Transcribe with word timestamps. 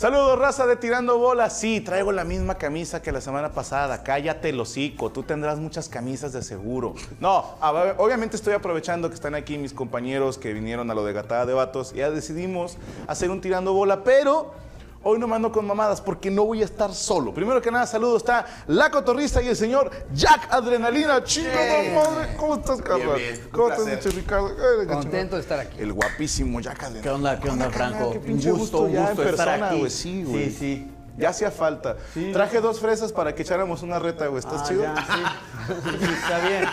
Saludos, 0.00 0.38
raza 0.38 0.66
de 0.66 0.76
Tirando 0.76 1.18
Bola. 1.18 1.50
Sí, 1.50 1.82
traigo 1.82 2.10
la 2.10 2.24
misma 2.24 2.54
camisa 2.54 3.02
que 3.02 3.12
la 3.12 3.20
semana 3.20 3.52
pasada. 3.52 4.02
Cállate 4.02 4.48
el 4.48 4.58
hocico. 4.58 5.12
Tú 5.12 5.24
tendrás 5.24 5.58
muchas 5.58 5.90
camisas 5.90 6.32
de 6.32 6.40
seguro. 6.42 6.94
No, 7.20 7.44
obviamente 7.98 8.34
estoy 8.34 8.54
aprovechando 8.54 9.10
que 9.10 9.14
están 9.14 9.34
aquí 9.34 9.58
mis 9.58 9.74
compañeros 9.74 10.38
que 10.38 10.54
vinieron 10.54 10.90
a 10.90 10.94
lo 10.94 11.04
de 11.04 11.12
Gatada 11.12 11.44
de 11.44 11.52
Vatos. 11.52 11.92
Ya 11.92 12.10
decidimos 12.10 12.78
hacer 13.08 13.30
un 13.30 13.42
Tirando 13.42 13.74
Bola, 13.74 14.02
pero 14.02 14.54
hoy 15.02 15.18
no 15.18 15.26
mando 15.26 15.50
con 15.50 15.66
mamadas 15.66 16.00
porque 16.00 16.30
no 16.30 16.44
voy 16.44 16.62
a 16.62 16.64
estar 16.64 16.92
solo. 16.94 17.32
Primero 17.32 17.60
que 17.62 17.70
nada, 17.70 17.86
saludos. 17.86 18.18
Está 18.18 18.44
la 18.66 18.90
cotorrista 18.90 19.40
y 19.42 19.48
el 19.48 19.56
señor 19.56 19.90
Jack 20.12 20.48
Adrenalina. 20.52 21.22
Chingada 21.24 21.82
madre. 21.94 22.36
¿Cómo 22.36 22.54
estás. 22.56 22.78
Un 22.78 22.84
¿Cómo 23.50 23.68
estás, 23.70 23.86
dicho 23.86 24.10
Ricardo? 24.16 24.48
Ay, 24.80 24.86
Contento 24.86 25.36
de 25.36 25.42
estar 25.42 25.58
aquí. 25.60 25.78
El 25.80 25.92
guapísimo 25.92 26.60
Jack 26.60 26.82
Adrenalina. 26.84 27.02
¿Qué 27.02 27.10
onda, 27.10 27.40
qué 27.40 27.48
onda? 27.50 27.70
Franco? 27.70 28.10
Qué 28.12 28.18
Un 28.18 28.24
pinche 28.24 28.50
gusto, 28.50 28.78
gusto, 28.78 28.92
ya 28.92 29.06
gusto 29.08 29.22
en 29.22 29.28
estar 29.28 29.46
persona, 29.60 29.68
aquí. 29.70 29.90
Sí, 29.90 30.24
güey. 30.24 30.50
Sí, 30.50 30.56
sí. 30.58 30.90
Ya 31.18 31.30
hacía 31.30 31.50
falta. 31.50 31.96
Sí. 32.14 32.30
Traje 32.32 32.60
dos 32.60 32.80
fresas 32.80 33.12
para 33.12 33.34
que 33.34 33.42
echáramos 33.42 33.82
una 33.82 33.98
reta, 33.98 34.26
güey. 34.28 34.38
¿Estás 34.38 34.62
Ah, 34.62 34.64
chido? 34.68 34.82
ya, 34.82 34.94
sí. 34.96 35.72
Sí, 36.00 36.04
Está 36.22 36.38
bien. 36.48 36.64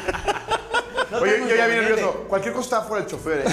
No 1.17 1.23
Oye, 1.23 1.31
yo 1.39 1.55
ya 1.55 1.67
vi 1.67 1.73
inconveniente. 1.73 1.89
nervioso. 1.91 2.25
Cualquier 2.27 2.53
cosa 2.53 2.63
está 2.77 2.81
fuera 2.87 3.03
el 3.03 3.09
chofer, 3.09 3.39
¿eh? 3.39 3.45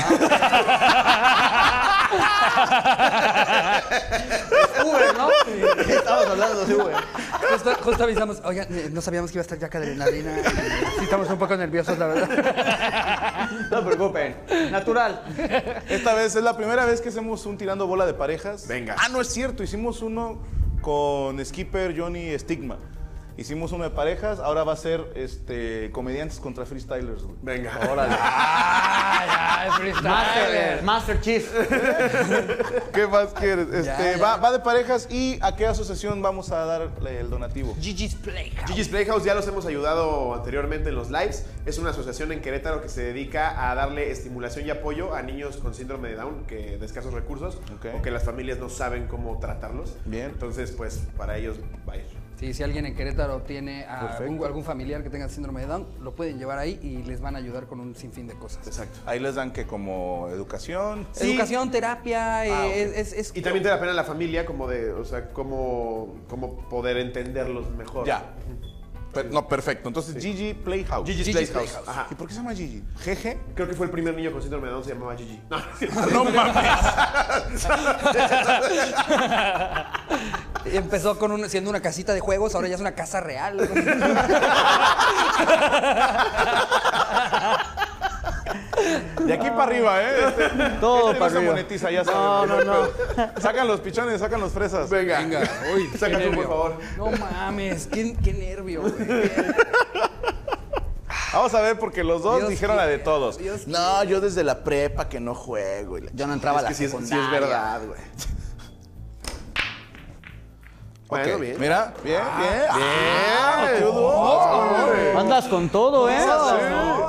Uber, 4.84 5.16
¿no? 5.16 5.28
Estamos 5.88 6.26
hablando 6.26 6.64
de 6.66 6.74
Uber. 6.74 6.94
Justo, 7.52 7.74
justo 7.82 8.04
avisamos, 8.04 8.40
oigan, 8.44 8.66
eh, 8.70 8.88
no 8.92 9.00
sabíamos 9.00 9.30
que 9.30 9.38
iba 9.38 9.42
a 9.42 9.44
estar 9.44 9.58
Jack 9.58 9.74
Adrenalina. 9.76 10.34
Sí, 10.98 11.04
estamos 11.04 11.28
un 11.30 11.38
poco 11.38 11.56
nerviosos, 11.56 11.98
la 11.98 12.06
verdad. 12.06 13.48
No 13.70 13.78
se 13.78 13.84
preocupen. 13.86 14.36
Natural. 14.70 15.22
Esta 15.88 16.14
vez 16.14 16.36
es 16.36 16.42
la 16.42 16.56
primera 16.56 16.84
vez 16.84 17.00
que 17.00 17.08
hacemos 17.08 17.44
un 17.46 17.56
tirando 17.56 17.86
bola 17.86 18.06
de 18.06 18.14
parejas. 18.14 18.66
Venga. 18.66 18.96
Ah, 18.98 19.08
no 19.08 19.20
es 19.20 19.28
cierto. 19.28 19.62
Hicimos 19.62 20.02
uno 20.02 20.38
con 20.80 21.44
Skipper, 21.44 21.98
Johnny 21.98 22.38
Stigma. 22.38 22.76
Hicimos 23.36 23.72
uno 23.72 23.84
de 23.84 23.90
parejas. 23.90 24.38
Ahora 24.38 24.62
va 24.64 24.74
a 24.74 24.76
ser 24.76 25.04
este, 25.16 25.90
comediantes 25.92 26.38
contra 26.38 26.64
freestylers, 26.66 27.22
güey. 27.22 27.36
Venga. 27.42 27.78
Órale. 27.90 28.14
Ah, 29.66 29.66
ya, 29.66 29.72
freestyler. 29.76 30.82
Master, 30.82 30.82
Master 30.82 31.20
Chief. 31.20 31.50
¿Qué 32.92 33.06
más 33.06 33.28
quieres? 33.32 33.68
Este, 33.68 33.84
Ya, 33.86 34.16
ya. 34.16 34.18
Va, 34.22 34.36
va 34.36 34.52
de 34.52 34.58
parejas 34.58 35.06
y 35.10 35.38
a 35.40 35.56
qué 35.56 35.66
asociación 35.66 36.20
vamos 36.20 36.50
a 36.50 36.64
darle 36.66 37.20
el 37.20 37.30
donativo. 37.30 37.74
Gigi's 37.80 38.14
Playhouse. 38.14 38.66
Gigi's 38.68 38.88
Playhouse 38.88 39.24
ya 39.24 39.34
los 39.34 39.46
hemos 39.48 39.64
ayudado 39.66 40.34
anteriormente 40.34 40.90
en 40.90 40.96
los 40.96 41.10
lives. 41.10 41.46
Es 41.64 41.78
una 41.78 41.90
asociación 41.90 42.32
en 42.32 42.40
Querétaro 42.42 42.82
que 42.82 42.88
se 42.88 43.02
dedica 43.02 43.70
a 43.70 43.74
darle 43.74 44.10
estimulación 44.10 44.66
y 44.66 44.70
apoyo 44.70 45.14
a 45.14 45.22
niños 45.22 45.56
con 45.56 45.74
síndrome 45.74 46.08
de 46.10 46.16
Down, 46.16 46.44
que 46.46 46.76
de 46.76 46.84
escasos 46.84 47.14
recursos, 47.14 47.56
Ok. 47.76 47.86
o 47.98 48.02
que 48.02 48.10
las 48.10 48.24
familias 48.24 48.58
no 48.58 48.68
saben 48.68 49.06
cómo 49.06 49.38
tratarlos. 49.38 49.94
Bien. 50.04 50.26
Entonces, 50.26 50.72
pues, 50.72 51.04
para 51.16 51.38
ellos 51.38 51.56
va 51.88 51.94
a 51.94 51.96
ir. 51.98 52.23
Sí, 52.38 52.52
si 52.52 52.62
alguien 52.62 52.84
en 52.84 52.94
Querétaro 52.96 53.42
tiene 53.42 53.84
a 53.84 54.16
algún, 54.16 54.44
algún 54.44 54.64
familiar 54.64 55.02
que 55.02 55.10
tenga 55.10 55.28
síndrome 55.28 55.60
de 55.60 55.66
Down, 55.68 55.86
lo 56.02 56.14
pueden 56.14 56.38
llevar 56.38 56.58
ahí 56.58 56.78
y 56.82 57.02
les 57.04 57.20
van 57.20 57.36
a 57.36 57.38
ayudar 57.38 57.66
con 57.66 57.78
un 57.80 57.94
sinfín 57.94 58.26
de 58.26 58.34
cosas. 58.34 58.66
Exacto. 58.66 58.98
Ahí 59.06 59.20
les 59.20 59.36
dan 59.36 59.52
que 59.52 59.66
como 59.66 60.28
educación. 60.30 61.06
Educación, 61.20 61.70
terapia, 61.70 62.44
eh, 62.46 62.50
Ah, 62.52 62.66
ok. 62.66 62.72
es, 62.74 62.96
es- 62.96 63.12
es- 63.12 63.36
Y 63.36 63.40
también 63.42 63.62
te 63.62 63.68
da 63.68 63.78
pena 63.78 63.92
la 63.92 64.04
familia 64.04 64.44
como 64.44 64.66
de, 64.66 64.92
o 64.92 65.04
sea, 65.04 65.30
cómo, 65.32 66.14
cómo 66.28 66.68
poder 66.68 66.96
entenderlos 66.96 67.70
mejor. 67.70 68.06
Ya. 68.06 68.24
Per- 69.14 69.30
no, 69.30 69.46
perfecto. 69.48 69.88
Entonces, 69.88 70.20
Gigi 70.22 70.52
Playhouse. 70.54 71.06
Gigi's, 71.08 71.26
Gigi's 71.26 71.50
Playhouse. 71.50 71.70
Playhouse. 71.72 71.88
Ajá. 71.88 72.06
¿Y 72.10 72.14
por 72.14 72.26
qué 72.28 72.34
se 72.34 72.40
llama 72.40 72.54
Gigi? 72.54 72.82
¿GG? 73.04 73.36
Creo 73.54 73.68
que 73.68 73.74
fue 73.74 73.86
el 73.86 73.92
primer 73.92 74.14
niño 74.14 74.32
con 74.32 74.42
síndrome 74.42 74.66
de 74.66 74.72
Down, 74.72 74.84
se 74.84 74.92
llamaba 74.94 75.16
Gigi. 75.16 75.40
No, 75.48 75.58
No 76.10 76.24
mames. 76.30 77.66
Empezó 80.74 81.18
con 81.18 81.30
un- 81.32 81.48
siendo 81.48 81.70
una 81.70 81.80
casita 81.80 82.12
de 82.14 82.20
juegos, 82.20 82.54
ahora 82.54 82.68
ya 82.68 82.74
es 82.74 82.80
una 82.80 82.94
casa 82.94 83.20
real. 83.20 83.56
De 89.24 89.32
aquí 89.32 89.48
para 89.50 89.62
arriba, 89.64 90.02
¿eh? 90.02 90.14
Este, 90.28 90.48
Todo 90.80 91.08
este 91.12 91.18
para 91.18 91.26
no 91.26 91.30
se 91.30 91.36
arriba. 91.38 91.52
monetiza, 91.52 91.90
ya 91.90 92.02
No, 92.04 92.12
saben. 92.46 92.66
no, 92.66 92.82
no. 92.84 92.88
Sacan 93.40 93.68
los 93.68 93.80
pichones, 93.80 94.20
sacan 94.20 94.40
los 94.40 94.52
fresas. 94.52 94.90
Venga. 94.90 95.18
Venga, 95.20 95.40
uy, 95.74 95.88
tú, 95.92 96.34
por 96.34 96.44
favor. 96.46 96.78
No 96.96 97.10
mames, 97.12 97.86
qué, 97.86 98.16
qué 98.22 98.32
nervio, 98.32 98.82
güey. 98.82 98.94
Vamos 101.32 101.52
a 101.54 101.60
ver, 101.62 101.76
porque 101.78 102.04
los 102.04 102.22
dos 102.22 102.38
Dios 102.38 102.50
dijeron 102.50 102.76
la 102.76 102.86
de 102.86 102.98
todos. 102.98 103.38
Dios 103.38 103.66
no, 103.66 104.04
yo 104.04 104.20
desde 104.20 104.44
la 104.44 104.62
prepa 104.62 105.08
que 105.08 105.18
no 105.18 105.34
juego. 105.34 105.98
y 105.98 106.02
la- 106.02 106.10
Yo 106.14 106.26
no 106.28 106.32
entraba 106.34 106.58
Es 106.60 106.64
a 106.64 106.68
que 106.68 106.72
la 106.74 106.78
sí 106.78 106.84
es, 106.84 106.90
sí 107.08 107.14
es 107.18 107.30
verdad, 107.30 107.80
güey. 107.86 107.98
Bueno, 111.22 111.38
bien. 111.38 111.56
Mira, 111.60 111.94
bien, 112.02 112.22
bien. 112.38 112.62
Ah, 112.70 113.66
bien. 113.70 113.82
Tú 113.84 115.18
Andas 115.18 115.46
con 115.46 115.68
todo, 115.68 116.08
¿eh? 116.10 116.18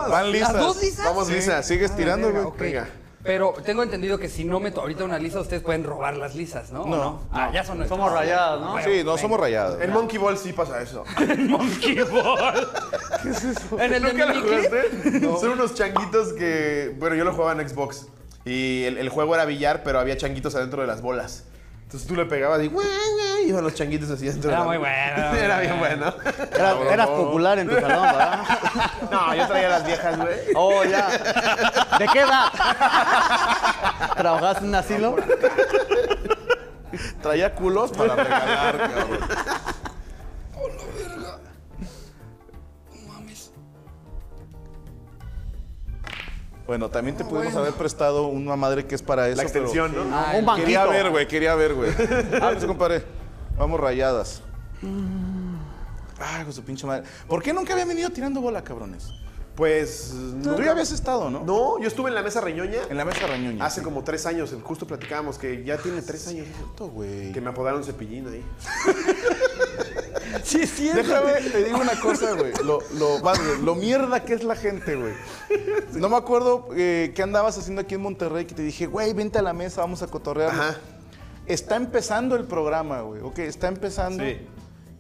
Van 0.10 0.32
lisas. 0.32 0.54
¿Las 0.54 0.62
dos 0.62 0.82
lisas? 0.82 1.06
Vamos, 1.06 1.28
Sí, 1.28 1.34
Lisa. 1.34 1.64
Sigues 1.64 1.96
tirando, 1.96 2.28
Venga, 2.28 2.42
güey. 2.44 2.54
Venga. 2.60 2.88
Pero 3.24 3.56
tengo 3.66 3.82
entendido 3.82 4.20
que 4.20 4.30
si 4.30 4.44
no 4.46 4.60
meto 4.60 4.82
ahorita 4.82 5.04
una 5.04 5.18
lisa, 5.18 5.40
ustedes 5.40 5.64
pueden 5.64 5.84
robar 5.84 6.16
las 6.16 6.36
lisas, 6.36 6.72
¿no? 6.72 6.84
¿O 6.84 6.88
No. 6.88 7.22
Ah, 7.32 7.50
ya 7.52 7.64
son 7.64 7.80
nuestras. 7.80 7.98
Somos 7.98 8.14
rayadas, 8.14 8.62
¿no? 8.62 8.78
Sí, 8.84 9.02
no 9.04 9.18
somos 9.18 9.40
rayados. 9.40 9.82
En 9.82 9.92
Monkey 9.92 10.20
Ball 10.20 10.38
sí 10.38 10.54
pasa 10.54 10.80
eso. 10.80 11.04
Monkey 11.40 12.02
Ball. 12.04 12.68
En 13.80 13.94
el 13.94 14.04
de 14.04 14.14
¿Nunca 14.14 14.26
lo 14.28 14.34
Mimiclip. 14.36 14.70
jugaste? 14.70 15.40
Son 15.42 15.50
unos 15.50 15.74
changuitos 15.74 16.34
que. 16.34 16.94
Bueno, 17.00 17.16
yo 17.16 17.24
lo 17.24 17.34
jugaba 17.34 17.60
en 17.60 17.68
Xbox. 17.68 18.06
Y 18.46 18.84
el, 18.84 19.00
el 19.00 19.10
juego 19.10 19.34
era 19.34 19.46
billar, 19.46 19.82
pero 19.84 20.00
había 20.00 20.16
changuitos 20.18 20.54
adentro 20.54 20.82
de 20.82 20.88
las 20.88 21.02
bolas. 21.02 21.46
Entonces 21.86 22.08
tú 22.08 22.16
le 22.16 22.26
pegabas 22.26 22.62
y. 22.64 22.68
"Güey, 22.68 22.86
güey", 22.88 23.50
Iban 23.50 23.64
los 23.64 23.76
changuitos 23.76 24.10
así 24.10 24.26
dentro 24.26 24.50
de 24.50 24.56
Era 24.56 24.60
la- 24.62 24.66
muy 24.66 24.78
bueno, 24.78 25.36
Era 25.38 25.60
bien 25.60 25.78
bueno. 25.80 26.14
Era- 26.52 26.94
eras 26.94 27.08
popular 27.08 27.60
en 27.60 27.70
tu 27.70 27.76
salón, 27.76 28.02
¿verdad? 28.02 28.40
No, 29.12 29.36
yo 29.36 29.48
traía 29.48 29.70
las 29.70 29.86
viejas, 29.86 30.18
güey. 30.18 30.36
Oh, 30.56 30.84
ya. 30.84 31.08
¿De 32.00 32.08
qué 32.08 32.20
edad? 32.22 32.46
¿Trabajaste 34.18 34.64
en 34.64 34.70
un 34.70 34.76
asilo? 34.76 35.16
Traía 37.22 37.54
culos 37.54 37.92
para 37.92 38.16
regalar, 38.16 38.78
cabrón. 38.78 39.20
Bueno, 46.68 46.90
también 46.90 47.16
te 47.16 47.24
pudimos 47.24 47.56
haber 47.56 47.74
prestado 47.74 48.28
una 48.28 48.56
madre 48.56 48.86
que 48.86 48.96
es 48.96 49.02
para 49.04 49.28
eso. 49.28 49.38
La 49.38 49.44
extensión, 49.44 49.92
pero- 49.92 50.06
¿no? 50.06 50.18
Ay, 50.18 50.40
un 50.40 50.46
banquito. 50.46 50.66
Quería 50.66 50.86
ver, 50.86 51.10
güey, 51.12 51.28
quería 51.28 51.56
ver, 51.56 51.74
güey. 51.76 51.92
A 52.42 52.50
ver, 52.52 52.66
compadre. 52.66 53.04
Vamos 53.58 53.80
rayadas. 53.80 54.42
Ay, 56.20 56.44
con 56.44 56.54
su 56.54 56.64
pinche 56.64 56.88
madre. 56.88 57.04
¿Por 57.28 57.44
qué 57.44 57.54
nunca 57.54 57.74
habían 57.74 57.88
venido 57.88 58.10
tirando 58.10 58.42
bola, 58.42 58.64
cabrones? 58.64 59.10
Pues. 59.56 60.12
No, 60.14 60.56
Tú 60.56 60.64
ya 60.64 60.72
habías 60.72 60.92
estado, 60.92 61.30
¿no? 61.30 61.42
No, 61.46 61.80
yo 61.80 61.88
estuve 61.88 62.10
en 62.10 62.16
la 62.16 62.22
mesa 62.24 62.42
reñoña 62.42 62.80
En 62.90 62.98
la 62.98 63.06
mesa 63.06 63.26
rañoña. 63.26 63.64
hace 63.66 63.82
como 63.82 64.04
tres 64.04 64.26
años. 64.26 64.54
Justo 64.64 64.86
platicábamos 64.86 65.38
que 65.38 65.64
ya 65.64 65.78
tiene 65.78 66.02
tres 66.02 66.28
años. 66.28 66.46
Güey. 66.78 67.32
Que 67.32 67.40
me 67.42 67.52
apodaron 67.52 67.84
cepillín 67.84 68.28
ahí. 68.28 68.44
Sí, 70.46 70.62
es 70.62 70.76
cierto. 70.76 71.02
Déjame, 71.02 71.50
te 71.50 71.64
digo 71.64 71.80
una 71.80 72.00
cosa, 72.00 72.34
güey. 72.34 72.54
Lo, 72.64 72.80
lo, 73.64 73.76
mierda 73.76 74.24
que 74.24 74.36
es 74.36 74.44
la 74.44 74.56
gente, 74.56 74.96
güey. 74.96 75.14
No 75.94 76.08
me 76.08 76.18
acuerdo 76.18 76.70
eh, 76.76 77.12
qué 77.16 77.24
andabas 77.24 77.58
haciendo 77.58 77.82
aquí 77.82 77.96
en 77.96 78.02
Monterrey 78.02 78.46
que 78.46 78.54
te 78.54 78.62
dije, 78.62 78.86
güey, 78.86 79.14
vente 79.14 79.40
a 79.40 79.42
la 79.42 79.54
mesa, 79.54 79.82
vamos 79.82 80.04
a 80.04 80.08
cotorrear. 80.08 80.52
Ajá. 80.52 80.78
Está 81.48 81.76
empezando 81.78 82.36
el 82.36 82.44
programa, 82.46 83.02
güey. 83.02 83.22
Ok, 83.22 83.40
está 83.40 83.68
empezando. 83.68 84.24
Sí. 84.24 84.38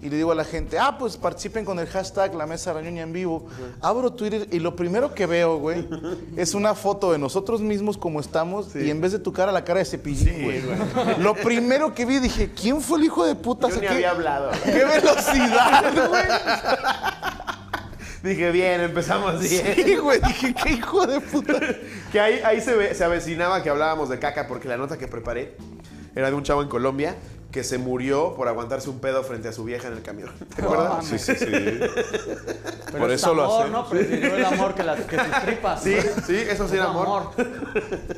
Y 0.05 0.09
le 0.11 0.17
digo 0.17 0.31
a 0.31 0.35
la 0.35 0.43
gente, 0.45 0.77
ah, 0.77 0.97
pues 0.99 1.17
participen 1.17 1.65
con 1.65 1.79
el 1.79 1.87
hashtag 1.87 2.35
La 2.35 2.45
Mesa 2.45 2.71
Rañoña 2.73 3.01
en 3.01 3.11
vivo. 3.11 3.47
Abro 3.81 4.13
Twitter 4.13 4.47
y 4.51 4.59
lo 4.59 4.75
primero 4.75 5.15
que 5.15 5.25
veo, 5.25 5.57
güey, 5.57 5.87
es 6.37 6.53
una 6.53 6.75
foto 6.75 7.11
de 7.11 7.17
nosotros 7.17 7.59
mismos 7.61 7.97
como 7.97 8.19
estamos 8.19 8.75
y 8.75 8.91
en 8.91 9.01
vez 9.01 9.13
de 9.13 9.17
tu 9.19 9.33
cara, 9.33 9.51
la 9.51 9.63
cara 9.63 9.79
de 9.79 9.85
cepillín, 9.85 10.43
güey. 10.43 10.61
Lo 11.17 11.33
primero 11.33 11.95
que 11.95 12.05
vi, 12.05 12.19
dije, 12.19 12.51
¿quién 12.53 12.81
fue 12.81 12.99
el 12.99 13.05
hijo 13.05 13.25
de 13.25 13.33
puta? 13.33 13.67
Yo 13.69 13.75
ni 13.77 13.81
¿qué- 13.81 13.87
había 13.87 14.11
hablado. 14.11 14.51
¡Qué 14.63 14.85
velocidad, 14.85 16.07
güey! 16.09 16.25
Dije, 18.23 18.51
bien, 18.51 18.81
empezamos 18.81 19.39
bien. 19.39 19.73
Sí, 19.75 19.95
güey, 19.97 20.19
dije, 20.21 20.53
qué 20.53 20.69
hijo 20.73 21.05
de 21.07 21.19
puta. 21.21 21.59
Que 22.11 22.19
ahí, 22.19 22.41
ahí 22.43 22.61
se, 22.61 22.75
ve- 22.75 22.93
se 22.93 23.03
avecinaba 23.03 23.61
que 23.63 23.69
hablábamos 23.69 24.09
de 24.09 24.17
caca 24.19 24.47
porque 24.47 24.67
la 24.67 24.77
nota 24.77 24.97
que 24.97 25.07
preparé 25.07 25.55
era 26.15 26.29
de 26.29 26.35
un 26.35 26.43
chavo 26.43 26.61
en 26.61 26.67
Colombia 26.69 27.15
que 27.55 27.63
se 27.63 27.77
murió 27.77 28.33
por 28.35 28.49
aguantarse 28.49 28.89
un 28.89 28.99
pedo 28.99 29.23
frente 29.23 29.47
a 29.47 29.53
su 29.53 29.63
vieja 29.63 29.87
en 29.87 29.93
el 29.93 30.01
camión. 30.01 30.29
¿Te 30.57 30.61
acuerdas? 30.61 31.05
Sí, 31.05 31.17
sí, 31.17 31.35
sí. 31.37 31.45
Pero 31.47 32.99
Por 32.99 33.09
es 33.11 33.21
eso 33.21 33.33
lo 33.33 33.45
amor, 33.45 33.61
hace. 33.61 33.71
¿no? 33.71 33.89
Prefirió 33.89 34.35
el 34.35 34.43
amor 34.43 34.75
que, 34.75 34.83
las, 34.83 34.99
que 35.05 35.17
sus 35.17 35.41
tripas. 35.45 35.81
Sí, 35.81 35.95
sí, 36.27 36.35
eso 36.35 36.67
sí 36.67 36.75
era 36.75 36.89
amor. 36.89 37.29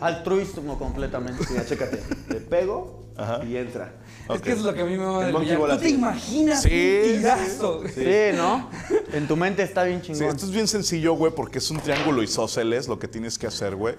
Altruismo 0.02 0.80
completamente. 0.80 1.46
Mira, 1.52 1.64
chécate. 1.68 2.02
Le 2.30 2.40
pego 2.42 3.06
Ajá. 3.16 3.46
y 3.46 3.58
entra. 3.58 3.94
Es 4.34 4.42
que 4.42 4.54
es 4.54 4.62
lo 4.62 4.74
que 4.74 4.82
a 4.82 4.86
mí 4.86 4.98
me 4.98 5.06
va 5.06 5.28
a 5.28 5.32
¿Tú 5.76 5.78
te 5.84 5.90
imaginas 5.90 6.64
Sí, 6.64 7.02
un 7.06 7.18
tirazo? 7.20 7.84
Sí. 7.94 8.06
¿no? 8.36 8.72
En 9.14 9.28
tu 9.28 9.36
mente 9.38 9.62
está 9.62 9.84
bien 9.84 10.02
Sí, 10.04 10.14
chingón. 10.14 10.30
esto 10.30 10.46
es 10.48 10.52
bien 10.52 10.68
sencillo, 10.68 11.14
güey, 11.14 11.32
porque 11.32 11.60
es 11.60 11.70
un 11.70 11.80
triángulo 11.80 12.24
isósceles 12.24 12.88
lo 12.88 12.98
que 12.98 13.08
tienes 13.08 13.38
que 13.38 13.46
hacer, 13.46 13.76
güey. 13.76 13.94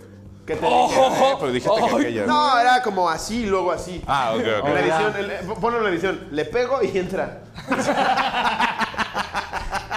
¿Qué 0.48 0.56
te 0.56 0.66
Eh, 0.66 0.70
dije? 0.88 1.00
pero 1.38 1.52
dijiste 1.52 1.76
que 1.90 1.96
aquella. 1.96 2.26
No, 2.26 2.58
era 2.58 2.82
como 2.82 3.08
así 3.10 3.42
y 3.42 3.46
luego 3.46 3.70
así. 3.70 4.02
Ah, 4.06 4.32
ok, 4.34 4.40
ok. 4.62 4.66
En 4.68 4.74
la 4.74 4.80
edición, 4.80 5.16
el- 5.16 5.54
ponlo 5.60 5.78
en 5.78 5.84
la 5.84 5.90
edición. 5.90 6.26
Le 6.30 6.44
pego 6.46 6.82
y 6.82 6.96
entra. 6.98 7.42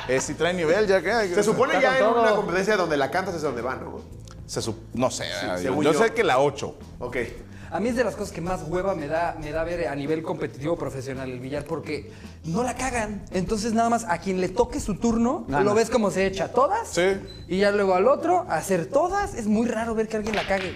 Eh, 0.07 0.19
si 0.19 0.33
trae 0.33 0.53
nivel 0.53 0.87
ya 0.87 1.01
que. 1.01 1.33
Se 1.35 1.43
supone 1.43 1.79
ya 1.79 1.97
en 1.99 2.05
una 2.07 2.31
competencia 2.31 2.75
donde 2.75 2.97
la 2.97 3.09
cantas 3.09 3.33
es 3.35 3.41
donde 3.43 3.61
va, 3.61 3.75
¿no? 3.75 3.99
Se 4.45 4.59
sup- 4.59 4.75
no 4.93 5.09
sé. 5.09 5.25
yo, 5.29 5.57
según 5.57 5.85
yo 5.85 5.93
yo. 5.93 5.99
sé 6.03 6.13
que 6.13 6.23
la 6.23 6.39
8. 6.39 6.75
Ok. 6.99 7.17
A 7.71 7.79
mí 7.79 7.87
es 7.87 7.95
de 7.95 8.03
las 8.03 8.17
cosas 8.17 8.33
que 8.33 8.41
más 8.41 8.63
hueva 8.67 8.95
me 8.95 9.07
da, 9.07 9.37
me 9.39 9.51
da 9.51 9.63
ver 9.63 9.87
a 9.87 9.95
nivel 9.95 10.23
competitivo 10.23 10.75
profesional 10.75 11.29
el 11.31 11.39
billar 11.39 11.63
porque 11.63 12.11
no 12.43 12.63
la 12.63 12.75
cagan. 12.75 13.23
Entonces 13.31 13.71
nada 13.71 13.89
más 13.89 14.03
a 14.09 14.17
quien 14.17 14.41
le 14.41 14.49
toque 14.49 14.81
su 14.81 14.95
turno, 14.95 15.45
Gana. 15.47 15.63
lo 15.63 15.73
ves 15.73 15.89
como 15.89 16.11
se 16.11 16.25
echa 16.25 16.49
todas. 16.49 16.89
Sí. 16.89 17.13
Y 17.47 17.59
ya 17.59 17.71
luego 17.71 17.95
al 17.95 18.09
otro, 18.09 18.45
hacer 18.49 18.87
todas. 18.87 19.35
Es 19.35 19.47
muy 19.47 19.67
raro 19.67 19.95
ver 19.95 20.09
que 20.09 20.17
alguien 20.17 20.35
la 20.35 20.45
cague. 20.45 20.75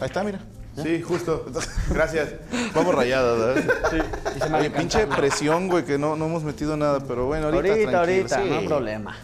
Ahí 0.00 0.06
está, 0.06 0.24
mira. 0.24 0.40
Sí, 0.82 1.02
justo. 1.02 1.46
Gracias. 1.90 2.30
Vamos 2.74 2.92
rayadas, 2.92 3.38
¿verdad? 3.38 4.02
Y 4.36 4.40
se 4.40 4.48
me 4.48 4.58
Oye, 4.58 4.66
encanta. 4.66 4.78
pinche 4.78 5.06
presión, 5.06 5.68
güey, 5.68 5.84
que 5.84 5.98
no, 5.98 6.16
no 6.16 6.26
hemos 6.26 6.42
metido 6.42 6.76
nada, 6.76 6.98
pero 6.98 7.26
bueno, 7.26 7.46
ahorita. 7.46 7.74
Ahorita, 7.74 7.90
tranquilo, 7.90 7.98
ahorita, 7.98 8.42
sí. 8.42 8.48
no 8.48 8.58
hay 8.58 8.66
problema. 8.66 9.16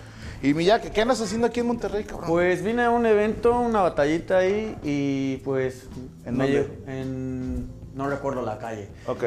Y 0.43 0.55
¿qué, 0.55 0.91
¿qué 0.95 1.01
andas 1.01 1.21
haciendo 1.21 1.47
aquí 1.47 1.61
en 1.61 1.67
Monterrey, 1.67 2.05
cabrón? 2.05 2.29
Pues 2.29 2.63
vine 2.63 2.85
a 2.85 2.91
un 2.91 3.05
evento, 3.07 3.59
una 3.59 3.83
batallita 3.83 4.39
ahí 4.39 4.77
y 4.85 5.39
pues... 5.39 5.89
¿En 6.27 6.37
me 6.37 6.45
dónde? 6.45 6.69
lle- 6.87 6.89
En... 6.91 7.87
No 7.97 8.11
recuerdo 8.11 8.43
la 8.43 8.59
calle. 8.59 8.91
Ok. 9.07 9.25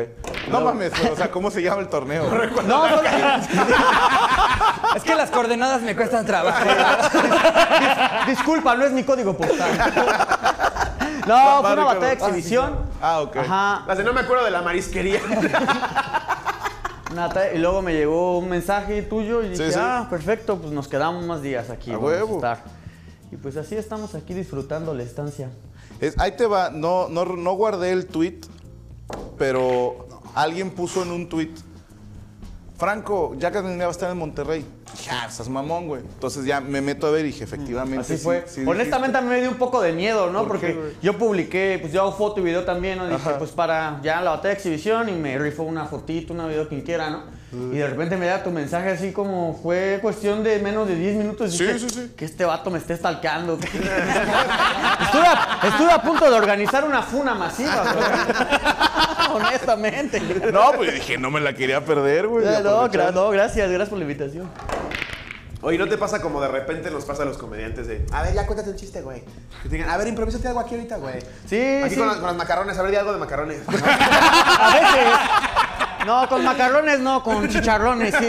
No 0.52 0.62
mames, 0.62 0.92
pero, 0.96 1.14
o 1.14 1.16
sea, 1.16 1.32
¿cómo 1.32 1.50
se 1.50 1.60
llama 1.64 1.82
el 1.82 1.88
torneo? 1.88 2.24
No, 2.68 2.88
solo- 2.88 3.02
Es 4.96 5.04
que 5.04 5.16
las 5.16 5.32
coordenadas 5.32 5.82
me 5.82 5.96
cuestan 5.96 6.24
trabajo. 6.26 6.60
Disculpa, 8.28 8.76
no 8.76 8.86
es 8.86 8.92
mi 8.92 9.04
código 9.04 9.36
postal. 9.36 9.72
No, 11.28 11.62
fue 11.62 11.74
una 11.74 11.84
batalla 11.84 12.00
de 12.00 12.08
Ah, 12.12 12.14
exhibición. 12.14 12.78
Ah, 13.02 13.20
ok. 13.22 13.38
Ajá. 13.38 13.84
Las 13.88 13.98
de 13.98 14.04
no 14.04 14.14
me 14.14 14.22
acuerdo 14.22 14.46
de 14.46 14.52
la 14.52 14.62
marisquería. 14.62 15.20
una 17.12 17.28
batalla- 17.28 17.54
y 17.54 17.58
luego 17.58 17.82
me 17.82 17.94
llegó 17.94 18.38
un 18.38 18.50
mensaje 18.50 19.02
tuyo 19.04 19.42
y 19.42 19.50
dije, 19.50 19.66
Sí, 19.68 19.72
sí. 19.74 19.80
ah, 19.82 20.06
perfecto, 20.10 20.58
pues 20.60 20.72
nos 20.72 20.88
quedamos 20.88 21.24
más 21.26 21.42
días 21.42 21.70
aquí. 21.72 21.90
A 21.92 21.96
vamos 21.96 22.10
huevo. 22.12 22.36
estar. 22.36 22.60
Y 23.32 23.38
pues 23.38 23.58
así 23.58 23.76
estamos 23.76 24.14
aquí 24.16 24.34
disfrutando 24.34 24.94
la 24.94 25.04
estancia. 25.04 25.50
Es- 26.02 26.18
ahí 26.20 26.32
te 26.36 26.46
va, 26.46 26.70
no, 26.70 27.10
no, 27.10 27.26
no 27.26 27.54
guardé 27.54 27.92
el 27.92 28.06
tweet, 28.08 28.40
pero 29.38 30.08
alguien 30.36 30.72
puso 30.72 31.04
en 31.04 31.12
un 31.12 31.28
tweet, 31.30 31.52
Franco, 32.78 33.36
ya 33.38 33.52
que 33.52 33.60
va 33.62 33.86
a 33.86 33.90
estar 33.90 34.10
en 34.10 34.18
Monterrey. 34.18 34.66
Dije, 34.94 35.10
ah, 35.12 35.26
estás 35.30 35.50
mamón, 35.50 35.88
güey. 35.88 36.02
Entonces 36.02 36.46
ya 36.46 36.62
me 36.62 36.82
meto 36.82 37.08
a 37.08 37.12
ver 37.12 37.26
y 37.26 37.30
dije, 37.30 37.44
efectivamente. 37.44 38.00
Así 38.02 38.18
sí, 38.18 38.24
fue. 38.24 38.46
sí 38.48 38.64
Honestamente 38.66 39.18
a 39.18 39.22
mí 39.22 39.28
me 39.28 39.42
dio 39.42 39.50
un 39.50 39.58
poco 39.58 39.82
de 39.82 39.92
miedo, 39.92 40.30
¿no? 40.30 40.48
¿Por 40.48 40.60
qué, 40.60 40.70
Porque 40.70 40.96
yo 41.02 41.18
publiqué, 41.18 41.78
pues 41.82 41.92
yo 41.92 42.02
hago 42.02 42.14
foto 42.14 42.40
y 42.40 42.44
video 42.44 42.64
también, 42.64 42.98
¿no? 42.98 43.08
Dije, 43.08 43.30
pues 43.38 43.52
para 43.52 44.00
ya 44.02 44.22
la 44.22 44.32
batalla 44.32 44.50
de 44.50 44.56
exhibición 44.56 45.10
y 45.10 45.12
me 45.12 45.38
rifó 45.38 45.64
una 45.64 45.86
fotito, 45.86 46.34
una 46.34 46.48
video, 46.48 46.70
quien 46.70 46.82
quiera, 46.82 47.10
¿no? 47.10 47.24
Y 47.52 47.78
de 47.78 47.88
repente 47.88 48.16
me 48.16 48.28
da 48.28 48.44
tu 48.44 48.52
mensaje 48.52 48.90
así 48.92 49.12
como 49.12 49.60
fue 49.64 49.98
cuestión 50.04 50.44
de 50.44 50.60
menos 50.60 50.88
de 50.88 50.96
10 50.96 51.16
minutos. 51.18 51.54
y 51.54 51.58
Sí, 51.58 51.64
dije, 51.66 51.80
sí, 51.80 51.90
sí. 51.90 52.14
Que 52.16 52.26
este 52.26 52.46
vato 52.46 52.70
me 52.70 52.78
esté 52.78 52.96
stalkeando. 52.96 53.58
estuve, 53.64 55.26
a, 55.28 55.60
estuve 55.64 55.92
a 55.92 56.02
punto 56.02 56.30
de 56.30 56.38
organizar 56.38 56.84
una 56.84 57.02
funa 57.02 57.34
masiva, 57.34 57.82
bro. 57.84 59.36
Honestamente. 59.36 60.20
No, 60.52 60.74
pues 60.76 60.94
dije, 60.94 61.18
no 61.18 61.32
me 61.32 61.40
la 61.40 61.54
quería 61.54 61.84
perder, 61.84 62.28
güey. 62.28 62.46
No, 62.46 62.52
no, 62.52 62.70
aprovechando. 62.82 62.92
gra- 63.12 63.14
no, 63.14 63.30
gracias, 63.32 63.68
gracias 63.70 63.90
por 63.90 63.98
la 63.98 64.04
invitación. 64.04 64.50
Oye, 65.62 65.78
¿no 65.78 65.90
te 65.90 65.98
pasa 65.98 66.22
como 66.22 66.40
de 66.42 66.48
repente 66.48 66.90
nos 66.90 67.04
pasa 67.04 67.24
a 67.24 67.26
los 67.26 67.38
comediantes 67.38 67.86
de, 67.88 68.06
a 68.14 68.22
ver, 68.24 68.34
ya 68.34 68.46
cuéntate 68.46 68.70
un 68.70 68.78
chiste, 68.78 69.02
güey? 69.02 69.22
Que 69.64 69.68
te 69.70 69.76
digan, 69.76 69.90
a 69.90 69.98
ver, 69.98 70.08
improvísate 70.08 70.48
algo 70.48 70.62
aquí 70.62 70.76
ahorita, 70.76 70.98
güey. 70.98 71.16
Sí, 71.48 71.82
Aquí 71.84 71.96
sí. 71.96 72.00
con, 72.00 72.08
las- 72.08 72.18
con 72.18 72.28
las 72.28 72.36
macarrones, 72.38 72.78
a 72.78 72.82
ver, 72.82 72.92
di 72.92 72.98
algo 72.98 73.12
de 73.12 73.18
macarrones. 73.20 73.62
A 73.68 74.74
veces. 74.74 75.08
No, 76.06 76.28
con 76.28 76.44
macarrones 76.44 77.00
no, 77.00 77.24
con 77.24 77.48
chicharrones, 77.50 78.14
sí. 78.16 78.28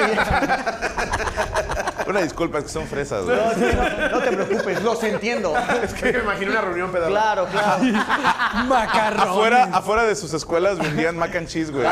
Una 2.07 2.21
disculpa, 2.21 2.59
es 2.59 2.65
que 2.65 2.71
son 2.71 2.87
fresas, 2.89 3.25
güey. 3.25 3.37
No, 3.37 3.55
sí, 3.55 3.61
no, 3.77 4.09
no 4.09 4.21
te 4.21 4.33
preocupes, 4.33 4.83
los 4.83 5.03
entiendo. 5.05 5.55
es 5.83 5.95
que 5.95 6.13
me 6.13 6.19
imagino 6.19 6.51
una 6.51 6.61
reunión 6.61 6.91
pedorra. 6.91 7.09
Claro, 7.11 7.47
claro. 7.47 7.85
Macarrón. 8.67 9.29
Afuera, 9.29 9.69
afuera 9.73 10.03
de 10.05 10.17
sus 10.17 10.35
escuelas 10.35 10.79
vendían 10.79 11.17
mac 11.17 11.37
and 11.37 11.47
cheese, 11.47 11.71
güey. 11.71 11.87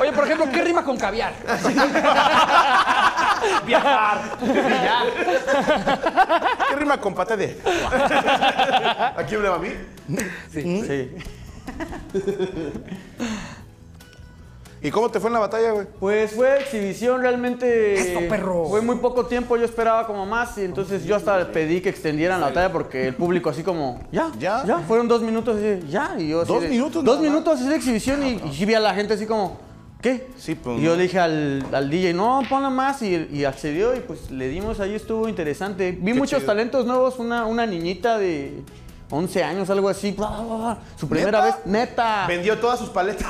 Oye, 0.00 0.12
por 0.12 0.24
ejemplo, 0.24 0.48
¿qué 0.50 0.62
rima 0.62 0.82
con 0.82 0.96
caviar? 0.96 1.34
Viajar. 3.66 4.18
¿Qué 6.68 6.76
rima 6.76 7.00
con 7.00 7.14
pata 7.14 7.36
de? 7.36 7.60
¿A 9.16 9.22
quién 9.28 9.40
me 9.42 9.48
va 9.48 9.56
a 9.56 9.58
mí? 9.58 9.70
Sí. 10.52 11.12
¿Y 14.84 14.90
cómo 14.90 15.08
te 15.10 15.18
fue 15.18 15.28
en 15.30 15.34
la 15.34 15.38
batalla, 15.40 15.72
güey? 15.72 15.86
Pues 15.98 16.32
fue 16.32 16.60
exhibición 16.60 17.22
realmente. 17.22 17.94
Eso, 17.94 18.20
perro. 18.28 18.66
Fue 18.66 18.82
muy 18.82 18.96
poco 18.96 19.24
tiempo, 19.24 19.56
yo 19.56 19.64
esperaba 19.64 20.06
como 20.06 20.26
más 20.26 20.58
y 20.58 20.62
entonces 20.62 21.04
yo 21.04 21.16
hasta 21.16 21.50
pedí 21.52 21.80
que 21.80 21.88
extendieran 21.88 22.38
la 22.40 22.48
batalla 22.48 22.70
porque 22.70 23.08
el 23.08 23.14
público 23.14 23.48
así 23.48 23.62
como, 23.62 24.00
ya, 24.12 24.30
¿Ya? 24.38 24.62
ya, 24.66 24.78
fueron 24.80 25.08
dos 25.08 25.22
minutos, 25.22 25.56
así, 25.56 25.86
ya, 25.88 26.14
y 26.18 26.28
yo 26.28 26.42
así 26.42 26.52
¿Dos 26.52 26.62
de- 26.62 26.68
minutos 26.68 27.02
Dos 27.02 27.16
nada 27.16 27.28
minutos 27.30 27.58
así 27.60 27.66
de 27.68 27.76
exhibición 27.76 28.22
y, 28.26 28.40
y 28.60 28.64
vi 28.66 28.74
a 28.74 28.80
la 28.80 28.92
gente 28.94 29.14
así 29.14 29.24
como, 29.24 29.56
¿qué? 30.02 30.26
Sí, 30.36 30.54
pues, 30.54 30.78
Y 30.78 30.82
yo 30.82 30.90
no. 30.90 30.96
le 30.96 31.02
dije 31.04 31.18
al, 31.18 31.64
al 31.72 31.88
DJ, 31.88 32.12
no, 32.12 32.42
ponla 32.50 32.68
más 32.68 33.00
y, 33.00 33.26
y 33.32 33.46
accedió 33.46 33.96
y 33.96 34.00
pues 34.00 34.30
le 34.30 34.48
dimos, 34.48 34.80
ahí 34.80 34.94
estuvo 34.94 35.26
interesante. 35.30 35.92
Vi 35.92 36.12
Qué 36.12 36.18
muchos 36.18 36.40
chido. 36.40 36.46
talentos 36.52 36.84
nuevos, 36.84 37.18
una, 37.18 37.46
una 37.46 37.64
niñita 37.64 38.18
de 38.18 38.62
11 39.10 39.44
años, 39.44 39.68
algo 39.70 39.88
así, 39.88 40.12
bla, 40.12 40.28
bla, 40.28 40.56
bla, 40.56 40.78
su 40.98 41.08
primera 41.08 41.40
¿Neta? 41.40 41.44
vez, 41.56 41.66
neta. 41.66 42.24
Vendió 42.26 42.58
todas 42.58 42.78
sus 42.78 42.88
paletas. 42.88 43.28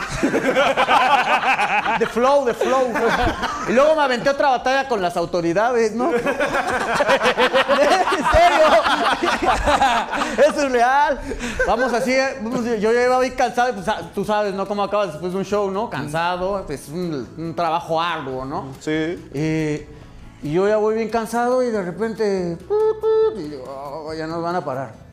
De 1.99 2.07
flow, 2.07 2.45
de 2.45 2.55
flow. 2.55 2.89
Y 3.69 3.73
luego 3.73 3.95
me 3.97 4.03
aventé 4.03 4.31
otra 4.31 4.51
batalla 4.51 4.89
con 4.89 5.03
las 5.03 5.17
autoridades, 5.17 5.93
¿no? 5.95 6.11
¿En 6.15 6.23
serio? 8.33 8.67
Eso 10.49 10.67
es 10.67 10.73
real. 10.73 11.21
Vamos 11.67 11.93
así, 11.93 12.13
eh, 12.13 12.39
vamos, 12.41 12.65
yo 12.65 12.93
ya 12.93 13.05
iba 13.05 13.19
bien 13.21 13.35
cansado, 13.35 13.75
pues, 13.75 13.89
ah, 13.89 14.01
tú 14.15 14.25
sabes, 14.25 14.55
¿no? 14.55 14.67
Cómo 14.67 14.83
acabas 14.85 15.09
después 15.13 15.33
de 15.33 15.39
un 15.39 15.45
show, 15.45 15.71
¿no? 15.71 15.91
Cansado, 15.91 16.65
pues 16.67 16.89
un, 16.89 17.29
un 17.37 17.55
trabajo 17.55 18.01
arduo, 18.01 18.45
¿no? 18.45 18.69
Sí. 18.81 18.91
Eh, 19.35 19.89
y 20.43 20.53
yo 20.53 20.69
ya 20.69 20.77
voy 20.77 20.95
bien 20.97 21.09
cansado 21.11 21.63
y 21.63 21.71
de 21.71 21.83
repente, 21.83 22.59
y 23.37 23.43
digo, 23.43 23.65
"Oh, 24.07 24.13
ya 24.15 24.27
nos 24.27 24.43
van 24.43 24.57
a 24.57 24.65
parar. 24.65 25.04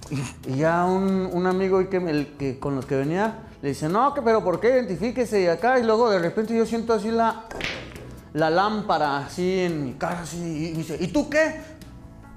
Y 0.47 0.57
ya 0.57 0.85
un, 0.85 1.29
un 1.31 1.47
amigo 1.47 1.87
que, 1.89 1.97
el 1.97 2.27
que, 2.37 2.59
con 2.59 2.75
los 2.75 2.85
que 2.85 2.95
venía 2.97 3.39
le 3.61 3.69
dice, 3.69 3.87
no, 3.87 4.13
que, 4.13 4.21
pero 4.21 4.43
¿por 4.43 4.59
qué? 4.59 4.69
Identifíquese 4.69 5.41
y 5.41 5.47
acá. 5.47 5.79
Y 5.79 5.83
luego 5.83 6.09
de 6.09 6.19
repente 6.19 6.55
yo 6.55 6.65
siento 6.65 6.93
así 6.93 7.11
la, 7.11 7.45
la 8.33 8.49
lámpara 8.49 9.19
así 9.19 9.59
en 9.59 9.85
mi 9.85 9.93
cara, 9.93 10.21
así, 10.21 10.37
y 10.37 10.71
dice, 10.73 10.97
¿y 10.99 11.07
tú 11.07 11.29
qué? 11.29 11.55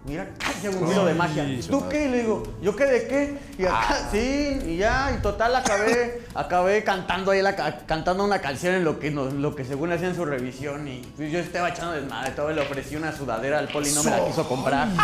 Mira, 0.06 0.28
casi 0.38 0.68
un 0.68 0.86
giro 0.86 1.06
de 1.06 1.14
magia. 1.14 1.44
¿Y 1.44 1.60
tú 1.62 1.88
qué? 1.88 2.04
Y 2.04 2.08
le 2.10 2.18
digo, 2.18 2.42
¿yo 2.60 2.76
qué 2.76 2.84
de 2.84 3.08
qué? 3.08 3.38
Y 3.58 3.64
acá, 3.64 4.08
sí, 4.12 4.60
y 4.66 4.76
ya, 4.76 5.10
y 5.16 5.22
total 5.22 5.56
acabé, 5.56 6.22
acabé 6.34 6.84
cantando 6.84 7.30
ahí, 7.30 7.40
la, 7.40 7.56
ca- 7.56 7.78
cantando 7.86 8.22
una 8.22 8.38
canción 8.40 8.74
en 8.74 8.84
lo 8.84 8.98
que, 9.00 9.10
nos- 9.10 9.32
lo 9.32 9.56
que 9.56 9.64
según 9.64 9.90
hacían 9.92 10.14
su 10.14 10.26
revisión. 10.26 10.86
Y 10.88 11.00
pues, 11.16 11.32
yo 11.32 11.38
estaba 11.38 11.70
echando 11.70 11.92
desmadre, 11.92 12.32
todo 12.32 12.50
le 12.50 12.60
ofrecí 12.60 12.96
una 12.96 13.16
sudadera 13.16 13.58
al 13.58 13.68
poli 13.68 13.88
y 13.88 13.92
no 13.94 14.02
me 14.04 14.10
la 14.10 14.26
quiso 14.26 14.46
comprar. 14.46 14.88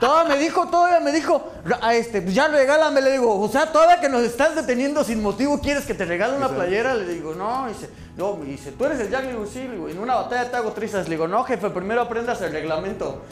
Todo 0.00 0.24
me 0.24 0.36
dijo, 0.36 0.66
todavía 0.66 0.98
me 0.98 1.12
dijo, 1.12 1.52
a 1.80 1.94
este, 1.94 2.22
pues 2.22 2.34
ya 2.34 2.48
regálame, 2.48 3.00
le 3.00 3.12
digo, 3.12 3.38
o 3.38 3.48
sea, 3.48 3.70
todavía 3.70 4.00
que 4.00 4.08
nos 4.08 4.22
estás 4.22 4.56
deteniendo 4.56 5.04
sin 5.04 5.22
motivo, 5.22 5.60
¿quieres 5.60 5.84
que 5.84 5.94
te 5.94 6.04
regale 6.04 6.36
una 6.36 6.48
playera? 6.48 6.94
Le 6.94 7.06
digo, 7.06 7.34
no, 7.36 7.70
y 7.70 7.72
dice, 7.72 7.88
no, 8.16 8.36
me 8.36 8.44
dice, 8.44 8.72
¿tú 8.72 8.84
eres 8.84 9.00
el 9.00 9.08
Jack? 9.10 9.22
Le 9.24 9.30
digo, 9.30 9.46
sí, 9.46 9.60
le 9.60 9.72
digo, 9.72 9.88
en 9.88 9.98
una 9.98 10.16
batalla 10.16 10.50
te 10.50 10.56
hago 10.56 10.72
trizas. 10.72 11.04
Le 11.08 11.14
digo, 11.16 11.26
no, 11.26 11.44
jefe, 11.44 11.70
primero 11.70 12.02
aprendas 12.02 12.40
el 12.42 12.52
reglamento. 12.52 13.22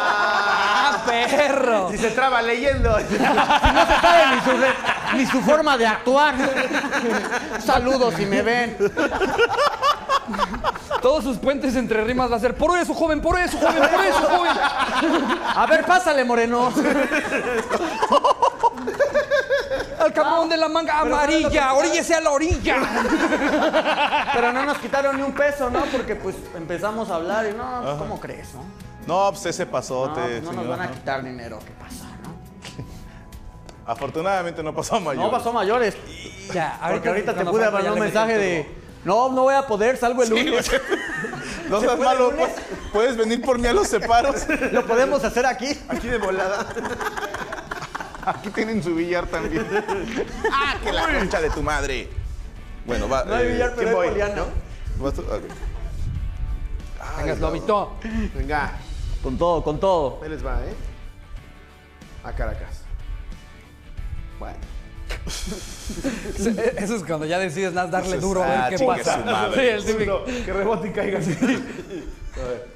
¡Ah, 0.00 1.02
perro! 1.04 1.90
Si 1.90 1.98
se 1.98 2.10
traba 2.10 2.40
leyendo. 2.42 2.96
Si 3.08 3.14
no 3.18 3.86
se 3.86 4.00
sabe 4.00 4.36
ni 4.36 4.40
su, 4.42 4.50
re- 4.60 4.74
ni 5.16 5.26
su 5.26 5.40
forma 5.42 5.76
de 5.76 5.86
actuar. 5.86 6.34
Saludos 7.64 8.14
si 8.16 8.24
me 8.26 8.42
ven. 8.42 8.76
Todos 11.00 11.24
sus 11.24 11.36
puentes 11.38 11.74
entre 11.74 12.04
rimas 12.04 12.30
va 12.30 12.36
a 12.36 12.40
ser 12.40 12.54
por 12.56 12.78
eso, 12.78 12.94
joven, 12.94 13.20
por 13.20 13.36
eso, 13.38 13.58
joven, 13.58 13.74
por 13.90 14.04
eso, 14.04 14.20
joven. 14.20 14.52
A 15.56 15.66
ver, 15.68 15.84
pásale, 15.84 16.24
Moreno. 16.24 16.72
Al 20.00 20.12
cabrón 20.12 20.48
de 20.48 20.56
la 20.56 20.68
manga 20.68 21.00
amarilla, 21.00 21.74
oríllese 21.74 22.14
a 22.14 22.20
la 22.20 22.30
orilla. 22.30 22.76
Pero 24.34 24.52
no 24.52 24.64
nos 24.64 24.78
quitaron 24.78 25.16
ni 25.16 25.22
un 25.22 25.32
peso, 25.32 25.70
¿no? 25.70 25.84
Porque 25.86 26.16
pues 26.16 26.36
empezamos 26.56 27.08
a 27.10 27.16
hablar 27.16 27.46
y 27.46 27.54
no, 27.56 27.80
pues, 27.82 27.94
¿cómo 27.96 28.20
crees, 28.20 28.48
no? 28.54 28.64
No, 29.06 29.30
pues 29.32 29.46
ese 29.46 29.64
No, 29.64 29.70
pasote. 29.72 30.20
pues, 30.20 30.42
no 30.42 30.52
nos 30.52 30.68
van 30.68 30.80
a 30.82 30.86
¿no? 30.86 30.92
quitar 30.92 31.22
dinero, 31.24 31.58
¿qué 31.64 31.72
pasa, 31.72 32.04
no? 32.24 32.32
Afortunadamente 33.86 34.62
no 34.62 34.74
pasó 34.74 34.96
a 34.96 35.00
mayor. 35.00 35.24
No 35.24 35.30
pasó 35.30 35.50
a 35.50 35.52
mayores. 35.52 35.96
Ya, 36.52 36.78
Porque 36.90 37.08
ahorita 37.08 37.32
te 37.32 37.34
cuando 37.34 37.50
pude 37.52 37.62
ya 37.64 37.70
mandar 37.70 37.92
un 37.92 37.98
le 37.98 38.04
mensaje 38.04 38.34
el 38.34 38.40
de. 38.40 38.82
No, 39.04 39.28
no 39.30 39.42
voy 39.42 39.54
a 39.54 39.66
poder, 39.66 39.96
salgo 39.96 40.22
el 40.22 40.30
lunes. 40.30 40.70
No 41.68 41.80
seas 41.80 41.94
puede 41.94 42.04
malo, 42.04 42.30
el 42.30 42.36
lunes? 42.36 42.50
pues, 42.54 42.66
puedes 42.92 43.16
venir 43.16 43.40
por 43.40 43.58
mí 43.58 43.66
a 43.66 43.72
los 43.72 43.88
separos. 43.88 44.46
Lo 44.72 44.84
podemos 44.84 45.24
hacer 45.24 45.46
aquí. 45.46 45.68
Aquí 45.88 46.06
de 46.08 46.18
volada. 46.18 46.66
Aquí 48.24 48.50
tienen 48.50 48.82
su 48.82 48.94
billar 48.94 49.26
también. 49.26 49.66
¡Ah, 50.52 50.76
que 50.82 50.92
la 50.92 51.18
concha 51.18 51.40
de 51.40 51.50
tu 51.50 51.62
madre! 51.62 52.08
Bueno, 52.86 53.08
va. 53.08 53.24
No 53.24 53.34
hay 53.34 53.46
eh, 53.46 53.52
billar, 53.52 53.74
pero 53.76 54.00
¿quién 54.00 54.22
hay 54.22 54.34
voy? 54.34 54.44
¿Vas 54.98 55.14
tú? 55.14 55.22
Ok. 55.22 55.42
Venga, 57.18 57.34
Lobito. 57.34 57.96
Venga, 58.34 58.72
Con 59.22 59.36
todo, 59.36 59.62
con 59.62 59.80
todo. 59.80 60.20
ahí 60.22 60.28
les 60.28 60.44
va, 60.44 60.60
¿eh? 60.64 60.74
A 62.24 62.32
Caracas. 62.32 62.82
Bueno. 64.38 64.56
Eso 66.76 66.96
es 66.96 67.04
cuando 67.04 67.26
ya 67.26 67.38
decides 67.38 67.72
nada 67.72 67.88
darle 67.88 68.18
duro, 68.18 68.42
a 68.42 68.46
ah, 68.46 68.48
ver 68.48 68.70
qué 68.70 68.76
chingue 68.76 68.96
pasa. 68.96 69.18
su 69.18 69.24
madre. 69.24 69.54
Sí, 69.54 69.68
el 69.68 69.84
típico. 69.84 70.24
que 70.24 70.52
rebote 70.52 70.88
y 70.88 70.92
caiga 70.92 71.18
así. 71.18 71.36
A 72.36 72.48
ver. 72.48 72.72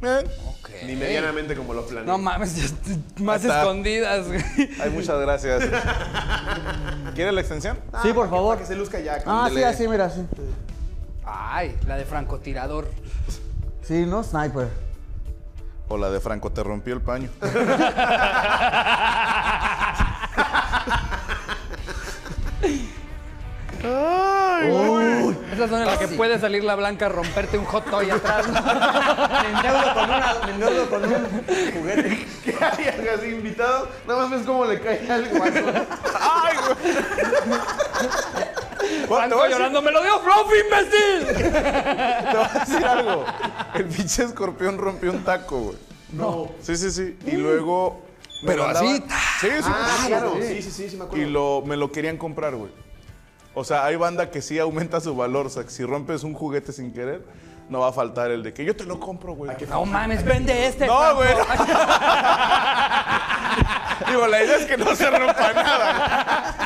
Bien. 0.00 0.24
Ni 0.86 0.96
medianamente 0.96 1.54
como 1.54 1.74
lo 1.74 1.84
planeé. 1.86 2.06
No 2.06 2.16
mames, 2.18 2.56
ya 2.56 2.64
más 3.22 3.44
escondidas. 3.44 4.26
Ay, 4.80 4.90
muchas 4.90 5.20
gracias. 5.20 5.62
¿Quieres 7.14 7.34
la 7.34 7.40
extensión? 7.40 7.78
Ah, 7.92 8.00
Sí, 8.02 8.08
por 8.08 8.16
para 8.16 8.30
que- 8.30 8.30
favor. 8.36 8.54
Para 8.56 8.60
que 8.66 8.72
se 8.72 8.76
luzca 8.78 8.98
ya. 9.00 9.22
Ah, 9.26 9.50
sí, 9.52 9.62
así, 9.62 9.86
mira, 9.88 10.06
así. 10.06 10.26
Ay, 11.24 11.76
la 11.86 11.96
de 11.96 12.04
francotirador. 12.06 12.90
Sí, 13.82 14.06
¿no? 14.06 14.22
Sniper. 14.24 14.68
O 15.88 15.98
la 15.98 16.08
de 16.10 16.20
Franco, 16.20 16.50
te 16.52 16.62
rompió 16.62 16.94
el 16.94 17.00
paño. 17.02 17.28
Esas 25.52 25.70
son 25.70 25.80
en 25.80 25.86
las 25.86 25.98
que 25.98 26.08
puede 26.08 26.38
salir 26.38 26.62
la 26.64 26.74
blanca, 26.76 27.08
romperte 27.08 27.56
un 27.58 27.64
hot 27.64 27.88
toy 27.90 28.10
atrás. 28.10 28.46
¿no? 28.46 28.52
Me 29.42 29.48
endeudo 29.50 29.94
con, 29.94 30.04
una, 30.04 30.34
me 30.46 30.52
endeudo 30.52 30.90
con 30.90 31.04
un 31.04 31.72
juguete. 31.72 32.26
¿Qué 32.44 32.56
hay 32.60 33.08
así 33.08 33.26
invitado? 33.28 33.88
Nada 34.06 34.22
más 34.22 34.30
ves 34.30 34.42
cómo 34.46 34.64
le 34.66 34.80
cae 34.80 35.10
al 35.10 35.28
guaso. 35.28 35.58
¡Ay, 36.20 36.56
güey! 36.66 36.94
Bueno, 39.08 39.24
te 39.24 39.28
Franco 39.28 39.36
voy 39.36 39.44
a 39.44 39.48
decir- 39.48 39.50
llorando, 39.58 39.82
¡me 39.82 39.90
lo 39.92 40.02
dio 40.02 40.20
Fluffy, 40.20 40.56
imbécil! 40.64 41.26
Te 41.42 42.36
voy 42.36 42.46
a 42.54 42.58
decir 42.64 42.84
algo. 42.84 43.24
El 43.74 43.84
pinche 43.86 44.24
escorpión 44.24 44.78
rompió 44.78 45.10
un 45.12 45.24
taco, 45.24 45.58
güey. 45.60 45.76
No. 46.12 46.48
Sí, 46.60 46.76
sí, 46.76 46.90
sí. 46.90 47.16
Y 47.26 47.32
luego. 47.32 48.02
me 48.42 48.48
Pero 48.48 48.64
así, 48.66 48.96
Sí, 49.40 49.48
sí. 49.48 49.64
Ah, 49.64 49.96
sí, 50.00 50.06
claro. 50.08 50.34
sí. 50.40 50.42
Sí, 50.46 50.62
sí, 50.62 50.70
sí, 50.70 50.90
sí, 50.90 50.96
me 50.96 51.04
acuerdo. 51.04 51.24
Y 51.24 51.30
lo, 51.30 51.62
me 51.64 51.76
lo 51.76 51.90
querían 51.92 52.16
comprar, 52.16 52.54
güey. 52.56 52.70
O 53.60 53.64
sea, 53.64 53.84
hay 53.84 53.96
banda 53.96 54.30
que 54.30 54.40
sí 54.40 54.58
aumenta 54.58 55.00
su 55.00 55.14
valor. 55.14 55.44
O 55.46 55.50
sea, 55.50 55.64
que 55.64 55.70
si 55.70 55.84
rompes 55.84 56.24
un 56.24 56.32
juguete 56.32 56.72
sin 56.72 56.94
querer, 56.94 57.22
no 57.68 57.80
va 57.80 57.88
a 57.88 57.92
faltar 57.92 58.30
el 58.30 58.42
de 58.42 58.54
que 58.54 58.64
yo 58.64 58.74
te 58.74 58.84
lo 58.84 58.98
compro, 58.98 59.34
güey. 59.34 59.54
No 59.68 59.84
mames, 59.84 60.24
vende 60.24 60.66
este. 60.66 60.86
No, 60.86 61.14
güey. 61.16 61.28
Digo, 64.08 64.26
la 64.28 64.42
idea 64.42 64.56
es 64.56 64.64
que 64.64 64.78
no 64.78 64.96
se 64.96 65.10
rompa 65.10 65.52
nada. 65.52 66.56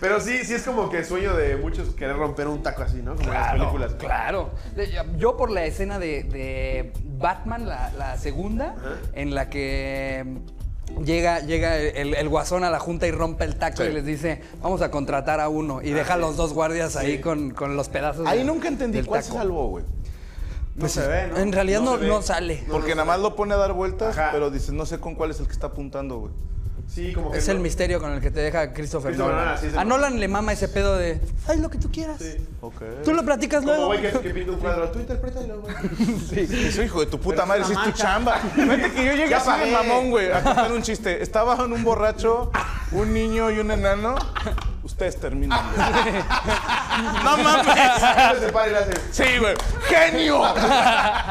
Pero 0.00 0.20
sí, 0.20 0.42
sí 0.42 0.54
es 0.54 0.62
como 0.62 0.88
que 0.88 1.04
sueño 1.04 1.36
de 1.36 1.56
muchos 1.56 1.90
querer 1.94 2.16
romper 2.16 2.48
un 2.48 2.62
taco 2.62 2.82
así, 2.82 3.02
¿no? 3.02 3.14
Como 3.14 3.28
en 3.28 3.34
las 3.34 3.52
películas. 3.52 3.92
Claro. 3.98 4.52
Yo 5.18 5.36
por 5.36 5.50
la 5.50 5.66
escena 5.66 5.98
de, 5.98 6.22
de 6.22 6.94
Batman, 7.18 7.68
la, 7.68 7.92
la 7.98 8.16
segunda, 8.16 8.74
en 9.12 9.34
la 9.34 9.50
que 9.50 10.40
llega, 11.04 11.40
llega 11.40 11.76
el, 11.78 12.14
el 12.14 12.28
guasón 12.28 12.64
a 12.64 12.70
la 12.70 12.78
junta 12.78 13.06
y 13.06 13.10
rompe 13.10 13.44
el 13.44 13.56
taco 13.56 13.82
Sí. 13.82 13.88
y 13.88 13.92
les 13.92 14.04
dice, 14.04 14.40
vamos 14.62 14.82
a 14.82 14.90
contratar 14.90 15.40
a 15.40 15.48
uno. 15.48 15.80
Y 15.82 15.90
deja 15.90 16.14
a 16.14 16.16
los 16.16 16.36
dos 16.36 16.52
guardias 16.52 16.96
ahí 16.96 17.20
con, 17.20 17.50
con 17.50 17.76
los 17.76 17.88
pedazos. 17.88 18.26
Ahí 18.26 18.38
de- 18.38 18.44
nunca 18.44 18.68
entendí 18.68 18.98
del 18.98 19.06
cuál 19.06 19.22
se 19.22 19.28
taco. 19.30 19.38
salvó, 19.40 19.68
güey. 19.68 19.84
No 20.74 20.88
se 20.88 21.06
ve, 21.06 21.26
¿no? 21.28 21.36
En 21.38 21.52
realidad 21.52 21.80
No 21.82 21.98
no, 21.98 22.20
se 22.22 22.28
sale. 22.28 22.64
Porque 22.70 22.90
nada 22.94 23.04
más 23.04 23.20
lo 23.20 23.36
pone 23.36 23.52
a 23.52 23.58
dar 23.58 23.72
vueltas, 23.74 24.16
Ajá. 24.16 24.30
pero 24.32 24.50
dices, 24.50 24.72
no 24.72 24.86
sé 24.86 24.98
con 25.00 25.14
cuál 25.14 25.30
es 25.30 25.38
el 25.40 25.46
que 25.46 25.52
está 25.52 25.66
apuntando, 25.66 26.18
güey. 26.18 26.32
Sí, 26.94 27.12
como 27.12 27.30
que. 27.30 27.38
Es 27.38 27.48
el 27.48 27.58
misterio 27.60 28.00
con 28.00 28.12
el 28.12 28.20
que 28.20 28.30
te 28.30 28.40
deja 28.40 28.72
Christopher, 28.72 29.12
Christopher 29.12 29.34
Nolan. 29.34 29.58
Sí, 29.58 29.66
a 29.76 29.84
Nolan 29.84 30.20
le 30.20 30.28
mama 30.28 30.52
ese 30.52 30.68
pedo 30.68 30.96
de, 30.96 31.20
haz 31.48 31.58
lo 31.58 31.70
que 31.70 31.78
tú 31.78 31.90
quieras. 31.90 32.20
Ok. 32.60 32.82
Tú 33.04 33.14
lo 33.14 33.24
platicas 33.24 33.60
Como 33.60 33.72
luego. 33.72 33.86
güey 33.86 34.02
que, 34.02 34.10
que 34.20 34.30
pinta 34.30 34.52
un 34.52 34.58
cuadro. 34.58 34.90
Tú 34.90 34.98
interprétalo, 34.98 35.62
güey. 35.62 35.74
Dice, 36.46 36.84
hijo 36.84 37.00
de 37.00 37.06
tu 37.06 37.18
puta 37.18 37.36
Pero 37.36 37.46
madre, 37.46 37.62
es 37.62 37.68
si 37.68 37.72
es 37.72 37.82
tu 37.82 37.92
chamba. 37.92 38.36
Fíjate 38.54 38.92
que 38.92 39.04
yo 39.06 39.12
llegué 39.14 39.34
así 39.34 39.50
de 39.60 39.70
mamón, 39.72 40.10
güey, 40.10 40.30
a 40.30 40.42
contar 40.42 40.72
un 40.72 40.82
chiste. 40.82 41.22
Estaban 41.22 41.72
un 41.72 41.82
borracho, 41.82 42.50
un 42.92 43.12
niño 43.14 43.50
y 43.50 43.58
un 43.58 43.70
enano. 43.70 44.14
Ustedes 44.82 45.20
terminan. 45.20 45.60
¡No 47.24 47.36
mames! 47.38 47.76
Sí, 49.12 49.38
güey. 49.38 49.54
¡Genio! 49.88 50.42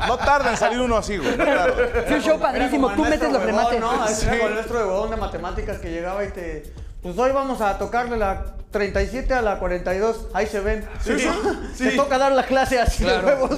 No 0.07 0.17
tarda 0.17 0.51
en 0.51 0.57
salir 0.57 0.79
uno 0.79 0.97
así, 0.97 1.17
güey. 1.17 1.35
No 1.35 1.43
tarda. 1.43 1.73
Fue 2.07 2.15
un 2.15 2.21
show 2.21 2.39
padrísimo. 2.39 2.89
Tú 2.91 3.03
metes 3.03 3.31
los 3.31 3.43
remates. 3.43 3.79
¿no? 3.79 4.07
Sí. 4.07 4.25
Era 4.25 4.37
como 4.37 4.47
el 4.47 4.53
maestro 4.53 4.77
de 4.79 4.85
huevón 4.85 5.09
de 5.09 5.17
matemáticas 5.17 5.79
que 5.79 5.91
llegaba 5.91 6.23
y 6.23 6.29
te... 6.29 6.73
Pues 7.01 7.17
hoy 7.17 7.31
vamos 7.31 7.61
a 7.61 7.77
tocarle 7.79 8.15
la 8.17 8.55
37 8.71 9.33
a 9.33 9.41
la 9.41 9.57
42. 9.59 10.27
Ahí 10.33 10.45
se 10.47 10.59
ven. 10.59 10.87
Sí, 11.03 11.13
sí. 11.75 11.83
Te 11.89 11.91
toca 11.95 12.17
dar 12.17 12.31
la 12.31 12.45
clase 12.45 12.79
así 12.79 13.03
Claro. 13.03 13.27
de 13.27 13.33
huevos. 13.33 13.57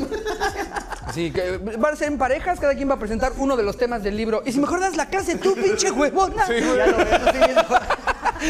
Sí, 1.13 1.31
que 1.31 1.57
van 1.57 1.93
a 1.93 1.95
ser 1.97 2.07
en 2.07 2.17
parejas, 2.17 2.59
cada 2.59 2.73
quien 2.73 2.89
va 2.89 2.95
a 2.95 2.99
presentar 2.99 3.33
uno 3.37 3.55
de 3.57 3.63
los 3.63 3.77
temas 3.77 4.01
del 4.01 4.15
libro. 4.17 4.41
Y 4.45 4.51
si 4.53 4.59
mejor 4.59 4.79
das 4.79 4.95
la 4.95 5.09
clase 5.09 5.35
tú, 5.35 5.53
pinche 5.55 5.91
huevona. 5.91 6.47
Sí, 6.47 6.53
güey. 6.53 6.77
Ya 6.77 6.87
lo 6.87 6.97
viendo. 7.33 7.63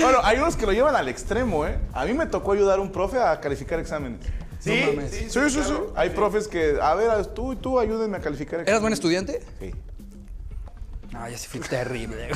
Bueno, 0.01 0.19
hay 0.23 0.38
unos 0.38 0.55
que 0.55 0.65
lo 0.65 0.71
llevan 0.71 0.95
al 0.95 1.07
extremo, 1.09 1.65
¿eh? 1.65 1.77
A 1.93 2.05
mí 2.05 2.13
me 2.13 2.25
tocó 2.27 2.53
ayudar 2.53 2.79
a 2.79 2.81
un 2.81 2.91
profe 2.91 3.19
a 3.19 3.39
calificar 3.41 3.79
exámenes. 3.79 4.19
Sí, 4.59 4.79
No 4.85 4.93
mames. 4.93 5.12
sí, 5.12 5.25
Sí, 5.29 5.39
sí, 5.41 5.50
sí. 5.50 5.59
claro. 5.59 5.91
Hay 5.95 6.09
profes 6.12 6.47
que, 6.47 6.77
a 6.81 6.93
ver, 6.95 7.25
tú 7.27 7.51
y 7.53 7.55
tú 7.57 7.79
ayúdenme 7.79 8.17
a 8.17 8.21
calificar 8.21 8.62
exámenes. 8.62 8.69
¿Eras 8.69 8.81
buen 8.81 8.93
estudiante? 8.93 9.41
Sí. 9.59 9.73
No, 11.13 11.29
ya 11.29 11.38
sí 11.38 11.60
terrible. 11.60 12.29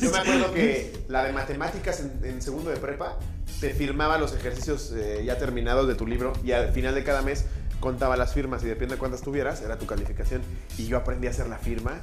Yo 0.00 0.10
me 0.10 0.18
acuerdo 0.18 0.52
que 0.52 0.92
la 1.08 1.24
de 1.24 1.32
matemáticas 1.32 2.00
en, 2.00 2.24
en 2.24 2.42
segundo 2.42 2.70
de 2.70 2.76
prepa 2.76 3.16
te 3.60 3.70
firmaba 3.70 4.18
los 4.18 4.34
ejercicios 4.34 4.92
eh, 4.94 5.22
ya 5.24 5.38
terminados 5.38 5.86
de 5.86 5.94
tu 5.94 6.06
libro 6.06 6.32
y 6.44 6.52
al 6.52 6.72
final 6.72 6.94
de 6.94 7.04
cada 7.04 7.22
mes 7.22 7.44
contaba 7.80 8.16
las 8.16 8.32
firmas 8.34 8.62
y 8.62 8.66
depende 8.66 8.94
de 8.94 8.98
cuántas 8.98 9.22
tuvieras, 9.22 9.60
era 9.62 9.76
tu 9.78 9.86
calificación. 9.86 10.42
Y 10.78 10.86
yo 10.86 10.96
aprendí 10.96 11.26
a 11.26 11.30
hacer 11.30 11.48
la 11.48 11.58
firma 11.58 12.00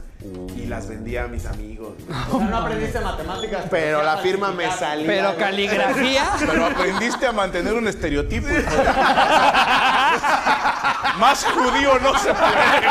y 0.56 0.65
las 0.65 0.88
vendía 0.88 1.25
a 1.25 1.27
mis 1.27 1.46
amigos. 1.46 1.94
O 2.32 2.39
sea, 2.39 2.48
no 2.48 2.58
aprendiste 2.58 3.00
matemáticas. 3.00 3.65
Pero 3.70 4.03
la 4.03 4.18
firma 4.18 4.51
me 4.51 4.72
salía. 4.72 5.08
Pero 5.08 5.38
caligrafía. 5.38 6.25
Pero 6.39 6.65
aprendiste 6.65 7.27
a 7.27 7.32
mantener 7.32 7.74
un 7.74 7.88
estereotipo. 7.88 8.48
Más 11.20 11.46
judío 11.46 12.00
no 12.00 12.18
se 12.18 12.34
puede. 12.34 12.88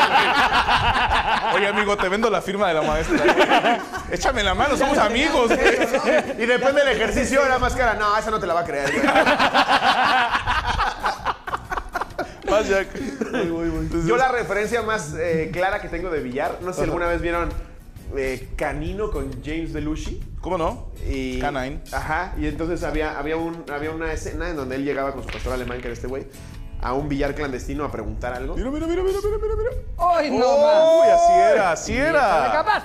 Oye, 1.55 1.67
amigo, 1.67 1.97
te 1.97 2.09
vendo 2.09 2.29
la 2.29 2.41
firma 2.41 2.67
de 2.67 2.73
la 2.73 2.81
maestra. 2.81 3.79
Échame 4.11 4.43
la 4.43 4.53
mano, 4.53 4.77
somos 4.77 4.97
amigos. 4.97 5.51
Y 5.51 6.45
depende 6.45 6.83
del 6.83 6.95
ejercicio, 6.95 7.45
era 7.45 7.59
más 7.59 7.73
cara. 7.73 7.95
No, 7.95 8.17
esa 8.17 8.31
no 8.31 8.39
te 8.39 8.47
la 8.47 8.53
va 8.53 8.61
a 8.61 8.65
creer. 8.65 8.91
Güey. 12.59 12.69
Vas, 12.69 12.69
Jack. 12.69 12.87
Entonces, 13.33 14.05
Yo 14.05 14.17
la 14.17 14.29
referencia 14.31 14.81
más 14.81 15.13
eh, 15.17 15.49
clara 15.53 15.81
que 15.81 15.89
tengo 15.89 16.09
de 16.09 16.21
billar, 16.21 16.59
no 16.61 16.71
sé 16.73 16.79
si 16.79 16.83
alguna 16.85 17.07
vez 17.07 17.21
vieron 17.21 17.49
eh, 18.15 18.49
Canino 18.55 19.11
con 19.11 19.43
James 19.43 19.73
Belushi. 19.73 20.21
¿Cómo 20.41 20.57
no? 20.57 20.87
Y, 21.09 21.39
Canine. 21.39 21.81
Ajá, 21.91 22.33
y 22.37 22.47
entonces 22.47 22.83
había, 22.83 23.17
había, 23.17 23.37
un, 23.37 23.63
había 23.73 23.91
una 23.91 24.11
escena 24.11 24.49
en 24.49 24.55
donde 24.55 24.75
él 24.75 24.83
llegaba 24.85 25.13
con 25.13 25.23
su 25.23 25.29
pastor 25.29 25.53
alemán, 25.53 25.79
que 25.79 25.85
era 25.87 25.93
este 25.93 26.07
güey, 26.07 26.27
a 26.81 26.93
un 26.93 27.07
billar 27.07 27.33
clandestino 27.33 27.85
a 27.85 27.91
preguntar 27.91 28.33
algo. 28.33 28.55
Mira, 28.55 28.69
mira, 28.69 28.85
mira, 28.87 29.03
mira, 29.03 29.19
mira, 29.23 29.37
mira, 29.41 29.55
mira. 29.55 29.71
¡Ay, 29.97 30.29
no 30.31 30.55
Uy, 30.55 30.63
más! 30.63 31.19
así 31.21 31.33
era, 31.33 31.71
así 31.71 31.93
era. 31.97 32.51
¡Capaz! 32.51 32.83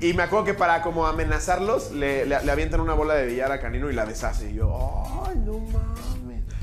Y 0.00 0.12
me 0.14 0.24
acuerdo 0.24 0.44
que 0.44 0.54
para 0.54 0.82
como 0.82 1.06
amenazarlos, 1.06 1.92
le, 1.92 2.26
le- 2.26 2.42
le 2.44 2.52
avientan 2.52 2.80
una 2.80 2.92
bola 2.92 3.14
de 3.14 3.24
billar 3.26 3.50
a 3.52 3.60
Canino 3.60 3.88
y 3.88 3.94
la 3.94 4.04
deshace. 4.04 4.50
Y 4.50 4.54
yo, 4.54 5.04
¡ay, 5.26 5.36
no 5.38 5.58
mames! 5.58 6.11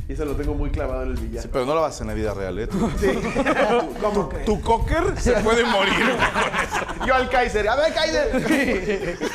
Y 0.10 0.14
eso 0.14 0.26
lo 0.26 0.34
tengo 0.36 0.56
muy 0.56 0.72
clavado 0.72 1.04
en 1.04 1.10
el 1.10 1.18
billar. 1.18 1.44
Sí, 1.44 1.50
pero 1.54 1.68
no 1.68 1.76
lo 1.76 1.82
vas 1.82 2.02
en 2.02 2.08
la 2.08 2.16
vida 2.16 2.34
real, 2.34 2.58
¿eh? 2.58 2.66
Tu, 2.66 2.80
¿Cómo 4.02 4.28
crees? 4.28 4.46
tu 4.46 4.60
cocker 4.60 5.14
se 5.20 5.34
puede 5.34 5.64
morir 5.66 5.94
con 5.94 6.10
eso. 6.10 7.06
Yo 7.06 7.14
al 7.14 7.30
Kaiser, 7.30 7.70
a 7.70 7.76
ver, 7.76 7.94
Kaiser. 7.94 9.20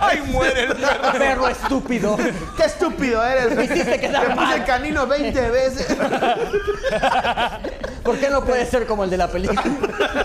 ¡Ay, 0.00 0.22
muere 0.30 0.62
el 0.66 0.76
perro! 0.76 1.12
Perro 1.18 1.48
estúpido. 1.48 2.16
¡Qué 2.56 2.62
estúpido 2.66 3.24
eres! 3.24 3.56
Me 3.56 3.64
hiciste 3.64 3.98
quedar 3.98 4.28
Te 4.28 4.34
puse 4.34 4.46
mal. 4.46 4.64
Canino 4.64 5.08
20 5.08 5.50
veces. 5.50 5.86
¿Por 8.04 8.16
qué 8.18 8.30
no 8.30 8.44
puede 8.44 8.64
ser 8.66 8.86
como 8.86 9.02
el 9.02 9.10
de 9.10 9.16
la 9.16 9.26
película? 9.26 9.60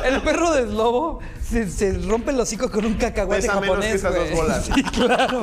El 0.05 0.21
perro 0.21 0.51
de 0.51 0.65
Slobo 0.67 1.21
se, 1.43 1.67
se 1.67 1.97
rompe 2.07 2.29
el 2.29 2.39
hocico 2.39 2.69
con 2.69 2.85
un 2.85 2.93
cacahuate 2.93 3.41
Pesa 3.41 3.59
menos 3.59 3.79
que 3.79 3.87
japonés, 3.89 3.95
esas 3.95 4.13
dos 4.13 4.25
güey. 4.25 4.35
bolas. 4.35 4.65
Sí, 4.65 4.83
claro. 4.83 5.41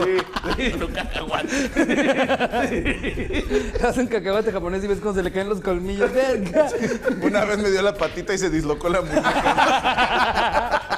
Sí. 2.69 3.45
Hacen 3.85 4.07
cacahuate 4.07 4.28
japonés 4.53 4.85
y 4.85 4.87
ves 4.87 4.99
cómo 5.01 5.15
se 5.15 5.23
le 5.23 5.33
caen 5.33 5.49
los 5.49 5.61
colmillos. 5.61 6.13
¡Verga! 6.13 6.69
Una 7.23 7.45
vez 7.45 7.59
me 7.59 7.71
dio 7.71 7.83
la 7.83 7.95
patita 7.95 8.35
y 8.35 8.39
se 8.39 8.51
dislocó 8.51 8.89
la 8.89 9.01
muñeca. 9.03 9.29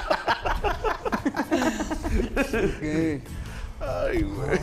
Ay, 3.81 4.23
güey. 4.23 4.59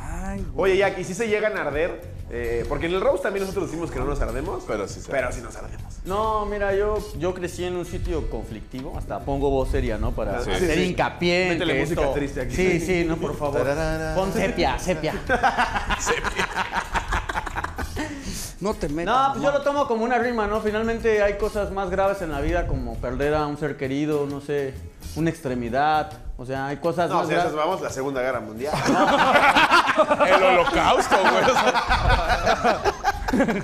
Ay, 0.00 0.44
güey. 0.52 0.72
Oye, 0.72 0.76
Jack, 0.78 0.98
¿y 0.98 1.04
si 1.04 1.14
se 1.14 1.28
llegan 1.28 1.56
a 1.56 1.62
arder? 1.62 2.18
Eh, 2.30 2.66
porque 2.68 2.86
en 2.86 2.94
el 2.94 3.00
Rose 3.00 3.22
también 3.22 3.42
nosotros 3.46 3.70
decimos 3.70 3.90
que 3.90 3.98
no 3.98 4.04
nos 4.04 4.20
ardemos. 4.20 4.64
Pero 4.66 4.86
sí 4.86 5.00
se 5.00 5.10
Pero 5.10 5.32
sí 5.32 5.40
nos 5.40 5.56
ardemos. 5.56 5.94
No, 6.04 6.44
mira, 6.44 6.74
yo, 6.74 6.98
yo 7.18 7.32
crecí 7.34 7.64
en 7.64 7.74
un 7.76 7.86
sitio 7.86 8.28
conflictivo, 8.30 8.96
hasta 8.98 9.20
pongo 9.20 9.48
voz 9.50 9.70
seria, 9.70 9.96
¿no? 9.98 10.12
Para 10.12 10.42
Sí, 10.44 10.50
hacer 10.50 10.74
sí. 10.74 10.82
hincapié 10.82 11.44
en 11.44 11.48
Métele 11.54 11.80
música 11.80 12.02
esto- 12.02 12.12
triste 12.12 12.40
aquí. 12.42 12.54
Sí, 12.54 12.80
sí, 12.80 13.04
no, 13.06 13.16
por 13.16 13.34
favor. 13.36 13.58
Tararara. 13.62 14.14
Pon 14.14 14.32
sepia, 14.32 14.78
sepia. 14.78 15.14
No 18.60 18.74
te 18.74 18.88
metas. 18.88 19.14
No, 19.28 19.32
pues 19.34 19.44
yo 19.44 19.52
lo 19.52 19.62
tomo 19.62 19.86
como 19.86 20.04
una 20.04 20.18
rima, 20.18 20.46
¿no? 20.48 20.60
Finalmente 20.60 21.22
hay 21.22 21.34
cosas 21.38 21.70
más 21.70 21.90
graves 21.90 22.22
en 22.22 22.32
la 22.32 22.40
vida 22.40 22.66
como 22.66 22.96
perder 22.96 23.34
a 23.34 23.46
un 23.46 23.56
ser 23.56 23.76
querido, 23.76 24.26
no 24.26 24.40
sé, 24.40 24.74
una 25.14 25.30
extremidad. 25.30 26.10
O 26.36 26.44
sea, 26.44 26.66
hay 26.66 26.76
cosas 26.78 27.08
No, 27.08 27.16
más 27.16 27.24
esas 27.30 27.52
graves. 27.52 27.56
vamos 27.56 27.80
la 27.80 27.90
Segunda 27.90 28.20
Guerra 28.20 28.40
Mundial. 28.40 28.74
El 30.26 30.42
holocausto, 30.42 31.16
güey. 31.20 31.44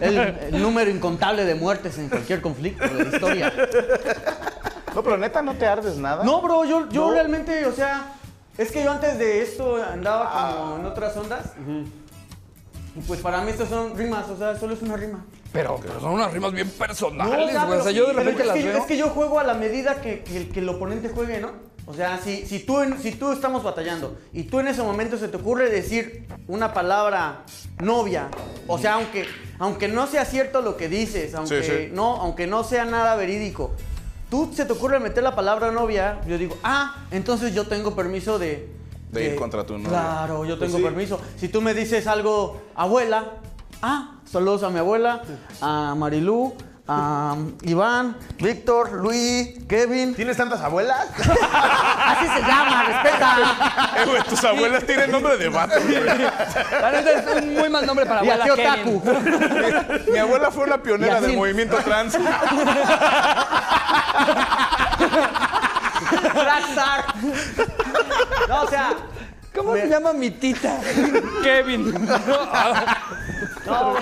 El, 0.01 0.19
el 0.55 0.63
número 0.63 0.91
incontable 0.91 1.45
de 1.45 1.55
muertes 1.55 1.99
en 1.99 2.09
cualquier 2.09 2.41
conflicto 2.43 2.87
de 2.87 3.05
la 3.05 3.11
historia. 3.11 3.53
No, 4.95 5.03
pero 5.03 5.17
neta, 5.17 5.43
no 5.43 5.55
te 5.55 5.67
ardes 5.67 5.97
nada. 5.97 6.23
No, 6.23 6.41
bro, 6.43 6.65
yo, 6.65 6.89
yo 6.89 7.11
realmente, 7.11 7.67
o 7.67 7.73
sea, 7.73 8.13
es 8.59 8.71
que 8.71 8.85
yo 8.85 8.93
antes 8.93 9.19
de 9.19 9.43
esto 9.43 9.83
andaba 9.83 10.31
como 10.61 10.77
en 10.77 10.87
otras 10.87 11.17
ondas. 11.17 11.53
Y 12.97 13.01
pues 13.01 13.21
para 13.21 13.41
mí 13.43 13.51
estas 13.51 13.69
son 13.69 13.97
rimas, 13.97 14.29
o 14.29 14.37
sea, 14.37 14.57
solo 14.59 14.75
es 14.75 14.83
una 14.83 14.97
rima. 14.97 15.25
Pero, 15.53 15.79
pero 15.83 16.01
son 16.01 16.13
unas 16.15 16.33
rimas 16.33 16.53
bien 16.53 16.69
personales, 16.71 17.53
güey. 17.67 17.79
O 17.81 17.83
sea, 17.83 17.93
yo 17.93 18.07
de 18.07 18.13
repente 18.13 18.43
es 18.43 18.47
las 18.49 18.57
que, 18.57 18.63
veo. 18.65 18.79
Es 18.79 18.85
que 18.87 18.97
yo 18.97 19.09
juego 19.11 19.41
a 19.41 19.45
la 19.45 19.55
medida 19.55 20.01
que, 20.01 20.23
que- 20.23 20.49
que 20.49 20.61
el 20.61 20.69
oponente 20.69 21.09
juegue, 21.09 21.41
¿no? 21.41 21.51
O 21.87 21.93
sea, 21.93 22.19
si, 22.19 22.47
si, 22.47 22.61
tú, 22.61 22.79
si 23.03 23.13
tú 23.13 23.31
estamos 23.33 23.63
batallando 23.63 24.17
y 24.33 24.45
tú 24.45 24.59
en 24.61 24.69
ese 24.69 24.83
momento 24.83 25.19
se 25.19 25.29
te 25.29 25.37
ocurre 25.37 25.69
decir 25.69 26.27
una 26.49 26.73
palabra 26.73 27.43
novia, 27.83 28.29
o 28.67 28.79
sea, 28.79 28.95
aunque, 28.95 29.27
aunque 29.59 29.89
no 29.89 30.07
sea 30.07 30.25
cierto 30.25 30.63
lo 30.63 30.77
que 30.79 30.89
dices, 30.89 31.35
aunque, 31.35 31.63
sí. 31.63 31.91
No, 31.93 32.17
aunque 32.23 32.47
no 32.47 32.65
sea 32.65 32.87
nada 32.87 33.17
verídico, 33.17 33.73
tú 34.31 34.51
se 34.55 34.65
te 34.65 34.73
ocurre 34.73 34.99
meter 34.99 35.23
la 35.23 35.35
palabra 35.37 35.73
novia, 35.73 36.21
yo 36.27 36.39
digo, 36.39 36.57
ah, 36.65 37.05
entonces 37.11 37.55
yo 37.55 37.67
tengo 37.67 37.95
permiso 37.95 38.39
de... 38.39 38.67
De 39.15 39.25
ir 39.27 39.37
contra 39.37 39.65
tu 39.65 39.79
novia. 39.79 39.89
Claro, 39.89 40.45
yo 40.45 40.59
tengo 40.59 40.79
sí. 40.79 40.83
permiso. 40.83 41.21
Si 41.37 41.49
tú 41.49 41.61
me 41.61 41.75
dices 41.75 42.07
algo, 42.07 42.63
abuela, 42.75 43.25
ah, 43.83 44.17
saludos 44.25 44.63
a 44.63 44.71
mi 44.71 44.79
abuela, 44.79 45.23
a 45.61 45.95
Marilú, 45.97 46.55
a 46.87 47.37
Iván, 47.63 48.17
Víctor, 48.39 48.93
Luis, 48.93 49.65
Kevin. 49.67 50.15
¿Tienes 50.15 50.37
tantas 50.37 50.61
abuelas? 50.61 51.09
Así 51.19 52.27
se 52.27 52.41
llama, 52.41 52.85
respeta. 52.85 53.37
Eh, 53.97 54.05
güey, 54.07 54.23
tus 54.25 54.43
abuelas 54.43 54.85
tienen 54.85 55.13
nombre 55.13 55.37
de 55.37 55.49
vato, 55.49 55.77
es 55.77 55.85
un 57.37 57.55
muy 57.55 57.69
mal 57.69 57.87
nombre 57.87 58.05
para 58.05 58.25
Y 58.25 58.29
a 58.29 58.35
abuela 58.35 58.45
tío 58.45 58.57
Kevin. 58.57 59.01
Taku. 59.01 60.11
Mi 60.11 60.19
abuela 60.19 60.51
fue 60.51 60.65
una 60.65 60.83
pionera 60.83 61.21
Y 61.21 61.23
del 61.23 61.37
movimiento 61.37 61.77
trans. 61.77 62.19
Rockstar. 66.35 67.15
No, 68.49 68.63
o 68.63 68.69
sea. 68.69 68.95
¿Cómo 69.55 69.73
me- 69.73 69.83
se 69.83 69.89
llama 69.89 70.13
mi 70.13 70.31
tita? 70.33 70.81
Kevin. 71.45 71.95
No. 73.67 73.95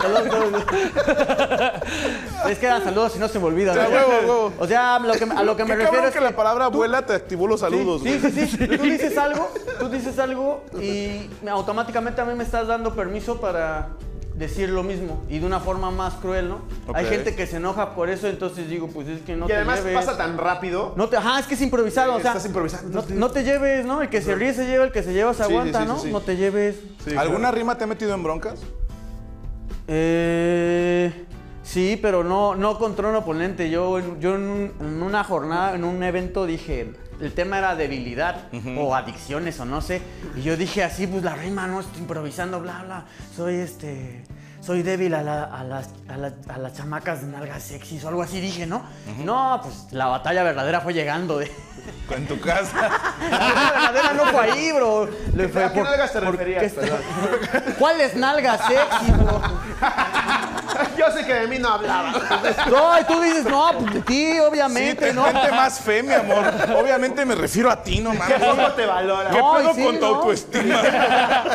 Saludos. 0.00 0.62
es 2.50 2.58
que 2.58 2.66
eran 2.66 2.84
saludos 2.84 3.16
y 3.16 3.18
no 3.18 3.28
se 3.28 3.38
me 3.38 3.46
olvidan. 3.46 3.78
A 3.78 3.88
huevo, 3.88 3.96
a 4.12 4.18
huevo. 4.18 4.52
O 4.58 4.66
sea, 4.66 4.98
lo 4.98 5.12
que, 5.14 5.24
a 5.24 5.42
lo 5.42 5.56
que 5.56 5.64
me 5.64 5.76
refiero 5.76 6.06
es 6.08 6.14
que 6.14 6.20
la 6.20 6.36
palabra 6.36 6.66
abuela 6.66 7.02
te 7.02 7.14
activó 7.14 7.46
los 7.46 7.60
saludos, 7.60 8.02
Sí, 8.02 8.20
sí, 8.20 8.46
sí. 8.46 8.56
Tú 8.68 8.82
dices 8.82 9.16
algo, 9.18 9.50
tú 9.78 9.88
dices 9.88 10.18
algo 10.18 10.62
y 10.80 11.28
me- 11.42 11.50
automáticamente 11.50 12.20
a 12.20 12.24
mí 12.24 12.34
me 12.34 12.44
estás 12.44 12.66
dando 12.66 12.94
permiso 12.94 13.40
para 13.40 13.88
decir 14.40 14.70
lo 14.70 14.82
mismo 14.82 15.22
y 15.28 15.38
de 15.38 15.46
una 15.46 15.60
forma 15.60 15.90
más 15.92 16.14
cruel, 16.14 16.48
¿no? 16.48 16.62
Hay 16.94 17.04
gente 17.06 17.36
que 17.36 17.46
se 17.46 17.58
enoja 17.58 17.94
por 17.94 18.08
eso, 18.08 18.26
entonces 18.26 18.68
digo, 18.68 18.88
pues 18.88 19.06
es 19.06 19.20
que 19.20 19.36
no 19.36 19.44
y 19.44 19.48
te 19.48 19.54
además 19.54 19.84
lleves. 19.84 19.94
pasa 19.94 20.16
tan 20.16 20.36
rápido. 20.38 20.94
No 20.96 21.08
te, 21.08 21.16
ajá, 21.18 21.38
es 21.38 21.46
que 21.46 21.54
es 21.54 21.60
improvisado, 21.62 22.14
o 22.14 22.20
sea. 22.20 22.30
Estás 22.32 22.46
improvisando, 22.46 23.04
No, 23.10 23.30
te 23.30 23.44
lleves, 23.44 23.84
¿no? 23.86 24.00
El 24.02 24.08
que 24.08 24.20
se 24.22 24.34
ríe 24.34 24.52
se 24.54 24.66
lleva, 24.66 24.84
el 24.84 24.92
que 24.92 25.02
se 25.02 25.12
lleva 25.12 25.34
se 25.34 25.44
Sí, 25.44 25.50
aguanta, 25.50 25.80
sí, 25.80 25.84
sí, 25.84 25.92
¿no? 25.92 25.98
sí. 26.00 26.10
No 26.10 26.20
te 26.22 26.36
lleves. 26.36 26.80
Sí, 27.04 27.14
¿Alguna 27.16 27.50
rima 27.52 27.76
te 27.78 27.84
ha 27.84 27.86
metido 27.86 28.14
en 28.14 28.22
broncas? 28.22 28.60
Eh, 29.88 31.12
sí, 31.62 31.98
pero 32.00 32.24
no, 32.24 32.54
no 32.54 32.78
contra 32.78 33.08
un 33.10 33.16
oponente. 33.16 33.68
Yo, 33.70 33.98
yo 34.18 34.36
en 34.36 34.72
una 35.02 35.22
jornada, 35.22 35.74
en 35.74 35.84
un 35.84 36.02
evento 36.02 36.46
dije, 36.46 36.92
el 37.20 37.32
tema 37.32 37.58
era 37.58 37.74
debilidad 37.76 38.36
o 38.78 38.94
adicciones 38.94 39.58
o 39.60 39.64
no 39.64 39.80
sé. 39.80 40.02
Y 40.36 40.42
yo 40.42 40.56
dije 40.56 40.82
así, 40.84 41.06
pues 41.06 41.22
la 41.22 41.34
rima, 41.34 41.66
no 41.66 41.80
estoy 41.80 42.00
improvisando, 42.02 42.60
bla, 42.60 42.82
bla. 42.84 43.04
Soy 43.36 43.54
este... 43.56 44.24
Soy 44.62 44.82
débil 44.82 45.14
a, 45.14 45.22
la- 45.22 45.44
a 45.44 45.64
las, 45.64 45.88
a, 46.06 46.18
la- 46.18 46.34
a 46.52 46.58
las 46.58 46.74
chamacas 46.74 47.22
de 47.22 47.28
nalgas 47.28 47.62
sexys 47.62 48.04
o 48.04 48.08
algo 48.08 48.20
así 48.22 48.40
dije, 48.42 48.66
¿no? 48.66 48.82
No, 49.24 49.58
pues 49.62 49.86
la 49.90 50.04
batalla 50.06 50.42
verdadera 50.42 50.82
fue 50.82 50.92
llegando 50.92 51.38
de... 51.38 51.50
En 52.16 52.26
tu 52.26 52.40
casa. 52.40 52.90
La 53.30 53.70
verdadera 53.70 54.12
no 54.14 54.24
fue 54.32 54.40
ahí, 54.50 54.72
bro. 54.72 55.08
Le 55.34 55.48
fue 55.48 55.64
¿A 55.64 55.72
qué 55.72 55.78
por- 55.80 55.88
nalgas 55.88 56.12
te 56.12 56.20
por- 56.20 56.30
referías? 56.32 56.60
¿qué 56.60 56.66
está- 56.66 57.74
¿Cuáles 57.78 58.16
nalgas 58.16 58.60
sexys, 58.66 59.16
bro? 59.18 59.40
Yo 60.96 61.10
sé 61.12 61.24
que 61.24 61.34
de 61.34 61.46
mí 61.46 61.58
no 61.58 61.68
hablaba. 61.68 62.12
No, 62.70 63.00
y 63.00 63.04
tú 63.04 63.20
dices, 63.20 63.44
no, 63.44 63.70
pues 63.78 63.94
de 63.94 64.00
ti, 64.02 64.32
Sí, 64.32 64.38
obviamente, 64.40 65.06
te 65.06 65.12
¿no? 65.14 65.24
gente 65.24 65.50
más 65.50 65.80
fe, 65.80 66.02
mi 66.02 66.12
amor. 66.12 66.44
Obviamente 66.80 67.24
me 67.24 67.34
refiero 67.34 67.70
a 67.70 67.82
ti, 67.82 68.00
no 68.00 68.12
mames. 68.14 68.38
¿Cómo 68.38 68.68
te 68.72 68.86
valora? 68.86 69.30
¿Qué 69.30 69.38
No, 69.38 69.58
y 69.58 69.62
pedo 69.62 69.74
sí, 69.74 69.84
con 69.84 69.94
tu 69.94 70.00
¿no? 70.00 70.06
autoestima? 70.16 70.80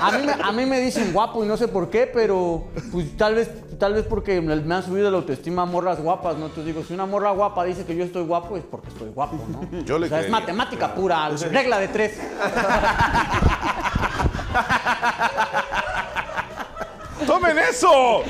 A 0.02 0.12
mí, 0.12 0.26
me, 0.26 0.34
a 0.34 0.52
mí 0.52 0.66
me 0.66 0.80
dicen 0.80 1.12
guapo 1.14 1.44
y 1.44 1.48
no 1.48 1.58
sé 1.58 1.68
por 1.68 1.90
qué, 1.90 2.08
pero 2.12 2.66
pues 2.92 3.16
tal 3.18 3.36
vez, 3.36 3.50
tal 3.80 3.94
vez 3.94 4.06
porque 4.08 4.42
me, 4.42 4.56
me 4.58 4.76
han 4.76 4.84
subido 4.84 5.10
la 5.12 5.18
autoestima 5.18 5.66
morras 5.66 6.00
guapas, 6.00 6.36
¿no? 6.38 6.48
Entonces 6.48 6.66
digo, 6.66 6.84
si 6.84 6.94
una 6.94 7.06
morra 7.06 7.32
guapa 7.32 7.64
dice 7.66 7.86
que 7.86 7.96
yo 7.96 8.04
estoy 8.04 8.24
guapo, 8.24 8.58
es 8.58 8.64
porque 8.70 8.90
estoy 8.90 9.10
guapo, 9.10 9.38
¿no? 9.50 9.82
Yo 9.84 9.98
le 10.00 10.08
o 10.08 10.10
sea, 10.10 10.25
es 10.26 10.32
matemática 10.32 10.94
pura, 10.94 11.30
regla 11.52 11.80
de 11.80 11.88
tres. 11.88 12.12
¡Tomen 17.26 17.58
eso! 17.60 18.24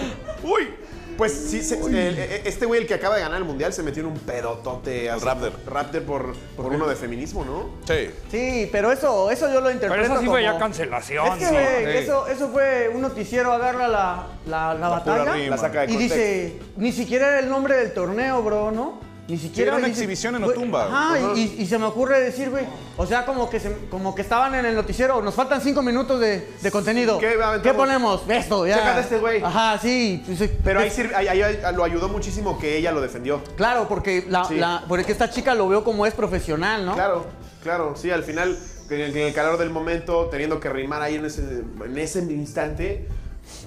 ¡Uy! 0.44 0.70
Pues 1.18 1.32
sí, 1.50 1.62
se- 1.64 1.80
el- 1.80 2.20
e- 2.20 2.42
este 2.44 2.66
güey, 2.66 2.82
el 2.82 2.88
que 2.88 2.94
acaba 2.96 3.16
de 3.16 3.22
ganar 3.22 3.38
el 3.38 3.46
mundial, 3.46 3.72
se 3.72 3.82
metió 3.84 4.02
en 4.04 4.10
un 4.10 4.20
pedotote. 4.20 5.10
así- 5.10 5.24
Raptor. 5.24 5.54
Raptor 5.66 6.04
por, 6.04 6.36
por 6.58 6.66
uno 6.74 6.88
de 6.88 6.96
feminismo, 6.98 7.46
¿no? 7.46 7.70
Sí. 7.88 8.10
Sí, 8.30 8.68
pero 8.70 8.92
eso, 8.92 9.32
eso 9.32 9.48
yo 9.52 9.62
lo 9.62 9.72
interpreto 9.72 10.04
Pero 10.04 10.14
eso 10.14 10.20
sí 10.22 10.28
fue 10.28 10.42
como- 10.44 10.54
ya 10.54 10.60
cancelación. 10.60 11.28
Es 11.28 11.34
que, 11.36 11.46
sí. 11.46 11.52
güey, 11.54 11.86
sí. 11.94 11.98
eso, 12.04 12.28
eso 12.28 12.50
fue 12.50 12.92
un 12.94 13.02
noticiero, 13.02 13.54
agarra 13.54 13.88
la, 13.88 14.28
la, 14.46 14.74
la 14.74 14.90
La 14.90 15.04
pura 15.04 15.16
batalla 15.18 15.34
rima. 15.36 15.56
La 15.56 15.62
saca 15.62 15.80
de 15.82 15.86
y 15.86 15.90
contexto. 15.92 16.16
dice, 16.18 16.60
ni 16.76 16.92
siquiera 16.92 17.30
era 17.30 17.40
el 17.40 17.50
nombre 17.50 17.78
del 17.78 17.94
torneo, 17.94 18.44
bro, 18.44 18.72
¿no? 18.72 19.00
Ni 19.28 19.38
siquiera. 19.40 19.70
era 19.72 19.78
una 19.78 19.88
exhibición 19.88 20.36
en 20.36 20.44
Otumba. 20.44 20.86
Ajá, 20.86 21.34
y, 21.36 21.66
se 21.66 21.80
me 21.80 21.86
ocurre 21.86 22.20
decir, 22.20 22.52
güey, 22.52 22.64
o 22.96 23.06
sea, 23.08 23.26
como 23.26 23.50
que, 23.50 23.60
se- 23.60 23.76
como 23.90 24.14
que 24.14 24.22
estaban 24.22 24.54
en 24.54 24.66
el 24.66 24.76
noticiero, 24.76 25.20
nos 25.24 25.34
faltan 25.34 25.62
cinco 25.62 25.82
minutos 25.82 26.20
de, 26.20 26.48
de 26.62 26.72
contenido. 26.72 27.18
¿Qué 27.18 27.74
ponemos? 27.76 28.22
Esto, 28.30 28.68
ya. 28.68 28.78
Chécate 28.78 29.00
este 29.02 29.18
güey. 29.18 29.42
Ajá, 29.44 29.80
sí. 29.82 30.24
sí. 30.38 30.50
Pero 30.64 30.80
ahí, 30.80 30.90
sirve- 30.92 31.16
ahí- 31.16 31.28
ahí 31.42 31.60
lo 31.76 31.84
ayudó 31.84 32.08
muchísimo 32.08 32.60
que 32.60 32.78
ella 32.78 32.92
lo 32.92 33.02
defendió. 33.02 33.42
Claro, 33.58 33.88
porque, 33.88 34.26
la, 34.30 34.46
Sí. 34.46 34.56
la- 34.58 34.84
porque 34.88 35.12
esta 35.12 35.30
chica 35.32 35.56
lo 35.56 35.68
veo 35.68 35.84
como 35.84 36.06
es 36.06 36.14
profesional, 36.14 36.86
¿no? 36.86 36.94
Claro, 36.94 37.26
claro, 37.64 37.96
sí, 37.96 38.12
al 38.12 38.24
final, 38.24 38.56
en 38.92 39.02
el, 39.02 39.18
en 39.18 39.28
el 39.28 39.34
calor 39.34 39.58
del 39.58 39.72
momento, 39.72 40.28
teniendo 40.30 40.60
que 40.60 40.70
rimar 40.70 41.02
ahí 41.02 41.16
en 41.16 41.26
ese, 41.26 41.42
en 41.84 41.98
ese 41.98 42.20
instante, 42.20 43.08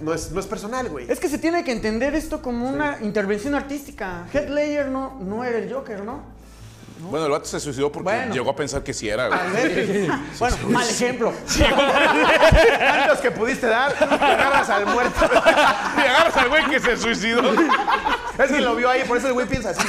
no 0.02 0.12
es, 0.14 0.30
no 0.32 0.40
es 0.40 0.46
personal, 0.46 0.88
güey. 0.88 1.10
Es 1.10 1.18
que 1.20 1.28
se 1.28 1.38
tiene 1.38 1.64
que 1.64 1.72
entender 1.72 2.14
esto 2.14 2.40
como 2.42 2.68
una 2.68 2.98
intervención 3.02 3.54
artística. 3.54 4.26
Heath 4.32 4.48
Ledger 4.50 4.88
no, 4.88 5.18
no 5.20 5.44
era 5.44 5.58
el 5.58 5.72
Joker, 5.72 6.02
¿no? 6.04 6.36
Bueno, 7.00 7.26
el 7.26 7.30
vato 7.30 7.44
se 7.44 7.60
suicidó 7.60 7.92
porque 7.92 8.10
Bueno. 8.10 8.34
llegó 8.34 8.50
a 8.50 8.56
pensar 8.56 8.82
que 8.82 8.92
sí 8.92 9.08
era, 9.08 9.28
güey. 9.28 9.38
Bueno, 10.40 10.56
mal 10.68 10.88
ejemplo. 10.88 11.32
Tantos 12.78 13.18
que 13.20 13.30
pudiste 13.30 13.66
dar, 13.68 13.92
te 13.92 14.04
agarras 14.04 14.68
al 14.68 14.86
muerto. 14.86 15.20
Y 15.96 16.00
agarras 16.00 16.36
al 16.36 16.48
güey 16.48 16.64
que 16.66 16.80
se 16.80 16.96
suicidó. 16.96 17.42
Es 18.38 18.50
que 18.50 18.60
lo 18.60 18.74
vio 18.74 18.90
ahí, 18.90 19.04
por 19.04 19.16
eso 19.16 19.28
el 19.28 19.32
güey 19.34 19.46
piensa 19.46 19.70
así. 19.70 19.86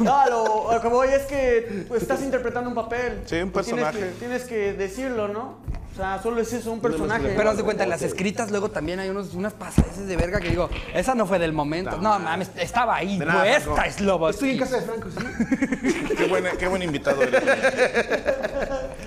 No, 0.00 0.26
lo, 0.30 0.72
lo 0.72 0.80
que 0.80 0.88
voy 0.88 1.08
es 1.08 1.22
que 1.26 1.84
pues, 1.86 2.02
estás 2.02 2.22
interpretando 2.22 2.68
un 2.70 2.74
papel. 2.74 3.20
Sí, 3.26 3.36
un 3.36 3.50
Pues 3.50 3.66
tienes 3.66 3.84
personaje. 3.84 4.12
que- 4.14 4.18
Tienes 4.18 4.42
que, 4.44 4.72
decirlo, 4.72 5.28
¿no? 5.28 5.58
O 5.92 5.94
sea, 5.94 6.22
solo 6.22 6.40
es 6.40 6.50
eso, 6.54 6.72
un 6.72 6.80
personaje. 6.80 7.34
Pero 7.36 7.50
haz 7.50 7.58
de 7.58 7.62
cuenta, 7.64 7.84
en 7.84 7.90
las 7.90 8.00
escritas 8.00 8.50
luego 8.50 8.70
también 8.70 8.98
hay 8.98 9.10
unos, 9.10 9.34
unas 9.34 9.52
pasajes 9.52 10.06
de 10.06 10.16
verga 10.16 10.40
que 10.40 10.48
digo, 10.48 10.70
esa 10.94 11.14
no 11.14 11.26
fue 11.26 11.38
del 11.38 11.52
momento. 11.52 11.98
No, 11.98 12.18
mames, 12.18 12.50
estaba 12.56 12.96
ahí. 12.96 13.18
De 13.18 13.26
No, 13.26 13.32
nada, 13.32 13.46
esta 13.48 13.74
Franco. 13.74 13.82
es 13.82 14.00
Lobo. 14.00 14.28
Estoy 14.30 14.50
en 14.52 14.58
casa 14.58 14.76
de 14.76 14.82
Franco, 14.82 15.08
¿sí? 15.10 16.14
Qué, 16.16 16.26
buena- 16.28 16.52
qué 16.52 16.66
buen 16.66 16.82
invitado 16.82 17.22
eres. 17.22 17.42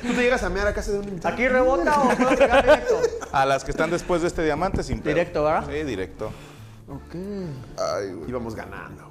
¿Tú 0.02 0.08
te 0.14 0.22
llegas 0.22 0.44
a 0.44 0.50
mear 0.50 0.68
a 0.68 0.74
casa 0.74 0.92
de 0.92 1.00
un 1.00 1.06
invitado? 1.08 1.34
¿Aquí 1.34 1.48
rebota 1.48 2.02
o 2.02 2.10
puedo 2.10 2.32
llegar 2.32 2.64
directo? 2.64 3.02
A 3.32 3.46
las 3.46 3.64
que 3.64 3.72
están 3.72 3.90
después 3.90 4.22
de 4.22 4.28
este 4.28 4.44
diamante, 4.44 4.84
sin 4.84 5.00
pedo. 5.00 5.16
Directo, 5.16 5.44
¿verdad? 5.44 5.66
Sí, 5.68 5.84
directo. 5.84 6.26
Ok. 6.88 7.16
Ay, 7.16 8.12
güey. 8.14 8.30
Íbamos 8.30 8.54
ganando, 8.54 9.10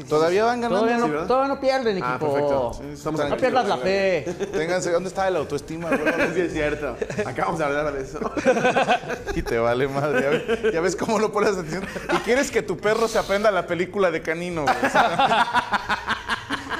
Todavía 0.00 0.44
van 0.44 0.60
ganando. 0.60 0.80
Todavía 0.86 0.96
Sí, 0.96 1.02
no, 1.02 1.12
¿verdad? 1.12 1.26
todavía 1.26 1.54
no 1.54 1.60
pierden, 1.60 1.96
equipo. 1.98 2.08
Ah, 2.08 2.18
perfecto. 2.18 2.72
Sí, 2.74 2.82
estamos 2.92 3.28
no 3.28 3.36
pierdas 3.36 3.68
la 3.68 3.76
fe. 3.78 4.24
Ténganse, 4.52 4.90
¿dónde 4.90 5.08
está 5.08 5.28
la 5.30 5.38
autoestima, 5.38 5.88
güey? 5.88 6.00
Sí, 6.34 6.40
es 6.40 6.52
cierto. 6.52 6.96
Acabamos 7.26 7.58
de 7.58 7.64
hablar 7.64 7.92
de 7.92 8.02
eso. 8.02 8.18
Y 9.34 9.42
te 9.42 9.58
vale 9.58 9.88
madre. 9.88 10.22
Ya 10.22 10.30
ves, 10.30 10.72
ya 10.74 10.80
ves 10.80 10.96
cómo 10.96 11.18
no 11.18 11.32
pones 11.32 11.52
atención. 11.52 11.84
Y 12.12 12.16
quieres 12.18 12.50
que 12.50 12.62
tu 12.62 12.76
perro 12.76 13.08
se 13.08 13.18
aprenda 13.18 13.50
la 13.50 13.66
película 13.66 14.10
de 14.10 14.20
Canino, 14.22 14.62
güey. 14.62 14.74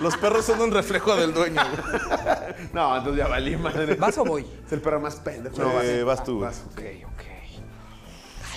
Los 0.00 0.16
perros 0.16 0.44
son 0.44 0.60
un 0.60 0.70
reflejo 0.72 1.14
del 1.16 1.32
dueño, 1.32 1.60
güey. 1.62 2.12
No, 2.72 2.96
entonces 2.96 3.22
ya 3.22 3.28
valí 3.28 3.56
madre. 3.56 3.94
¿Vas 3.94 4.18
o 4.18 4.24
voy? 4.24 4.46
Es 4.66 4.72
el 4.72 4.80
perro 4.80 5.00
más 5.00 5.16
pendejo. 5.16 5.56
No, 5.58 5.72
vas, 5.74 5.84
eh, 5.84 6.02
vas 6.02 6.24
tú, 6.24 6.38
güey. 6.38 6.46
vas. 6.48 6.62
Ok, 6.72 6.80
ok. 7.14 7.31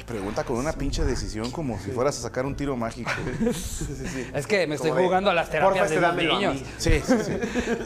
Pregunta 0.07 0.43
con 0.43 0.57
una 0.57 0.71
pinche 0.73 1.03
decisión 1.03 1.49
como 1.49 1.79
si 1.79 1.89
fueras 1.89 2.17
a 2.19 2.21
sacar 2.21 2.45
un 2.45 2.55
tiro 2.55 2.75
mágico. 2.75 3.09
Es 4.35 4.45
que 4.45 4.67
me 4.67 4.75
estoy 4.75 4.91
Como 4.91 5.01
de, 5.01 5.07
jugando 5.07 5.31
a 5.31 5.33
las 5.33 5.49
terapias 5.49 5.85
este 5.91 5.99
de 5.99 6.07
los 6.07 6.15
niños. 6.15 6.57
Sí, 6.77 7.01
sí, 7.03 7.13
sí. 7.23 7.31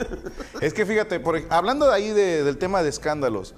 Es 0.61 0.73
que 0.73 0.85
fíjate, 0.85 1.19
por 1.21 1.37
ej- 1.37 1.47
hablando 1.49 1.87
de 1.87 1.95
ahí 1.95 2.09
de- 2.09 2.43
del 2.43 2.57
tema 2.57 2.83
de 2.83 2.89
escándalos, 2.89 3.55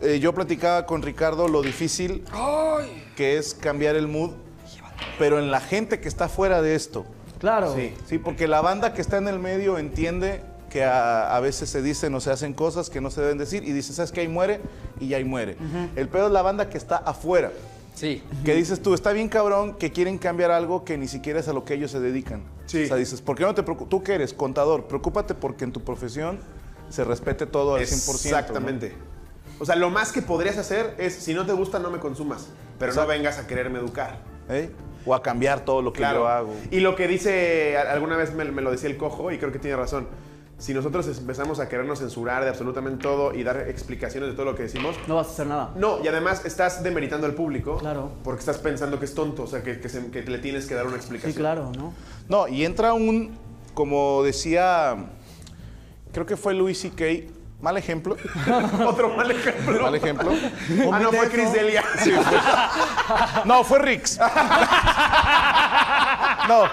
eh, 0.00 0.18
yo 0.18 0.32
platicaba 0.34 0.86
con 0.86 1.02
Ricardo 1.02 1.46
lo 1.48 1.60
difícil 1.60 2.24
¡Ay! 2.32 3.04
que 3.16 3.36
es 3.36 3.52
cambiar 3.54 3.96
el 3.96 4.08
mood, 4.08 4.30
pero 5.18 5.38
en 5.38 5.50
la 5.50 5.60
gente 5.60 6.00
que 6.00 6.08
está 6.08 6.28
fuera 6.30 6.62
de 6.62 6.74
esto. 6.74 7.04
Claro. 7.38 7.74
Sí, 7.74 7.92
sí, 8.08 8.16
porque 8.16 8.48
la 8.48 8.62
banda 8.62 8.94
que 8.94 9.02
está 9.02 9.18
en 9.18 9.28
el 9.28 9.38
medio 9.38 9.76
entiende 9.76 10.40
que 10.70 10.82
a, 10.84 11.36
a 11.36 11.40
veces 11.40 11.68
se 11.68 11.82
dicen 11.82 12.14
o 12.14 12.20
se 12.20 12.30
hacen 12.30 12.54
cosas 12.54 12.88
que 12.88 13.00
no 13.02 13.10
se 13.10 13.20
deben 13.20 13.36
decir 13.38 13.62
y 13.62 13.72
dice, 13.72 13.92
¿sabes 13.92 14.10
qué? 14.10 14.22
Ahí 14.22 14.28
muere 14.28 14.60
y 14.98 15.12
ahí 15.12 15.22
muere. 15.24 15.56
El 15.94 16.08
pedo 16.08 16.26
es 16.28 16.32
la 16.32 16.40
banda 16.42 16.70
que 16.70 16.78
está 16.78 16.96
afuera. 16.96 17.52
Sí. 17.94 18.22
Que 18.44 18.54
dices 18.54 18.82
tú, 18.82 18.92
está 18.92 19.12
bien 19.12 19.28
cabrón 19.28 19.74
que 19.74 19.92
quieren 19.92 20.18
cambiar 20.18 20.50
algo 20.50 20.84
que 20.84 20.98
ni 20.98 21.08
siquiera 21.08 21.40
es 21.40 21.48
a 21.48 21.52
lo 21.52 21.64
que 21.64 21.74
ellos 21.74 21.90
se 21.90 22.00
dedican. 22.00 22.42
Sí. 22.66 22.84
O 22.84 22.86
sea, 22.86 22.96
dices, 22.96 23.20
¿por 23.20 23.36
qué 23.36 23.44
no 23.44 23.54
te 23.54 23.62
preocupas? 23.62 23.90
Tú 23.90 24.02
que 24.02 24.14
eres 24.14 24.34
contador, 24.34 24.86
preocúpate 24.86 25.34
porque 25.34 25.64
en 25.64 25.72
tu 25.72 25.82
profesión 25.82 26.40
se 26.88 27.04
respete 27.04 27.46
todo 27.46 27.76
al 27.76 27.82
100%. 27.82 28.06
¿no? 28.06 28.12
Exactamente. 28.14 28.92
O 29.58 29.64
sea, 29.64 29.76
lo 29.76 29.90
más 29.90 30.12
que 30.12 30.22
podrías 30.22 30.58
hacer 30.58 30.94
es, 30.98 31.14
si 31.14 31.32
no 31.34 31.46
te 31.46 31.52
gusta, 31.52 31.78
no 31.78 31.90
me 31.90 31.98
consumas. 31.98 32.48
Pero 32.78 32.92
no 32.92 33.06
vengas 33.06 33.38
a 33.38 33.46
quererme 33.46 33.78
educar. 33.78 34.18
¿Eh? 34.48 34.70
O 35.06 35.14
a 35.14 35.22
cambiar 35.22 35.64
todo 35.64 35.80
lo 35.80 35.92
que 35.92 36.00
yo 36.00 36.26
hago. 36.26 36.54
Y 36.70 36.80
lo 36.80 36.96
que 36.96 37.06
dice, 37.06 37.76
alguna 37.76 38.16
vez 38.16 38.34
me, 38.34 38.44
me 38.46 38.62
lo 38.62 38.70
decía 38.70 38.90
el 38.90 38.96
cojo, 38.96 39.30
y 39.30 39.38
creo 39.38 39.52
que 39.52 39.58
tiene 39.58 39.76
razón. 39.76 40.08
Si 40.56 40.72
nosotros 40.72 41.06
empezamos 41.08 41.58
a 41.60 41.68
querernos 41.68 41.98
censurar 41.98 42.44
de 42.44 42.50
absolutamente 42.50 43.02
todo 43.02 43.34
y 43.34 43.42
dar 43.42 43.68
explicaciones 43.68 44.30
de 44.30 44.34
todo 44.36 44.46
lo 44.46 44.54
que 44.54 44.62
decimos, 44.62 44.96
No 45.08 45.16
vas 45.16 45.26
a 45.26 45.30
hacer 45.30 45.46
nada. 45.46 45.70
no, 45.76 45.98
y 46.02 46.08
además 46.08 46.44
estás 46.44 46.82
demeritando 46.82 47.26
al 47.26 47.34
público. 47.34 47.76
Claro. 47.78 48.12
Porque 48.22 48.40
estás 48.40 48.58
pensando 48.58 48.98
que 48.98 49.04
es 49.04 49.14
tonto, 49.14 49.42
o 49.42 49.46
sea, 49.46 49.62
que, 49.62 49.80
que 49.80 49.88
se- 49.88 50.10
que 50.10 50.22
le 50.22 50.38
tienes 50.38 50.66
que 50.66 50.74
dar 50.74 50.84
una 50.86 50.94
Sí, 50.94 51.00
explicación. 51.00 51.34
claro, 51.34 51.72
¿no? 51.76 51.92
No, 52.28 52.48
y 52.48 52.64
entra 52.64 52.94
un, 52.94 53.36
como 53.74 54.22
decía, 54.22 54.94
creo 56.12 56.24
que 56.24 56.36
fue 56.36 56.54
Louis 56.54 56.80
C.K., 56.80 57.04
mal 57.60 57.76
ejemplo, 57.76 58.16
Otro 58.86 59.08
mal 59.16 59.30
ejemplo. 59.30 59.82
mal 59.82 59.94
ejemplo. 59.94 60.30
Ah, 60.92 61.00
no, 61.00 61.10
fue 61.12 61.28
Chris 61.30 61.52
Delia. 61.52 61.82
No, 63.44 63.64
fue 63.64 63.80
Rix. 63.80 64.18
No. 66.48 66.64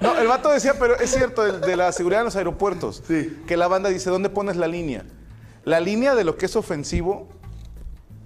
No, 0.00 0.16
el 0.18 0.28
vato 0.28 0.50
decía, 0.50 0.74
pero 0.78 0.98
es 0.98 1.10
cierto, 1.10 1.42
de, 1.42 1.66
de 1.66 1.76
la 1.76 1.90
seguridad 1.92 2.20
en 2.22 2.26
los 2.26 2.36
aeropuertos. 2.36 3.02
Sí. 3.06 3.42
Que 3.46 3.56
la 3.56 3.68
banda 3.68 3.88
dice, 3.88 4.10
¿dónde 4.10 4.28
pones 4.28 4.56
la 4.56 4.66
línea? 4.68 5.04
La 5.64 5.80
línea 5.80 6.14
de 6.14 6.24
lo 6.24 6.36
que 6.36 6.46
es 6.46 6.56
ofensivo, 6.56 7.28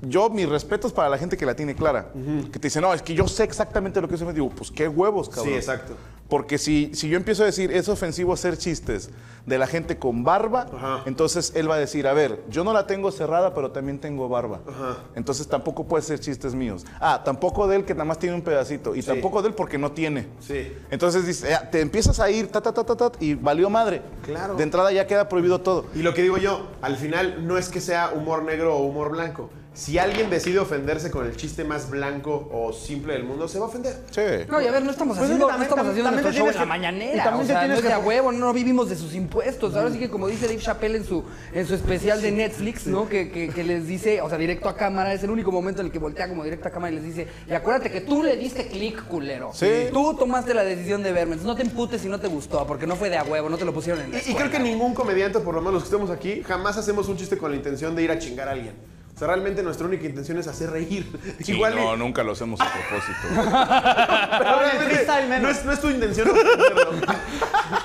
yo, 0.02 0.30
mis 0.30 0.48
respetos 0.48 0.92
para 0.92 1.08
la 1.08 1.16
gente 1.16 1.36
que 1.36 1.46
la 1.46 1.54
tiene 1.54 1.74
clara. 1.74 2.10
Que 2.52 2.58
te 2.58 2.68
dice, 2.68 2.80
no, 2.80 2.92
es 2.92 3.02
que 3.02 3.14
yo 3.14 3.26
sé 3.28 3.44
exactamente 3.44 4.00
lo 4.00 4.08
que 4.08 4.16
es 4.16 4.22
ofensivo. 4.22 4.50
Pues 4.50 4.70
qué 4.70 4.88
huevos, 4.88 5.28
cabrón. 5.28 5.46
Sí, 5.46 5.54
exacto. 5.54 5.96
Porque 6.28 6.56
si, 6.56 6.90
si 6.94 7.08
yo 7.10 7.16
empiezo 7.18 7.42
a 7.42 7.46
decir, 7.46 7.70
es 7.72 7.88
ofensivo 7.90 8.32
hacer 8.32 8.56
chistes 8.56 9.10
de 9.44 9.58
la 9.58 9.66
gente 9.66 9.98
con 9.98 10.24
barba, 10.24 10.66
Ajá. 10.74 11.02
entonces 11.04 11.52
él 11.54 11.68
va 11.68 11.74
a 11.74 11.78
decir, 11.78 12.06
a 12.06 12.14
ver, 12.14 12.42
yo 12.48 12.64
no 12.64 12.72
la 12.72 12.86
tengo 12.86 13.10
cerrada, 13.10 13.52
pero 13.54 13.70
también 13.72 13.98
tengo 13.98 14.28
barba. 14.30 14.60
Ajá. 14.66 14.96
Entonces 15.14 15.46
tampoco 15.48 15.84
puede 15.84 16.02
ser 16.02 16.20
chistes 16.20 16.54
míos. 16.54 16.86
Ah, 17.00 17.20
tampoco 17.22 17.66
de 17.68 17.76
él 17.76 17.84
que 17.84 17.92
nada 17.92 18.04
más 18.06 18.18
tiene 18.18 18.34
un 18.36 18.42
pedacito. 18.42 18.94
Y 18.94 19.02
Sí. 19.02 19.08
tampoco 19.08 19.42
de 19.42 19.48
él 19.48 19.54
porque 19.54 19.76
no 19.76 19.92
tiene. 19.92 20.28
Sí. 20.40 20.72
Entonces 20.90 21.26
dice, 21.26 21.54
"Ah, 21.54 21.68
te 21.70 21.80
empiezas 21.80 22.18
a 22.20 22.30
ir, 22.30 22.48
ta, 22.48 22.60
ta, 22.62 22.72
ta, 22.72 22.84
ta, 22.84 22.96
ta, 22.96 23.12
y 23.20 23.34
valió 23.34 23.68
madre. 23.68 24.00
Claro. 24.24 24.54
De 24.54 24.62
entrada 24.62 24.90
ya 24.92 25.06
queda 25.06 25.28
prohibido 25.28 25.60
todo. 25.60 25.84
Y 25.94 25.98
lo 26.02 26.14
que 26.14 26.22
digo 26.22 26.38
yo, 26.38 26.68
al 26.80 26.96
final 26.96 27.46
no 27.46 27.58
es 27.58 27.68
que 27.68 27.80
sea 27.80 28.10
humor 28.14 28.42
negro 28.44 28.74
o 28.76 28.82
humor 28.86 29.10
blanco. 29.10 29.50
Si 29.74 29.96
alguien 29.96 30.28
decide 30.28 30.58
ofenderse 30.58 31.10
con 31.10 31.24
el 31.24 31.34
chiste 31.34 31.64
más 31.64 31.88
blanco 31.88 32.46
o 32.52 32.74
simple 32.74 33.14
del 33.14 33.24
mundo, 33.24 33.48
se 33.48 33.58
va 33.58 33.64
a 33.64 33.68
ofender. 33.68 33.96
Sí. 34.10 34.20
No, 34.50 34.60
y 34.60 34.66
a 34.66 34.70
ver, 34.70 34.82
no 34.84 34.90
estamos 34.90 35.16
Pues 35.16 35.24
haciendo, 35.30 35.46
también- 35.46 35.60
no 35.60 35.62
estamos 35.64 35.68
también- 35.86 36.06
haciendo 36.06 36.10
también 36.10 36.22
nuestro 36.24 36.32
show 36.32 36.48
en 36.50 36.56
la 36.56 36.62
y 36.62 36.66
mañanera. 36.68 37.24
también 37.24 37.44
O 37.44 37.46
sea, 37.46 37.54
no 37.54 37.60
tienes 37.62 37.78
es 37.78 37.82
de 37.84 37.88
que- 37.88 37.94
a 37.94 37.98
huevo, 37.98 38.32
no 38.32 38.52
vivimos 38.52 38.90
de 38.90 38.96
sus 38.96 39.14
impuestos. 39.14 39.74
Ahora 39.74 39.90
sí 39.90 39.98
que 39.98 40.10
como 40.10 40.28
dice 40.28 40.46
Dave 40.46 40.58
Chappelle 40.58 40.98
en 40.98 41.04
su, 41.06 41.24
en 41.54 41.66
su 41.66 41.74
especial 41.74 42.20
de 42.20 42.32
Netflix, 42.32 42.86
¿no? 42.86 43.08
Que, 43.08 43.30
que- 43.30 43.48
que 43.48 43.64
les 43.64 43.86
dice, 43.86 44.20
o 44.20 44.28
sea, 44.28 44.36
directo 44.36 44.68
a 44.68 44.76
cámara, 44.76 45.14
es 45.14 45.22
el 45.24 45.30
único 45.30 45.50
momento 45.50 45.80
en 45.80 45.86
el 45.86 45.92
que 45.92 45.98
voltea 45.98 46.28
como 46.28 46.44
directo 46.44 46.68
a 46.68 46.70
cámara 46.70 46.92
y 46.92 46.96
les 46.96 47.04
dice, 47.04 47.26
y 47.48 47.54
acuérdate 47.54 47.90
que 47.90 48.02
tú 48.02 48.22
le 48.22 48.36
diste 48.36 48.66
clic, 48.66 49.06
culero. 49.08 49.52
Sí. 49.54 49.86
Tú 49.90 50.14
tomaste 50.18 50.52
la 50.52 50.64
decisión 50.64 51.02
de 51.02 51.12
verme, 51.12 51.32
entonces 51.36 51.46
no 51.46 51.56
te 51.56 51.62
emputes 51.62 52.02
si 52.02 52.08
no 52.10 52.20
te 52.20 52.28
gustó, 52.28 52.66
porque 52.66 52.86
no 52.86 52.94
fue 52.96 53.08
de 53.08 53.16
a 53.16 53.22
huevo, 53.24 53.48
no 53.48 53.56
te 53.56 53.64
lo 53.64 53.72
pusieron 53.72 54.02
en 54.04 54.12
la 54.12 54.18
Y, 54.18 54.32
y 54.32 54.34
creo 54.34 54.50
que 54.50 54.58
ningún 54.58 54.92
comediante, 54.92 55.40
por 55.40 55.54
lo 55.54 55.60
menos 55.62 55.72
los 55.74 55.82
que 55.84 55.86
estamos 55.88 56.10
aquí, 56.10 56.42
jamás 56.42 56.76
hacemos 56.76 57.08
un 57.08 57.16
chiste 57.16 57.38
con 57.38 57.50
la 57.50 57.56
intención 57.56 57.96
de 57.96 58.02
ir 58.02 58.10
a 58.10 58.18
chingar 58.18 58.48
a 58.48 58.52
alguien. 58.52 58.74
O 59.14 59.18
sea, 59.18 59.28
realmente 59.28 59.62
nuestra 59.62 59.86
única 59.86 60.06
intención 60.06 60.38
es 60.38 60.46
hacer 60.48 60.70
reír. 60.70 61.06
Sí, 61.44 61.52
Igual 61.52 61.74
y- 61.74 61.76
no, 61.76 61.96
nunca 61.96 62.22
lo 62.22 62.32
hacemos 62.32 62.60
a 62.60 62.64
propósito. 62.64 63.18
pero 64.38 64.58
realmente 64.58 65.38
no 65.40 65.48
es, 65.48 65.64
no 65.64 65.72
es 65.72 65.80
tu 65.80 65.90
intención. 65.90 66.28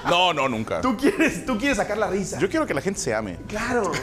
No, 0.10 0.34
no, 0.34 0.48
nunca. 0.50 0.82
tú, 0.82 0.96
quieres, 0.98 1.46
tú 1.46 1.58
quieres 1.58 1.78
sacar 1.78 1.98
la 1.98 2.08
risa. 2.08 2.40
Yo 2.40 2.50
quiero 2.50 2.66
que 2.66 2.74
la 2.74 2.82
gente 2.82 3.00
se 3.00 3.14
ame. 3.14 3.38
Claro. 3.48 3.92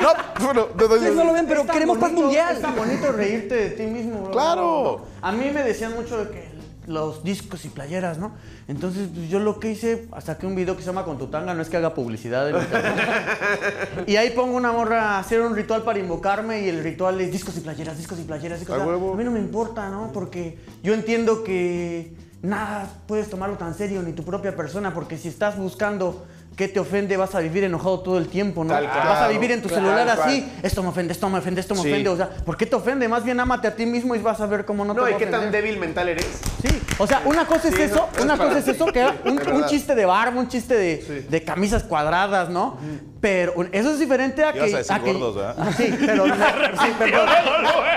No, 0.00 0.08
bueno, 0.44 0.68
no, 0.74 0.88
no, 0.88 0.94
Ustedes 0.94 1.14
no 1.14 1.24
lo 1.24 1.32
ven, 1.32 1.46
pero 1.46 1.66
queremos 1.66 1.98
paz 1.98 2.12
mundial. 2.12 2.54
Es 2.56 2.62
tan 2.62 2.74
bonito 2.74 3.12
reírte 3.12 3.54
de 3.54 3.70
ti 3.70 3.82
mismo, 3.84 4.22
bro. 4.22 4.30
Claro. 4.32 5.06
A 5.20 5.30
mí 5.32 5.50
me 5.50 5.62
decían 5.62 5.94
mucho 5.94 6.24
de 6.24 6.30
que 6.32 6.51
los 6.92 7.24
discos 7.24 7.64
y 7.64 7.68
playeras, 7.68 8.18
¿no? 8.18 8.32
Entonces, 8.68 9.08
pues, 9.12 9.28
yo 9.28 9.38
lo 9.38 9.58
que 9.58 9.72
hice, 9.72 10.08
saqué 10.20 10.46
un 10.46 10.54
video 10.54 10.76
que 10.76 10.82
se 10.82 10.86
llama 10.86 11.04
Con 11.04 11.18
tu 11.18 11.26
tanga, 11.26 11.54
no 11.54 11.62
es 11.62 11.68
que 11.68 11.76
haga 11.76 11.94
publicidad. 11.94 12.46
de 12.46 12.52
y 14.06 14.16
ahí 14.16 14.30
pongo 14.30 14.56
una 14.56 14.72
morra 14.72 15.16
a 15.16 15.18
hacer 15.18 15.40
un 15.40 15.56
ritual 15.56 15.82
para 15.82 15.98
invocarme 15.98 16.62
y 16.62 16.68
el 16.68 16.82
ritual 16.82 17.20
es 17.20 17.32
discos 17.32 17.56
y 17.56 17.60
playeras, 17.60 17.98
discos 17.98 18.18
y 18.20 18.24
playeras. 18.24 18.60
discos. 18.60 18.76
Sea, 18.76 18.86
huevo. 18.86 19.14
a 19.14 19.16
mí 19.16 19.24
no 19.24 19.30
me 19.30 19.40
importa, 19.40 19.88
¿no? 19.88 20.10
Porque 20.12 20.58
yo 20.82 20.94
entiendo 20.94 21.42
que 21.42 22.14
nada 22.42 22.88
puedes 23.06 23.30
tomarlo 23.30 23.56
tan 23.56 23.74
serio, 23.74 24.02
ni 24.02 24.12
tu 24.12 24.24
propia 24.24 24.54
persona, 24.54 24.92
porque 24.92 25.16
si 25.16 25.28
estás 25.28 25.56
buscando 25.56 26.24
qué 26.56 26.68
te 26.68 26.78
ofende, 26.78 27.16
vas 27.16 27.34
a 27.34 27.40
vivir 27.40 27.64
enojado 27.64 28.00
todo 28.00 28.18
el 28.18 28.28
tiempo, 28.28 28.62
¿no? 28.62 28.74
Tal 28.74 28.84
cual. 28.88 29.08
vas 29.08 29.20
a 29.22 29.28
vivir 29.28 29.52
en 29.52 29.62
tu 29.62 29.68
Claro, 29.68 29.84
celular 29.86 30.08
así, 30.10 30.46
esto 30.62 30.82
me 30.82 30.90
ofende, 30.90 31.12
esto 31.12 31.28
me 31.30 31.38
ofende, 31.38 31.60
esto 31.60 31.74
me 31.74 31.82
Sí. 31.82 31.88
ofende. 31.90 32.08
O 32.10 32.16
sea, 32.16 32.28
¿por 32.28 32.56
qué 32.56 32.66
te 32.66 32.76
ofende? 32.76 33.08
Más 33.08 33.24
bien 33.24 33.40
ámate 33.40 33.68
a 33.68 33.74
ti 33.74 33.86
mismo 33.86 34.14
y 34.14 34.18
vas 34.18 34.40
a 34.40 34.46
ver 34.46 34.64
cómo 34.64 34.84
no, 34.84 34.92
No, 34.92 35.02
te 35.04 35.10
¿y 35.10 35.12
va 35.12 35.16
a 35.16 35.18
qué 35.18 35.26
tan 35.26 35.50
débil 35.50 35.78
mental 35.78 36.08
eres? 36.10 36.26
Sí, 36.62 36.82
o 36.98 37.06
sea, 37.06 37.22
una 37.24 37.46
cosa 37.46 37.68
es 37.68 37.74
Sí, 37.74 37.82
eso, 37.82 38.06
no, 38.18 38.22
una 38.24 38.34
es 38.34 38.40
cosa 38.40 38.58
es 38.58 38.68
eso, 38.68 38.84
que 38.86 38.98
era 39.00 39.14
un, 39.24 39.38
Es 39.38 39.66
chiste 39.66 39.94
de 39.94 40.04
barba, 40.04 40.38
un 40.38 40.48
chiste 40.48 40.74
de, 40.76 41.02
Sí. 41.06 41.26
de 41.28 41.42
camisas 41.44 41.82
cuadradas, 41.84 42.48
¿no? 42.50 42.76
Pero 43.20 43.54
eso 43.72 43.92
es 43.92 43.98
diferente 44.00 44.42
a 44.44 44.54
Ibas 44.54 44.68
que... 44.70 44.74
a 44.74 44.78
decir 44.78 45.00
que- 45.02 45.12
gordos, 45.12 45.36
¿verdad? 45.36 45.56
Ah, 45.58 45.70
Sí, 45.76 45.96
pero... 46.04 46.24
sí, 46.82 46.92
perdón. 46.98 47.28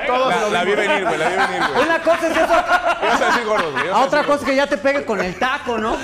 Todos 0.07 0.51
La, 0.51 0.63
vi 0.63 0.75
venir, 0.75 1.03
güey, 1.03 1.17
la 1.17 1.29
vi 1.29 1.35
venir, 1.35 1.69
güey. 1.73 1.83
Una 1.85 1.99
cosa 2.01 2.27
es 2.27 2.37
eso, 2.37 2.53
Ibas 3.03 3.21
a 3.21 3.25
decir 3.25 3.45
gordos, 3.45 3.71
güey. 3.73 3.85
ibas 3.85 3.97
a 3.97 4.05
otra 4.05 4.23
cosa 4.23 4.45
que 4.45 4.55
ya 4.55 4.67
te 4.67 4.77
pegue 4.77 5.03
con 5.03 5.19
el 5.19 5.35
taco, 5.37 5.77
¿no? 5.77 5.97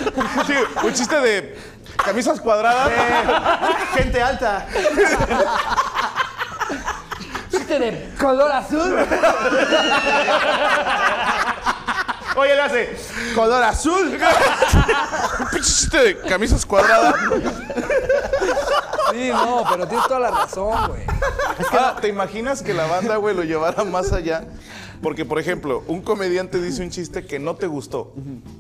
Sí, 0.48 0.54
un 0.84 0.94
chiste 0.94 1.20
de 1.22 1.56
camisas 1.98 2.40
cuadradas. 2.40 2.92
Gente 3.94 4.22
alta. 4.22 4.68
Chiste 7.50 7.80
de 7.80 8.14
color 8.20 8.52
azul. 8.52 8.98
Oye, 12.36 12.56
le 12.56 12.62
hace 12.62 12.98
color 13.36 13.64
azul. 13.64 14.20
Chiste 15.62 15.98
de 15.98 16.20
camisas 16.22 16.66
cuadradas. 16.66 17.16
Sí, 19.12 19.30
no, 19.30 19.66
pero 19.70 19.88
tienes 19.88 20.08
toda 20.08 20.22
la 20.22 20.32
razón, 20.32 20.88
güey. 20.88 21.04
Ahora, 21.72 21.98
¿te 21.98 22.08
imaginas 22.08 22.62
que 22.62 22.74
la 22.74 22.88
banda, 22.88 23.18
güey, 23.18 23.36
lo 23.36 23.44
llevara 23.44 23.84
más 23.84 24.14
allá? 24.14 24.46
Porque, 25.02 25.26
por 25.26 25.40
ejemplo, 25.40 25.84
un 25.88 26.02
comediante 26.02 26.62
dice 26.62 26.84
un 26.84 26.90
chiste 26.90 27.26
que 27.26 27.40
no 27.40 27.56
te 27.56 27.68
gustó. 27.68 28.14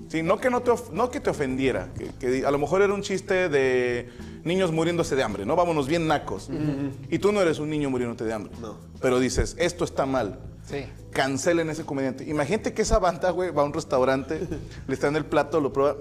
Sí, 0.08 0.24
no 0.24 0.40
que, 0.40 0.50
no 0.50 0.62
te, 0.62 0.72
no 0.92 1.12
que 1.12 1.20
te 1.20 1.30
ofendiera. 1.30 1.90
Que, 2.20 2.46
a 2.46 2.52
lo 2.52 2.58
mejor 2.58 2.82
era 2.82 2.94
un 2.94 3.02
chiste 3.02 3.48
de 3.48 4.10
niños 4.44 4.72
muriéndose 4.72 5.16
de 5.16 5.24
hambre, 5.24 5.46
¿no? 5.46 5.56
Vámonos 5.56 5.88
bien 5.88 6.08
nacos. 6.08 6.50
Y 7.10 7.20
tú 7.20 7.32
no 7.32 7.42
eres 7.42 7.60
un 7.60 7.70
niño 7.70 7.90
muriéndote 7.90 8.24
de 8.24 8.34
hambre. 8.34 8.54
No. 8.60 8.78
Pero 9.02 9.20
dices, 9.20 9.56
esto 9.60 9.84
está 9.86 10.06
mal. 10.06 10.40
Sí. 10.66 10.86
Cancelen 11.12 11.70
ese 11.70 11.86
comediante. 11.86 12.24
Imagínate 12.24 12.74
que 12.74 12.82
esa 12.82 12.98
banda, 12.98 13.32
güey, 13.32 13.52
va 13.52 13.62
a 13.62 13.66
un 13.66 13.74
restaurante, 13.74 14.40
le 14.88 14.94
están 14.94 15.16
el 15.16 15.26
plato, 15.26 15.60
lo 15.60 15.74
prueba. 15.74 15.98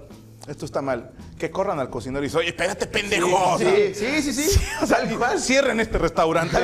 Esto 0.48 0.64
está 0.64 0.82
mal, 0.82 1.10
que 1.38 1.50
corran 1.50 1.78
al 1.78 1.90
cocinero 1.90 2.24
y 2.24 2.26
dicen, 2.26 2.40
oye, 2.40 2.48
espérate, 2.48 2.86
pendejo. 2.86 3.56
Sí, 3.58 3.92
sí, 3.94 4.22
sí, 4.22 4.32
sí. 4.32 4.60
O 4.82 4.86
sea, 4.86 5.04
igual 5.04 5.38
cierren 5.40 5.78
este 5.80 5.98
restaurante. 5.98 6.58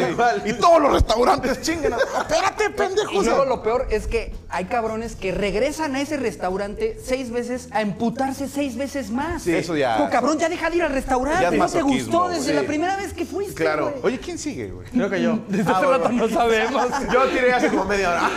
Y 0.46 0.54
todos 0.54 0.80
los 0.82 0.92
restaurantes 0.92 1.60
chinguen. 1.60 1.92
a- 1.92 1.98
Espérate, 1.98 2.70
pendejo. 2.76 3.12
Y 3.12 3.24
luego 3.24 3.44
lo 3.44 3.62
peor 3.62 3.86
es 3.90 4.06
que 4.06 4.34
hay 4.48 4.64
cabrones 4.64 5.14
que 5.14 5.30
regresan 5.32 5.94
a 5.94 6.00
ese 6.00 6.16
restaurante 6.16 6.98
seis 7.04 7.30
veces 7.30 7.68
a 7.72 7.82
emputarse 7.82 8.48
seis 8.48 8.76
veces 8.76 9.10
más. 9.10 9.42
Sí, 9.42 9.54
eso 9.54 9.76
ya- 9.76 9.98
Como, 9.98 10.10
cabrón, 10.10 10.38
ya 10.38 10.48
deja 10.48 10.70
de 10.70 10.76
ir 10.76 10.82
al 10.82 10.88
Ya 10.90 10.94
restaurante. 10.94 11.44
es 11.54 11.58
No 11.60 11.68
te 11.68 11.82
gustó 11.82 12.28
desde 12.28 12.54
la 12.54 12.62
primera 12.62 12.96
vez 12.96 13.12
que 13.12 13.24
fuiste. 13.26 13.62
Claro. 13.62 13.94
Oye, 14.02 14.18
¿quién 14.18 14.38
sigue, 14.38 14.70
güey? 14.70 14.88
Creo 14.88 15.10
que 15.10 15.22
yo. 15.22 15.38
Desde 15.48 15.70
hace 15.70 15.86
rato 15.86 16.08
no 16.10 16.28
sabemos. 16.28 16.86
Yo 17.12 17.24
tiré 17.28 17.52
hace 17.52 17.68
como 17.68 17.84
media 17.84 18.10
hora. 18.10 18.30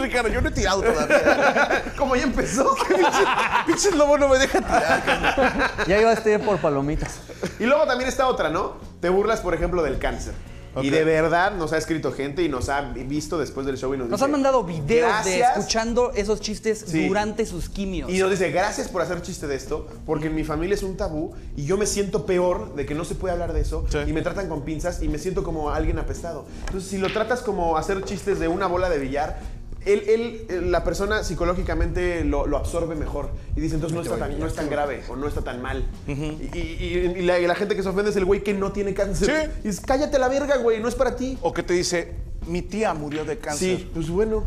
Ricardo, 0.00 0.28
yo 0.28 0.40
no 0.40 0.48
he 0.48 0.52
tirado 0.52 0.82
todavía. 0.82 1.84
Como 1.96 2.16
ya 2.16 2.24
empezó. 2.24 2.74
Pinche 3.66 3.90
lobo 3.92 4.18
no 4.18 4.28
me 4.28 4.38
deja 4.38 4.60
tirar. 4.60 5.84
Ya 5.86 6.00
iba 6.00 6.10
a 6.10 6.14
estar 6.14 6.40
por 6.40 6.58
palomitas. 6.58 7.18
Y 7.58 7.64
luego 7.64 7.86
también 7.86 8.08
está 8.08 8.26
otra, 8.26 8.50
¿no? 8.50 8.74
Te 9.00 9.08
burlas, 9.08 9.40
por 9.40 9.54
ejemplo, 9.54 9.82
del 9.82 9.98
cáncer. 9.98 10.34
Y 10.82 10.90
de 10.90 11.04
verdad 11.04 11.52
nos 11.52 11.72
ha 11.72 11.78
escrito 11.78 12.10
gente 12.10 12.42
y 12.42 12.48
nos 12.48 12.68
ha 12.68 12.80
visto 12.80 13.38
después 13.38 13.64
del 13.64 13.78
show 13.78 13.94
y 13.94 13.96
nos, 13.96 14.08
Nos 14.08 14.18
dice, 14.18 14.24
han 14.24 14.32
mandado 14.32 14.64
videos 14.64 15.24
de 15.24 15.38
escuchando 15.38 16.10
esos 16.16 16.40
chistes 16.40 16.84
Sí. 16.88 17.06
durante 17.06 17.46
sus 17.46 17.68
quimios. 17.68 18.10
Y 18.10 18.18
nos 18.18 18.28
dice, 18.32 18.50
gracias 18.50 18.88
por 18.88 19.00
hacer 19.00 19.22
chiste 19.22 19.46
de 19.46 19.54
esto, 19.54 19.86
porque 20.04 20.26
en 20.26 20.34
mi 20.34 20.42
familia 20.42 20.74
es 20.74 20.82
un 20.82 20.96
tabú 20.96 21.32
y 21.56 21.64
yo 21.64 21.76
me 21.78 21.86
siento 21.86 22.26
peor 22.26 22.74
de 22.74 22.86
que 22.86 22.96
no 22.96 23.04
se 23.04 23.14
puede 23.14 23.32
hablar 23.34 23.52
de 23.52 23.60
eso 23.60 23.84
Sí. 23.88 23.98
y 24.04 24.12
me 24.12 24.22
tratan 24.22 24.48
con 24.48 24.62
pinzas 24.62 25.00
y 25.00 25.08
me 25.08 25.18
siento 25.18 25.44
como 25.44 25.70
alguien 25.70 26.00
apestado. 26.00 26.44
Entonces, 26.66 26.90
si 26.90 26.98
lo 26.98 27.12
tratas 27.12 27.42
como 27.42 27.76
hacer 27.76 28.02
chistes 28.02 28.40
de 28.40 28.48
una 28.48 28.66
bola 28.66 28.90
de 28.90 28.98
billar, 28.98 29.38
él, 29.86 30.02
él, 30.08 30.46
eh, 30.48 30.60
la 30.64 30.84
persona 30.84 31.22
psicológicamente 31.24 32.24
lo, 32.24 32.46
lo 32.46 32.56
absorbe 32.56 32.94
mejor 32.94 33.30
y 33.56 33.60
dice, 33.60 33.74
entonces 33.76 33.94
no 33.96 34.02
está 34.02 34.16
tan, 34.16 34.38
no 34.38 34.46
es 34.46 34.54
tan 34.54 34.68
grave 34.70 35.02
o 35.08 35.16
no 35.16 35.26
está 35.28 35.42
tan 35.42 35.60
mal. 35.62 35.84
y, 36.06 36.12
y- 36.12 37.14
y 37.16 37.22
la, 37.22 37.38
y 37.38 37.46
la 37.46 37.54
gente 37.54 37.76
que 37.76 37.82
se 37.82 37.88
ofende 37.88 38.10
es 38.10 38.16
el 38.16 38.24
güey 38.24 38.42
que 38.42 38.54
no 38.54 38.72
tiene 38.72 38.94
cáncer. 38.94 39.50
Sí. 39.54 39.60
Y 39.64 39.68
dices, 39.68 39.84
cállate 39.86 40.18
la 40.18 40.28
verga, 40.28 40.56
güey, 40.56 40.80
no 40.80 40.88
es 40.88 40.94
para 40.94 41.16
ti. 41.16 41.38
O 41.42 41.52
que 41.52 41.62
te 41.62 41.74
dice, 41.74 42.12
mi 42.46 42.62
tía 42.62 42.94
murió 42.94 43.24
de 43.24 43.38
cáncer. 43.38 43.78
Sí, 43.78 43.90
pues 43.94 44.08
bueno. 44.08 44.44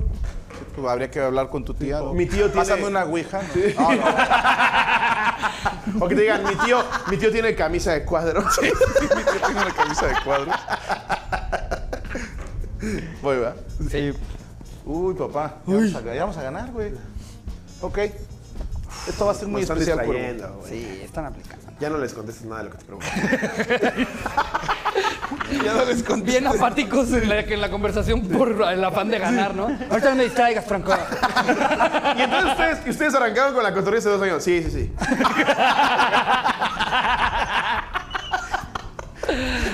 Pues 0.76 0.88
habría 0.88 1.10
que 1.12 1.20
hablar 1.20 1.50
con 1.50 1.64
tu 1.64 1.74
tía. 1.74 2.00
¿no? 2.00 2.14
Mi 2.14 2.26
tío 2.26 2.46
tiene- 2.46 2.54
Pásame 2.56 2.86
una 2.86 3.06
ouija. 3.06 3.42
¿no? 3.78 3.92
No. 3.92 4.02
O 6.02 6.08
que 6.08 6.16
te 6.16 6.22
digan, 6.22 6.44
mi 6.44 6.56
tío, 6.66 6.80
mi 7.10 7.18
tío 7.18 7.32
tiene 7.32 7.56
camisa 7.56 7.94
de 7.94 8.04
cuadro. 8.04 8.42
Mi 8.62 8.68
tío 8.70 9.40
tiene 9.40 9.62
una 9.62 9.74
camisa 9.74 10.08
de 10.08 10.14
cuadros. 10.24 10.56
Voy, 13.22 13.38
¿va? 13.38 13.56
Sí. 13.90 14.14
Uy, 14.88 15.14
papá. 15.16 15.58
Ya 15.68 15.74
vamos, 15.76 15.96
a, 15.96 16.02
ya 16.02 16.22
vamos 16.22 16.38
a 16.38 16.44
ganar, 16.44 16.72
güey. 16.72 16.94
Ok. 17.82 17.98
Esto 19.08 19.26
va 19.26 19.32
a 19.32 19.36
ser 19.36 19.50
muy 19.50 19.62
están 19.62 19.78
especial, 19.78 20.06
Cuervo. 20.06 20.64
Sí, 20.68 21.02
están 21.04 21.26
aplicando. 21.26 21.66
Ya 21.80 21.90
no 21.90 21.98
les 21.98 22.14
contestes 22.14 22.46
nada 22.46 22.64
de 22.64 22.70
lo 22.70 22.72
que 22.72 22.78
te 22.78 22.86
pregunto. 22.86 23.08
Ya 25.64 25.74
no 25.74 25.86
les 25.86 26.04
conté. 26.04 26.32
Bien 26.32 26.48
apáticos 26.48 27.12
en 27.14 27.30
la, 27.30 27.40
en 27.40 27.62
la 27.62 27.70
conversación 27.70 28.22
por 28.28 28.50
el 28.50 28.84
afán 28.84 29.10
de 29.10 29.20
ganar, 29.20 29.56
¿no? 29.56 29.66
Ahorita 29.90 30.10
no 30.10 30.16
me 30.16 30.24
distraigas, 30.24 30.66
Franco. 30.66 30.94
y 32.18 32.22
entonces 32.22 32.52
ustedes, 32.52 32.80
y 32.86 32.90
ustedes 32.90 33.16
arrancaron 33.16 33.54
con 33.54 33.64
la 33.64 33.74
cotorrisa 33.74 34.10
hace 34.10 34.18
dos 34.18 34.22
años. 34.22 34.44
Sí, 34.44 34.64
sí, 34.64 34.72
sí. 34.72 34.94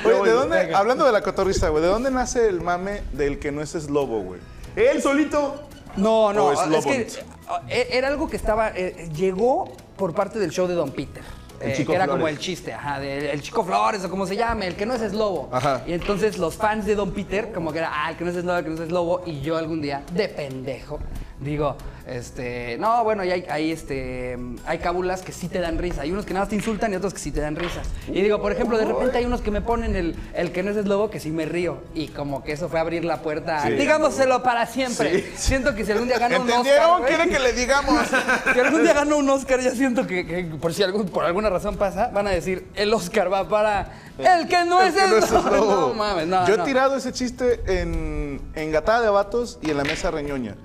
Oye, 0.05 0.29
¿de 0.29 0.31
dónde, 0.31 0.75
hablando 0.75 1.05
de 1.05 1.11
la 1.11 1.21
cotorrista, 1.21 1.69
güey, 1.69 1.81
¿de 1.83 1.89
dónde 1.89 2.11
nace 2.11 2.47
el 2.47 2.61
mame 2.61 3.03
del 3.13 3.39
que 3.39 3.51
no 3.51 3.61
es 3.61 3.73
eslobo, 3.75 4.21
güey? 4.21 4.39
Él 4.75 5.01
solito. 5.01 5.63
No, 5.97 6.33
no, 6.33 6.45
O 6.47 6.51
es 6.53 6.59
es, 6.59 6.65
que 6.65 6.71
Lobont. 6.71 7.69
eh, 7.69 7.87
era 7.91 8.07
algo 8.07 8.27
que 8.27 8.35
estaba, 8.35 8.69
eh, 8.69 9.09
llegó 9.15 9.71
por 9.95 10.13
parte 10.15 10.39
del 10.39 10.49
show 10.51 10.67
de 10.67 10.73
Don 10.73 10.91
Peter. 10.91 11.23
El 11.59 11.71
eh, 11.71 11.73
Chico 11.77 11.91
que 11.91 11.95
era 11.95 12.05
Flores. 12.05 12.19
como 12.21 12.27
el 12.27 12.39
chiste, 12.39 12.73
ajá, 12.73 13.01
el 13.03 13.41
Chico 13.41 13.63
Flores 13.63 14.03
o 14.03 14.09
como 14.09 14.25
se 14.25 14.35
llame, 14.35 14.67
el 14.67 14.75
que 14.75 14.85
no 14.85 14.95
es 14.95 15.01
es 15.01 15.13
lobo. 15.13 15.49
Ajá. 15.51 15.83
Y 15.85 15.93
entonces 15.93 16.37
los 16.37 16.55
fans 16.55 16.85
de 16.85 16.95
Don 16.95 17.11
Peter, 17.11 17.53
como 17.53 17.71
que 17.71 17.77
era, 17.79 17.91
ah, 17.93 18.09
el 18.11 18.17
que 18.17 18.23
no 18.25 18.31
es 18.31 18.37
es 18.37 18.43
lobo, 18.43 18.57
el 18.57 18.63
que 18.63 18.69
no 18.71 18.75
es 18.75 18.81
es 18.81 18.91
lobo, 18.91 19.21
y 19.25 19.39
yo 19.41 19.55
algún 19.57 19.81
día, 19.81 20.03
de 20.13 20.27
pendejo, 20.29 20.99
digo, 21.43 21.75
este, 22.07 22.77
no, 22.79 23.03
bueno, 23.03 23.23
y 23.23 23.31
hay, 23.31 23.45
hay, 23.49 23.71
este, 23.71 24.37
hay 24.65 24.77
cábulas 24.79 25.21
que 25.21 25.31
sí 25.31 25.47
te 25.47 25.59
dan 25.59 25.77
risa, 25.77 26.01
hay 26.01 26.11
unos 26.11 26.25
que 26.25 26.33
nada 26.33 26.43
más 26.45 26.49
te 26.49 26.55
insultan 26.55 26.91
y 26.91 26.95
otros 26.97 27.13
que 27.13 27.19
sí 27.19 27.31
te 27.31 27.39
dan 27.39 27.55
risa. 27.55 27.81
Y 28.07 28.21
digo, 28.21 28.41
por 28.41 28.51
ejemplo, 28.51 28.77
de 28.77 28.85
repente 28.85 29.17
hay 29.17 29.25
unos 29.25 29.41
que 29.41 29.51
me 29.51 29.61
ponen 29.61 29.95
el, 29.95 30.15
el 30.33 30.51
que 30.51 30.63
no 30.63 30.71
es 30.71 30.85
lobo, 30.85 31.09
que 31.09 31.19
sí 31.19 31.31
me 31.31 31.45
río, 31.45 31.77
y 31.95 32.07
como 32.09 32.43
que 32.43 32.51
eso 32.51 32.67
fue 32.69 32.79
abrir 32.79 33.05
la 33.05 33.21
puerta, 33.21 33.61
Sí. 33.65 33.73
digámoselo 33.73 34.43
para 34.43 34.65
siempre. 34.65 35.23
Siento 35.35 35.75
que 35.75 35.85
si 35.85 35.91
algún 35.93 36.07
día 36.07 36.19
gano 36.19 36.41
un 36.41 36.51
Oscar, 36.51 37.03
¿Quieren 37.07 37.29
que 37.29 37.39
le 37.39 37.53
digamos? 37.53 37.95
si 38.53 38.59
algún 38.59 38.83
día 38.83 38.93
gano 38.93 39.17
un 39.17 39.29
Oscar, 39.29 39.59
ya 39.61 39.71
siento 39.71 40.05
que, 40.05 40.25
que 40.25 40.43
por 40.59 40.73
si 40.73 40.83
algún- 40.83 41.07
por 41.07 41.23
alguna 41.25 41.49
razón 41.49 41.77
pasa, 41.77 42.09
van 42.13 42.27
a 42.27 42.31
decir, 42.31 42.67
el 42.75 42.93
Oscar 42.93 43.31
va 43.31 43.47
para 43.47 43.91
el 44.17 44.47
que 44.47 44.65
no 44.65 44.81
es 44.81 44.93
El 44.93 44.99
que 44.99 45.03
el 45.05 45.09
no 45.11 45.17
es 45.17 45.31
lobo". 45.31 45.47
eslobo. 45.49 45.73
No 45.93 45.93
mames, 45.93 46.27
no, 46.27 46.47
Yo 46.47 46.55
he 46.55 46.57
tirado 46.59 46.95
ese 46.97 47.11
chiste 47.13 47.61
en, 47.65 48.41
en 48.55 48.71
Gatada 48.71 49.01
de 49.01 49.09
Vatos 49.09 49.57
y 49.61 49.71
en 49.71 49.77
la 49.77 49.83
Mesa 49.83 50.11
Reñoña, 50.11 50.55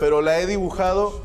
pero 0.00 0.20
la 0.22 0.40
he 0.40 0.46
dibujado 0.46 1.22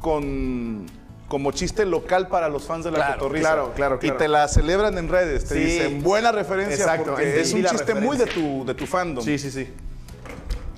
con 0.00 0.86
como 1.28 1.52
chiste 1.52 1.84
local 1.84 2.28
para 2.28 2.48
los 2.48 2.64
fans 2.64 2.84
de 2.86 2.90
la 2.90 2.96
Claro, 2.98 3.12
cotorrisa. 3.18 3.48
claro, 3.48 3.72
claro, 3.74 3.98
claro. 3.98 4.14
Y 4.14 4.18
te 4.18 4.28
la 4.28 4.48
celebran 4.48 4.96
en 4.96 5.08
redes, 5.08 5.44
te 5.44 5.54
Sí. 5.56 5.60
dicen 5.60 6.02
buena 6.02 6.32
referencia 6.32 6.76
Exacto, 6.76 7.10
porque 7.10 7.40
es 7.40 7.52
un 7.52 7.64
chiste 7.64 7.94
muy 7.94 8.16
de 8.16 8.26
tu, 8.26 8.64
de 8.64 8.74
tu 8.74 8.86
fandom. 8.86 9.22
Sí, 9.24 9.38
sí, 9.38 9.50
sí. 9.50 9.68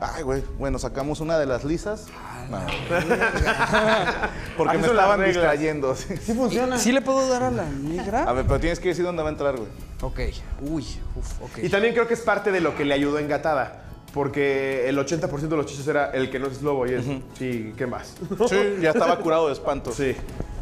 Ay, 0.01 0.23
güey, 0.25 0.43
bueno, 0.59 0.79
sacamos 0.79 1.21
una 1.21 1.39
de 1.39 1.47
las 1.47 1.63
lisas. 1.65 2.07
No. 2.51 2.59
Porque 4.57 4.79
me 4.79 4.87
estaban 4.89 5.25
distrayendo. 5.25 5.95
sí. 5.95 6.17
Sí 6.17 6.33
funciona. 6.35 6.79
¿Sí 6.79 6.91
le 6.91 7.01
puedo 7.01 7.29
dar 7.29 7.45
a 7.45 7.51
la 7.53 7.65
negra? 7.67 8.25
A 8.25 8.33
ver, 8.33 8.45
pero 8.47 8.59
tienes 8.59 8.81
que 8.81 8.89
decir 8.89 9.05
dónde 9.05 9.23
va 9.23 9.29
a 9.29 9.33
entrar, 9.33 9.55
güey. 9.57 9.69
Ok. 10.03 10.19
Uy, 10.63 10.85
uf, 11.15 11.43
ok. 11.43 11.59
Y 11.63 11.69
también 11.69 11.95
creo 11.95 12.09
que 12.09 12.15
es 12.15 12.21
parte 12.23 12.51
de 12.51 12.61
lo 12.61 12.75
que 12.77 12.85
le 12.85 12.95
ayudó 12.95 13.19
en 13.19 13.29
Gatada. 13.29 13.85
Porque 14.13 14.89
el 14.89 14.99
80% 14.99 15.49
de 15.49 15.57
los 15.57 15.67
chistes 15.67 15.87
era 15.87 16.11
el 16.11 16.31
que 16.31 16.39
no 16.39 16.49
es 16.49 16.63
lobo 16.63 16.87
y 16.87 16.95
es, 16.95 17.05
sí, 17.39 17.73
¿qué 17.77 17.87
más? 17.87 18.15
Sí, 18.49 18.77
ya 18.81 18.91
estaba 18.91 19.19
curado 19.21 19.47
de 19.47 19.53
espanto. 19.53 19.93
Sí. 19.93 20.17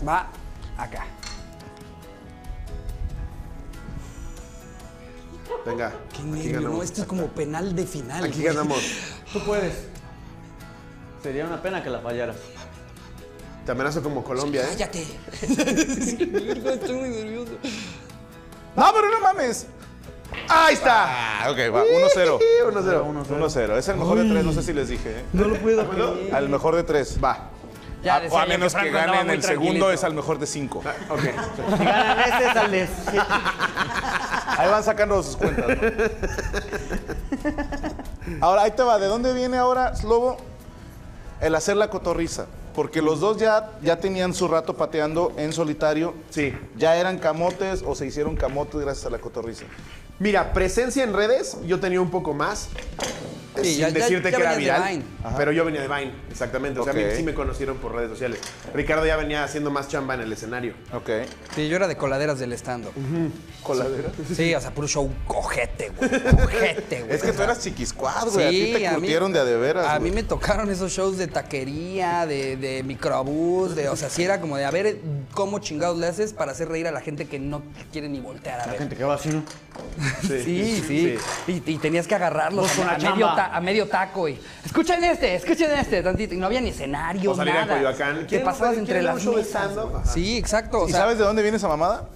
Va 0.06 0.28
acá. 0.76 1.06
Venga. 5.64 5.92
Qué 6.10 6.18
aquí 6.18 6.22
nervio, 6.22 6.52
ganamos. 6.52 6.76
¿no? 6.76 6.82
Esto 6.82 7.00
es 7.02 7.06
como 7.06 7.26
penal 7.28 7.74
de 7.74 7.86
final. 7.86 8.24
Aquí 8.24 8.40
güey. 8.40 8.46
ganamos. 8.46 8.78
Tú 9.32 9.40
puedes. 9.44 9.74
Sería 11.22 11.46
una 11.46 11.60
pena 11.60 11.82
que 11.82 11.90
la 11.90 12.00
fallaras. 12.00 12.36
Te 13.64 13.72
amenazo 13.72 14.02
como 14.02 14.24
Colombia, 14.24 14.62
¿eh? 14.62 14.68
Cállate. 14.70 15.02
Estoy 15.42 16.94
muy 16.94 17.08
nervioso. 17.10 17.52
No, 18.76 18.86
pero 18.94 19.10
no 19.10 19.20
mames. 19.20 19.66
¡Ahí 20.48 20.74
está! 20.74 21.44
Ah, 21.44 21.50
ok, 21.50 21.58
va. 21.74 21.82
1-0. 21.84 22.38
1-0. 22.72 23.26
1-0. 23.28 23.76
Es 23.78 23.88
el 23.88 23.96
mejor 23.96 24.18
de 24.18 24.28
tres, 24.30 24.44
no 24.44 24.52
sé 24.52 24.62
si 24.62 24.72
les 24.72 24.88
dije. 24.88 25.10
¿eh? 25.20 25.24
No 25.32 25.44
lo 25.48 25.56
puedo 25.56 25.88
creer. 25.88 26.34
Al 26.34 26.48
mejor 26.48 26.76
de 26.76 26.82
tres. 26.84 27.18
Va. 27.22 27.50
Ya 28.02 28.14
A- 28.14 28.18
o 28.18 28.22
decía 28.22 28.42
a 28.42 28.46
menos 28.46 28.74
que, 28.74 28.80
andaba 28.80 29.06
ganen 29.06 29.30
el 29.30 29.42
segundo, 29.42 29.90
es 29.90 30.04
al 30.04 30.14
mejor 30.14 30.38
de 30.38 30.46
cinco. 30.46 30.82
Ok. 31.10 31.20
Si 31.78 31.84
ganan 31.84 32.18
este 32.20 32.44
es 32.46 32.56
al 32.56 32.70
de 32.70 32.88
siete. 33.10 33.26
Ahí 34.56 34.70
van 34.70 34.82
sacando 34.84 35.22
sus 35.22 35.36
cuentas. 35.36 35.66
¿no? 35.68 35.74
Ahora, 38.46 38.62
ahí 38.62 38.70
te 38.72 38.82
va. 38.82 38.98
¿De 38.98 39.06
dónde 39.06 39.32
viene 39.32 39.56
ahora, 39.58 39.94
Slobo? 39.96 40.36
El 41.40 41.54
hacer 41.54 41.76
la 41.76 41.88
cotorriza. 41.90 42.46
Porque 42.74 43.02
los 43.02 43.20
dos 43.20 43.38
ya, 43.38 43.70
ya 43.82 43.96
tenían 43.98 44.34
su 44.34 44.46
rato 44.46 44.74
pateando 44.76 45.32
en 45.36 45.52
solitario. 45.52 46.14
Sí. 46.30 46.56
Ya 46.76 46.96
eran 46.96 47.18
camotes 47.18 47.82
o 47.84 47.94
se 47.94 48.06
hicieron 48.06 48.36
camotes 48.36 48.80
gracias 48.80 49.06
a 49.06 49.10
la 49.10 49.18
cotorriza. 49.18 49.64
Mira, 50.20 50.52
presencia 50.52 51.04
en 51.04 51.12
redes, 51.12 51.56
yo 51.64 51.78
tenía 51.78 52.00
un 52.00 52.10
poco 52.10 52.34
más. 52.34 52.70
Sí, 53.62 53.70
sin 53.72 53.80
ya- 53.80 53.90
decirte 53.90 54.30
ya 54.30 54.36
que 54.36 54.42
era 54.42 54.56
viral. 54.56 54.88
Vine. 54.88 55.04
Pero 55.36 55.52
yo 55.52 55.64
venía 55.64 55.80
de 55.82 55.88
Vine, 55.88 56.12
exactamente. 56.30 56.80
O 56.80 56.84
sea, 56.84 56.92
a 56.92 56.96
Ok. 56.96 57.02
mí 57.02 57.08
sí 57.16 57.22
me 57.22 57.34
conocieron 57.34 57.76
por 57.78 57.94
redes 57.94 58.10
sociales. 58.10 58.40
Ricardo 58.74 59.06
ya 59.06 59.16
venía 59.16 59.44
haciendo 59.44 59.70
más 59.70 59.88
chamba 59.88 60.14
en 60.14 60.20
el 60.20 60.32
escenario. 60.32 60.74
Ok. 60.92 61.10
Sí, 61.54 61.68
yo 61.68 61.76
era 61.76 61.86
de 61.88 61.96
coladeras 61.96 62.38
del 62.38 62.52
stand-up. 62.54 62.92
¿Coladera? 63.62 64.08
Sí, 64.34 64.54
o 64.54 64.60
sea, 64.60 64.70
puro 64.70 64.88
show 64.88 65.10
cojete, 65.26 65.90
güey. 65.96 66.10
Cojete, 66.30 67.02
güey. 67.02 67.14
Es 67.14 67.22
que 67.22 67.32
tú 67.32 67.42
eras 67.42 67.60
chiquiscuad, 67.60 68.28
güey. 68.28 68.46
a 68.46 68.50
ti 68.50 68.72
te 68.78 68.86
a 68.86 68.90
mí- 68.92 68.96
curtieron 69.00 69.32
de 69.32 69.40
a 69.40 69.44
de 69.44 69.56
veras. 69.56 69.86
A 69.86 69.98
güey. 69.98 70.10
mí 70.10 70.14
me 70.14 70.22
tocaron 70.22 70.70
esos 70.70 70.92
shows 70.92 71.18
de 71.18 71.26
taquería, 71.26 72.26
de, 72.26 72.56
de 72.56 72.82
microbús, 72.82 73.74
de, 73.74 73.88
o 73.88 73.96
sea, 73.96 74.08
sí 74.08 74.22
era 74.22 74.40
como 74.40 74.56
de 74.56 74.64
a 74.64 74.70
ver 74.70 74.98
cómo 75.34 75.58
chingados 75.58 75.98
le 75.98 76.06
haces 76.06 76.32
para 76.32 76.52
hacer 76.52 76.68
reír 76.68 76.86
a 76.86 76.92
la 76.92 77.00
gente 77.00 77.26
que 77.26 77.38
no 77.38 77.62
quiere 77.92 78.08
ni 78.08 78.20
voltear 78.20 78.60
a 78.60 78.66
La 78.66 78.72
ver. 78.72 78.78
gente 78.80 78.96
que 78.96 79.04
va 79.04 79.14
así, 79.14 79.28
¿no? 79.30 79.42
Sí, 80.22 80.82
sí. 80.86 81.16
Y, 81.46 81.52
y 81.72 81.78
tenías 81.78 82.06
que 82.06 82.14
agarrarlos 82.14 82.78
a, 82.78 82.84
la 82.84 82.92
a 82.94 82.98
medio 82.98 83.26
a 83.54 83.60
medio 83.60 83.88
taco 83.88 84.28
y 84.28 84.38
escuchen 84.64 85.02
este, 85.04 85.34
escuchen 85.34 85.70
este, 85.72 86.02
tantito. 86.02 86.34
Y 86.34 86.38
no 86.38 86.46
había 86.46 86.60
ni 86.60 86.70
escenario, 86.70 87.32
O 87.32 87.36
nada. 87.44 87.76
Coyoacán. 87.76 88.20
Te 88.20 88.26
¿Quieren- 88.26 88.44
pasabas 88.44 88.76
entre 88.78 89.02
las 89.02 89.24
mesas. 89.24 89.72
Sí, 90.12 90.36
exacto. 90.36 90.82
O 90.82 90.88
¿Y 90.88 90.92
sea, 90.92 91.00
sabes 91.00 91.18
de 91.18 91.24
dónde 91.24 91.42
viene 91.42 91.56
esa 91.56 91.68
mamada? 91.68 92.08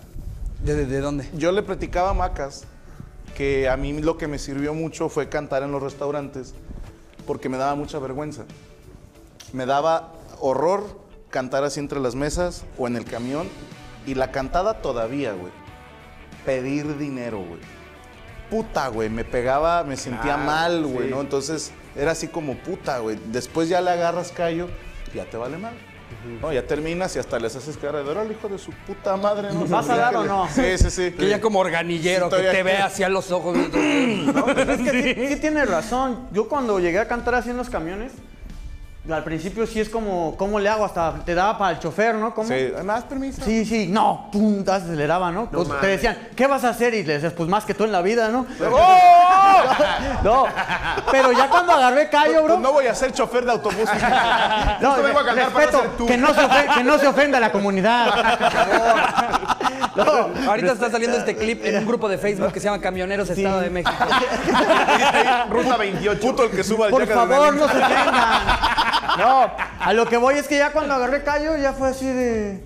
¿de, 0.65 0.75
de- 0.75 0.87
de 0.87 1.01
dónde? 1.01 1.29
Yo 1.35 1.51
le 1.53 1.63
platicaba 1.63 2.11
a 2.11 2.15
Macas 2.15 2.65
que 3.37 3.69
a 3.69 3.77
mí 3.77 4.01
lo 4.01 4.19
que 4.19 4.29
me 4.29 4.39
sirvió 4.39 4.75
mucho 4.75 5.09
fue 5.09 5.29
cantar 5.29 5.63
en 5.63 5.73
los 5.73 5.83
restaurantes 5.83 6.55
porque 7.27 7.49
me 7.49 7.57
daba 7.57 7.75
mucha 7.75 7.99
vergüenza. 7.99 8.45
Me 9.53 9.67
daba 9.67 10.13
horror 10.41 11.01
cantar 11.31 11.65
así 11.65 11.81
entre 11.81 11.99
las 12.01 12.15
mesas 12.15 12.65
o 12.79 12.87
en 12.87 12.97
el 12.97 13.05
camión. 13.05 13.49
Y 14.07 14.15
la 14.15 14.33
cantada 14.33 14.83
todavía, 14.83 15.33
güey. 15.33 15.53
Pedir 16.45 16.99
dinero, 16.99 17.39
güey. 17.39 17.61
Puta, 18.53 18.89
güey. 18.89 19.09
Me 19.09 19.25
pegaba, 19.25 19.83
me 19.83 19.97
sentía 19.97 20.35
Ah, 20.35 20.37
mal, 20.37 20.85
güey, 20.85 21.07
sí. 21.09 21.11
¿no? 21.15 21.23
Entonces 21.23 21.73
era 21.97 22.11
así 22.13 22.29
como 22.29 22.55
puta, 22.57 22.99
güey. 22.99 23.19
Después 23.29 23.71
ya 23.71 23.81
le 23.81 23.91
agarras 23.91 24.31
callo 24.31 24.69
y 25.13 25.17
ya 25.17 25.25
te 25.25 25.39
vale 25.39 25.57
mal. 25.57 25.73
No, 26.43 26.53
ya 26.53 26.67
terminas 26.67 27.17
y 27.17 27.19
hasta 27.19 27.39
les 27.39 27.57
haces 27.57 27.79
cara 27.79 28.03
de 28.03 28.11
órale, 28.11 28.35
hijo 28.35 28.47
de 28.47 28.59
su 28.59 28.71
puta 28.87 29.17
madre, 29.17 29.49
¿no? 29.55 29.65
¿Vas 29.65 29.89
a 29.89 29.97
dar 29.97 30.15
o 30.17 30.25
no? 30.25 30.47
Sí, 30.55 30.77
sí, 30.77 30.91
sí. 30.91 31.13
Que 31.13 31.31
ya 31.31 31.41
como 31.41 31.59
organillero, 31.61 32.29
Sí, 32.31 32.37
que 32.37 32.43
te 32.51 32.63
ve 32.63 32.77
hacia 32.77 33.09
los 33.09 33.31
ojos. 33.33 33.57
No, 33.57 34.45
pues 34.45 34.69
es 34.69 34.81
que 34.91 35.15
sí, 35.15 35.29
sí 35.35 35.41
tienes 35.41 35.69
razón. 35.71 36.29
Yo 36.31 36.49
cuando 36.49 36.79
llegué 36.79 36.99
a 36.99 37.09
cantar 37.09 37.37
así 37.37 37.49
en 37.49 37.57
los 37.57 37.71
camiones, 37.71 38.13
al 39.11 39.25
principio 39.25 39.67
sí 39.67 39.81
es 39.81 39.89
como, 39.89 40.37
¿cómo 40.37 40.61
le 40.61 40.69
hago? 40.69 40.85
Hasta 40.85 41.15
te 41.25 41.35
daba 41.35 41.59
para 41.59 41.73
el 41.73 41.81
chofer, 41.81 42.15
¿no? 42.15 42.33
¿Cómo? 42.35 42.47
Sí, 42.49 42.73
más 42.85 43.03
permiso. 43.03 43.43
Sí, 43.45 43.65
sí, 43.65 43.89
no, 43.89 44.29
pum, 44.31 44.63
te 44.65 44.71
aceleraba, 44.71 45.33
¿no? 45.33 45.47
Pues 45.51 45.69
te 45.81 45.87
decían, 45.89 46.17
¿qué 46.37 46.47
vas 46.47 46.63
a 46.63 46.69
hacer? 46.69 46.95
Y 46.95 47.03
le 47.03 47.15
decías, 47.15 47.33
pues 47.33 47.49
más 47.49 47.65
que 47.65 47.75
tú 47.75 47.83
en 47.83 47.91
la 47.91 48.01
vida, 48.01 48.29
¿no? 48.29 48.47
¡Oh! 48.71 49.63
No, 50.23 50.45
pero 51.11 51.33
ya 51.33 51.49
cuando 51.49 51.73
agarré 51.73 52.09
callo, 52.09 52.45
bro. 52.45 52.55
Pues 52.55 52.61
no 52.61 52.73
voy 52.73 52.87
a 52.87 52.95
ser 52.95 53.13
chofer 53.13 53.45
de 53.45 53.51
autobús. 53.53 53.89
No, 54.81 54.97
vengo 55.03 55.19
a 55.21 55.25
cantar 55.25 55.49
para 55.51 55.67
respeto, 55.67 55.81
ser 55.83 55.91
tú. 55.97 56.07
que 56.07 56.17
no, 56.17 56.33
se 56.35 56.41
ofe- 56.41 56.75
que 56.75 56.83
no 56.85 56.99
se 56.99 57.07
ofenda 57.07 57.39
a 57.39 57.41
la 57.41 57.53
comunidad. 57.53 58.39
por 58.39 58.51
favor. 58.51 59.03
No, 59.95 60.51
Ahorita 60.51 60.73
está 60.73 60.91
saliendo 60.91 61.19
este 61.19 61.37
clip 61.37 61.65
en 61.65 61.79
un 61.79 61.87
grupo 61.87 62.09
de 62.09 62.19
Facebook 62.19 62.53
que 62.53 62.59
se 62.61 62.65
llama 62.65 62.81
Camioneros 62.81 63.29
Estado 63.31 63.61
de 63.61 63.71
México. 63.71 63.93
Ruta 65.51 65.77
28. 65.77 66.21
Puto 66.21 66.45
el 66.45 66.51
que 66.51 66.65
suba 66.65 66.87
al 66.87 66.91
por 66.91 67.07
favor, 67.07 67.55
no 67.55 67.69
se 67.69 67.77
ofendan. 67.79 68.13
No, 69.19 69.51
a 69.81 69.93
lo 69.93 70.07
que 70.07 70.17
voy 70.17 70.35
es 70.37 70.49
que 70.49 70.59
ya 70.59 70.73
cuando 70.73 70.95
agarré 70.95 71.23
callo 71.23 71.57
ya 71.57 71.73
fue 71.73 71.89
así 71.89 72.07
de... 72.07 72.65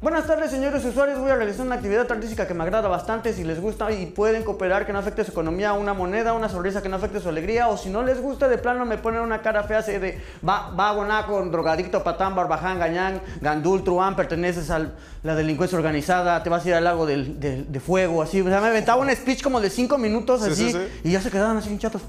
Buenas 0.00 0.28
tardes, 0.28 0.52
señores 0.52 0.84
usuarios. 0.84 1.18
Voy 1.18 1.32
a 1.32 1.34
realizar 1.34 1.66
una 1.66 1.74
actividad 1.74 2.08
artística 2.08 2.46
que 2.46 2.54
me 2.54 2.62
agrada 2.62 2.86
bastante. 2.86 3.32
Si 3.32 3.42
les 3.42 3.60
gusta 3.60 3.90
y 3.90 4.06
pueden 4.06 4.44
cooperar 4.44 4.86
que 4.86 4.92
no 4.92 5.00
afecte 5.00 5.24
su 5.24 5.32
economía, 5.32 5.72
una 5.72 5.92
moneda, 5.92 6.34
una 6.34 6.48
sonrisa 6.48 6.80
que 6.80 6.88
no 6.88 6.94
afecte 6.98 7.18
su 7.18 7.28
alegría. 7.28 7.66
O 7.66 7.76
si 7.76 7.90
no 7.90 8.04
les 8.04 8.22
gusta, 8.22 8.46
de 8.46 8.58
plano 8.58 8.84
me 8.86 8.96
ponen 8.98 9.22
una 9.22 9.42
cara 9.42 9.64
fea 9.64 9.78
así 9.78 9.90
de 9.98 10.22
va, 10.48 10.70
vago, 10.72 11.04
naco, 11.04 11.42
drogadicto, 11.46 12.04
patán, 12.04 12.36
barbaján, 12.36 12.78
gañán, 12.78 13.20
gandul, 13.40 13.82
truán, 13.82 14.14
perteneces 14.14 14.70
a 14.70 14.86
la 15.24 15.34
delincuencia 15.34 15.76
organizada, 15.76 16.44
te 16.44 16.48
vas 16.48 16.64
a 16.64 16.68
ir 16.68 16.74
al 16.74 16.84
lago 16.84 17.04
del- 17.04 17.40
del- 17.40 17.72
de 17.72 17.80
fuego, 17.80 18.22
así. 18.22 18.40
O 18.40 18.44
sea, 18.44 18.60
me 18.60 18.68
aventaba 18.68 19.02
un 19.02 19.10
speech 19.10 19.42
como 19.42 19.60
de 19.60 19.68
cinco 19.68 19.98
minutos 19.98 20.42
Sí, 20.44 20.50
así 20.52 20.70
sí, 20.70 20.78
sí. 20.78 21.00
y 21.08 21.10
ya 21.10 21.20
se 21.20 21.28
quedaban 21.32 21.56
así 21.56 21.70
bien 21.70 21.80
chatos. 21.80 22.02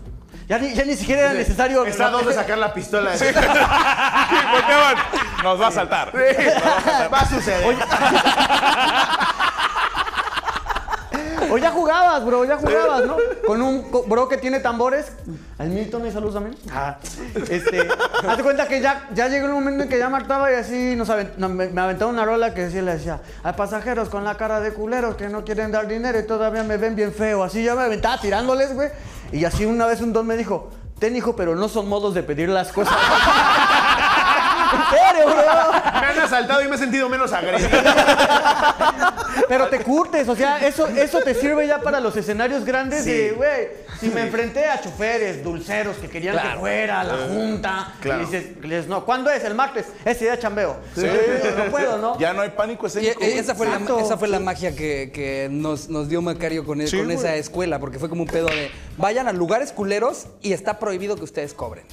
Ya 0.49 0.57
ni, 0.57 0.73
ya 0.73 0.83
ni 0.83 0.97
siquiera 0.97 1.21
era 1.21 1.33
necesario. 1.33 1.85
Está 1.85 2.07
a 2.07 2.09
dos 2.09 2.25
de 2.25 2.33
sacar 2.33 2.57
la 2.57 2.73
pistola. 2.73 3.11
Volteaban. 4.51 4.95
Nos 5.43 5.61
va 5.61 5.67
a 5.67 5.71
saltar. 5.71 6.11
Va 6.11 7.19
a 7.19 7.29
suceder. 7.29 7.77
O 11.51 11.57
ya 11.57 11.71
jugabas, 11.71 12.23
bro, 12.25 12.45
ya 12.45 12.57
jugabas, 12.57 13.05
¿no? 13.05 13.17
Con 13.47 13.61
un 13.61 13.85
bro 14.07 14.27
que 14.27 14.37
tiene 14.37 14.59
tambores. 14.59 15.11
Al 15.57 15.69
Milton, 15.69 16.05
y 16.07 16.11
saludos 16.11 16.35
también. 16.35 16.55
Ah, 16.71 16.97
este, 17.49 17.87
hazte 18.27 18.43
cuenta 18.43 18.67
que 18.67 18.81
ya, 18.81 19.09
ya 19.13 19.27
llegó 19.27 19.47
un 19.47 19.53
momento 19.53 19.83
en 19.83 19.89
que 19.89 19.97
ya 19.97 20.09
martaba 20.09 20.51
y 20.51 20.55
así 20.55 20.95
nos 20.95 21.09
avent- 21.09 21.35
no, 21.37 21.49
me, 21.49 21.67
me 21.69 21.81
aventaba 21.81 22.11
una 22.11 22.23
rola 22.25 22.53
que 22.53 22.65
decía, 22.65 22.81
le 22.81 22.93
decía, 22.93 23.19
a 23.43 23.53
pasajeros 23.55 24.09
con 24.09 24.23
la 24.23 24.35
cara 24.35 24.59
de 24.61 24.71
culeros 24.73 25.15
que 25.15 25.27
no 25.29 25.43
quieren 25.43 25.71
dar 25.71 25.87
dinero 25.87 26.19
y 26.19 26.23
todavía 26.27 26.63
me 26.63 26.77
ven 26.77 26.95
bien 26.95 27.13
feo. 27.13 27.43
Así 27.43 27.63
ya 27.63 27.75
me 27.75 27.81
aventaba 27.81 28.19
tirándoles, 28.19 28.73
güey. 28.73 28.89
Y 29.31 29.45
así 29.45 29.65
una 29.65 29.85
vez 29.85 30.01
un 30.01 30.13
don 30.13 30.25
me 30.27 30.37
dijo, 30.37 30.69
ten 30.99 31.15
hijo, 31.15 31.35
pero 31.35 31.55
no 31.55 31.67
son 31.69 31.89
modos 31.89 32.13
de 32.13 32.23
pedir 32.23 32.49
las 32.49 32.71
cosas. 32.71 32.93
¿En 34.91 34.97
serio, 35.15 35.25
bro? 35.27 35.71
Me 36.01 36.07
han 36.07 36.19
asaltado 36.19 36.61
y 36.63 36.67
me 36.67 36.75
he 36.75 36.79
sentido 36.79 37.09
menos 37.09 37.31
agredido. 37.33 37.69
Pero 39.47 39.67
te 39.67 39.79
curtes, 39.79 40.27
o 40.29 40.35
sea, 40.35 40.65
eso, 40.65 40.87
eso 40.87 41.21
te 41.21 41.33
sirve 41.33 41.65
ya 41.67 41.79
para 41.81 41.99
los 41.99 42.15
escenarios 42.15 42.65
grandes 42.65 43.05
de, 43.05 43.31
güey, 43.31 43.67
si 43.99 44.09
me 44.09 44.21
enfrenté 44.21 44.65
a 44.65 44.79
choferes, 44.79 45.43
dulceros 45.43 45.97
que 45.97 46.07
querían 46.09 46.37
que 46.37 46.59
fuera, 46.59 47.03
la 47.03 47.17
junta, 47.27 47.93
claro. 47.99 48.23
y 48.23 48.25
dices, 48.25 48.87
no, 48.87 49.05
¿cuándo 49.05 49.29
es? 49.29 49.43
El 49.43 49.55
martes, 49.55 49.87
ese 50.05 50.25
día 50.25 50.37
chambeo. 50.39 50.77
No 50.95 51.71
puedo, 51.71 51.97
¿no? 51.97 52.17
Ya 52.19 52.33
no 52.33 52.41
hay 52.41 52.49
pánico 52.49 52.87
escénico. 52.87 53.23
y 53.23 53.25
esa 53.25 53.55
fue, 53.55 53.67
la, 53.67 53.79
esa 54.01 54.17
fue 54.17 54.27
la 54.27 54.37
sí. 54.37 54.43
magia 54.43 54.75
que, 54.75 55.11
que 55.13 55.47
nos, 55.51 55.89
nos 55.89 56.09
dio 56.09 56.21
Macario 56.21 56.65
con, 56.65 56.79
Sí, 56.87 56.97
con 56.97 57.05
güey. 57.05 57.17
esa 57.17 57.35
escuela, 57.35 57.79
porque 57.79 57.99
fue 57.99 58.09
como 58.09 58.23
un 58.23 58.29
pedo 58.29 58.47
de 58.47 58.71
vayan 58.97 59.27
a 59.27 59.33
lugares 59.33 59.71
culeros 59.71 60.27
y 60.41 60.53
está 60.53 60.79
prohibido 60.79 61.15
que 61.15 61.23
ustedes 61.23 61.53
cobren. 61.53 61.85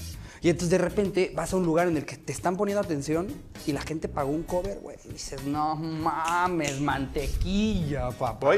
Y 0.42 0.48
entonces 0.50 0.70
de 0.70 0.78
repente 0.78 1.32
vas 1.34 1.52
a 1.52 1.56
un 1.56 1.64
lugar 1.64 1.88
en 1.88 1.96
el 1.96 2.04
que 2.04 2.16
te 2.16 2.32
están 2.32 2.56
poniendo 2.56 2.80
atención 2.80 3.28
y 3.66 3.72
la 3.72 3.80
gente 3.80 4.08
pagó 4.08 4.30
un 4.30 4.42
cover, 4.42 4.78
güey. 4.80 4.96
Y 5.04 5.12
dices, 5.12 5.44
no 5.44 5.74
mames, 5.76 6.80
mantequilla, 6.80 8.10
papá. 8.10 8.56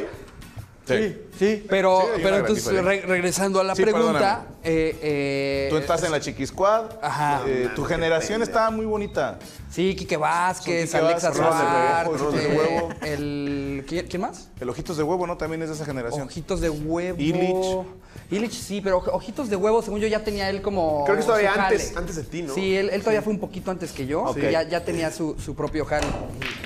Sí, 0.88 1.16
sí. 1.38 1.66
Pero, 1.68 2.00
Sí, 2.00 2.06
hay 2.06 2.08
una 2.08 2.16
pero 2.16 2.28
gran 2.28 2.40
entonces, 2.40 2.64
diferencia. 2.64 3.00
re- 3.02 3.06
regresando 3.06 3.60
a 3.60 3.64
la 3.64 3.74
Sí, 3.74 3.82
pregunta, 3.82 4.12
perdóname. 4.12 4.46
eh, 4.64 4.98
eh, 5.02 5.66
Tú 5.70 5.76
estás 5.76 6.02
en 6.04 6.12
la 6.12 6.20
Chiqui 6.20 6.46
Squad. 6.46 6.84
Ajá. 7.02 7.42
eh, 7.46 7.68
tu 7.76 7.84
generación 7.84 8.42
estaba 8.42 8.70
muy 8.70 8.86
bonita. 8.86 9.38
Sí, 9.70 9.94
Quique 9.94 10.16
Vázquez, 10.16 10.90
Son 10.90 11.00
Quique 11.00 11.12
Alexa 11.12 11.28
Vázquez, 11.28 11.46
Rosas 11.46 11.60
de 11.60 11.68
Suárez, 11.68 12.08
Huevo, 12.08 12.24
Rosas 12.24 12.40
de 12.40 12.46
eh, 12.54 12.58
Huevo. 12.58 12.88
el, 13.02 13.84
¿quién, 13.86 14.06
quién 14.06 14.22
más? 14.22 14.48
El 14.60 14.68
Ojitos 14.70 14.96
de 14.96 15.02
Huevo, 15.02 15.26
¿no? 15.26 15.36
También 15.36 15.62
es 15.62 15.68
de 15.68 15.74
esa 15.74 15.84
generación. 15.84 16.22
Ojitos 16.26 16.60
de 16.60 16.70
huevo. 16.70 17.18
Illich. 17.20 17.86
Illich 18.30 18.52
sí, 18.52 18.80
pero 18.82 19.00
Oj- 19.00 19.10
Ojitos 19.12 19.48
de 19.48 19.56
huevo, 19.56 19.80
según 19.82 20.00
yo, 20.00 20.06
ya 20.08 20.22
tenía 20.24 20.48
él 20.50 20.60
como. 20.62 21.04
Creo 21.04 21.16
que 21.16 21.20
es 21.20 21.26
todavía 21.26 21.52
su 21.54 21.60
jale. 21.60 21.76
antes- 21.76 21.96
antes 21.96 22.16
de 22.16 22.22
ti, 22.24 22.42
¿no? 22.42 22.54
Sí, 22.54 22.76
él, 22.76 22.90
él 22.92 23.00
todavía 23.00 23.22
fue 23.22 23.32
un 23.32 23.38
poquito 23.40 23.70
antes 23.70 23.92
que 23.92 24.06
yo. 24.06 24.22
Ok. 24.22 24.38
Ya, 24.38 24.62
ya 24.64 24.84
tenía 24.84 25.10
su, 25.10 25.36
su 25.38 25.54
propio 25.54 25.84
jale. 25.84 26.06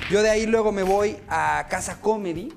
Yo 0.09 0.21
de 0.23 0.29
ahí 0.29 0.45
luego 0.45 0.71
me 0.71 0.83
voy 0.83 1.17
a 1.29 1.65
Casa 1.69 1.99
Comedy. 2.01 2.53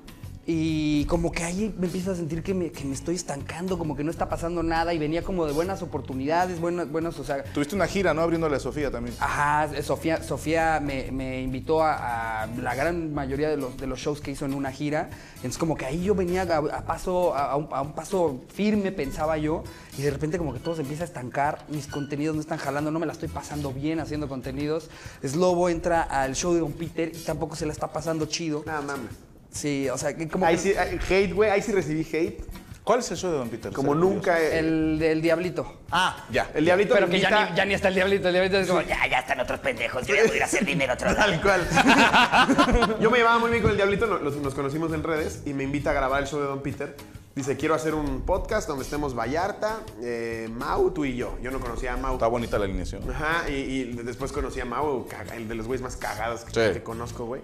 Y 0.49 1.03
como 1.07 1.33
que 1.33 1.43
ahí 1.43 1.75
me 1.77 1.87
empiezo 1.87 2.13
a 2.13 2.15
sentir 2.15 2.41
que 2.41 2.53
me, 2.53 2.71
que 2.71 2.85
me 2.85 2.93
estoy 2.93 3.15
estancando, 3.15 3.77
como 3.77 3.97
que 3.97 4.05
no 4.05 4.11
está 4.11 4.29
pasando 4.29 4.63
nada 4.63 4.93
y 4.93 4.97
venía 4.97 5.21
como 5.21 5.45
de 5.45 5.51
buenas 5.51 5.81
oportunidades, 5.81 6.61
buenas, 6.61 6.89
buenas, 6.89 7.19
o 7.19 7.25
sea, 7.25 7.43
Tuviste 7.43 7.75
una 7.75 7.85
gira, 7.85 8.13
¿no? 8.13 8.21
Abriéndole 8.21 8.55
a 8.55 8.59
Sofía 8.61 8.89
también. 8.89 9.13
Ajá, 9.19 9.69
Sofía, 9.83 10.23
Sofía 10.23 10.79
me, 10.81 11.11
me 11.11 11.41
invitó 11.41 11.83
a, 11.83 12.43
a 12.43 12.47
la 12.47 12.75
gran 12.75 13.13
mayoría 13.13 13.49
de 13.49 13.57
los, 13.57 13.75
de 13.75 13.87
los 13.87 13.99
shows 13.99 14.21
que 14.21 14.31
hizo 14.31 14.45
en 14.45 14.53
una 14.53 14.71
gira. 14.71 15.09
Entonces 15.35 15.57
como 15.57 15.75
que 15.75 15.85
ahí 15.85 16.01
yo 16.01 16.15
venía 16.15 16.43
a, 16.43 16.57
a 16.77 16.85
paso, 16.85 17.35
a, 17.35 17.57
un, 17.57 17.67
a 17.71 17.81
un 17.81 17.91
paso 17.91 18.39
firme, 18.47 18.93
pensaba 18.93 19.37
yo, 19.37 19.65
y 19.97 20.01
de 20.01 20.11
repente 20.11 20.37
como 20.37 20.53
que 20.53 20.59
todo 20.59 20.75
se 20.75 20.81
empieza 20.81 21.03
a 21.03 21.07
estancar, 21.07 21.65
mis 21.67 21.87
contenidos 21.87 22.35
no 22.35 22.41
están 22.41 22.57
jalando, 22.57 22.89
no 22.89 22.99
me 22.99 23.05
la 23.05 23.11
estoy 23.11 23.27
pasando 23.27 23.73
bien 23.73 23.99
haciendo 23.99 24.29
contenidos. 24.29 24.89
Slobo 25.21 25.67
entra 25.67 26.03
al 26.03 26.35
show 26.35 26.53
de 26.53 26.61
Don 26.61 26.71
Peter 26.71 27.11
y 27.13 27.19
tampoco 27.25 27.57
se 27.57 27.65
la 27.65 27.73
está 27.73 27.91
pasando 27.91 28.27
chido. 28.27 28.63
Nada 28.65 28.81
mames. 28.81 29.26
Sí, 29.57 29.89
o 29.89 29.97
sea, 29.97 30.15
que 30.15 30.27
como 30.27 30.45
Ahí 30.45 30.55
que 30.55 30.61
sí, 30.61 30.73
ahí- 30.77 30.99
hate, 31.09 31.33
güey. 31.33 31.49
Ahí 31.49 31.61
sí 31.61 31.71
recibí 31.71 32.01
hate. 32.11 32.43
¿Cuál 32.83 32.99
es 32.99 33.11
el 33.11 33.17
show 33.17 33.31
de 33.31 33.37
Don 33.37 33.49
Peter? 33.49 33.73
Como 33.73 33.93
nunca. 33.93 34.39
eh, 34.41 34.59
el 34.59 34.97
del 34.97 35.21
Diablito. 35.21 35.79
Ah, 35.91 36.25
ya. 36.31 36.49
El 36.53 36.63
diablito 36.63 36.93
Pero 36.93 37.09
que 37.09 37.19
ya 37.19 37.49
ni, 37.49 37.55
ya 37.57 37.65
ni 37.65 37.73
está 37.73 37.89
el 37.89 37.95
Diablito, 37.95 38.27
el 38.29 38.33
Diablito 38.33 38.59
es 38.59 38.67
como, 38.69 38.81
ya, 38.81 39.05
Ya, 39.07 39.19
están 39.19 39.39
otros 39.41 39.59
pendejos. 39.59 40.07
Yo 40.07 40.15
ya 40.15 40.21
voy 40.23 40.31
a 40.31 40.35
ir 40.37 40.41
a 40.41 40.45
hacer 40.45 40.63
dinero 40.65 40.93
otro 40.93 41.11
lado. 41.11 41.17
Tal 41.31 41.41
cual. 41.41 42.97
Yo 43.01 43.11
me 43.11 43.17
llevaba 43.17 43.39
muy 43.39 43.49
bien 43.49 43.61
con 43.61 43.71
el 43.71 43.77
Diablito, 43.77 44.05
nos 44.19 44.53
conocimos 44.53 44.93
en 44.93 45.03
redes 45.03 45.41
y 45.45 45.53
me 45.53 45.63
invita 45.63 45.89
a 45.89 45.93
grabar 45.93 46.21
el 46.21 46.27
show 46.29 46.39
de 46.39 46.45
Don 46.45 46.61
Peter. 46.61 46.95
Dice, 47.35 47.55
quiero 47.57 47.75
hacer 47.75 47.93
un 47.93 48.21
podcast 48.21 48.67
donde 48.69 48.83
estemos 48.85 49.13
Vallarta, 49.15 49.81
eh, 50.01 50.49
Mau, 50.51 50.89
tú 50.91 51.03
y 51.05 51.15
yo. 51.17 51.37
Yo 51.41 51.51
no 51.51 51.59
conocía 51.59 51.93
a 51.93 51.97
Mau. 51.97 52.13
Está 52.13 52.27
bonita 52.27 52.57
la 52.57 52.65
alineación. 52.65 53.03
Ajá, 53.11 53.49
y, 53.49 53.53
y 53.53 53.83
después 54.03 54.31
conocí 54.31 54.59
a 54.59 54.65
Mau, 54.65 55.05
el 55.35 55.47
de 55.47 55.55
los 55.55 55.67
güeyes 55.67 55.81
más 55.83 55.97
cagados 55.97 56.45
que, 56.45 56.51
Sí. 56.67 56.73
que 56.73 56.83
conozco, 56.83 57.25
güey. 57.25 57.41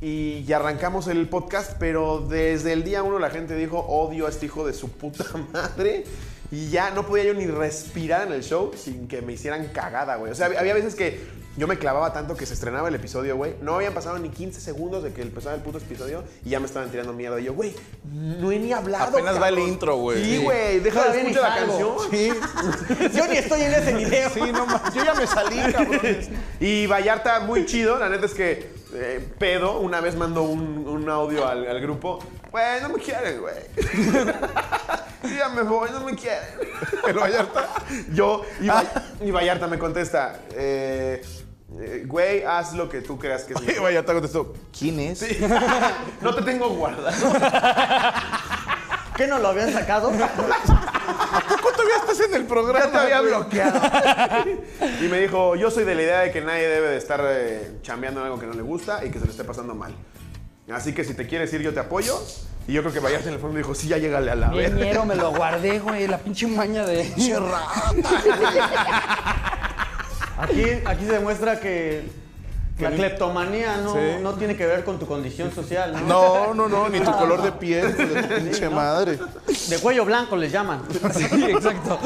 Y 0.00 0.50
arrancamos 0.52 1.08
el 1.08 1.28
podcast, 1.28 1.72
pero 1.78 2.20
desde 2.20 2.72
el 2.72 2.84
día 2.84 3.02
uno 3.02 3.18
la 3.18 3.30
gente 3.30 3.56
dijo, 3.56 3.78
odio 3.80 4.26
a 4.26 4.28
este 4.30 4.46
hijo 4.46 4.64
de 4.64 4.72
su 4.72 4.90
puta 4.90 5.24
madre. 5.52 6.04
Y 6.50 6.70
ya 6.70 6.90
no 6.90 7.06
podía 7.06 7.24
yo 7.24 7.34
ni 7.34 7.46
respirar 7.46 8.28
en 8.28 8.32
el 8.32 8.42
show 8.42 8.72
sin 8.74 9.08
que 9.08 9.20
me 9.22 9.32
hicieran 9.32 9.66
cagada, 9.68 10.16
güey. 10.16 10.32
O 10.32 10.34
sea, 10.34 10.46
había 10.46 10.72
veces 10.72 10.94
que 10.94 11.20
yo 11.58 11.66
me 11.66 11.76
clavaba 11.76 12.12
tanto 12.12 12.36
que 12.36 12.46
se 12.46 12.54
estrenaba 12.54 12.88
el 12.88 12.94
episodio, 12.94 13.36
güey. 13.36 13.56
No 13.60 13.74
habían 13.74 13.92
pasado 13.92 14.18
ni 14.18 14.28
15 14.28 14.60
segundos 14.60 15.02
de 15.02 15.12
que 15.12 15.22
empezaba 15.22 15.56
el 15.56 15.60
puto 15.60 15.78
episodio 15.78 16.22
y 16.44 16.50
ya 16.50 16.60
me 16.60 16.66
estaban 16.66 16.90
tirando 16.90 17.12
mierda. 17.12 17.40
Y 17.40 17.44
yo, 17.44 17.54
güey, 17.54 17.74
no 18.04 18.52
he 18.52 18.58
ni 18.58 18.72
hablado. 18.72 19.16
Apenas 19.16 19.40
va 19.40 19.48
el 19.48 19.56
cabrón". 19.56 19.72
intro, 19.72 19.96
güey. 19.96 20.24
Sí, 20.24 20.38
güey, 20.38 20.80
deja 20.80 21.10
de 21.10 21.20
escuchar 21.20 21.42
la 21.42 21.56
canción. 21.56 21.96
Yo 23.12 23.26
ni 23.26 23.36
estoy 23.36 23.62
en 23.62 23.74
ese 23.74 23.92
video. 23.94 24.30
Sí, 24.30 24.40
no 24.52 24.66
mames. 24.66 24.94
Yo 24.94 25.04
ya 25.04 25.14
me 25.14 25.26
salí, 25.26 25.72
cabrones. 25.72 26.28
Y 26.60 26.86
Vallarta, 26.86 27.40
muy 27.40 27.66
chido. 27.66 27.98
La 27.98 28.08
neta 28.08 28.26
es 28.26 28.34
que 28.34 28.70
eh, 28.94 29.28
Pedo 29.38 29.80
una 29.80 30.00
vez 30.00 30.14
mandó 30.14 30.42
un, 30.42 30.86
un 30.86 31.10
audio 31.10 31.46
al, 31.46 31.66
al 31.66 31.80
grupo. 31.80 32.20
Güey, 32.52 32.80
no 32.82 32.90
me 32.90 33.02
quieren, 33.02 33.40
güey. 33.40 33.54
Ya 35.36 35.48
me 35.48 35.62
voy, 35.62 35.90
no 35.90 36.00
me 36.00 36.14
quieren. 36.14 36.48
Pero 37.04 37.20
Vallarta. 37.20 37.68
Yo, 38.12 38.42
y 39.20 39.30
Vallarta 39.30 39.66
me 39.66 39.78
contesta, 39.78 40.40
eh, 40.54 41.20
eh, 41.76 42.04
güey, 42.06 42.42
haz 42.44 42.72
lo 42.74 42.88
que 42.88 43.02
tú 43.02 43.18
creas 43.18 43.44
que 43.44 43.52
es 43.54 43.62
Y 43.62 43.66
mejor. 43.66 43.84
Vallarta 43.84 44.12
contestó, 44.14 44.54
¿quién 44.76 44.98
es? 45.00 45.24
No 46.22 46.34
te 46.34 46.42
tengo 46.42 46.68
guardado. 46.70 47.10
¿Qué 49.16 49.26
no 49.26 49.38
lo 49.38 49.48
habían 49.48 49.72
sacado? 49.72 50.08
¿Cómo 50.10 51.70
todavía 51.72 51.96
estás 52.00 52.20
en 52.20 52.34
el 52.34 52.44
programa. 52.44 52.84
Ya 52.84 52.90
te 52.90 52.98
había 52.98 53.20
güey. 53.20 53.32
bloqueado. 53.32 53.80
y 55.00 55.08
me 55.08 55.20
dijo, 55.20 55.56
yo 55.56 55.70
soy 55.70 55.84
de 55.84 55.94
la 55.94 56.02
idea 56.02 56.20
de 56.20 56.30
que 56.30 56.40
nadie 56.40 56.68
debe 56.68 56.88
de 56.88 56.96
estar 56.96 57.20
eh, 57.24 57.78
chambeando 57.82 58.20
en 58.20 58.26
algo 58.26 58.38
que 58.38 58.46
no 58.46 58.54
le 58.54 58.62
gusta 58.62 59.04
y 59.04 59.10
que 59.10 59.18
se 59.18 59.24
le 59.24 59.32
esté 59.32 59.44
pasando 59.44 59.74
mal. 59.74 59.94
Así 60.72 60.92
que 60.94 61.02
si 61.04 61.14
te 61.14 61.26
quieres 61.26 61.52
ir, 61.52 61.62
yo 61.62 61.74
te 61.74 61.80
apoyo. 61.80 62.18
Y 62.66 62.74
yo 62.74 62.82
creo 62.82 62.92
que 62.92 63.00
vayas 63.00 63.26
en 63.26 63.32
el 63.32 63.40
fondo 63.40 63.58
y 63.58 63.62
dijo, 63.62 63.74
sí, 63.74 63.88
ya 63.88 63.96
llégale 63.96 64.30
a 64.30 64.34
la 64.36 64.50
vez. 64.50 64.72
me 64.72 65.16
lo 65.16 65.32
guardé, 65.32 65.78
güey. 65.80 66.06
La 66.06 66.18
pinche 66.18 66.46
maña 66.46 66.84
de. 66.86 67.12
Aquí, 70.38 70.64
aquí 70.84 71.04
se 71.04 71.12
demuestra 71.12 71.58
que 71.60 72.04
la 72.78 72.90
cleptomanía 72.90 73.78
no, 73.78 73.92
Sí. 73.94 73.98
no 74.22 74.34
tiene 74.34 74.56
que 74.56 74.64
ver 74.66 74.84
con 74.84 74.98
tu 74.98 75.06
condición 75.06 75.52
social, 75.52 75.92
¿no? 75.92 76.00
No, 76.06 76.54
no, 76.54 76.68
no, 76.68 76.88
ni 76.88 77.00
tu 77.00 77.10
color 77.12 77.42
de 77.42 77.52
piel, 77.52 77.96
de 77.96 78.22
tu 78.22 78.34
pinche 78.44 78.68
madre. 78.68 79.18
De 79.68 79.78
cuello 79.78 80.04
blanco 80.04 80.36
les 80.36 80.52
llaman. 80.52 80.82
Sí, 81.12 81.24
exacto. 81.24 81.98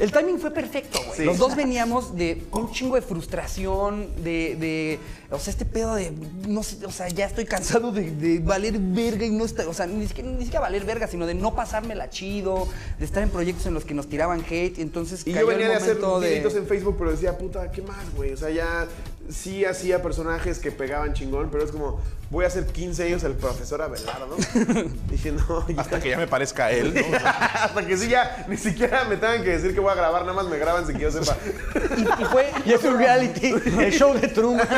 El 0.00 0.10
timing 0.12 0.38
fue 0.38 0.50
perfecto, 0.50 0.98
güey. 1.06 1.18
Sí. 1.18 1.24
Los 1.24 1.36
dos 1.36 1.54
veníamos 1.54 2.16
de 2.16 2.42
un 2.52 2.72
chingo 2.72 2.94
de 2.94 3.02
frustración, 3.02 4.08
de, 4.24 4.56
de, 4.58 4.98
o 5.30 5.38
sea, 5.38 5.50
este 5.50 5.66
pedo 5.66 5.94
de, 5.94 6.10
no 6.48 6.62
sé, 6.62 6.84
o 6.86 6.90
sea, 6.90 7.08
ya 7.08 7.26
estoy 7.26 7.44
cansado 7.44 7.92
de, 7.92 8.10
de 8.10 8.38
valer 8.38 8.78
verga 8.78 9.26
y 9.26 9.30
no 9.30 9.44
estar, 9.44 9.66
o 9.68 9.74
sea, 9.74 9.86
ni 9.86 10.08
siquiera, 10.08 10.30
ni 10.30 10.44
siquiera 10.44 10.60
valer 10.60 10.84
verga, 10.84 11.06
sino 11.06 11.26
de 11.26 11.34
no 11.34 11.54
pasármela 11.54 12.08
chido, 12.08 12.66
de 12.98 13.04
estar 13.04 13.22
en 13.22 13.28
proyectos 13.28 13.66
en 13.66 13.74
los 13.74 13.84
que 13.84 13.92
nos 13.92 14.08
tiraban 14.08 14.42
hate, 14.48 14.78
entonces 14.78 15.20
Y 15.26 15.34
cayó 15.34 15.42
yo 15.42 15.46
venía 15.48 15.66
el 15.66 15.72
de 15.72 15.76
hacer 15.76 16.00
momento 16.00 16.20
de... 16.48 16.58
en 16.60 16.66
Facebook, 16.66 16.96
pero 16.98 17.10
decía, 17.10 17.36
puta, 17.36 17.70
¿qué 17.70 17.82
más, 17.82 18.10
güey? 18.16 18.32
O 18.32 18.36
sea, 18.38 18.48
ya 18.48 18.88
sí 19.30 19.64
hacía 19.64 20.02
personajes 20.02 20.58
que 20.58 20.72
pegaban 20.72 21.12
chingón, 21.14 21.48
pero 21.50 21.64
es 21.64 21.70
como, 21.70 22.00
voy 22.30 22.44
a 22.44 22.48
hacer 22.48 22.66
15 22.66 23.04
años 23.04 23.24
el 23.24 23.32
profesor 23.32 23.82
Abelardo. 23.82 24.36
Dije, 25.10 25.32
no, 25.32 25.66
ya. 25.68 25.80
Hasta 25.80 26.00
que 26.00 26.10
ya 26.10 26.16
me 26.18 26.26
parezca 26.26 26.66
a 26.66 26.70
él, 26.70 26.94
¿no? 26.94 27.16
Hasta 27.24 27.86
que 27.86 27.96
sí, 27.96 28.08
ya 28.08 28.46
ni 28.48 28.56
siquiera 28.56 29.04
me 29.04 29.16
tengan 29.16 29.42
que 29.42 29.50
decir 29.50 29.74
que 29.74 29.80
voy 29.80 29.92
a 29.92 29.94
grabar, 29.94 30.22
nada 30.22 30.34
más 30.34 30.46
me 30.46 30.58
graban 30.58 30.86
sin 30.86 30.96
que 30.96 31.02
yo 31.02 31.10
sepa. 31.10 31.36
Y, 31.96 32.22
y 32.22 32.24
fue, 32.26 32.50
Y 32.64 32.72
es 32.72 32.84
un 32.84 32.98
reality, 32.98 33.54
el 33.78 33.92
show 33.92 34.14
de 34.14 34.28
Truman. 34.28 34.68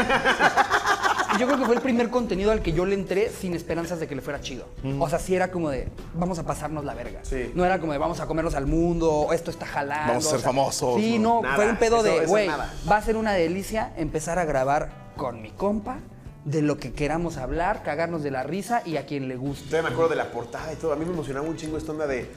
Y 1.34 1.38
yo 1.38 1.46
creo 1.46 1.58
que 1.58 1.64
fue 1.64 1.74
el 1.74 1.80
primer 1.80 2.10
contenido 2.10 2.50
al 2.52 2.62
que 2.62 2.72
yo 2.72 2.84
le 2.84 2.94
entré 2.94 3.30
sin 3.30 3.54
esperanzas 3.54 4.00
de 4.00 4.06
que 4.08 4.14
le 4.14 4.22
fuera 4.22 4.40
chido. 4.40 4.66
O 4.98 5.08
sea, 5.08 5.18
sí 5.18 5.34
era 5.34 5.50
como 5.50 5.70
de, 5.70 5.88
vamos 6.14 6.38
a 6.38 6.44
pasarnos 6.44 6.84
la 6.84 6.94
verga. 6.94 7.20
Sí. 7.22 7.50
No 7.54 7.64
era 7.64 7.78
como 7.80 7.92
de, 7.92 7.98
vamos 7.98 8.20
a 8.20 8.26
comernos 8.26 8.54
al 8.54 8.66
mundo, 8.66 9.28
esto 9.32 9.50
está 9.50 9.66
jalando. 9.66 10.08
Vamos 10.08 10.26
a 10.26 10.28
ser 10.30 10.38
o 10.38 10.40
sea, 10.40 10.48
famosos, 10.50 11.00
Sí, 11.00 11.18
¿no? 11.18 11.40
Nada, 11.42 11.56
fue 11.56 11.68
un 11.68 11.76
pedo 11.76 12.04
eso- 12.04 12.20
de, 12.20 12.26
güey, 12.26 12.48
va 12.48 12.96
a 12.96 13.02
ser 13.02 13.16
una 13.16 13.32
delicia 13.32 13.92
empezar 13.96 14.38
a 14.38 14.44
grabar 14.44 14.90
con 15.16 15.40
mi 15.42 15.50
compa 15.50 15.98
de 16.44 16.60
lo 16.60 16.76
que 16.76 16.92
queramos 16.92 17.36
hablar, 17.36 17.82
cagarnos 17.84 18.22
de 18.22 18.30
la 18.32 18.42
risa 18.42 18.82
y 18.84 18.96
a 18.96 19.06
quien 19.06 19.28
le 19.28 19.36
guste. 19.36 19.66
Todavía 19.68 19.88
me 19.90 19.94
acuerdo 19.94 20.10
de 20.10 20.16
la 20.16 20.30
portada 20.32 20.72
y 20.72 20.76
todo. 20.76 20.92
A 20.92 20.96
mí 20.96 21.04
me 21.04 21.12
emocionaba 21.12 21.46
un 21.46 21.56
chingo 21.56 21.78
esta 21.78 21.92
onda 21.92 22.06
de 22.06 22.28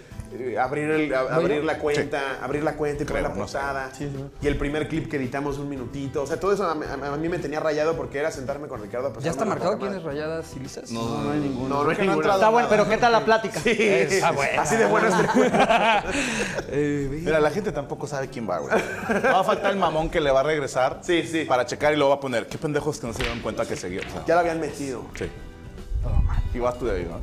abrir, 0.60 0.90
el- 0.92 1.14
a- 1.14 1.36
abrir 1.36 1.64
la 1.64 1.78
cuenta, 1.80 2.40
abrir 2.42 2.64
la 2.64 2.74
cuenta 2.76 3.04
y 3.04 3.06
poner 3.06 3.24
la 3.24 3.30
no 3.30 3.48
sé. 3.48 3.58
portada. 3.58 3.92
Y 4.42 4.48
el 4.48 4.58
primer 4.58 4.88
clip 4.88 5.10
que 5.10 5.18
editamos 5.18 5.58
un 5.58 5.70
minutito. 5.70 6.24
O 6.24 6.28
sea, 6.28 6.40
todo 6.40 6.54
eso 6.54 6.64
a, 6.70 6.76
mí- 6.76 6.86
a 6.86 7.16
mí 7.18 7.30
me 7.30 7.38
tenía 7.40 7.60
rayado 7.60 7.96
porque 7.96 8.20
era 8.20 8.32
sentarme 8.32 8.68
con 8.68 8.82
Ricardo 8.82 9.14
a 9.16 9.20
¿Ya 9.20 9.32
está 9.32 9.46
marcado 9.46 9.78
quiénes 9.78 10.04
rayadas 10.04 10.54
y 10.56 10.60
lisas? 10.60 10.92
No, 10.92 11.24
No 11.24 11.32
hay 11.32 11.40
ninguno. 11.40 11.70
No, 11.70 11.84
no 11.84 11.90
hay 11.90 11.96
que 11.96 12.04
no 12.04 12.12
ha 12.12 12.16
ninguna. 12.16 12.34
entrado 12.34 12.40
Está 12.40 12.50
bueno, 12.50 12.68
pero 12.70 12.90
¿qué 12.90 12.98
tal 12.98 13.12
la 13.12 13.26
plática? 13.26 13.60
Sí, 13.60 13.72
Está 13.78 14.32
buena. 14.32 14.62
así 14.62 14.76
de 14.76 14.86
buenas. 14.86 15.14
Mira, 16.72 17.40
la 17.40 17.50
gente 17.52 17.72
tampoco 17.72 18.08
sabe 18.08 18.28
quién 18.30 18.50
va, 18.50 18.60
güey. 18.60 18.74
Va 19.26 19.40
a 19.40 19.44
faltar 19.44 19.72
el 19.72 19.78
mamón 19.78 20.10
que 20.10 20.20
le 20.22 20.32
va 20.32 20.42
a 20.42 20.44
regresar. 20.44 21.00
Sí, 21.02 21.24
sí. 21.24 21.46
Para 21.46 21.66
checar 21.66 21.94
y 21.94 21.96
luego 21.96 22.10
va 22.10 22.16
a 22.16 22.20
poner, 22.20 22.48
qué 22.48 22.58
pendejos 22.58 23.00
que 23.00 23.08
no 23.08 23.14
se 23.14 23.20
dieron 23.24 23.40
cuenta 23.40 23.66
que 23.66 23.76
seguía. 23.76 24.02
O 24.08 24.12
sea, 24.12 24.26
Ya 24.26 24.34
lo 24.36 24.42
habían 24.42 24.60
metido. 24.60 25.04
sí. 25.16 25.26
Y 26.54 26.60
vas 26.60 26.78
tú 26.78 26.86
de 26.86 26.98
ahí, 26.98 27.08
¿no? 27.10 27.20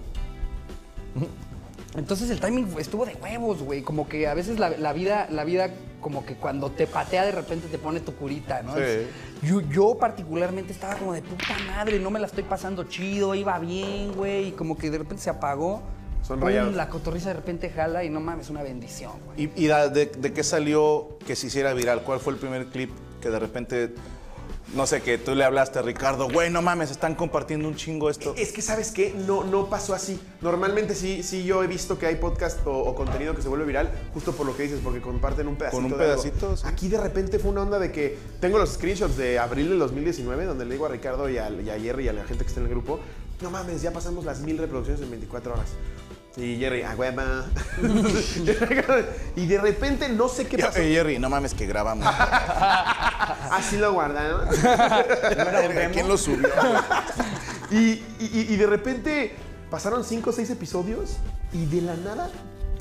Entonces 1.97 2.31
el 2.31 2.41
timing 2.41 2.69
estuvo 2.79 3.05
de 3.05 3.15
huevos, 3.15 3.63
güey. 3.63 3.83
Como 3.83 4.09
que 4.09 4.27
a 4.27 4.35
veces 4.35 4.59
la, 4.59 4.71
la 4.71 4.93
vida, 4.93 5.27
la 5.31 5.45
vida, 5.45 5.71
como 6.01 6.25
que 6.25 6.35
cuando 6.37 6.71
te 6.71 6.87
patea 6.87 7.25
de 7.27 7.33
repente 7.33 7.69
te 7.69 7.79
pone 7.79 8.01
tu 8.01 8.15
curita, 8.15 8.63
¿no? 8.63 8.75
Sí. 8.75 8.81
Es- 8.83 9.07
Yo, 9.43 9.61
yo 9.61 9.97
particularmente 9.99 10.73
estaba 10.73 10.95
como 10.97 11.13
de 11.13 11.21
puta 11.23 11.55
madre, 11.67 11.99
no 11.99 12.11
me 12.11 12.19
la 12.19 12.27
estoy 12.27 12.45
pasando 12.45 12.85
chido, 12.85 13.35
iba 13.35 13.59
bien, 13.59 14.13
güey. 14.15 14.49
Y 14.49 14.53
como 14.53 14.79
que 14.79 14.91
de 14.91 14.99
repente 14.99 15.23
se 15.23 15.31
apagó. 15.31 15.83
Son 16.23 16.39
Pum, 16.39 16.49
rayados. 16.49 16.75
La 16.77 16.89
cotorriza 16.89 17.29
de 17.29 17.35
repente 17.35 17.69
jala 17.69 18.05
y 18.05 18.09
no 18.11 18.21
mames, 18.21 18.49
una 18.49 18.63
bendición, 18.63 19.13
güey. 19.27 19.51
¿Y, 19.57 19.65
y 19.65 19.67
da- 19.67 19.89
de, 19.89 20.07
de 20.07 20.33
qué 20.33 20.43
salió 20.45 21.19
que 21.27 21.35
se 21.37 21.49
hiciera 21.49 21.75
viral? 21.75 22.03
¿Cuál 22.05 22.21
fue 22.21 22.33
el 22.33 22.39
primer 22.39 22.67
clip 22.69 22.91
que 23.21 23.29
de 23.29 23.39
repente, 23.39 23.93
no 24.75 24.87
sé, 24.87 25.03
que 25.03 25.19
tú 25.19 25.35
le 25.35 25.45
hablaste 25.45 25.79
a 25.79 25.83
Ricardo, 25.83 26.29
güey, 26.31 26.51
no 26.51 26.63
mames, 26.63 26.91
están 26.91 27.15
compartiendo 27.15 27.69
un 27.69 27.77
chingo 27.77 28.09
esto? 28.09 28.35
Es 28.37 28.53
que, 28.53 28.63
¿sabes 28.63 28.91
qué? 28.91 29.15
No, 29.27 29.45
no 29.45 29.69
pasó 29.69 29.95
así. 29.95 30.19
Normalmente 30.41 30.95
sí, 30.95 31.23
sí 31.23 31.45
yo 31.45 31.63
he 31.63 31.67
visto 31.67 31.99
que 31.99 32.07
hay 32.07 32.17
podcast 32.17 32.67
o, 32.67 32.71
o 32.71 32.95
contenido 32.95 33.35
que 33.35 33.43
se 33.43 33.49
vuelve 33.49 33.65
viral 33.67 33.91
justo 34.15 34.33
por 34.33 34.47
lo 34.47 34.57
que 34.57 34.63
dices, 34.65 34.81
porque 34.83 35.01
comparten 35.01 35.47
un 35.49 35.57
pedacito 35.57 35.77
Con 35.83 35.93
un 35.93 35.99
de 35.99 36.05
algo. 36.05 36.23
pedacito, 36.23 36.57
sí. 36.57 36.65
Aquí 36.67 36.89
de 36.89 36.99
repente 37.01 37.39
fue 37.39 37.51
una 37.51 37.63
onda 37.63 37.79
de 37.79 37.93
que 37.93 38.17
tengo 38.41 38.59
los 38.59 38.71
screenshots 38.71 39.17
de 39.17 39.39
abril 39.39 39.69
del 39.69 39.79
2019 39.79 40.45
donde 40.47 40.65
le 40.65 40.73
digo 40.73 40.87
a 40.87 40.89
Ricardo 40.89 41.29
y 41.29 41.39
a, 41.39 41.51
y 41.51 41.69
a 41.71 41.79
Jerry 41.79 42.07
y 42.07 42.09
a 42.09 42.13
la 42.13 42.25
gente 42.25 42.45
que 42.45 42.49
está 42.49 42.61
en 42.61 42.67
el 42.67 42.73
grupo, 42.73 43.01
no 43.43 43.51
mames, 43.51 43.83
ya 43.83 43.93
pasamos 43.93 44.25
las 44.25 44.41
mil 44.41 44.57
reproducciones 44.57 45.03
en 45.03 45.11
24 45.11 45.53
horas. 45.53 45.69
Y 46.37 46.57
Jerry, 46.59 46.83
ah, 46.83 46.95
hueva. 46.97 47.45
y 49.37 49.47
de 49.47 49.59
repente 49.61 50.09
no 50.09 50.29
sé 50.29 50.47
qué 50.47 50.57
pasó. 50.59 50.81
y 50.83 50.95
Jerry, 50.95 51.19
no 51.19 51.29
mames 51.29 51.53
que 51.53 51.67
grabamos. 51.67 52.07
Así 53.51 53.77
lo 53.77 53.93
guardaron. 53.93 54.49
¿Quién 55.93 56.09
lo 56.09 56.17
subió? 56.17 56.49
Y, 57.71 58.03
y- 58.19 58.47
y 58.51 58.57
de 58.57 58.67
repente 58.67 59.35
pasaron 59.71 60.05
cinco 60.05 60.31
o 60.31 60.33
seis 60.33 60.49
episodios 60.51 61.17
y 61.53 61.67
de 61.67 61.83
la 61.83 61.97
nada, 61.97 62.31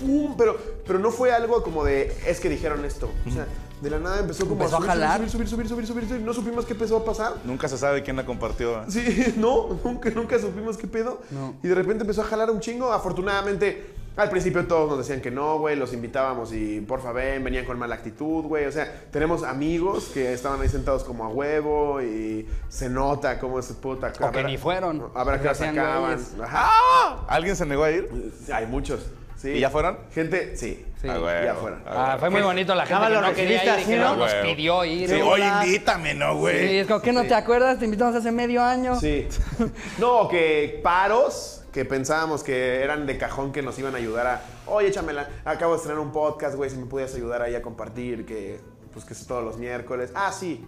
¡pum! 0.01 0.35
Pero, 0.37 0.57
pero 0.85 0.99
no 0.99 1.11
fue 1.11 1.31
algo 1.31 1.63
como 1.63 1.83
de, 1.83 2.15
es 2.25 2.39
que 2.39 2.49
dijeron 2.49 2.83
esto. 2.85 3.09
O 3.27 3.31
sea, 3.31 3.47
de 3.81 3.89
la 3.89 3.99
nada 3.99 4.19
empezó 4.19 4.47
como 4.47 4.61
Empezó 4.61 4.75
a 4.75 4.79
subir, 4.79 4.89
jalar. 4.91 5.29
Subir, 5.29 5.47
subir, 5.47 5.47
subir, 5.47 5.67
subir, 5.67 5.87
subir, 5.87 6.07
subir. 6.07 6.21
No 6.21 6.33
supimos 6.33 6.65
qué 6.65 6.73
empezó 6.73 6.97
a 6.97 7.05
pasar. 7.05 7.33
Nunca 7.43 7.67
se 7.67 7.77
sabe 7.77 8.03
quién 8.03 8.15
la 8.15 8.25
compartió. 8.25 8.81
¿eh? 8.81 8.85
Sí, 8.89 9.33
no, 9.37 9.79
nunca, 9.83 10.09
nunca 10.11 10.37
supimos 10.37 10.77
qué 10.77 10.87
pedo. 10.87 11.19
No. 11.31 11.55
Y 11.63 11.67
de 11.67 11.75
repente 11.75 12.03
empezó 12.03 12.21
a 12.21 12.25
jalar 12.25 12.51
un 12.51 12.59
chingo. 12.59 12.93
Afortunadamente, 12.93 13.95
al 14.17 14.29
principio 14.29 14.67
todos 14.67 14.87
nos 14.87 14.99
decían 14.99 15.19
que 15.19 15.31
no, 15.31 15.57
güey. 15.57 15.75
Los 15.75 15.93
invitábamos 15.93 16.53
y 16.53 16.79
porfa 16.81 17.11
ven, 17.11 17.43
venían 17.43 17.65
con 17.65 17.79
mala 17.79 17.95
actitud, 17.95 18.43
güey. 18.43 18.65
O 18.65 18.71
sea, 18.71 19.05
tenemos 19.09 19.41
amigos 19.41 20.11
que 20.13 20.31
estaban 20.31 20.61
ahí 20.61 20.69
sentados 20.69 21.03
como 21.03 21.25
a 21.25 21.29
huevo 21.29 22.03
y 22.03 22.47
se 22.69 22.87
nota 22.87 23.39
cómo 23.39 23.57
es 23.57 23.65
puta. 23.73 24.13
O 24.21 24.31
que 24.31 24.43
ni 24.43 24.57
fueron. 24.57 25.09
A 25.15 25.23
ver 25.23 25.35
a 25.35 25.41
qué 25.41 25.49
acaban. 25.49 26.19
Ajá. 26.39 27.25
¿Alguien 27.27 27.55
se 27.55 27.65
negó 27.65 27.83
a 27.83 27.89
ir? 27.89 28.31
Hay 28.53 28.67
muchos. 28.67 28.99
Sí. 29.41 29.49
¿Y 29.53 29.59
ya 29.59 29.69
fueron? 29.71 29.97
Gente, 30.13 30.55
sí. 30.55 30.85
Sí. 31.01 31.07
Ah, 31.09 31.17
güey, 31.17 31.45
ya 31.45 31.55
fueron. 31.55 31.81
Ah, 31.87 32.17
fue 32.19 32.29
muy 32.29 32.41
bonito 32.41 32.75
la 32.75 32.85
gente 32.85 33.07
que 33.07 33.21
no 33.21 33.33
quería 33.33 33.55
ir 33.55 33.61
que 33.63 33.69
así, 33.71 33.95
no 33.95 34.03
¿no? 34.11 34.15
nos 34.17 34.31
Güey. 34.31 34.55
pidió 34.55 34.85
ir. 34.85 35.09
Sí, 35.09 35.15
Sí, 35.15 35.21
oye, 35.21 35.47
invítame, 35.47 36.13
¿no, 36.13 36.37
güey? 36.37 36.77
es 36.77 36.87
como 36.87 37.01
que 37.01 37.11
no 37.11 37.23
te 37.23 37.33
acuerdas, 37.33 37.79
te 37.79 37.85
invitamos 37.85 38.15
hace 38.15 38.31
medio 38.31 38.63
año. 38.63 38.99
Sí. 38.99 39.27
No, 39.97 40.27
que 40.27 40.79
paros 40.83 41.63
que 41.73 41.85
pensábamos 41.85 42.43
que 42.43 42.81
eran 42.83 43.07
de 43.07 43.17
cajón 43.17 43.51
que 43.51 43.61
nos 43.63 43.79
iban 43.79 43.95
a 43.95 43.97
ayudar 43.97 44.27
a, 44.27 44.41
oye, 44.67 44.89
échamela, 44.89 45.27
acabo 45.45 45.71
de 45.71 45.77
estrenar 45.77 45.99
un 46.01 46.11
podcast, 46.11 46.55
güey, 46.55 46.69
si 46.69 46.77
me 46.77 46.85
pudieras 46.85 47.15
ayudar 47.15 47.41
ahí 47.41 47.55
a 47.55 47.61
compartir, 47.63 48.25
que 48.25 48.59
pues 48.93 49.05
que 49.05 49.13
es 49.13 49.25
todos 49.25 49.43
los 49.43 49.57
miércoles. 49.57 50.11
Ah, 50.13 50.31
sí. 50.31 50.63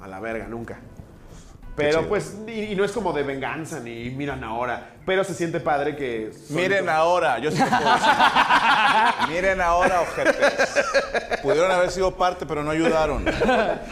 A 0.00 0.06
la 0.06 0.20
verga, 0.20 0.46
nunca. 0.46 0.78
Pero 1.74 2.06
pues, 2.06 2.36
y, 2.46 2.52
y 2.72 2.76
no 2.76 2.84
es 2.84 2.92
como 2.92 3.12
de 3.12 3.24
venganza 3.24 3.80
ni 3.80 4.10
miran 4.10 4.44
ahora, 4.44 4.93
pero 5.06 5.22
se 5.24 5.34
siente 5.34 5.60
padre 5.60 5.96
que... 5.96 6.30
Miren 6.48 6.88
ahora, 6.88 7.38
yo 7.38 7.50
sí 7.50 7.58
lo 7.58 7.66
puedo 7.66 7.92
decir. 7.94 8.12
Miren 9.28 9.60
ahora, 9.60 10.00
ojetes. 10.00 10.84
Pudieron 11.42 11.70
haber 11.70 11.90
sido 11.90 12.14
parte, 12.16 12.46
pero 12.46 12.62
no 12.62 12.70
ayudaron. 12.70 13.24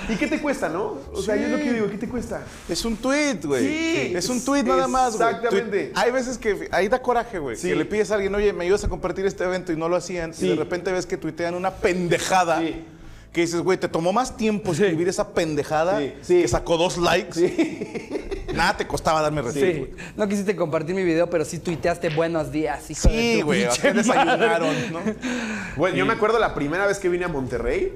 ¿Y 0.08 0.16
qué 0.16 0.26
te 0.26 0.40
cuesta, 0.40 0.68
no? 0.68 0.98
O 1.12 1.22
sea, 1.22 1.36
yo 1.36 1.44
es 1.44 1.50
lo 1.50 1.58
que 1.58 1.72
digo, 1.72 1.90
¿qué 1.90 1.98
te 1.98 2.08
cuesta? 2.08 2.40
Es 2.68 2.84
un 2.84 2.96
tweet, 2.96 3.40
güey. 3.44 3.66
Sí, 3.66 4.12
es 4.16 4.28
un 4.28 4.44
tweet 4.44 4.62
nada 4.62 4.88
más, 4.88 5.16
güey. 5.16 5.28
exactamente. 5.28 5.92
Hay 5.94 6.10
veces 6.10 6.38
que 6.38 6.68
ahí 6.70 6.88
da 6.88 7.00
coraje, 7.00 7.38
güey. 7.38 7.56
Sí. 7.56 7.68
Que 7.68 7.76
le 7.76 7.84
pides 7.84 8.10
a 8.10 8.14
alguien, 8.14 8.34
oye, 8.34 8.52
me 8.52 8.64
ayudas 8.64 8.84
a 8.84 8.88
compartir 8.88 9.26
este 9.26 9.44
evento 9.44 9.72
y 9.72 9.76
no 9.76 9.88
lo 9.88 9.96
hacían. 9.96 10.32
Sí. 10.32 10.46
Y 10.46 10.48
de 10.50 10.56
repente 10.56 10.92
ves 10.92 11.04
que 11.04 11.16
tuitean 11.18 11.54
una 11.54 11.72
pendejada. 11.72 12.60
Sí. 12.60 12.84
Que 13.32 13.40
dices, 13.42 13.60
güey, 13.62 13.78
te 13.78 13.88
tomó 13.88 14.12
más 14.12 14.36
tiempo 14.36 14.72
escribir 14.72 15.08
esa 15.08 15.32
pendejada 15.32 15.98
Sí, 16.00 16.12
sí. 16.20 16.42
que 16.42 16.48
sacó 16.48 16.76
dos 16.76 16.98
likes. 16.98 17.40
Nada 18.54 18.76
te 18.76 18.86
costaba 18.86 19.22
darme 19.22 19.40
retweet. 19.40 19.88
No 20.16 20.28
quisiste 20.28 20.54
compartir 20.54 20.94
mi 20.94 21.02
video, 21.02 21.30
pero 21.30 21.44
sí 21.46 21.58
tuiteaste 21.58 22.10
buenos 22.10 22.52
días, 22.52 22.90
hijo 22.90 23.08
Sí, 23.08 23.40
güey. 23.40 23.62
pinche 23.62 23.88
¿a 23.88 23.92
qué 23.92 24.02
madre. 24.02 24.02
desayunaron, 24.02 24.92
no? 24.92 25.00
Bueno, 25.76 25.96
yo 25.96 26.04
me 26.04 26.12
acuerdo 26.12 26.38
la 26.38 26.54
primera 26.54 26.86
vez 26.86 26.98
que 26.98 27.08
vine 27.08 27.24
a 27.24 27.28
Monterrey, 27.28 27.94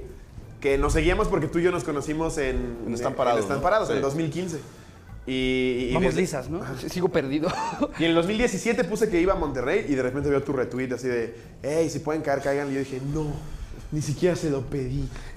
que 0.59 0.79
nos 0.79 0.93
seguíamos 0.93 1.27
porque 1.27 1.45
tú 1.45 1.59
y 1.59 1.63
yo 1.63 1.71
nos 1.71 1.83
conocimos 1.83 2.39
en... 2.39 2.75
En 2.87 2.93
Están 2.95 3.13
Parados, 3.13 3.41
En 3.41 3.43
Están 3.43 3.57
¿no? 3.57 3.63
Parados, 3.63 3.89
en 3.91 3.97
Sí. 3.97 4.01
2015. 4.01 4.57
Y, 5.27 5.89
y 5.89 5.93
Vamos 5.93 6.15
desde- 6.15 6.21
lisas, 6.21 6.49
¿no? 6.49 6.61
Sigo 6.89 7.09
perdido. 7.09 7.49
Y 7.99 8.05
en 8.05 8.09
el 8.09 8.15
2017 8.15 8.83
puse 8.85 9.07
que 9.09 9.21
iba 9.21 9.33
a 9.33 9.35
Monterrey 9.35 9.85
y 9.87 9.93
de 9.93 10.01
repente 10.01 10.29
veo 10.29 10.41
tu 10.41 10.53
retweet 10.53 10.91
así 10.93 11.07
de, 11.07 11.35
hey, 11.61 11.89
si 11.91 11.99
pueden 11.99 12.23
caer, 12.23 12.41
caigan. 12.41 12.71
Y 12.71 12.73
yo 12.73 12.79
dije, 12.79 12.99
no, 13.13 13.25
ni 13.91 14.01
siquiera 14.01 14.35
se 14.35 14.49
lo 14.49 14.61
pedí. 14.61 15.07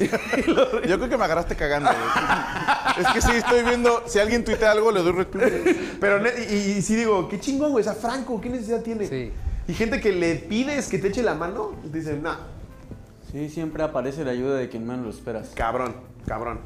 Yo 0.89 0.99
creo 0.99 1.09
que 1.09 1.17
me 1.17 1.25
agarraste 1.25 1.55
cagando, 1.55 1.91
güey. 1.91 3.07
Es 3.07 3.13
que 3.13 3.21
sí, 3.21 3.31
estoy 3.37 3.63
viendo. 3.63 4.03
Si 4.07 4.19
alguien 4.19 4.45
tuitea 4.45 4.73
algo, 4.73 4.91
le 4.91 5.03
doy 5.03 5.13
retweet. 5.13 5.97
Pero, 6.01 6.21
y, 6.51 6.55
y 6.55 6.83
sí 6.83 6.97
digo, 6.97 7.29
qué 7.29 7.39
chingón, 7.39 7.71
güey, 7.71 7.83
o 7.83 7.85
sea, 7.85 7.95
Franco, 7.95 8.41
¿qué 8.41 8.51
necesidad 8.51 8.83
tiene? 8.83 9.07
Sí. 9.07 9.33
Y 9.69 9.75
gente 9.75 10.01
que 10.01 10.13
le 10.13 10.35
pides 10.35 10.89
que 10.89 10.99
te 10.99 11.09
eche 11.09 11.23
la 11.23 11.35
mano, 11.35 11.77
y 11.85 11.89
te 11.89 11.99
dicen, 11.99 12.23
no. 12.23 12.35
Sí, 13.31 13.49
siempre 13.49 13.85
aparece 13.85 14.25
la 14.25 14.33
ayuda 14.33 14.57
de 14.57 14.69
quien 14.69 14.85
menos 14.85 15.05
lo 15.05 15.11
esperas. 15.11 15.51
Cabrón, 15.55 15.95
cabrón. 16.27 16.59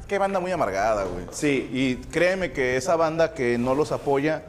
Es 0.00 0.06
que 0.06 0.16
hay 0.16 0.18
banda 0.18 0.40
muy 0.40 0.50
amargada, 0.50 1.04
güey. 1.04 1.26
Sí. 1.30 1.68
Y 1.72 1.96
créeme 2.10 2.50
que 2.50 2.76
esa 2.76 2.96
banda 2.96 3.34
que 3.34 3.56
no 3.56 3.76
los 3.76 3.92
apoya, 3.92 4.42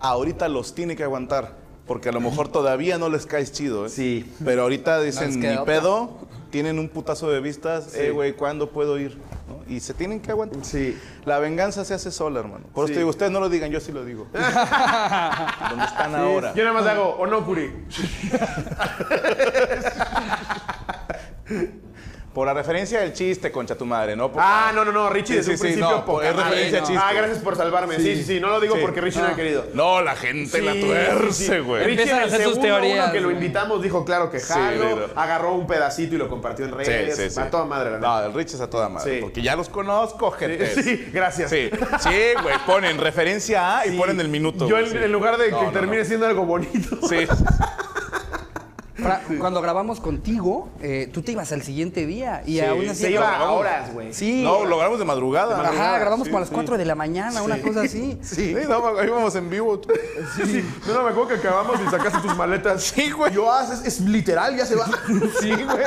ahorita 0.00 0.48
los 0.48 0.74
tiene 0.74 0.96
que 0.96 1.04
aguantar. 1.04 1.63
Porque 1.86 2.08
a 2.08 2.12
lo 2.12 2.20
mejor 2.20 2.48
todavía 2.48 2.96
no 2.98 3.08
les 3.10 3.26
caes 3.26 3.52
chido, 3.52 3.86
¿eh? 3.86 3.88
Sí. 3.90 4.32
Pero 4.44 4.62
ahorita 4.62 5.00
dicen, 5.02 5.38
ni 5.38 5.46
otra". 5.48 5.64
pedo, 5.64 6.10
tienen 6.50 6.78
un 6.78 6.88
putazo 6.88 7.30
de 7.30 7.40
vistas, 7.40 7.94
eh, 7.94 8.10
güey, 8.10 8.32
¿cuándo 8.32 8.70
puedo 8.70 8.98
ir? 8.98 9.18
¿No? 9.48 9.62
Y 9.70 9.80
se 9.80 9.92
tienen 9.92 10.20
que 10.20 10.30
aguantar. 10.30 10.64
Sí. 10.64 10.96
La 11.26 11.38
venganza 11.40 11.84
se 11.84 11.92
hace 11.92 12.10
sola, 12.10 12.40
hermano. 12.40 12.64
Por 12.72 12.84
eso 12.84 12.88
Sí. 12.88 12.92
te 12.94 12.98
digo, 13.00 13.10
ustedes 13.10 13.32
no 13.32 13.40
lo 13.40 13.48
digan, 13.50 13.70
yo 13.70 13.80
sí 13.80 13.92
lo 13.92 14.04
digo. 14.04 14.26
¿Dónde 14.32 15.84
están 15.84 16.14
ahora? 16.14 16.54
Yo 16.54 16.64
nada 16.64 16.74
más 16.80 16.86
hago 16.86 17.16
Onokuri. 17.18 17.70
Por 22.34 22.48
la 22.48 22.52
referencia 22.54 22.98
del 23.00 23.12
chiste, 23.12 23.52
concha 23.52 23.76
tu 23.76 23.86
madre, 23.86 24.16
¿no? 24.16 24.28
Ah, 24.36 24.72
no, 24.74 24.84
no, 24.84 24.90
no, 24.90 25.08
Richie 25.08 25.34
Sí, 25.34 25.36
desde 25.36 25.50
sí, 25.50 25.52
un 25.54 25.60
principio 25.60 25.90
no, 25.98 26.04
poca 26.04 26.28
es 26.28 26.34
madre. 26.34 26.48
referencia 26.50 26.78
al 26.80 26.84
chiste. 26.86 27.02
Ah, 27.06 27.12
gracias 27.12 27.38
por 27.38 27.56
salvarme. 27.56 27.96
Sí, 27.96 28.16
sí, 28.16 28.24
sí, 28.24 28.40
no 28.40 28.48
lo 28.48 28.60
digo 28.60 28.74
Sí. 28.74 28.80
porque 28.82 29.00
Richie 29.00 29.20
no 29.22 29.28
ha 29.28 29.36
querido. 29.36 29.66
No, 29.72 30.02
la 30.02 30.16
gente 30.16 30.60
la 30.60 30.72
tuerce, 30.74 31.60
güey. 31.60 31.84
Richie 31.84 32.02
en 32.10 32.16
el 32.18 32.24
hacer 32.24 32.42
sus 32.42 32.54
segundo 32.54 32.60
teorías, 32.60 33.04
uno 33.04 33.12
que 33.12 33.20
lo 33.20 33.30
invitamos 33.30 33.80
dijo 33.82 34.04
claro 34.04 34.30
que 34.32 34.40
jalo, 34.40 35.10
agarró 35.14 35.54
un 35.54 35.68
pedacito 35.68 36.16
y 36.16 36.18
lo 36.18 36.28
compartió 36.28 36.64
en 36.64 36.72
redes. 36.72 37.14
Sí, 37.16 37.22
sí, 37.22 37.30
sí. 37.30 37.40
A 37.40 37.48
toda 37.50 37.66
madre, 37.66 37.92
la 37.92 37.98
No, 37.98 38.24
el 38.24 38.34
Rich 38.34 38.54
es 38.54 38.60
a 38.60 38.68
toda 38.68 38.88
madre. 38.88 39.14
Sí. 39.14 39.20
Porque 39.22 39.40
ya 39.40 39.54
los 39.54 39.68
conozco, 39.68 40.32
gente. 40.32 40.74
Sí, 40.82 41.08
gracias. 41.12 41.50
Sí, 41.50 41.70
sí, 42.00 42.10
güey. 42.42 42.56
Ponen 42.66 42.98
referencia 42.98 43.78
A 43.78 43.86
y 43.86 43.90
Sí. 43.90 43.96
ponen 43.96 44.18
el 44.18 44.28
minuto. 44.28 44.66
Yo 44.68 44.76
en, 44.78 44.88
sí. 44.90 44.96
en 44.96 45.12
lugar 45.12 45.36
de 45.38 45.52
No, 45.52 45.60
que 45.60 45.66
no, 45.66 45.70
termine 45.72 45.98
no. 46.02 46.04
siendo 46.04 46.26
algo 46.26 46.44
bonito. 46.44 46.98
Sí. 47.08 47.18
Cuando 49.40 49.60
grabamos 49.60 49.98
contigo, 49.98 50.68
eh, 50.80 51.10
tú 51.12 51.22
te 51.22 51.32
ibas 51.32 51.50
al 51.50 51.62
siguiente 51.62 52.06
día 52.06 52.42
y 52.46 52.54
Sí, 52.54 52.60
aún 52.60 52.88
así. 52.88 53.02
Se 53.02 53.10
iba 53.10 53.36
a 53.36 53.50
horas, 53.50 53.92
güey. 53.92 54.12
Sí. 54.14 54.42
No, 54.44 54.64
lo 54.64 54.76
grabamos 54.76 55.00
de 55.00 55.04
madrugada. 55.04 55.60
Ajá, 55.60 55.98
grabamos 55.98 56.26
Sí, 56.26 56.30
como 56.30 56.38
a 56.38 56.40
las 56.40 56.48
sí. 56.48 56.54
4 56.54 56.78
de 56.78 56.84
la 56.84 56.94
mañana, 56.94 57.42
una 57.42 57.60
cosa 57.60 57.82
así. 57.82 58.18
Sí, 58.22 58.54
no, 58.68 58.96
ahí 58.98 59.08
íbamos 59.08 59.34
en 59.34 59.50
vivo. 59.50 59.80
Sí. 60.36 60.64
No, 60.86 60.94
no, 60.94 61.02
me 61.02 61.10
acuerdo 61.10 61.28
que 61.28 61.34
acabamos 61.34 61.80
y 61.84 61.90
sacaste 61.90 62.20
tus 62.20 62.36
maletas. 62.36 62.84
Sí, 62.84 63.10
güey. 63.10 63.32
Yo, 63.32 63.50
ah, 63.52 63.66
es, 63.72 63.84
es 63.84 64.00
literal, 64.00 64.56
ya 64.56 64.64
se 64.64 64.76
va. 64.76 64.86
Sí, 65.40 65.50
güey. 65.50 65.84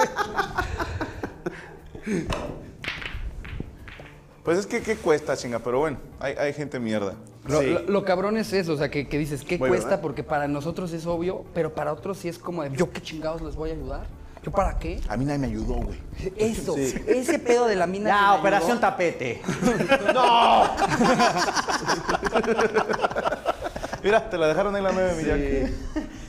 Pues 4.43 4.59
es 4.59 4.65
que, 4.67 4.81
¿qué 4.81 4.95
cuesta, 4.95 5.35
chinga? 5.35 5.59
Pero 5.59 5.79
bueno, 5.79 5.97
hay, 6.19 6.33
hay 6.33 6.53
gente 6.53 6.79
mierda. 6.79 7.15
Lo, 7.47 7.61
Sí. 7.61 7.67
lo- 7.67 7.79
lo 7.81 8.05
cabrón 8.05 8.37
es 8.37 8.51
eso, 8.53 8.73
o 8.73 8.77
sea, 8.77 8.89
que, 8.91 9.07
que 9.07 9.17
dices, 9.17 9.43
¿qué 9.43 9.57
cuesta? 9.57 9.87
¿verdad? 9.87 10.01
Porque 10.01 10.23
para 10.23 10.47
nosotros 10.47 10.91
es 10.93 11.05
obvio, 11.05 11.45
pero 11.53 11.73
para 11.73 11.93
otros 11.93 12.17
sí 12.17 12.27
es 12.29 12.37
como 12.37 12.63
de, 12.63 12.75
¿yo 12.75 12.91
qué 12.91 13.01
chingados 13.01 13.41
les 13.41 13.55
voy 13.55 13.71
a 13.71 13.73
ayudar? 13.73 14.05
¿Yo 14.43 14.51
para 14.51 14.77
qué? 14.79 15.01
A 15.09 15.17
mí 15.17 15.25
nadie 15.25 15.39
me 15.39 15.47
ayudó, 15.47 15.73
güey. 15.75 15.99
Eso, 16.37 16.75
ese 16.77 17.39
pedo 17.39 17.65
de 17.65 17.75
la 17.75 17.87
mina. 17.87 18.31
me 18.33 18.39
operación 18.39 18.71
ayudó. 18.77 18.81
tapete. 18.81 19.41
Mira, 24.03 24.29
te 24.29 24.37
la 24.37 24.47
dejaron 24.47 24.75
en 24.75 24.83
la 24.83 24.91
9, 24.91 25.13
Miyagi. 25.21 25.73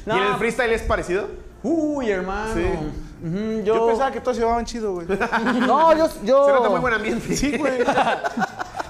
No, 0.07 0.17
¿Y 0.17 0.21
en 0.21 0.27
el 0.27 0.35
freestyle 0.35 0.73
es 0.73 0.83
parecido? 0.83 1.29
Uy, 1.63 2.11
hermano. 2.11 2.55
Sí. 2.55 2.65
Ujú, 3.25 3.63
Yo 3.65 3.75
yo, 3.75 3.87
pensaba 3.89 4.13
que 4.13 4.21
todos 4.21 4.37
se 4.37 4.43
llevaban 4.43 4.65
chido, 4.65 4.95
güey. 4.95 5.07
No, 5.67 5.97
yo. 5.97 6.09
yo... 6.25 6.47
Se 6.47 6.53
nota 6.53 6.69
muy 6.71 6.81
buen 6.81 6.95
ambiente. 6.95 7.37
Sí, 7.37 7.57
güey. 7.57 7.79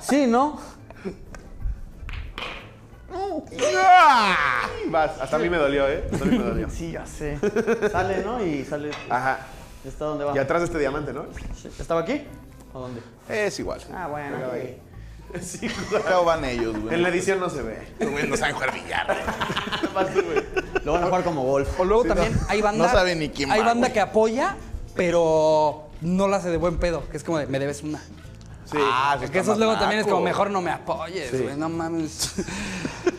Sí, 0.01 0.26
¿no? 0.26 0.59
Vas, 4.91 5.20
hasta 5.20 5.37
a 5.37 5.39
mí 5.39 5.51
me 5.51 5.57
dolió, 5.59 5.89
¿eh? 5.89 6.05
Hasta 6.12 6.24
a 6.24 6.29
mí 6.29 6.39
me 6.39 6.45
dolió. 6.45 6.70
Sí, 6.70 6.93
ya 6.93 7.07
sé. 7.07 7.39
Sale, 7.93 8.22
¿no? 8.24 8.45
Y 8.45 8.64
sale. 8.64 8.91
Ajá. 9.11 9.41
¿Está 9.85 10.07
dónde 10.07 10.24
va? 10.24 10.35
Y 10.35 10.39
atrás 10.39 10.61
de 10.61 10.66
este 10.66 10.79
diamante, 10.79 11.12
¿no? 11.12 11.26
¿Estaba 11.79 12.01
aquí? 12.01 12.24
¿O 12.72 12.81
dónde? 12.81 13.01
Es 13.29 13.59
igual. 13.59 13.81
Ah, 13.95 14.09
bueno. 14.09 14.39
Sí, 15.41 15.68
Acá 15.99 16.18
van 16.20 16.45
ellos, 16.45 16.74
güey. 16.81 16.95
En 16.95 17.03
la 17.03 17.11
edición 17.11 17.39
no 17.39 17.51
se 17.51 17.62
ve. 17.62 17.87
Los 18.01 18.11
güeyes 18.11 18.31
no 18.31 18.37
saben 18.37 18.55
jugar 18.55 18.72
billar. 18.72 19.16
Lo 20.85 20.93
van 20.93 21.03
a 21.03 21.07
jugar 21.07 21.24
como 21.24 21.43
golf. 21.43 21.68
O 21.79 21.85
luego 21.85 22.05
también 22.05 22.33
hay 22.49 22.62
banda. 22.62 22.87
No 22.87 22.91
sabe 22.93 23.14
ni 23.14 23.29
quién 23.29 23.51
Hay 23.53 23.61
va, 23.61 23.66
banda 23.66 23.89
güey. 23.89 23.93
que 23.93 24.01
apoya, 24.01 24.57
pero 24.95 25.89
no 26.01 26.29
la 26.29 26.39
hace 26.39 26.51
de 26.51 26.57
buen 26.57 26.79
pedo, 26.79 27.07
que 27.11 27.18
es 27.18 27.24
como 27.24 27.39
de, 27.39 27.47
me 27.47 27.59
debes 27.59 27.83
una. 27.83 27.99
Sí. 28.64 28.79
Ah, 28.81 29.18
eso 29.20 29.31
Que 29.33 29.39
esos 29.39 29.59
luego 29.59 29.79
también 29.79 30.01
es 30.01 30.07
como, 30.07 30.20
mejor 30.22 30.51
no 30.51 30.61
me 30.61 30.70
apoyes, 30.70 31.31
Sí. 31.31 31.39
güey, 31.43 31.57
no 31.57 31.68
mames. 31.68 32.35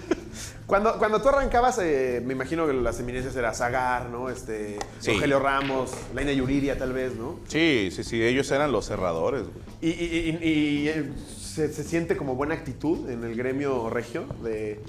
Cuando, 0.70 1.00
cuando 1.00 1.20
tú 1.20 1.30
arrancabas, 1.30 1.80
eh, 1.82 2.22
me 2.24 2.34
imagino 2.34 2.68
que 2.68 2.74
las 2.74 3.00
eminencias 3.00 3.36
era 3.36 3.54
Zagar, 3.56 4.08
¿no? 4.10 4.30
Este, 4.30 4.78
Sí. 5.00 5.14
Rogelio 5.14 5.40
Ramos, 5.40 5.92
Laina 6.14 6.32
Yuridia, 6.32 6.78
tal 6.78 6.94
vez, 6.94 7.16
¿no? 7.16 7.40
Sí, 7.48 7.90
sí, 7.92 8.04
sí. 8.04 8.22
Ellos 8.24 8.50
eran 8.52 8.72
los 8.72 8.86
cerradores, 8.86 9.42
güey. 9.44 9.56
Y, 9.82 9.90
y- 9.90 10.40
y- 10.42 10.48
y, 10.48 10.88
eh, 10.90 11.12
se, 11.28 11.74
se 11.74 11.84
siente 11.84 12.16
como 12.16 12.36
buena 12.36 12.54
actitud 12.54 13.10
en 13.10 13.24
el 13.24 13.36
gremio 13.36 13.90
regio 13.90 14.26
de... 14.44 14.80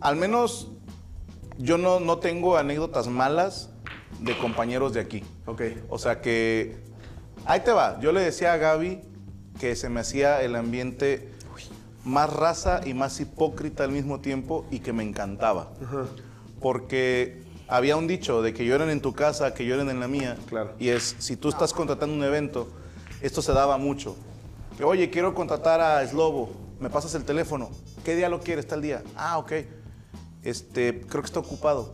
Al 0.00 0.16
menos 0.16 0.72
yo 1.56 1.78
no, 1.78 2.00
no 2.00 2.18
tengo 2.18 2.56
anécdotas 2.56 3.06
malas 3.06 3.70
de 4.18 4.36
compañeros 4.38 4.92
de 4.92 5.00
aquí. 5.00 5.22
Ok. 5.46 5.62
O 5.88 5.98
sea 5.98 6.20
que. 6.20 6.78
Ahí 7.46 7.60
te 7.60 7.70
va. 7.70 8.00
Yo 8.00 8.10
le 8.10 8.20
decía 8.22 8.52
a 8.54 8.56
Gaby 8.56 9.00
que 9.60 9.76
se 9.76 9.88
me 9.88 10.00
hacía 10.00 10.42
el 10.42 10.56
ambiente 10.56 11.27
más 12.08 12.32
raza 12.32 12.80
y 12.84 12.94
más 12.94 13.20
hipócrita 13.20 13.84
al 13.84 13.92
mismo 13.92 14.20
tiempo 14.20 14.64
y 14.70 14.80
que 14.80 14.92
me 14.92 15.02
encantaba. 15.02 15.68
Porque 16.60 17.42
había 17.68 17.96
un 17.96 18.06
dicho 18.06 18.42
de 18.42 18.52
que 18.52 18.64
lloren 18.64 18.90
en 18.90 19.00
tu 19.00 19.12
casa, 19.12 19.54
que 19.54 19.64
lloren 19.64 19.90
en 19.90 20.00
la 20.00 20.08
mía. 20.08 20.36
Claro. 20.48 20.72
Y 20.78 20.88
es, 20.88 21.16
si 21.18 21.36
tú 21.36 21.50
estás 21.50 21.72
contratando 21.72 22.14
un 22.14 22.24
evento, 22.24 22.68
esto 23.20 23.42
se 23.42 23.52
daba 23.52 23.78
mucho. 23.78 24.16
Que, 24.76 24.84
Oye, 24.84 25.10
quiero 25.10 25.34
contratar 25.34 25.80
a 25.80 26.06
Slobo, 26.06 26.50
me 26.80 26.90
pasas 26.90 27.14
el 27.14 27.24
teléfono. 27.24 27.70
¿Qué 28.04 28.16
día 28.16 28.28
lo 28.28 28.40
quieres? 28.40 28.66
Tal 28.66 28.82
día. 28.82 29.02
Ah, 29.16 29.38
ok. 29.38 29.52
Este, 30.42 31.02
creo 31.02 31.22
que 31.22 31.26
está 31.26 31.40
ocupado. 31.40 31.92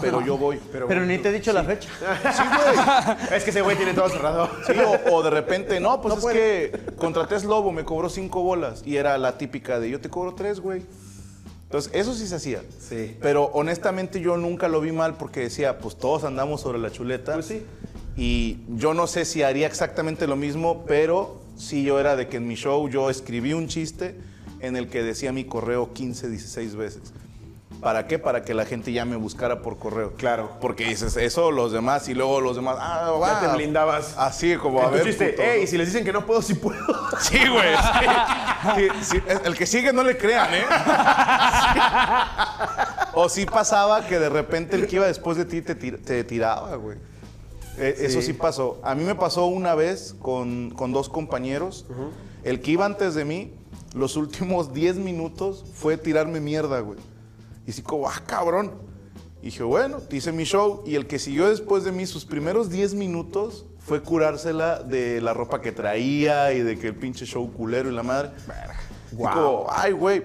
Pero 0.00 0.24
yo 0.24 0.36
voy. 0.36 0.60
Pero, 0.72 0.88
Pero 0.88 1.04
ni 1.06 1.18
te 1.18 1.28
he 1.28 1.32
dicho 1.32 1.52
la 1.52 1.64
fecha. 1.64 1.88
Sí, 2.32 2.42
güey. 2.42 3.16
es 3.36 3.44
que 3.44 3.50
ese 3.50 3.62
güey 3.62 3.76
tiene 3.76 3.94
todo 3.94 4.08
cerrado. 4.08 4.48
Sí, 4.66 4.72
o, 4.78 5.14
o 5.14 5.22
de 5.22 5.30
repente, 5.30 5.80
no, 5.80 6.00
pues 6.00 6.18
es 6.18 6.24
que 6.26 6.80
contraté 6.96 7.34
a 7.34 7.40
Slobo, 7.40 7.72
me 7.72 7.84
cobró 7.84 8.08
cinco 8.08 8.42
bolas. 8.42 8.82
Y 8.84 8.96
era 8.96 9.16
la 9.18 9.38
típica 9.38 9.80
de 9.80 9.90
yo 9.90 10.00
te 10.00 10.08
cobro 10.08 10.34
tres, 10.34 10.60
güey. 10.60 10.82
Entonces, 11.64 11.92
eso 11.94 12.14
sí 12.14 12.26
se 12.26 12.34
hacía. 12.34 12.62
Sí. 12.80 13.16
Pero 13.20 13.44
honestamente 13.54 14.20
yo 14.20 14.36
nunca 14.36 14.68
lo 14.68 14.80
vi 14.80 14.90
mal 14.90 15.14
porque 15.14 15.40
decía, 15.40 15.78
pues 15.78 15.96
todos 15.96 16.24
andamos 16.24 16.62
sobre 16.62 16.78
la 16.80 16.90
chuleta. 16.90 17.34
Pues 17.34 17.46
sí. 17.46 17.62
Y 18.16 18.58
yo 18.68 18.92
no 18.92 19.06
sé 19.06 19.24
si 19.24 19.42
haría 19.42 19.66
exactamente 19.66 20.26
lo 20.26 20.36
mismo, 20.36 20.84
pero 20.86 21.40
sí 21.56 21.84
yo 21.84 22.00
era 22.00 22.16
de 22.16 22.26
que 22.26 22.38
en 22.38 22.48
mi 22.48 22.56
show 22.56 22.88
yo 22.88 23.08
escribí 23.08 23.52
un 23.52 23.68
chiste 23.68 24.16
en 24.60 24.76
el 24.76 24.88
que 24.88 25.02
decía 25.02 25.32
mi 25.32 25.44
correo 25.44 25.92
15, 25.92 26.28
16 26.28 26.74
veces. 26.74 27.02
¿Para 27.80 28.06
qué? 28.06 28.18
Para 28.18 28.42
que 28.42 28.52
la 28.52 28.66
gente 28.66 28.92
ya 28.92 29.04
me 29.06 29.16
buscara 29.16 29.62
por 29.62 29.78
correo. 29.78 30.12
Claro. 30.16 30.50
Porque 30.60 30.84
dices 30.84 31.16
eso, 31.16 31.50
los 31.50 31.72
demás, 31.72 32.08
y 32.08 32.14
luego 32.14 32.40
los 32.40 32.56
demás, 32.56 32.76
ah, 32.78 33.04
Ya 33.06 33.10
va. 33.12 33.40
te 33.40 33.48
blindabas. 33.56 34.14
Así 34.18 34.56
como 34.56 34.82
a 34.82 34.90
ver. 34.90 35.04
chiste, 35.04 35.30
puto, 35.30 35.42
ey, 35.42 35.66
si 35.66 35.78
les 35.78 35.86
dicen 35.86 36.04
que 36.04 36.12
no 36.12 36.26
puedo, 36.26 36.42
sí 36.42 36.54
puedo. 36.54 36.78
Sí, 37.20 37.38
güey. 37.48 37.74
sí. 37.76 38.76
Sí, 38.76 38.88
sí, 39.02 39.22
El 39.44 39.56
que 39.56 39.66
sigue 39.66 39.92
no 39.92 40.02
le 40.02 40.16
crean, 40.18 40.52
¿eh? 40.52 40.64
O 43.14 43.28
sí 43.28 43.46
pasaba 43.46 44.06
que 44.06 44.18
de 44.18 44.28
repente 44.28 44.76
el 44.76 44.86
que 44.86 44.96
iba 44.96 45.06
después 45.06 45.36
de 45.36 45.44
ti 45.44 45.62
te, 45.62 45.78
tir- 45.78 46.02
te 46.02 46.24
tiraba, 46.24 46.76
güey. 46.76 46.98
Eh, 47.78 47.96
Eso 48.00 48.20
sí 48.22 48.32
pasó. 48.32 48.78
A 48.82 48.94
mí 48.94 49.04
me 49.04 49.14
pasó 49.14 49.46
una 49.46 49.74
vez 49.74 50.14
con, 50.20 50.70
con 50.70 50.92
dos 50.92 51.08
compañeros. 51.08 51.86
El 52.44 52.60
que 52.60 52.72
iba 52.72 52.86
antes 52.86 53.14
de 53.14 53.24
mí, 53.24 53.52
los 53.94 54.16
últimos 54.16 54.72
10 54.72 54.96
minutos 54.96 55.64
fue 55.74 55.96
tirarme 55.96 56.40
mierda, 56.40 56.80
güey. 56.80 56.98
Y 57.70 57.72
así 57.72 57.82
como, 57.82 58.08
ah, 58.08 58.20
cabrón. 58.26 58.72
Y 59.42 59.46
dije, 59.46 59.62
bueno, 59.62 59.98
hice 60.10 60.32
mi 60.32 60.42
show. 60.42 60.82
Y 60.86 60.96
el 60.96 61.06
que 61.06 61.20
siguió 61.20 61.48
después 61.48 61.84
de 61.84 61.92
mí, 61.92 62.04
sus 62.04 62.24
primeros 62.24 62.68
10 62.68 62.94
minutos, 62.94 63.64
fue 63.78 64.02
curársela 64.02 64.82
de 64.82 65.20
la 65.20 65.34
ropa 65.34 65.60
que 65.60 65.70
traía 65.70 66.52
y 66.52 66.62
de 66.62 66.76
que 66.80 66.88
el 66.88 66.96
pinche 66.96 67.26
show 67.26 67.48
culero 67.52 67.88
y 67.88 67.92
la 67.92 68.02
madre. 68.02 68.30
Y 69.12 69.22
como, 69.22 69.68
ay, 69.70 69.92
güey. 69.92 70.24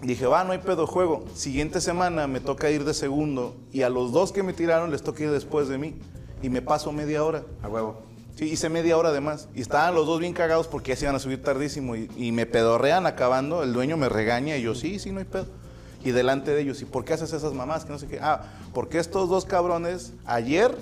Dije, 0.00 0.24
va, 0.24 0.42
no 0.42 0.52
hay 0.52 0.60
pedo, 0.60 0.86
juego. 0.86 1.26
Siguiente 1.34 1.82
semana 1.82 2.26
me 2.26 2.40
toca 2.40 2.70
ir 2.70 2.86
de 2.86 2.94
segundo. 2.94 3.58
Y 3.72 3.82
a 3.82 3.90
los 3.90 4.10
dos 4.12 4.32
que 4.32 4.42
me 4.42 4.54
tiraron 4.54 4.90
les 4.90 5.02
toca 5.02 5.22
ir 5.22 5.30
después 5.32 5.68
de 5.68 5.76
mí. 5.76 6.00
Y 6.40 6.48
me 6.48 6.62
paso 6.62 6.92
media 6.92 7.22
hora. 7.22 7.42
A 7.62 7.68
huevo. 7.68 8.04
Sí, 8.36 8.46
hice 8.46 8.70
media 8.70 8.96
hora 8.96 9.10
además. 9.10 9.50
Y 9.54 9.60
estaban 9.60 9.94
los 9.94 10.06
dos 10.06 10.18
bien 10.18 10.32
cagados 10.32 10.66
porque 10.66 10.92
ya 10.92 10.96
se 10.96 11.04
iban 11.04 11.16
a 11.16 11.18
subir 11.18 11.42
tardísimo. 11.42 11.94
Y, 11.94 12.10
y 12.16 12.32
me 12.32 12.46
pedorrean 12.46 13.04
acabando. 13.04 13.62
El 13.62 13.74
dueño 13.74 13.98
me 13.98 14.08
regaña 14.08 14.56
y 14.56 14.62
yo, 14.62 14.74
sí, 14.74 14.98
sí, 14.98 15.12
no 15.12 15.18
hay 15.18 15.26
pedo. 15.26 15.59
Y 16.02 16.12
delante 16.12 16.52
de 16.52 16.62
ellos, 16.62 16.80
¿y 16.82 16.84
por 16.84 17.04
qué 17.04 17.12
haces 17.12 17.32
esas 17.32 17.52
mamás? 17.52 17.84
Que 17.84 17.92
no 17.92 17.98
sé 17.98 18.06
qué. 18.06 18.18
Ah, 18.20 18.44
porque 18.72 18.98
estos 18.98 19.28
dos 19.28 19.44
cabrones 19.44 20.12
ayer 20.24 20.76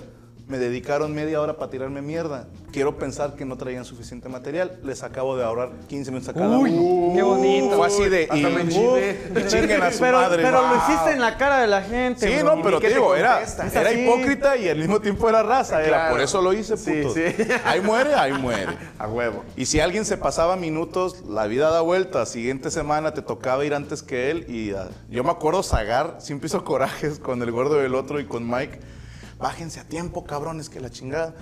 Me 0.49 0.57
dedicaron 0.57 1.13
media 1.13 1.39
hora 1.41 1.57
para 1.57 1.69
tirarme 1.69 2.01
mierda. 2.01 2.47
Quiero 2.71 2.97
pensar 2.97 3.35
que 3.35 3.45
no 3.45 3.55
traían 3.55 3.85
suficiente 3.85 4.29
material. 4.29 4.79
Les 4.83 5.03
acabo 5.03 5.37
de 5.37 5.43
ahorrar 5.43 5.69
15 5.87 6.09
minutos 6.09 6.29
a 6.29 6.33
cada 6.33 6.57
uno. 6.57 7.13
qué 7.15 7.21
bonito. 7.21 7.77
Fue 7.77 7.85
así 7.85 8.09
de. 8.09 8.23
Hasta 8.23 8.35
y- 8.35 8.43
me. 8.45 8.63
Uf, 8.63 9.47
chinguen 9.47 9.83
a 9.83 9.91
su 9.91 9.99
Pero, 9.99 10.17
madre. 10.17 10.41
pero 10.41 10.61
lo 10.63 10.67
Wow. 10.69 10.77
hiciste 10.77 11.11
en 11.11 11.21
la 11.21 11.37
cara 11.37 11.59
de 11.61 11.67
la 11.67 11.83
gente. 11.83 12.27
Sí, 12.27 12.41
bro. 12.43 12.55
no, 12.55 12.63
pero 12.63 12.77
¿Y 12.77 12.81
qué 12.81 12.87
te 12.87 12.93
digo, 12.95 13.15
era, 13.15 13.41
era 13.75 13.93
hipócrita 13.93 14.57
y 14.57 14.69
al 14.69 14.79
mismo 14.79 14.99
tiempo 14.99 15.29
era 15.29 15.43
raza. 15.43 15.81
Era, 15.81 15.87
Claro. 15.89 16.11
por 16.15 16.21
eso 16.21 16.41
lo 16.41 16.51
hice, 16.53 16.77
Sí, 16.77 17.03
puto. 17.03 17.13
sí. 17.13 17.21
Ahí 17.63 17.81
muere, 17.81 18.15
ahí 18.15 18.33
muere. 18.33 18.75
A 18.97 19.07
huevo. 19.07 19.43
Y 19.55 19.67
si 19.67 19.79
alguien 19.79 20.03
se 20.03 20.17
pasaba 20.17 20.55
minutos, 20.55 21.25
la 21.29 21.45
vida 21.45 21.69
da 21.69 21.81
vuelta. 21.81 22.25
Siguiente 22.25 22.71
semana 22.71 23.13
te 23.13 23.21
tocaba 23.21 23.63
ir 23.65 23.75
antes 23.75 24.01
que 24.01 24.31
él. 24.31 24.45
Y 24.49 24.71
ah, 24.71 24.89
yo 25.11 25.23
me 25.23 25.29
acuerdo 25.29 25.61
Zagar, 25.61 26.15
siempre 26.17 26.47
hizo 26.47 26.63
corajes 26.63 27.19
con 27.19 27.39
el 27.43 27.51
gordo 27.51 27.75
del 27.75 27.93
otro 27.93 28.19
y 28.19 28.25
con 28.25 28.49
Mike. 28.49 28.79
Bájense 29.39 29.79
a 29.79 29.83
tiempo, 29.85 30.25
cabrones, 30.25 30.69
que 30.69 30.79
la 30.79 30.89
chingada. 30.89 31.33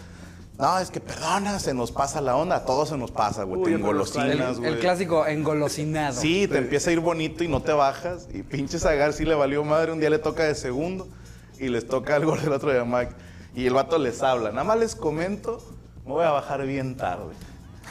No, 0.59 0.79
es 0.79 0.89
que 0.89 0.99
perdona, 0.99 1.59
se 1.59 1.73
nos 1.73 1.91
pasa 1.91 2.21
la 2.21 2.35
onda. 2.35 2.57
A 2.57 2.65
todos 2.65 2.89
se 2.89 2.97
nos 2.97 3.11
pasa, 3.11 3.43
güey. 3.43 3.63
Te 3.63 3.73
engolosinas, 3.73 4.29
El, 4.29 4.57
güey. 4.57 4.73
el 4.73 4.79
clásico 4.79 5.25
engolosinado. 5.27 6.19
Sí, 6.19 6.47
te 6.47 6.57
empieza 6.57 6.89
a 6.89 6.93
ir 6.93 6.99
bonito 6.99 7.43
y 7.43 7.47
no 7.47 7.61
te 7.61 7.73
bajas. 7.73 8.27
Y 8.33 8.41
pinche 8.43 8.79
Zagar 8.79 9.13
sí 9.13 9.25
le 9.25 9.35
valió 9.35 9.63
madre. 9.63 9.91
Un 9.91 9.99
día 9.99 10.09
le 10.09 10.19
toca 10.19 10.43
de 10.43 10.55
segundo 10.55 11.07
y 11.59 11.67
les 11.69 11.87
toca 11.87 12.15
algo 12.15 12.35
del 12.37 12.51
otro 12.51 12.71
de 12.71 12.83
Mike. 12.83 13.11
Y 13.55 13.65
el 13.67 13.73
vato 13.73 13.97
les 13.97 14.21
habla. 14.23 14.51
Nada 14.51 14.63
más 14.63 14.79
les 14.79 14.95
comento, 14.95 15.63
me 16.05 16.13
voy 16.13 16.25
a 16.25 16.31
bajar 16.31 16.65
bien 16.65 16.97
tarde. 16.97 17.33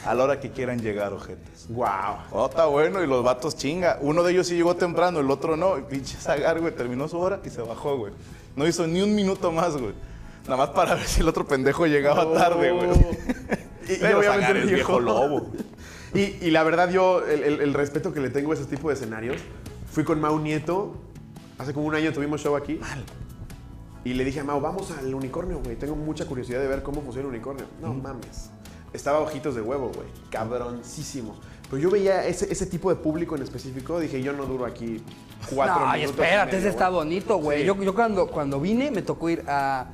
A 0.05 0.13
la 0.13 0.23
hora 0.25 0.39
que 0.39 0.51
quieran 0.51 0.79
llegar, 0.81 1.11
ojetes. 1.11 1.67
Wow. 1.69 1.87
Oh, 2.31 2.45
está 2.45 2.65
bueno, 2.65 3.03
y 3.03 3.07
los 3.07 3.23
vatos 3.23 3.57
chinga. 3.57 3.97
Uno 4.01 4.23
de 4.23 4.31
ellos 4.31 4.47
sí 4.47 4.55
llegó 4.55 4.75
temprano, 4.75 5.19
el 5.19 5.29
otro 5.31 5.57
no. 5.57 5.77
Y 5.77 5.81
pinche 5.81 6.17
Zagar, 6.17 6.59
güey, 6.61 6.73
terminó 6.75 7.07
su 7.07 7.17
hora 7.19 7.39
y 7.43 7.49
se 7.49 7.61
bajó, 7.61 7.97
güey. 7.97 8.13
No 8.57 8.67
hizo 8.67 8.85
ni 8.87 9.01
un 9.01 9.15
minuto 9.15 9.51
más, 9.53 9.77
güey. 9.77 9.93
Nada 10.43 10.57
más 10.57 10.69
para 10.71 10.95
ver 10.95 11.05
si 11.07 11.21
el 11.21 11.27
otro 11.29 11.45
pendejo 11.47 11.85
llegaba 11.87 12.33
tarde, 12.33 12.71
güey. 12.71 12.89
Y, 13.87 13.93
y 13.93 13.97
Pero 13.99 14.19
obviamente 14.19 14.27
Zagar 14.47 14.57
es 14.57 14.63
el 14.63 14.73
viejo 14.75 14.99
lobo. 14.99 15.51
Y, 16.13 16.19
y 16.45 16.51
la 16.51 16.63
verdad, 16.63 16.89
yo, 16.89 17.25
el, 17.25 17.43
el- 17.43 17.61
el 17.61 17.73
respeto 17.73 18.13
que 18.13 18.19
le 18.19 18.29
tengo 18.29 18.51
a 18.51 18.55
ese 18.55 18.65
tipo 18.65 18.87
de 18.89 18.95
escenarios, 18.95 19.41
fui 19.91 20.03
con 20.03 20.19
Mau 20.19 20.39
Nieto, 20.39 20.95
hace 21.57 21.73
como 21.73 21.85
un 21.85 21.95
año 21.95 22.11
tuvimos 22.13 22.41
show 22.41 22.55
aquí. 22.55 22.79
Y 24.03 24.13
le 24.13 24.23
dije 24.23 24.39
a 24.39 24.43
Mau, 24.43 24.61
vamos 24.61 24.89
al 24.91 25.13
unicornio, 25.13 25.59
güey. 25.63 25.75
Tengo 25.75 25.95
mucha 25.95 26.25
curiosidad 26.25 26.61
de 26.61 26.67
ver 26.67 26.81
cómo 26.81 27.01
funciona 27.01 27.27
el 27.27 27.33
unicornio. 27.35 27.65
No 27.81 27.93
mames. 27.93 28.49
Estaba 28.93 29.19
ojitos 29.19 29.53
de 29.53 29.61
huevo, 29.61 29.91
güey. 29.93 30.07
Cabroncísimo. 30.31 31.35
Pero 31.69 31.81
yo 31.81 31.91
veía 31.91 32.25
ese, 32.25 32.51
ese 32.51 32.65
tipo 32.65 32.89
de 32.89 32.95
público 32.95 33.35
en 33.35 33.41
específico, 33.43 33.99
dije, 33.99 34.23
yo 34.23 34.31
no 34.31 34.45
duro 34.45 34.65
aquí 34.65 35.03
cuatro 35.53 35.85
No, 35.85 35.93
minutos. 35.93 36.11
espérate, 36.11 36.49
y 36.49 36.55
medio, 36.55 36.59
ese 36.59 36.69
está 36.69 36.89
bonito, 36.89 37.37
güey. 37.37 37.59
Sí. 37.61 37.65
Yo, 37.65 37.81
yo 37.81 37.93
cuando, 37.95 38.27
cuando 38.27 38.59
vine 38.59 38.91
me 38.91 39.01
tocó 39.01 39.29
ir 39.29 39.43
a, 39.47 39.85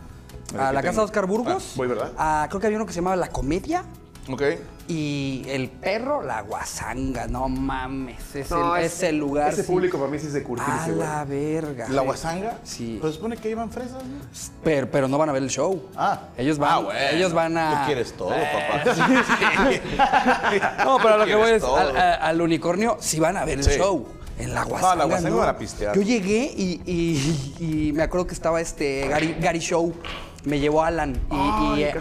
a 0.57 0.71
la 0.73 0.81
casa 0.81 0.99
de. 1.01 1.05
Oscar 1.05 1.25
Burgos. 1.27 1.63
Ah, 1.71 1.73
voy, 1.77 1.87
¿verdad? 1.87 2.11
A- 2.17 2.45
creo 2.49 2.59
que 2.59 2.67
había 2.67 2.77
uno 2.77 2.85
que 2.85 2.93
se 2.93 2.99
llamaba 2.99 3.15
La 3.15 3.29
Comedia. 3.29 3.83
Ok. 4.29 4.41
Y 4.87 5.43
el 5.47 5.69
perro, 5.69 6.23
la 6.23 6.41
guasanga, 6.41 7.27
no 7.27 7.47
mames. 7.49 8.35
Es, 8.35 8.51
No, 8.51 8.75
el, 8.77 8.83
es- 8.85 8.93
es 8.95 9.03
el 9.03 9.17
lugar. 9.17 9.51
Ese 9.51 9.63
sí. 9.63 9.67
público 9.71 9.97
para 9.97 10.09
mí 10.09 10.17
sí 10.19 10.27
es 10.27 10.33
de 10.33 10.39
A 10.39 10.43
curtirse, 10.43 10.91
güey. 10.93 10.97
la 11.07 11.25
verga. 11.25 11.87
¿La 11.89 12.01
guasanga? 12.03 12.57
Sí. 12.63 12.97
Pues 13.01 13.15
supone 13.15 13.35
que 13.37 13.49
llevan 13.49 13.69
fresas, 13.69 14.01
¿no? 14.03 14.19
Pero, 14.63 14.89
pero 14.89 15.07
no 15.09 15.17
van 15.17 15.27
a 15.29 15.31
ver 15.33 15.43
el 15.43 15.49
show. 15.49 15.89
Ah. 15.95 16.21
Ellos 16.37 16.57
van, 16.57 16.71
Ah, 16.71 16.77
bueno. 16.79 16.99
ellos 17.11 17.33
van 17.33 17.57
a. 17.57 17.79
Tú 17.81 17.85
quieres 17.87 18.13
todo, 18.13 18.33
Eh, 18.33 18.47
papá. 18.53 18.95
No, 20.85 20.97
pero 20.97 21.13
a 21.15 21.17
lo 21.17 21.25
que 21.25 21.35
voy 21.35 21.51
es, 21.51 21.63
al, 21.63 21.97
a- 21.97 22.13
al 22.15 22.41
unicornio 22.41 22.97
sí 22.99 23.19
van 23.19 23.37
a 23.37 23.45
ver 23.45 23.59
el 23.59 23.65
Sí. 23.65 23.71
show. 23.77 24.05
En 24.39 24.53
la 24.53 24.63
guasanga. 24.63 24.95
la 24.95 25.05
guasanga 25.05 25.57
pistear. 25.57 25.95
Yo 25.95 26.01
llegué 26.01 26.51
y, 26.55 26.81
y- 26.85 27.55
y 27.87 27.93
me 27.93 28.03
acuerdo 28.03 28.27
que 28.27 28.33
estaba 28.33 28.59
este 28.61 29.07
Gary, 29.07 29.35
Gary 29.39 29.59
Show. 29.59 29.93
Me 30.45 30.59
llevó 30.59 30.83
Alan. 30.83 31.13
Y, 31.13 31.17
Ay, 31.31 31.79
y, 31.79 31.83
eh, 31.83 31.93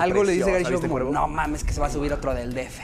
algo 0.00 0.24
le 0.24 0.32
dice 0.32 0.50
Gary 0.50 0.64
Show 0.64 0.80
no 1.12 1.28
mames, 1.28 1.62
que 1.62 1.72
se 1.72 1.80
va 1.80 1.86
a 1.86 1.90
subir 1.90 2.12
otro 2.12 2.34
del 2.34 2.52
DF. 2.54 2.80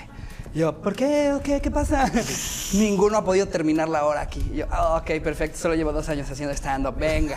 Yo, 0.52 0.72
¿por 0.82 0.96
qué? 0.96 1.32
¿O 1.32 1.40
¿Qué? 1.40 1.60
¿Qué 1.60 1.70
pasa? 1.70 2.10
Ninguno 2.74 3.16
ha 3.18 3.24
podido 3.24 3.46
terminar 3.46 3.88
la 3.88 4.04
hora 4.04 4.20
aquí. 4.22 4.42
Yo, 4.52 4.66
"Ah, 4.70 4.96
ok, 4.96 5.22
perfecto, 5.22 5.56
solo 5.56 5.76
llevo 5.76 5.92
dos 5.92 6.08
años 6.08 6.28
haciendo 6.28 6.52
stand-up, 6.54 6.96
venga. 6.98 7.36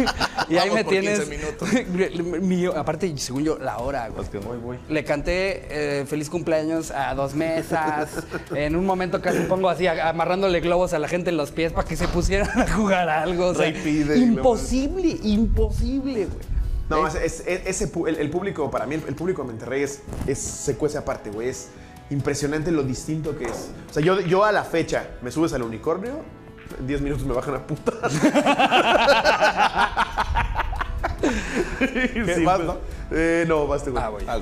y 0.48 0.56
ahí 0.58 0.68
Vamos 0.68 0.74
me 0.74 0.84
por 0.84 0.92
tienes. 0.92 1.20
15 1.20 1.36
minutos. 1.38 2.42
Mío, 2.42 2.74
aparte, 2.76 3.16
según 3.16 3.44
yo, 3.44 3.58
la 3.58 3.78
hora, 3.78 4.10
güey. 4.10 4.78
Le 4.90 5.04
canté 5.04 6.00
eh, 6.00 6.04
feliz 6.06 6.28
cumpleaños 6.28 6.90
a 6.90 7.14
dos 7.14 7.34
mesas. 7.34 8.10
en 8.54 8.76
un 8.76 8.84
momento 8.84 9.22
casi 9.22 9.38
pongo 9.40 9.70
así, 9.70 9.86
amarrándole 9.86 10.60
globos 10.60 10.92
a 10.92 10.98
la 10.98 11.08
gente 11.08 11.30
en 11.30 11.38
los 11.38 11.52
pies 11.52 11.72
para 11.72 11.88
que 11.88 11.96
se 11.96 12.08
pusieran 12.08 12.50
a 12.60 12.70
jugar 12.70 13.08
algo. 13.08 13.46
O 13.48 13.54
sea, 13.54 13.68
imposible, 13.68 15.16
imposible, 15.22 16.26
güey. 16.26 16.60
No, 16.90 17.06
es- 17.06 17.14
es- 17.14 17.44
es- 17.46 17.66
ese, 17.82 17.90
el, 18.06 18.16
el 18.16 18.30
público, 18.30 18.70
para 18.70 18.84
mí, 18.84 18.96
el, 18.96 19.02
el 19.08 19.14
público 19.14 19.42
de 19.42 19.48
Monterrey 19.48 19.82
es, 19.84 20.00
es, 20.26 20.38
se 20.38 20.76
cuece 20.76 20.98
aparte, 20.98 21.30
güey. 21.30 21.48
Es 21.48 21.68
impresionante 22.10 22.70
lo 22.70 22.82
distinto 22.82 23.36
que 23.36 23.44
es. 23.44 23.70
O 23.88 23.92
sea, 23.92 24.02
yo, 24.02 24.20
yo 24.20 24.44
a 24.44 24.52
la 24.52 24.64
fecha, 24.64 25.10
me 25.22 25.30
subes 25.30 25.52
al 25.52 25.62
unicornio, 25.62 26.22
en 26.78 26.86
10 26.86 27.00
minutos 27.00 27.24
me 27.26 27.34
bajan 27.34 27.54
a 27.54 27.66
puta. 27.66 27.92
¿Qué 31.78 32.42
más, 32.44 32.60
no? 32.60 32.78
Eh, 33.10 33.44
no, 33.48 33.66
basta, 33.66 33.90
güey. 33.90 34.02
Ah, 34.02 34.08
güey. 34.08 34.26
Ah. 34.26 34.38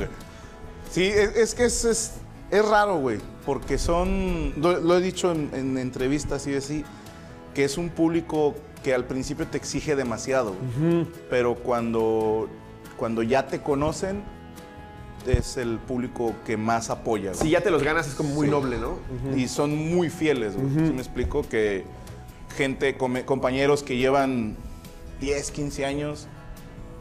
Sí, 0.91 1.05
es, 1.05 1.37
es 1.37 1.55
que 1.55 1.65
es, 1.67 1.85
es, 1.85 2.15
es 2.51 2.65
raro, 2.69 2.97
güey, 2.99 3.19
porque 3.45 3.79
son, 3.79 4.55
lo, 4.57 4.81
lo 4.81 4.97
he 4.97 5.01
dicho 5.01 5.33
en, 5.33 5.51
en 5.53 5.79
entrevistas 5.79 6.47
y 6.47 6.55
así, 6.55 6.85
que 7.55 7.65
es 7.65 7.77
un 7.79 7.91
público 7.91 8.55
que 8.83 8.95
al 8.95 9.05
principio 9.05 9.47
te 9.47 9.59
exige 9.59 9.97
demasiado, 9.97 10.55
güey. 10.55 11.07
pero 11.29 11.57
cuando, 11.57 12.49
cuando 12.97 13.23
ya 13.23 13.47
te 13.47 13.61
conocen, 13.61 14.23
es 15.27 15.57
el 15.57 15.79
público 15.79 16.35
que 16.47 16.57
más 16.57 16.91
apoya. 16.91 17.33
güey. 17.33 17.43
Si 17.43 17.51
ya 17.51 17.61
te 17.63 17.71
los 17.71 17.83
ganas 17.83 18.07
es 18.09 18.15
como 18.15 18.31
muy 18.31 18.47
Sí. 18.47 18.51
noble, 18.51 18.79
¿no? 18.79 18.99
Y 19.37 19.49
son 19.49 19.77
muy 19.77 20.11
fieles, 20.11 20.55
güey. 20.57 20.69
¿Sí 20.87 20.93
me 20.93 20.99
explico? 21.01 21.43
Que 21.49 21.85
gente, 22.57 22.97
come- 22.97 23.25
compañeros 23.25 23.83
que 23.83 23.97
llevan 23.97 24.57
10, 25.21 25.51
15 25.51 25.85
años 25.85 26.29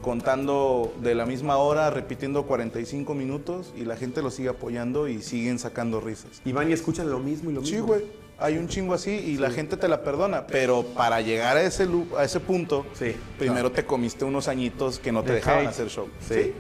contando 0.02 0.94
de 1.02 1.16
la 1.16 1.26
misma 1.26 1.58
hora, 1.58 1.90
repitiendo 1.90 2.44
45 2.46 3.14
minutos 3.14 3.74
y 3.76 3.84
la 3.86 3.96
gente 3.98 4.22
los 4.22 4.36
sigue 4.36 4.50
apoyando 4.50 5.08
y 5.08 5.22
siguen 5.22 5.60
sacando 5.60 6.00
risas. 6.00 6.42
Y 6.46 6.52
van 6.52 6.70
y 6.70 6.74
escuchan 6.74 7.10
lo 7.10 7.20
mismo 7.20 7.50
y 7.50 7.54
lo 7.54 7.62
mismo. 7.62 7.76
Sí, 7.78 7.82
güey. 7.82 8.28
Hay 8.40 8.58
un 8.60 8.68
chingo 8.68 8.94
así 8.94 9.10
y 9.12 9.38
la 9.38 9.50
gente 9.50 9.78
te 9.78 9.88
la 9.88 10.04
perdona, 10.04 10.46
pero 10.46 10.84
para 10.84 11.22
llegar 11.22 11.58
a 11.58 11.64
ese, 11.64 11.88
a 12.18 12.24
ese 12.24 12.40
punto, 12.40 12.86
Sí. 12.94 13.16
primero 13.40 13.72
te 13.72 13.84
comiste 13.84 14.26
unos 14.26 14.48
añitos 14.48 15.00
que 15.00 15.12
no 15.12 15.24
te 15.24 15.30
De 15.30 15.36
dejaban 15.38 15.62
hate. 15.62 15.70
hacer 15.70 15.90
show. 15.90 16.08
Sí. 16.30 16.54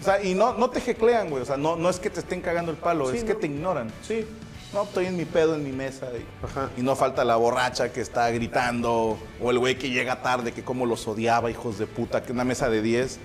O 0.00 0.04
sea, 0.04 0.22
y 0.22 0.34
no, 0.34 0.54
no 0.54 0.70
te 0.70 0.80
jeclean, 0.80 1.30
güey. 1.30 1.42
O 1.42 1.46
sea, 1.46 1.56
no, 1.56 1.76
no 1.76 1.88
es 1.88 1.98
que 1.98 2.10
te 2.10 2.20
estén 2.20 2.40
cagando 2.40 2.70
el 2.70 2.76
palo, 2.76 3.10
Sí, 3.10 3.18
es 3.18 3.24
que 3.24 3.34
te 3.34 3.46
ignoran. 3.46 3.90
Sí. 4.02 4.26
No, 4.72 4.82
estoy 4.82 5.06
en 5.06 5.16
mi 5.16 5.24
pedo 5.24 5.54
en 5.54 5.62
mi 5.62 5.70
mesa. 5.70 6.08
Y, 6.12 6.44
Ajá. 6.44 6.68
y 6.76 6.82
no 6.82 6.96
falta 6.96 7.24
la 7.24 7.36
borracha 7.36 7.92
que 7.92 8.00
está 8.00 8.30
gritando. 8.30 9.16
O 9.40 9.50
el 9.50 9.58
güey 9.58 9.78
que 9.78 9.90
llega 9.90 10.20
tarde, 10.20 10.52
que 10.52 10.62
como 10.64 10.84
los 10.84 11.06
odiaba, 11.06 11.50
hijos 11.50 11.78
de 11.78 11.86
puta, 11.86 12.22
que 12.22 12.32
una 12.32 12.44
mesa 12.44 12.68
de 12.68 12.82
10 12.82 13.20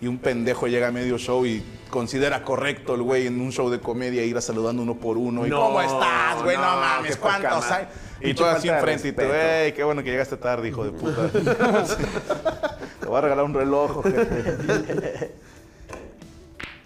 y 0.00 0.06
un 0.06 0.18
pendejo 0.18 0.66
llega 0.68 0.88
a 0.88 0.92
medio 0.92 1.18
show 1.18 1.44
y 1.44 1.62
considera 1.90 2.44
correcto 2.44 2.94
el 2.94 3.02
güey 3.02 3.26
en 3.26 3.40
un 3.40 3.50
show 3.50 3.68
de 3.68 3.80
comedia 3.80 4.24
ir 4.24 4.36
a 4.36 4.40
saludando 4.40 4.82
uno 4.82 4.94
por 4.94 5.16
uno. 5.18 5.46
y 5.46 5.50
No, 5.50 5.60
¿cómo 5.60 5.80
estás, 5.80 6.42
güey? 6.42 6.56
No, 6.56 6.62
no, 6.62 6.80
mames, 6.80 7.16
¿cuántos 7.16 7.70
hay? 7.70 7.86
Y 8.20 8.24
Pinche 8.24 8.34
tú 8.34 8.44
así 8.44 8.68
enfrente 8.68 9.08
y 9.08 9.12
tú, 9.12 9.22
ey, 9.22 9.72
qué 9.72 9.84
bueno 9.84 10.02
que 10.02 10.10
llegaste 10.10 10.36
tarde, 10.36 10.68
hijo 10.68 10.84
de 10.84 10.90
puta. 10.90 11.30
Te 13.00 13.06
voy 13.06 13.18
a 13.18 13.20
regalar 13.20 13.44
un 13.44 13.54
reloj, 13.54 13.98
ojete. 13.98 15.34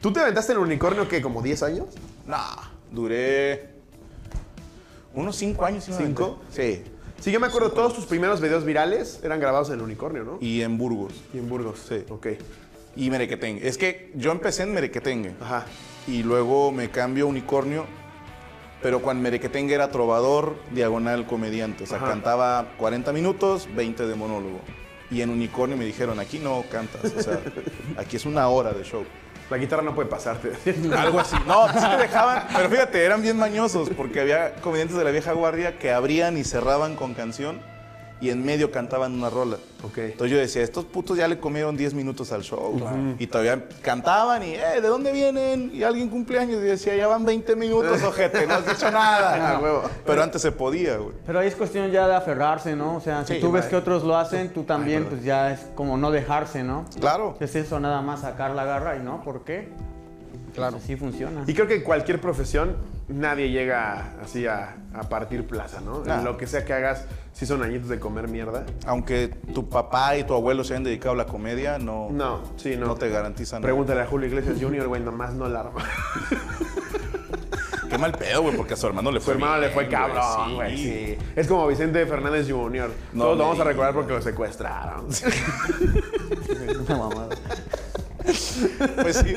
¿Tú 0.03 0.13
te 0.13 0.19
aventaste 0.19 0.51
el 0.53 0.59
unicornio 0.59 1.09
que 1.09 1.23
como 1.23 1.41
10 1.43 1.63
años? 1.63 1.87
Nah, 2.27 2.57
duré 2.91 3.71
unos 5.15 5.37
5 5.37 5.65
años. 5.65 5.85
¿sí 5.85 5.93
me 5.93 5.97
¿Cinco? 5.99 6.41
aventé? 6.43 6.85
Sí. 6.85 6.93
Sí, 7.21 7.31
yo 7.31 7.39
me 7.39 7.47
acuerdo, 7.47 7.71
todos 7.71 7.95
tus 7.95 8.07
primeros 8.07 8.41
videos 8.41 8.65
virales 8.65 9.21
eran 9.23 9.39
grabados 9.39 9.69
en 9.69 9.75
el 9.77 9.83
unicornio, 9.83 10.25
¿no? 10.25 10.39
Y 10.41 10.63
en 10.63 10.77
Burgos. 10.77 11.13
Y 11.33 11.39
en 11.39 11.49
Burgos. 11.49 11.79
Sí. 11.89 12.05
Ok. 12.09 12.27
Y 12.97 13.11
Merequetengue. 13.11 13.69
Es 13.69 13.79
que 13.79 14.11
yo 14.17 14.33
empecé 14.33 14.65
en 14.65 14.73
Merequetengue. 14.75 15.35
Ajá. 15.41 15.67
Y 16.09 16.25
luego 16.25 16.73
me 16.73 16.91
cambio 16.91 17.27
a 17.27 17.29
Unicornio. 17.29 17.87
Pero 18.83 19.03
cuando 19.03 19.23
Merequetengue 19.23 19.73
era 19.73 19.93
trovador, 19.93 20.57
diagonal 20.73 21.25
comediante. 21.29 21.85
O 21.85 21.87
sea, 21.87 21.99
Ajá. 21.99 22.09
cantaba 22.09 22.73
40 22.77 23.13
minutos, 23.13 23.69
20 23.77 24.05
de 24.05 24.15
monólogo. 24.17 24.59
Y 25.13 25.21
en 25.21 25.31
Unicornio 25.31 25.77
me 25.77 25.85
dijeron, 25.85 26.19
aquí 26.19 26.41
no 26.41 26.65
cantas. 26.73 27.05
O 27.17 27.23
sea, 27.23 27.41
aquí 27.99 28.17
es 28.17 28.27
una 28.27 28.49
hora 28.49 28.73
de 28.73 28.83
show. 28.83 29.05
La 29.51 29.59
guitarra 29.59 29.83
no 29.83 29.95
puede 29.95 30.09
pasarte. 30.09 30.53
Algo 30.97 31.21
así. 31.21 31.37
No, 31.47 31.69
sí 31.69 31.79
te 31.79 31.97
dejaban. 31.97 32.47
Pero 32.55 32.71
fíjate, 32.71 33.05
eran 33.05 33.23
bien 33.23 33.37
mañosos 33.37 33.91
porque 33.91 34.21
había 34.21 34.55
comediantes 34.57 34.97
de 34.97 35.05
la 35.05 35.11
vieja 35.11 35.33
guardia 35.33 35.79
que 35.79 35.93
abrían 35.93 36.39
y 36.39 36.45
cerraban 36.45 36.97
con 36.97 37.15
canción 37.15 37.72
y 38.23 38.31
en 38.31 38.45
medio 38.45 38.71
cantaban 38.71 39.13
una 39.15 39.29
rola. 39.29 39.57
Ok. 39.83 39.99
Entonces 39.99 40.31
yo 40.31 40.39
decía, 40.39 40.63
estos 40.63 40.85
putos 40.85 41.19
ya 41.19 41.27
le 41.27 41.41
comieron 41.41 41.77
10 41.77 41.93
minutos 41.95 42.31
al 42.31 42.43
show. 42.43 42.81
Y 43.19 43.27
todavía 43.27 43.65
cantaban 43.83 44.45
y, 44.45 44.55
eh, 44.55 44.81
¿de 44.81 44.87
dónde 44.87 45.11
vienen? 45.11 45.73
Y 45.75 45.83
alguien 45.83 46.09
cumpleaños 46.09 46.59
y 46.59 46.67
decía, 46.67 46.95
ya 46.95 47.09
van 47.09 47.25
20 47.25 47.57
minutos, 47.57 48.01
ojete, 48.07 48.47
no 48.47 48.55
has 48.55 48.67
dicho 48.67 48.91
nada. 48.91 49.33
Ah, 49.43 49.59
huevo. 49.61 49.83
Pero 50.07 50.23
antes 50.23 50.41
se 50.41 50.53
podía, 50.53 50.99
güey. 50.99 51.17
Pero 51.27 51.41
ahí 51.41 51.49
es 51.49 51.57
cuestión 51.57 51.91
ya 51.91 52.07
de 52.07 52.15
aferrarse, 52.15 52.77
¿no? 52.77 52.97
O 52.97 53.01
sea, 53.01 53.25
si 53.27 53.35
Sí, 53.35 53.41
tú 53.41 53.51
ves 53.51 53.65
que 53.67 53.75
otros 53.75 54.05
lo 54.05 54.17
hacen, 54.17 54.51
tú 54.51 54.63
también, 54.63 55.05
pues 55.07 55.25
ya 55.25 55.53
es 55.53 55.61
como 55.75 55.97
no 55.97 56.13
dejarse, 56.13 56.63
¿no? 56.63 56.85
Claro. 57.01 57.37
Es 57.41 57.57
eso, 57.57 57.81
nada 57.81 58.03
más 58.03 58.21
sacar 58.21 58.53
la 58.53 58.65
garra 58.65 58.97
y 58.97 59.01
no, 59.01 59.25
¿por 59.25 59.43
qué? 59.43 59.69
Claro. 60.55 60.77
Así 60.77 60.95
funciona. 60.95 61.43
Y 61.47 61.55
creo 61.55 61.67
que 61.67 61.77
en 61.77 61.83
cualquier 61.83 62.21
profesión 62.21 62.77
nadie 63.09 63.51
llega 63.51 64.13
así 64.23 64.47
a, 64.47 64.77
a 64.95 65.03
partir 65.09 65.47
plaza, 65.47 65.81
¿no? 65.81 66.03
Lo 66.23 66.37
que 66.37 66.47
sea 66.47 66.65
que 66.65 66.73
hagas, 66.73 67.07
si 67.33 67.47
son 67.47 67.63
añitos 67.63 67.89
de 67.89 67.99
comer 67.99 68.29
mierda. 68.29 68.65
Aunque 68.87 69.29
tu 69.55 69.69
papá 69.69 70.17
y 70.17 70.25
tu 70.25 70.35
abuelo 70.35 70.65
se 70.65 70.75
hayan 70.75 70.85
dedicado 70.85 71.13
a 71.15 71.17
la 71.17 71.27
comedia, 71.27 71.79
no, 71.79 72.09
No, 72.11 72.41
sí, 72.57 72.77
no. 72.77 72.87
no 72.87 72.95
te 72.97 73.09
garantizan 73.09 73.61
nada. 73.61 73.69
Pregúntale 73.69 74.01
a 74.03 74.07
Julio 74.07 74.29
Iglesias 74.29 74.57
Jr., 74.61 74.87
güey, 74.89 75.03
nomás 75.03 75.35
no 75.35 75.49
la 75.49 75.61
arma. 75.61 75.85
Qué 77.91 77.99
mal 77.99 78.13
pedo, 78.13 78.41
güey, 78.43 78.57
porque 78.57 78.73
a 78.73 78.77
su 78.77 78.87
hermano 78.87 79.11
le 79.13 79.21
Su 79.21 79.27
fue 79.27 79.35
hermano 79.35 79.59
le 79.61 79.69
fue 79.69 79.85
bien, 79.85 80.01
güey, 80.01 80.13
cabrón, 80.15 80.49
sí. 80.49 80.55
güey. 80.55 80.77
Sí. 80.79 81.19
Es 81.37 81.47
como 81.47 81.67
Vicente 81.67 82.07
Fernández 82.07 82.51
Jr. 82.51 82.91
No 83.13 83.25
Todos 83.25 83.37
lo 83.39 83.45
vamos 83.45 83.61
a 83.61 83.65
recordar 83.65 83.93
porque 83.93 84.15
lo 84.15 84.23
secuestraron. 84.23 85.07
Una 86.87 86.97
mamada. 86.97 87.37
Pues 89.03 89.17
sí. 89.17 89.37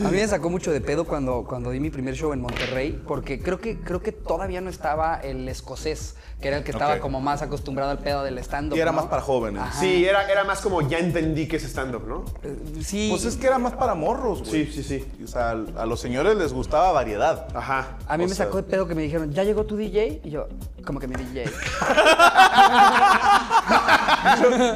A 0.00 0.10
mí 0.10 0.16
me 0.16 0.28
sacó 0.28 0.48
mucho 0.48 0.70
de 0.70 0.80
pedo 0.80 1.04
cuando, 1.04 1.44
cuando 1.44 1.70
di 1.70 1.80
mi 1.80 1.90
primer 1.90 2.14
show 2.14 2.32
en 2.32 2.40
Monterrey, 2.40 3.02
porque 3.06 3.40
creo 3.42 3.58
que, 3.58 3.80
creo 3.80 4.00
que 4.00 4.12
todavía 4.12 4.60
no 4.60 4.70
estaba 4.70 5.16
el 5.16 5.48
escocés, 5.48 6.14
que 6.40 6.46
era 6.48 6.58
el 6.58 6.64
que 6.64 6.70
estaba 6.70 7.00
como 7.00 7.20
más 7.20 7.42
acostumbrado 7.42 7.90
al 7.90 7.98
pedo 7.98 8.22
del 8.22 8.38
stand-up. 8.38 8.76
Y 8.76 8.80
era 8.80 8.92
¿no? 8.92 8.98
más 8.98 9.06
para 9.06 9.22
jóvenes. 9.22 9.62
Sí, 9.80 10.04
era, 10.04 10.30
era 10.30 10.44
más 10.44 10.60
como 10.60 10.82
ya 10.82 10.98
entendí 10.98 11.48
que 11.48 11.56
es 11.56 11.64
stand-up, 11.64 12.06
¿no? 12.06 12.24
Eh, 12.44 12.56
Sí. 12.80 13.08
Pues 13.10 13.24
es 13.24 13.34
que 13.36 13.48
era 13.48 13.58
más 13.58 13.72
para 13.72 13.94
morros, 13.96 14.40
güey. 14.48 14.66
Sí, 14.66 14.82
sí, 14.82 14.84
sí. 14.84 15.04
O 15.24 15.26
sea, 15.26 15.50
a 15.50 15.84
los 15.86 15.98
señores 16.00 16.36
les 16.36 16.52
gustaba 16.52 16.92
variedad. 16.92 17.48
Ajá. 17.54 17.98
A 18.06 18.16
mí 18.16 18.24
o 18.24 18.28
me 18.28 18.34
sea- 18.34 18.46
sacó 18.46 18.58
de 18.58 18.62
pedo 18.64 18.86
que 18.86 18.94
me 18.94 19.02
dijeron, 19.02 19.32
¿ya 19.32 19.42
llegó 19.42 19.64
tu 19.66 19.76
DJ? 19.76 20.20
Y 20.22 20.30
yo, 20.30 20.46
como 20.86 21.00
que 21.00 21.08
mi 21.08 21.16
DJ. 21.16 21.44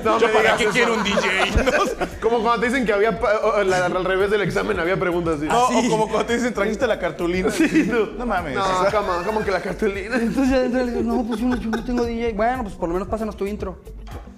No 0.05 0.19
me 0.21 0.29
digas 0.29 0.61
eso. 0.61 0.71
quiero 0.73 0.95
un 0.95 1.03
DJ? 1.05 1.21
Como 2.21 2.41
cuando 2.43 2.61
te 2.61 2.67
dicen 2.69 2.85
que 2.87 2.93
había, 2.93 3.19
la- 3.65 3.87
al 3.87 4.05
revés 4.05 4.31
del 4.31 4.43
examen 4.43 4.79
había 4.79 4.99
preguntas 4.99 5.37
así. 5.39 5.47
No, 5.47 5.65
o 5.67 5.89
como 5.91 6.09
cuando 6.09 6.27
te 6.27 6.35
dicen, 6.37 6.55
trajiste 6.55 6.87
la 6.87 6.99
cartulina. 6.99 7.51
Sí. 7.51 7.91
No 8.19 8.25
mames. 8.27 8.55
No, 8.55 8.63
o 8.65 8.83
sea, 8.91 9.01
¿cómo? 9.01 9.13
¿Cómo 9.25 9.45
que 9.45 9.51
la 9.51 9.61
cartulina? 9.61 10.17
Entonces 10.17 10.51
ya 10.51 10.57
adentro 10.57 10.85
le 10.85 10.93
digo, 10.93 11.03
no, 11.03 11.25
pues 11.27 11.41
yo 11.41 11.47
no, 11.47 11.57
yo 11.57 11.71
no 11.71 11.85
tengo 11.85 12.05
DJ. 12.05 12.33
Bueno, 12.35 12.63
pues 12.65 12.75
por 12.75 12.89
lo 12.89 12.95
menos 12.95 13.09
pásanos 13.09 13.37
tu 13.37 13.47
intro. 13.47 13.79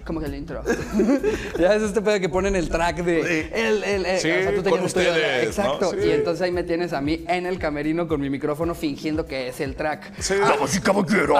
Como 0.05 0.19
que 0.19 0.27
el 0.27 0.35
intro. 0.35 0.61
ya 1.59 1.73
es 1.73 1.81
este 1.81 1.99
pedo 1.99 2.19
que 2.19 2.29
ponen 2.29 2.55
el 2.55 2.69
track 2.69 2.97
de. 3.03 3.49
El, 3.51 3.83
el, 3.83 4.05
el- 4.05 4.19
Sí, 4.19 4.29
tú 4.55 4.61
te 4.61 4.69
con 4.69 4.83
ustedes, 4.83 5.13
¿no? 5.57 5.65
Exacto. 5.67 5.91
Sí. 5.91 6.07
Y 6.07 6.11
entonces 6.11 6.43
ahí 6.43 6.51
me 6.51 6.63
tienes 6.63 6.93
a 6.93 7.01
mí 7.01 7.25
en 7.27 7.47
el 7.47 7.57
camerino 7.57 8.07
con 8.07 8.21
mi 8.21 8.29
micrófono 8.29 8.75
fingiendo 8.75 9.25
que 9.25 9.47
es 9.47 9.59
el 9.61 9.75
track. 9.75 10.13
sí. 10.19 10.35
Damas 10.35 10.75
y 10.75 10.81
caballeros. 10.81 11.39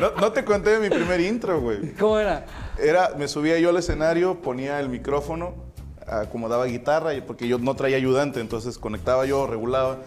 No, 0.00 0.10
no 0.20 0.32
te 0.32 0.44
conté 0.44 0.78
de 0.78 0.88
mi 0.90 0.94
primer 0.94 1.20
intro, 1.20 1.60
güey. 1.60 1.92
¿Cómo 1.92 2.18
era? 2.18 2.44
Era, 2.82 3.10
me 3.16 3.28
subía 3.28 3.58
yo 3.60 3.70
al 3.70 3.76
escenario, 3.76 4.40
ponía 4.42 4.80
el 4.80 4.88
micrófono, 4.88 5.54
acomodaba 6.06 6.64
guitarra, 6.66 7.14
y- 7.14 7.20
porque 7.20 7.46
yo 7.46 7.58
no 7.58 7.76
traía 7.76 7.96
ayudante, 7.96 8.40
entonces 8.40 8.78
conectaba 8.78 9.24
yo, 9.26 9.46
regulaba, 9.46 9.98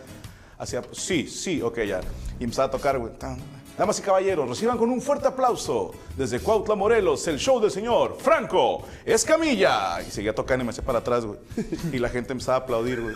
hacía, 0.57 0.81
pues, 0.81 0.97
sí, 0.99 1.27
sí, 1.27 1.61
ok, 1.61 1.79
ya. 1.83 2.01
Y 2.39 2.43
empezaba 2.43 2.67
a 2.67 2.71
tocar, 2.71 2.99
güey. 2.99 3.13
tan. 3.17 3.37
Damas 3.77 3.99
y 3.99 4.01
caballeros, 4.01 4.49
reciban 4.49 4.75
con 4.75 4.89
un 4.89 4.99
fuerte 4.99 5.27
aplauso 5.27 5.93
desde 6.15 6.39
Cuautla, 6.39 6.73
Morelos, 6.73 7.27
el 7.27 7.37
show 7.37 7.59
del 7.59 7.69
señor 7.69 8.17
Franco 8.19 8.83
Escamilla. 9.05 10.01
Y 10.01 10.09
seguía 10.09 10.33
tocando 10.33 10.63
y 10.63 10.65
me 10.65 10.71
hacía 10.71 10.83
para 10.83 10.99
atrás, 10.99 11.25
güey. 11.25 11.39
Y 11.93 11.99
la 11.99 12.09
gente 12.09 12.31
empezaba 12.31 12.57
a 12.57 12.61
aplaudir, 12.61 13.01
güey. 13.01 13.15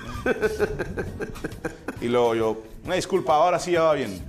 Y 1.99 2.09
luego 2.09 2.35
yo, 2.35 2.57
una 2.85 2.93
disculpa, 2.93 3.33
ahora 3.33 3.57
sí 3.57 3.71
ya 3.71 3.81
va 3.81 3.93
bien. 3.93 4.23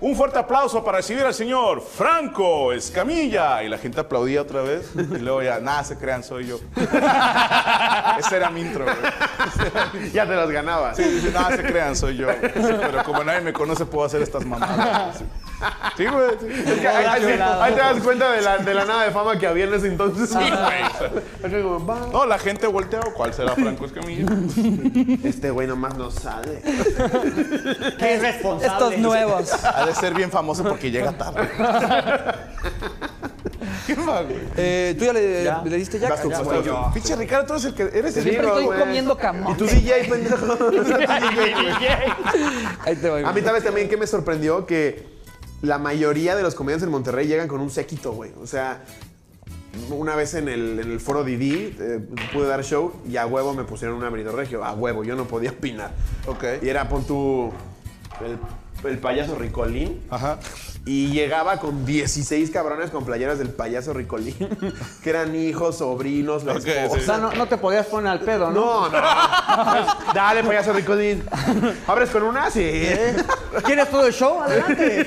Un 0.00 0.16
fuerte 0.16 0.38
aplauso 0.38 0.84
para 0.84 0.98
recibir 0.98 1.22
al 1.24 1.32
señor 1.32 1.80
Franco 1.80 2.72
Escamilla. 2.74 3.62
Y 3.62 3.70
la 3.70 3.78
gente 3.78 4.00
aplaudía 4.00 4.42
otra 4.42 4.60
vez. 4.60 4.90
Y 4.94 5.18
luego 5.18 5.42
ya, 5.42 5.60
nada, 5.60 5.82
se 5.84 5.96
crean, 5.96 6.22
soy 6.22 6.46
yo. 6.46 6.60
Ese 8.18 8.36
era 8.36 8.50
mi 8.50 8.60
intro, 8.60 8.84
güey. 8.84 10.10
Ya 10.12 10.26
te 10.26 10.34
las 10.36 10.50
ganabas. 10.50 10.98
Sí, 10.98 11.30
nada, 11.32 11.56
se 11.56 11.62
crean, 11.62 11.96
soy 11.96 12.18
yo. 12.18 12.28
Pero 12.38 13.02
como 13.04 13.24
nadie 13.24 13.40
me 13.40 13.54
conoce, 13.54 13.86
puedo 13.86 14.04
hacer 14.04 14.20
estas 14.20 14.44
mamadas. 14.44 15.22
Sí, 15.96 16.06
güey. 16.06 16.30
sí. 16.40 16.46
Es 16.70 16.78
que 16.80 16.88
ahí, 16.88 17.04
ahí- 17.04 17.40
ahí 17.60 17.72
te 17.74 17.78
das 17.80 18.02
cuenta 18.02 18.32
de 18.32 18.40
la, 18.42 18.58
de 18.58 18.74
la 18.74 18.84
nada 18.84 19.04
de 19.04 19.10
fama 19.10 19.38
que 19.38 19.46
había 19.46 19.64
en 19.64 19.74
ese 19.74 19.88
entonces. 19.88 20.30
Sí, 20.30 20.36
güey. 20.38 21.62
como, 21.62 21.84
va. 21.86 22.06
No, 22.12 22.24
la 22.26 22.38
gente 22.38 22.66
voltea. 22.66 23.00
¿Cuál 23.14 23.34
será 23.34 23.54
Franco 23.54 23.84
Escamilla? 23.84 24.26
Este 25.24 25.50
güey 25.50 25.66
nomás 25.68 25.96
no 25.96 26.10
sale. 26.10 26.62
Qué 27.98 28.18
responsable. 28.20 28.66
Estos 28.66 28.98
nuevos. 28.98 29.52
Ha 29.64 29.86
de 29.86 29.94
ser 29.94 30.14
bien 30.14 30.30
famoso 30.30 30.64
porque 30.64 30.90
llega 30.90 31.12
tarde. 31.12 31.48
¿Qué 33.86 33.96
más, 33.96 34.22
güey? 34.24 34.38
Eh, 34.56 34.94
¿Tú 34.98 35.04
ya 35.04 35.12
le, 35.12 35.44
Ya. 35.44 35.62
le 35.64 35.76
diste 35.76 35.98
jack? 35.98 36.22
Pinche 36.92 37.16
Ricardo, 37.16 37.46
tú 37.46 37.52
eres 37.54 37.64
el 37.66 37.74
que 37.74 37.82
eres 37.82 38.16
el 38.16 38.22
Siempre 38.22 38.46
estoy 38.46 38.64
güey. 38.64 38.78
comiendo 38.78 39.16
camón. 39.16 39.52
Y 39.52 39.56
tu 39.56 39.66
DJ, 39.66 40.04
pendejo. 40.08 40.58
Ahí 42.84 42.96
te 42.96 43.10
voy. 43.10 43.24
A 43.24 43.32
mí, 43.32 43.40
¿sabes 43.42 43.64
también 43.64 43.88
que 43.88 43.96
me 43.96 44.06
sorprendió? 44.06 44.66
Que 44.66 45.09
la 45.62 45.78
mayoría 45.78 46.36
de 46.36 46.42
los 46.42 46.54
comediantes 46.54 46.86
en 46.86 46.92
Monterrey 46.92 47.26
llegan 47.26 47.48
con 47.48 47.60
un 47.60 47.70
séquito, 47.70 48.12
güey. 48.12 48.32
O 48.42 48.46
sea, 48.46 48.82
una 49.90 50.16
vez 50.16 50.34
en 50.34 50.48
el, 50.48 50.78
en 50.80 50.90
el 50.90 51.00
foro 51.00 51.22
Didi 51.22 51.76
eh, 51.78 52.00
pude 52.32 52.46
dar 52.46 52.64
show 52.64 52.92
y 53.08 53.16
a 53.16 53.26
huevo 53.26 53.54
me 53.54 53.64
pusieron 53.64 54.02
un 54.02 54.12
Benito 54.12 54.32
Regio. 54.32 54.64
A 54.64 54.72
huevo, 54.72 55.04
yo 55.04 55.16
no 55.16 55.26
podía 55.26 55.50
opinar. 55.50 55.92
Ok. 56.26 56.44
Y 56.62 56.68
era, 56.68 56.88
pon 56.88 57.04
tú, 57.04 57.52
el, 58.24 58.38
el 58.84 58.98
payaso 58.98 59.36
Ricolín. 59.36 60.00
Ajá. 60.10 60.38
Y 60.86 61.08
llegaba 61.12 61.60
con 61.60 61.84
16 61.84 62.50
cabrones 62.50 62.90
con 62.90 63.04
playeras 63.04 63.38
del 63.38 63.50
payaso 63.50 63.92
Ricolín, 63.92 64.34
que 65.02 65.10
eran 65.10 65.34
hijos, 65.36 65.78
sobrinos, 65.78 66.44
la 66.44 66.54
Ok, 66.54 66.66
esposa. 66.66 67.00
O 67.00 67.04
sea, 67.04 67.18
no, 67.18 67.32
no 67.32 67.46
te 67.46 67.58
podías 67.58 67.86
poner 67.86 68.12
al 68.12 68.20
pedo, 68.20 68.50
¿no? 68.50 68.88
No, 68.88 68.88
no. 68.88 68.98
Dale, 70.14 70.42
payaso 70.42 70.72
Ricolín. 70.72 71.22
¿Abres 71.86 72.10
con 72.10 72.22
una? 72.22 72.50
Sí. 72.50 72.62
¿Quieres 73.64 73.90
todo 73.90 74.06
el 74.06 74.12
show? 74.12 74.40
Adelante. 74.40 75.06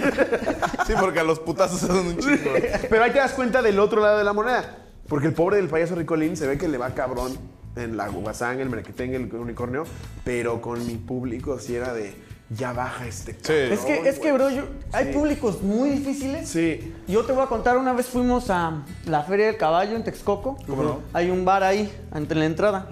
Sí, 0.86 0.94
porque 1.00 1.20
a 1.20 1.24
los 1.24 1.40
putazos 1.40 1.80
se 1.80 1.88
dan 1.88 1.98
un 1.98 2.18
chingo. 2.18 2.52
Pero 2.90 3.04
ahí 3.04 3.12
te 3.12 3.18
das 3.18 3.32
cuenta 3.34 3.62
del 3.62 3.80
otro 3.80 4.00
lado 4.00 4.20
de 4.20 4.24
la 4.24 4.34
moneda. 4.34 4.78
Porque 5.08 5.28
el 5.28 5.34
pobre 5.34 5.58
del 5.58 5.70
payaso 5.70 5.96
Ricolín 5.96 6.38
se 6.38 6.48
ve 6.48 6.58
que 6.58 6.68
le 6.68 6.78
va 6.78 6.92
cabrón 6.94 7.38
en 7.76 7.98
la 7.98 8.08
guasán, 8.10 8.60
el 8.60 8.70
merequetengue, 8.70 9.16
el 9.16 9.34
unicornio. 9.34 9.86
Pero 10.24 10.62
con 10.62 10.86
mi 10.86 10.96
público 10.96 11.60
sí 11.60 11.76
era 11.76 11.94
de, 11.94 12.16
ya 12.50 12.72
baja 12.74 13.08
este 13.08 13.34
Sí. 13.34 13.74
Es 13.74 13.80
que, 13.82 14.08
es 14.08 14.20
que, 14.20 14.32
bro, 14.32 14.50
yo- 14.50 14.68
hay 14.92 15.12
públicos 15.14 15.62
muy 15.62 15.90
difíciles. 15.90 16.48
Sí. 16.50 16.94
Yo 17.08 17.26
te 17.26 17.32
voy 17.34 17.44
a 17.44 17.48
contar, 17.48 17.78
una 17.78 17.94
vez 17.94 18.08
fuimos 18.08 18.50
a 18.50 18.84
la 19.06 19.24
Feria 19.24 19.48
del 19.48 19.58
Caballo 19.58 19.96
en 19.96 20.04
Texcoco. 20.04 20.58
¿Cómo 20.68 20.84
no? 20.84 21.00
Hay 21.14 21.32
un 21.32 21.46
bar 21.46 21.64
ahí, 21.64 21.92
entre 22.14 22.38
la 22.38 22.46
entrada. 22.46 22.88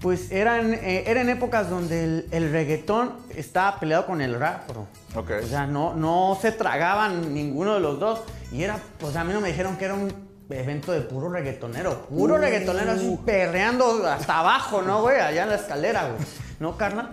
Pues 0.00 0.32
eran, 0.32 0.72
eh, 0.74 1.04
eran 1.06 1.28
épocas 1.28 1.70
donde 1.70 2.02
el, 2.04 2.28
el 2.32 2.50
reggaetón 2.50 3.12
estaba 3.36 3.78
peleado 3.78 4.06
con 4.06 4.20
el 4.20 4.34
rap, 4.38 4.68
bro. 4.68 4.86
Ok. 5.14 5.30
O 5.44 5.46
sea, 5.46 5.66
no, 5.66 5.94
no 5.94 6.36
se 6.40 6.50
tragaban 6.50 7.32
ninguno 7.34 7.74
de 7.74 7.80
los 7.80 8.00
dos. 8.00 8.20
Y 8.50 8.62
era, 8.64 8.78
pues 8.98 9.14
a 9.14 9.22
mí 9.24 9.32
no 9.32 9.40
me 9.40 9.48
dijeron 9.48 9.76
que 9.76 9.84
era 9.84 9.94
un 9.94 10.12
evento 10.50 10.90
de 10.92 11.02
puro 11.02 11.28
reggaetonero. 11.28 12.06
Puro 12.06 12.36
reggaetonero 12.36 12.90
así 12.92 13.16
perreando 13.24 14.04
hasta 14.06 14.40
abajo, 14.40 14.82
¿no, 14.82 15.02
güey? 15.02 15.20
Allá 15.20 15.44
en 15.44 15.50
la 15.50 15.54
escalera, 15.56 16.08
güey. 16.08 16.16
¿No, 16.58 16.76
carnal? 16.76 17.10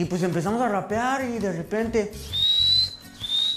Y 0.00 0.06
pues 0.06 0.22
empezamos 0.22 0.62
a 0.62 0.68
rapear 0.70 1.26
y 1.26 1.38
de 1.38 1.52
repente... 1.52 2.10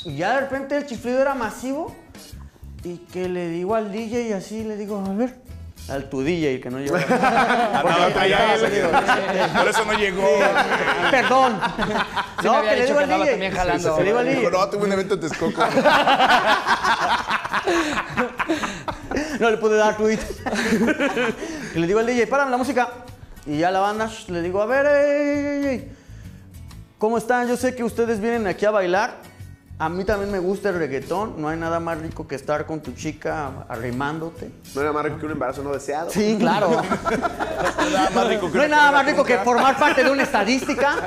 Y 0.04 0.18
ya 0.18 0.34
de 0.34 0.42
repente 0.42 0.76
el 0.76 0.86
chiflido 0.86 1.22
era 1.22 1.36
masivo. 1.36 1.96
Y 2.84 2.98
que 2.98 3.30
le 3.30 3.48
digo 3.48 3.76
al 3.76 3.94
DJ 3.94 4.28
y 4.28 4.34
así 4.34 4.66
le 4.66 4.76
digo, 4.76 5.02
a 5.08 5.14
ver... 5.14 5.38
Al 5.88 6.10
tu 6.10 6.22
DJ, 6.22 6.60
que 6.60 6.70
no 6.70 6.80
le 6.80 6.84
digo, 6.84 6.98
Por 6.98 7.06
eso 9.70 9.86
no 9.86 9.94
llegó. 9.94 10.28
Perdón. 11.12 11.62
Sí 12.42 12.50
me 12.50 12.58
había 12.58 12.74
dicho 12.74 12.98
que 12.98 13.04
andaba 13.04 13.26
también 13.26 13.54
jalando. 13.54 13.98
Le 14.00 14.04
digo 14.04 14.18
al 14.18 14.26
DJ. 14.26 14.52
No, 14.52 14.70
tuve 14.70 14.84
un 14.84 14.92
evento 14.92 15.14
en 15.14 15.22
Texcoco. 15.22 15.64
No 19.40 19.50
le 19.50 19.56
pude 19.58 19.78
dar 19.78 19.96
tweet. 19.96 20.20
y 21.76 21.80
le 21.80 21.88
digo 21.88 22.00
al 22.00 22.06
DJ, 22.06 22.28
párame 22.28 22.52
la 22.52 22.58
música. 22.58 22.90
Y 23.46 23.60
ya 23.60 23.72
la 23.72 23.80
banda, 23.80 24.12
le 24.28 24.42
digo, 24.42 24.62
a 24.62 24.66
ver, 24.66 24.86
ey, 24.86 25.22
ey, 25.22 25.66
ey, 25.66 25.92
¿cómo 27.04 27.18
están? 27.18 27.50
Yo 27.50 27.58
sé 27.58 27.76
que 27.76 27.84
ustedes 27.84 28.22
vienen 28.22 28.48
aquí 28.48 28.66
a 28.66 28.72
bailar. 28.72 29.18
A 29.78 29.90
mí 29.90 30.06
también 30.06 30.32
me 30.32 30.40
gusta 30.40 30.70
el 30.70 30.76
reggaetón. 30.76 31.34
No 31.36 31.50
hay 31.50 31.58
nada 31.58 31.82
más 31.82 32.00
rico 32.00 32.26
que 32.26 32.36
estar 32.36 32.66
con 32.66 32.80
tu 32.80 32.94
chica 32.94 33.66
arrimándote. 33.68 34.50
No 34.74 34.80
era 34.80 34.94
más 34.94 35.04
rico 35.04 35.18
que 35.18 35.26
un 35.26 35.34
embarazo 35.34 35.64
no 35.64 35.74
deseado. 35.74 36.12
Sí, 36.12 36.38
claro. 36.40 36.70
Nada 37.92 38.10
más 38.10 38.28
rico 38.30 38.50
que 38.50 38.58
No 38.58 38.64
hay 38.64 38.70
nada 38.70 38.90
más 38.94 39.06
rico 39.06 39.26
que 39.26 39.38
formar 39.40 39.78
parte 39.78 40.02
de 40.02 40.12
una 40.12 40.24
estadística. 40.24 40.96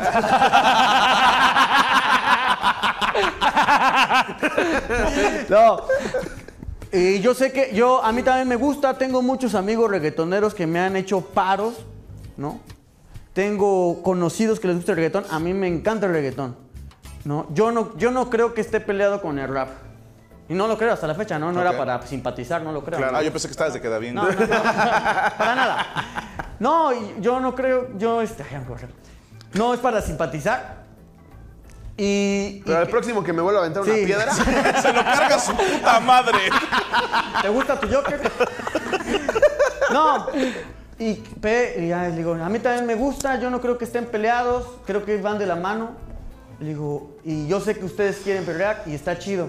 No. 5.48 5.78
Y 6.92 7.20
yo 7.20 7.34
sé 7.34 7.52
que 7.52 7.72
yo, 7.72 8.04
a 8.04 8.12
mí 8.12 8.22
también 8.22 8.48
me 8.48 8.56
gusta, 8.56 8.98
tengo 8.98 9.22
muchos 9.22 9.54
amigos 9.54 9.90
reggaetoneros 9.90 10.54
que 10.54 10.66
me 10.66 10.78
han 10.78 10.94
hecho 10.96 11.22
paros, 11.22 11.86
¿no? 12.36 12.60
Tengo 13.36 14.02
conocidos 14.02 14.60
que 14.60 14.66
les 14.66 14.76
gusta 14.76 14.92
el 14.92 14.96
reggaetón, 14.96 15.26
a 15.30 15.38
mí 15.38 15.52
me 15.52 15.68
encanta 15.68 16.06
el 16.06 16.12
reggaetón, 16.12 16.56
¿no? 17.26 17.46
Yo 17.50 17.70
no, 17.70 17.94
yo 17.98 18.10
no 18.10 18.30
creo 18.30 18.54
que 18.54 18.62
esté 18.62 18.80
peleado 18.80 19.20
con 19.20 19.38
el 19.38 19.46
rap. 19.52 19.68
Y 20.48 20.54
no 20.54 20.66
lo 20.66 20.78
creo 20.78 20.94
hasta 20.94 21.06
la 21.06 21.14
fecha, 21.14 21.38
¿no? 21.38 21.52
No 21.52 21.60
era 21.60 21.76
para 21.76 22.00
simpatizar, 22.06 22.62
no 22.62 22.72
lo 22.72 22.82
creo. 22.82 22.98
Ah, 23.12 23.22
yo 23.22 23.30
pensé 23.30 23.48
que 23.48 23.52
estabas 23.52 23.74
de 23.74 23.82
queda 23.82 23.98
bien. 23.98 24.14
No, 24.14 24.22
no, 24.22 24.30
no, 24.40 24.46
para 24.48 25.54
nada. 25.54 25.86
No, 26.58 26.92
yo 27.20 27.38
no 27.38 27.54
creo, 27.54 27.90
yo, 27.98 28.22
este, 28.22 28.42
no 29.52 29.74
es 29.74 29.80
para 29.80 30.00
simpatizar. 30.00 30.86
Y, 31.98 32.04
y 32.04 32.62
Pero 32.64 32.78
al 32.78 32.88
próximo 32.88 33.22
que 33.22 33.34
me 33.34 33.42
vuelva 33.42 33.60
a 33.60 33.64
aventar 33.64 33.82
una 33.82 33.92
Sí. 33.92 34.06
piedra. 34.06 34.32
Se 34.80 34.92
lo 34.94 35.04
carga 35.04 35.38
su 35.38 35.54
puta 35.54 36.00
madre. 36.00 36.38
¿Te 37.42 37.50
gusta 37.50 37.78
tu 37.78 37.86
Joker? 37.86 38.32
No. 39.92 40.26
Y, 40.98 41.14
pe- 41.14 41.76
y 41.78 41.88
ya 41.88 42.08
le 42.08 42.16
digo, 42.16 42.32
a 42.34 42.48
mí 42.48 42.58
también 42.58 42.86
me 42.86 42.94
gusta, 42.94 43.38
yo 43.38 43.50
no 43.50 43.60
creo 43.60 43.76
que 43.76 43.84
estén 43.84 44.06
peleados, 44.06 44.66
creo 44.86 45.04
que 45.04 45.20
van 45.20 45.38
de 45.38 45.46
la 45.46 45.56
mano. 45.56 45.90
Le 46.58 46.68
digo, 46.68 47.16
y 47.22 47.46
yo 47.48 47.60
sé 47.60 47.74
que 47.74 47.84
ustedes 47.84 48.16
quieren 48.24 48.44
pelear 48.44 48.82
y 48.86 48.94
está 48.94 49.18
chido. 49.18 49.48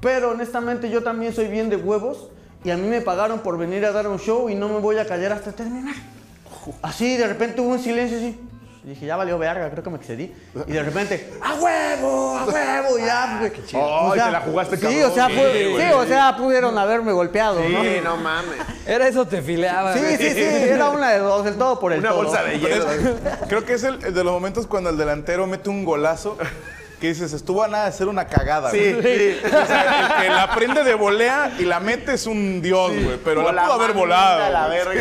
Pero 0.00 0.30
honestamente 0.30 0.88
yo 0.90 1.02
también 1.02 1.32
soy 1.32 1.48
bien 1.48 1.68
de 1.68 1.76
huevos 1.76 2.28
y 2.62 2.70
a 2.70 2.76
mí 2.76 2.86
me 2.86 3.00
pagaron 3.00 3.40
por 3.40 3.58
venir 3.58 3.84
a 3.86 3.90
dar 3.92 4.06
un 4.06 4.18
show 4.18 4.48
y 4.48 4.54
no 4.54 4.68
me 4.68 4.78
voy 4.78 4.98
a 4.98 5.06
callar 5.06 5.32
hasta 5.32 5.50
terminar. 5.52 5.94
Así, 6.80 7.16
de 7.16 7.26
repente 7.26 7.60
hubo 7.60 7.70
un 7.70 7.78
silencio 7.80 8.16
así. 8.18 8.38
Y 8.84 8.90
dije, 8.90 9.06
ya 9.06 9.16
valió 9.16 9.38
verga, 9.38 9.70
creo 9.70 9.82
que 9.82 9.88
me 9.88 9.96
excedí. 9.96 10.30
Y 10.66 10.72
de 10.72 10.82
repente, 10.82 11.32
¡a 11.42 11.54
huevo! 11.54 12.36
¡a 12.36 12.44
huevo! 12.44 12.98
Y 12.98 13.06
ya, 13.06 13.38
güey. 13.38 13.50
Ay, 13.56 13.80
O 13.80 14.14
sea, 14.14 14.26
te 14.26 14.30
la 14.32 14.40
jugaste, 14.42 14.76
Sí, 14.76 14.82
cabrón. 14.82 15.10
o 15.10 15.14
sea, 15.14 15.26
Sí, 15.28 15.34
güey. 15.34 15.76
sí, 15.86 15.92
o 15.94 16.04
sea, 16.06 16.36
pudieron 16.36 16.76
haberme 16.76 17.12
golpeado, 17.12 17.60
¿no? 17.66 17.82
Sí, 17.82 17.96
no 18.04 18.18
mames. 18.18 18.56
Era 18.86 19.08
eso, 19.08 19.26
te 19.26 19.40
fileaba. 19.40 19.94
Sí, 19.94 20.00
güey. 20.00 20.16
sí, 20.18 20.30
sí, 20.32 20.42
era 20.42 20.90
una 20.90 21.12
de 21.12 21.18
dos, 21.20 21.46
el 21.46 21.56
todo 21.56 21.80
por 21.80 21.94
el 21.94 22.00
Una 22.00 22.10
todo. 22.10 22.24
bolsa 22.24 22.42
de 22.42 22.60
hielo. 22.60 22.84
Creo 23.48 23.64
que 23.64 23.72
es 23.72 23.84
el, 23.84 24.04
el 24.04 24.12
de 24.12 24.22
los 24.22 24.32
momentos 24.34 24.66
cuando 24.66 24.90
el 24.90 24.98
delantero 24.98 25.46
mete 25.46 25.70
un 25.70 25.86
golazo 25.86 26.36
que 27.04 27.08
dices, 27.10 27.34
estuvo 27.34 27.62
a 27.62 27.68
nada 27.68 27.84
de 27.86 27.92
ser 27.92 28.08
una 28.08 28.26
cagada. 28.26 28.70
Sí, 28.70 28.92
güey. 28.94 29.34
sí. 29.34 29.36
O 29.46 29.66
sea, 29.66 30.16
el 30.16 30.22
que 30.22 30.28
la 30.30 30.54
prende 30.54 30.82
de 30.84 30.94
volea 30.94 31.52
y 31.58 31.64
la 31.64 31.78
mete 31.80 32.14
es 32.14 32.26
un 32.26 32.62
dios, 32.62 32.92
güey. 32.92 33.18
Pero 33.22 33.44
O 33.46 33.52
la 33.52 33.64
pudo 33.64 33.72
haber 33.74 33.92
volado. 33.92 34.42
a 34.44 34.48
la 34.48 34.68
verga. 34.68 35.00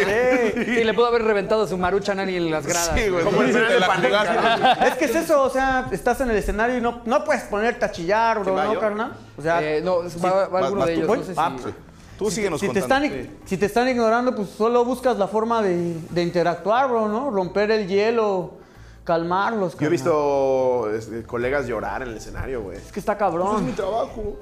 Sí, 0.66 0.84
le 0.84 0.94
pudo 0.94 1.06
haber 1.08 1.24
reventado 1.24 1.66
su 1.66 1.78
marucha 1.78 2.14
Nani 2.14 2.36
en 2.36 2.52
las 2.52 2.68
gradas. 2.68 2.92
Sí, 2.94 3.08
güey. 3.08 3.24
Como 3.24 3.42
el 3.42 3.48
Se 3.48 3.54
final 3.54 3.68
te 3.70 3.74
de 3.76 3.80
la 3.80 3.88
Paneca, 3.88 4.20
jugaste. 4.20 4.88
Es 4.88 4.94
que 4.96 5.06
es 5.06 5.16
eso, 5.16 5.42
o 5.44 5.50
sea, 5.50 5.88
estás 5.94 6.20
en 6.20 6.30
el 6.32 6.36
escenario 6.36 6.78
y 6.78 6.82
no, 6.82 7.02
no 7.06 7.24
puedes 7.24 7.44
ponerte 7.44 7.86
a 7.86 7.92
chillar, 7.92 8.40
bro, 8.40 8.54
¿no, 8.56 8.74
yo? 8.74 8.80
carnal? 8.82 9.14
O 9.38 9.42
sea, 9.42 9.64
Eh, 9.64 9.82
no, 9.82 10.00
va, 10.24 10.48
va 10.50 10.60
alguno 10.60 10.86
de 10.86 10.96
tú, 10.96 11.14
ellos. 11.14 11.18
No 11.18 11.24
sé 11.24 11.34
si... 11.34 11.40
Ah, 11.42 11.56
pues, 11.62 11.74
Tú 12.18 12.30
síguenos 12.30 12.60
si 12.60 12.68
te, 12.70 12.80
contando. 12.82 13.08
están, 13.08 13.30
si 13.46 13.58
te 13.58 13.66
están 13.66 13.88
ignorando, 13.90 14.36
pues 14.36 14.50
solo 14.50 14.86
buscas 14.86 15.18
la 15.18 15.28
forma 15.28 15.62
de, 15.64 15.96
de 16.12 16.22
interactuar, 16.22 16.88
bro, 16.90 17.08
¿no? 17.08 17.32
Romper 17.32 17.72
el 17.72 17.88
hielo, 17.88 18.54
calmarlos. 19.04 19.78
Yo 19.78 19.88
he 19.88 19.90
visto 19.90 20.90
este, 20.94 21.24
colegas 21.24 21.68
llorar 21.68 22.02
en 22.04 22.10
el 22.10 22.18
escenario, 22.18 22.62
güey. 22.62 22.78
Es 22.78 22.92
que 22.92 23.00
está 23.00 23.14
Es 23.14 23.18
mi 23.18 23.22
cabrón. 23.22 23.74
trabajo. 23.76 24.40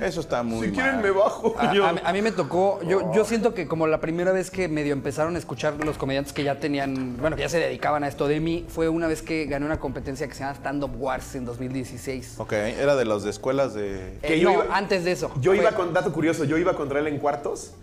Eso 0.00 0.20
está 0.20 0.42
muy 0.42 0.66
Si 0.66 0.72
quieren 0.72 0.94
mal. 0.96 1.04
me 1.04 1.10
bajo. 1.12 1.54
A, 1.56 1.72
Yo- 1.72 1.86
a 1.86 1.92
mí- 1.92 2.00
a 2.04 2.12
mí 2.12 2.20
me 2.20 2.32
tocó, 2.32 2.80
yo, 2.82 3.12
yo 3.12 3.24
siento 3.24 3.54
que 3.54 3.68
como 3.68 3.86
la 3.86 4.00
primera 4.00 4.32
vez 4.32 4.50
que 4.50 4.66
medio 4.66 4.92
empezaron 4.92 5.36
a 5.36 5.38
escuchar 5.38 5.74
los 5.84 5.98
comediantes 5.98 6.32
que 6.32 6.42
ya 6.42 6.58
tenían, 6.58 7.16
bueno, 7.20 7.36
que 7.36 7.42
ya 7.42 7.48
se 7.48 7.58
dedicaban 7.60 8.02
a 8.02 8.08
esto 8.08 8.26
de 8.26 8.40
mí, 8.40 8.64
fue 8.68 8.88
una 8.88 9.06
vez 9.06 9.22
que 9.22 9.44
gané 9.44 9.66
una 9.66 9.78
competencia 9.78 10.26
que 10.26 10.34
se 10.34 10.40
llama 10.40 10.54
Stand 10.56 10.82
Up 10.82 10.96
Wars 11.00 11.36
en 11.36 11.44
2016. 11.44 12.34
Ok, 12.38 12.54
era 12.54 12.96
de 12.96 13.04
los 13.04 13.22
de 13.22 13.30
escuelas 13.30 13.74
de... 13.74 14.08
Eh, 14.16 14.18
Que 14.22 14.40
yo 14.40 14.48
no, 14.52 14.64
iba- 14.64 14.76
antes 14.76 15.04
de 15.04 15.12
eso. 15.12 15.30
Yo 15.40 15.52
Fue- 15.52 15.58
iba 15.58 15.70
con, 15.72 15.92
dato 15.92 16.12
curioso, 16.12 16.42
yo 16.42 16.56
iba 16.58 16.74
contra 16.74 16.98
él 16.98 17.06
en 17.06 17.18
cuartos. 17.18 17.74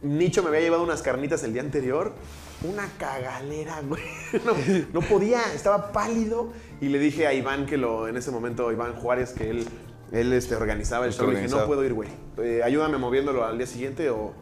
Nicho 0.00 0.42
me 0.44 0.50
había 0.50 0.60
llevado 0.60 0.84
unas 0.84 1.02
carnitas 1.02 1.42
el 1.42 1.54
día 1.54 1.62
anterior. 1.62 2.12
Una 2.62 2.88
cagalera, 2.98 3.80
güey. 3.88 4.02
No, 4.44 4.52
no 4.92 5.00
podía, 5.00 5.40
estaba 5.54 5.92
pálido. 5.92 6.52
Y 6.80 6.88
le 6.88 6.98
dije 6.98 7.26
a 7.26 7.34
Iván 7.34 7.66
que 7.66 7.76
lo, 7.76 8.08
en 8.08 8.16
ese 8.16 8.30
momento, 8.30 8.72
Iván 8.72 8.94
Juárez, 8.94 9.32
que 9.32 9.50
él, 9.50 9.66
él 10.12 10.32
este, 10.32 10.56
organizaba 10.56 11.06
el 11.06 11.12
show. 11.12 11.30
Le 11.30 11.40
dije, 11.40 11.54
no 11.54 11.66
puedo 11.66 11.84
ir, 11.84 11.94
güey. 11.94 12.08
Eh, 12.38 12.62
ayúdame 12.64 12.98
moviéndolo 12.98 13.44
al 13.44 13.58
día 13.58 13.66
siguiente 13.66 14.10
o... 14.10 14.32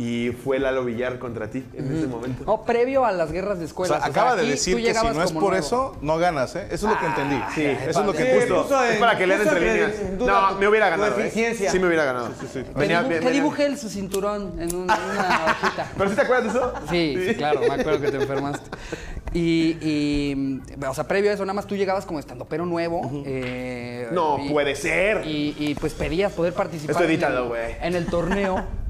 Y 0.00 0.30
fue 0.30 0.60
Lalo 0.60 0.84
Villar 0.84 1.18
contra 1.18 1.50
ti 1.50 1.64
en 1.74 1.92
ese 1.92 2.06
momento. 2.06 2.44
No, 2.46 2.62
previo 2.64 3.04
a 3.04 3.10
las 3.10 3.32
guerras 3.32 3.58
de 3.58 3.66
O 3.74 3.84
sea, 3.84 3.96
acaba 4.04 4.36
de 4.36 4.46
decir 4.46 4.76
que 4.76 4.94
si 4.94 5.06
no 5.08 5.24
es 5.24 5.32
por 5.32 5.42
nuevo. 5.42 5.56
eso, 5.56 5.96
no 6.02 6.18
ganas, 6.18 6.54
¿eh? 6.54 6.68
Eso 6.70 6.86
es 6.86 6.94
lo 6.94 7.00
que 7.00 7.06
entendí. 7.06 7.36
Sí, 7.52 7.64
eso 7.64 8.00
es 8.00 8.06
lo 8.06 8.12
que 8.12 8.24
Sí, 8.24 8.38
justo... 8.38 8.62
puso 8.62 8.84
en- 8.84 8.92
Es 8.92 8.98
para 8.98 9.18
que 9.18 9.26
lean 9.26 9.40
entre 9.42 9.56
en- 9.58 9.72
líneas. 9.74 10.00
en 10.00 10.18
duda 10.18 10.50
No, 10.52 10.58
me 10.60 10.68
hubiera 10.68 10.88
ganado. 10.88 11.18
¿eh? 11.18 11.22
eficiencia. 11.26 11.70
Sí, 11.72 11.80
me 11.80 11.88
hubiera 11.88 12.04
ganado. 12.04 12.30
Venía- 12.76 13.02
dibu- 13.02 13.08
venía- 13.08 13.20
que 13.20 13.30
dibuje 13.32 13.66
él 13.66 13.76
su 13.76 13.88
cinturón 13.88 14.54
en 14.60 14.72
un- 14.72 14.82
una 14.84 14.90
hojita. 15.62 15.90
¿Pero 15.98 16.10
sí 16.10 16.14
te 16.16 16.22
acuerdas 16.22 16.44
de 16.54 16.58
eso? 16.60 16.72
Sí, 16.88 17.24
sí, 17.28 17.34
claro, 17.34 17.60
me 17.60 17.66
acuerdo 17.74 18.00
que 18.00 18.10
te 18.12 18.16
enfermaste. 18.18 18.70
Y, 19.34 19.76
y, 19.82 20.60
o 20.86 20.94
sea, 20.94 21.08
previo 21.08 21.30
a 21.30 21.34
eso, 21.34 21.44
nada 21.44 21.54
más 21.54 21.66
tú 21.66 21.74
llegabas 21.76 22.06
como 22.06 22.20
estando 22.20 22.44
pero 22.44 22.64
nuevo. 22.66 23.02
eh, 23.26 24.06
No 24.12 24.38
y- 24.38 24.48
puede 24.50 24.76
ser. 24.76 25.26
Y, 25.26 25.56
y, 25.58 25.74
pues 25.74 25.92
pedías 25.94 26.32
poder 26.32 26.52
participar 26.54 26.92
Esto 26.92 27.04
edítalo, 27.04 27.42
el- 27.42 27.48
güey. 27.48 27.76
en 27.82 27.94
el 27.96 28.06
torneo. 28.06 28.64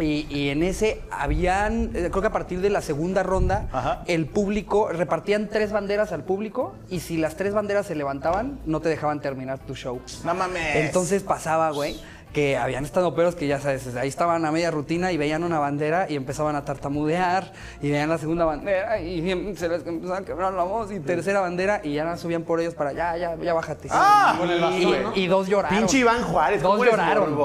Y, 0.00 0.26
y 0.30 0.48
en 0.48 0.62
ese 0.62 1.02
habían, 1.10 1.90
eh, 1.94 2.08
creo 2.10 2.22
que 2.22 2.28
a 2.28 2.32
partir 2.32 2.60
de 2.60 2.70
la 2.70 2.80
segunda 2.80 3.22
ronda, 3.22 3.68
Ajá. 3.72 4.02
el 4.06 4.26
público, 4.26 4.88
repartían 4.88 5.48
tres 5.48 5.70
banderas 5.72 6.12
al 6.12 6.24
público 6.24 6.74
y 6.88 7.00
si 7.00 7.18
las 7.18 7.36
tres 7.36 7.52
banderas 7.52 7.86
se 7.86 7.94
levantaban, 7.94 8.58
no 8.64 8.80
te 8.80 8.88
dejaban 8.88 9.20
terminar 9.20 9.58
tu 9.58 9.74
show. 9.74 10.00
No 10.24 10.34
mames. 10.34 10.76
Entonces 10.76 11.22
pasaba, 11.22 11.70
güey, 11.72 12.00
que 12.32 12.56
habían 12.56 12.84
estado 12.84 13.14
peros 13.14 13.34
que 13.34 13.46
ya 13.46 13.60
sabes, 13.60 13.94
ahí 13.96 14.08
estaban 14.08 14.44
a 14.46 14.50
media 14.52 14.70
rutina 14.70 15.12
y 15.12 15.16
veían 15.18 15.44
una 15.44 15.58
bandera 15.58 16.06
y 16.08 16.16
empezaban 16.16 16.56
a 16.56 16.64
tartamudear 16.64 17.52
y 17.82 17.90
veían 17.90 18.08
la 18.08 18.16
segunda 18.18 18.44
bandera 18.44 18.98
y 19.00 19.20
se 19.56 19.68
les 19.68 19.86
empezaba 19.86 20.18
a 20.18 20.24
quebrar 20.24 20.52
la 20.54 20.62
voz 20.62 20.90
y 20.92 21.00
tercera 21.00 21.40
bandera 21.40 21.80
y 21.84 21.92
ya 21.94 22.04
la 22.04 22.16
subían 22.16 22.42
por 22.44 22.60
ellos 22.60 22.74
para 22.74 22.92
ya, 22.92 23.16
ya, 23.16 23.36
ya 23.36 23.52
bájate. 23.52 23.88
Ah, 23.90 24.32
y, 24.34 24.38
con 24.38 24.50
el 24.50 24.58
y- 24.58 24.60
bastón, 24.62 25.02
¿no? 25.02 25.12
y 25.14 25.26
dos 25.26 25.46
lloraron. 25.48 25.78
Pinche 25.78 25.98
Iván 25.98 26.22
Juárez, 26.22 26.62
Dos 26.62 26.70
¿cómo 26.72 26.84
eres 26.84 26.96
lloraron. 26.96 27.36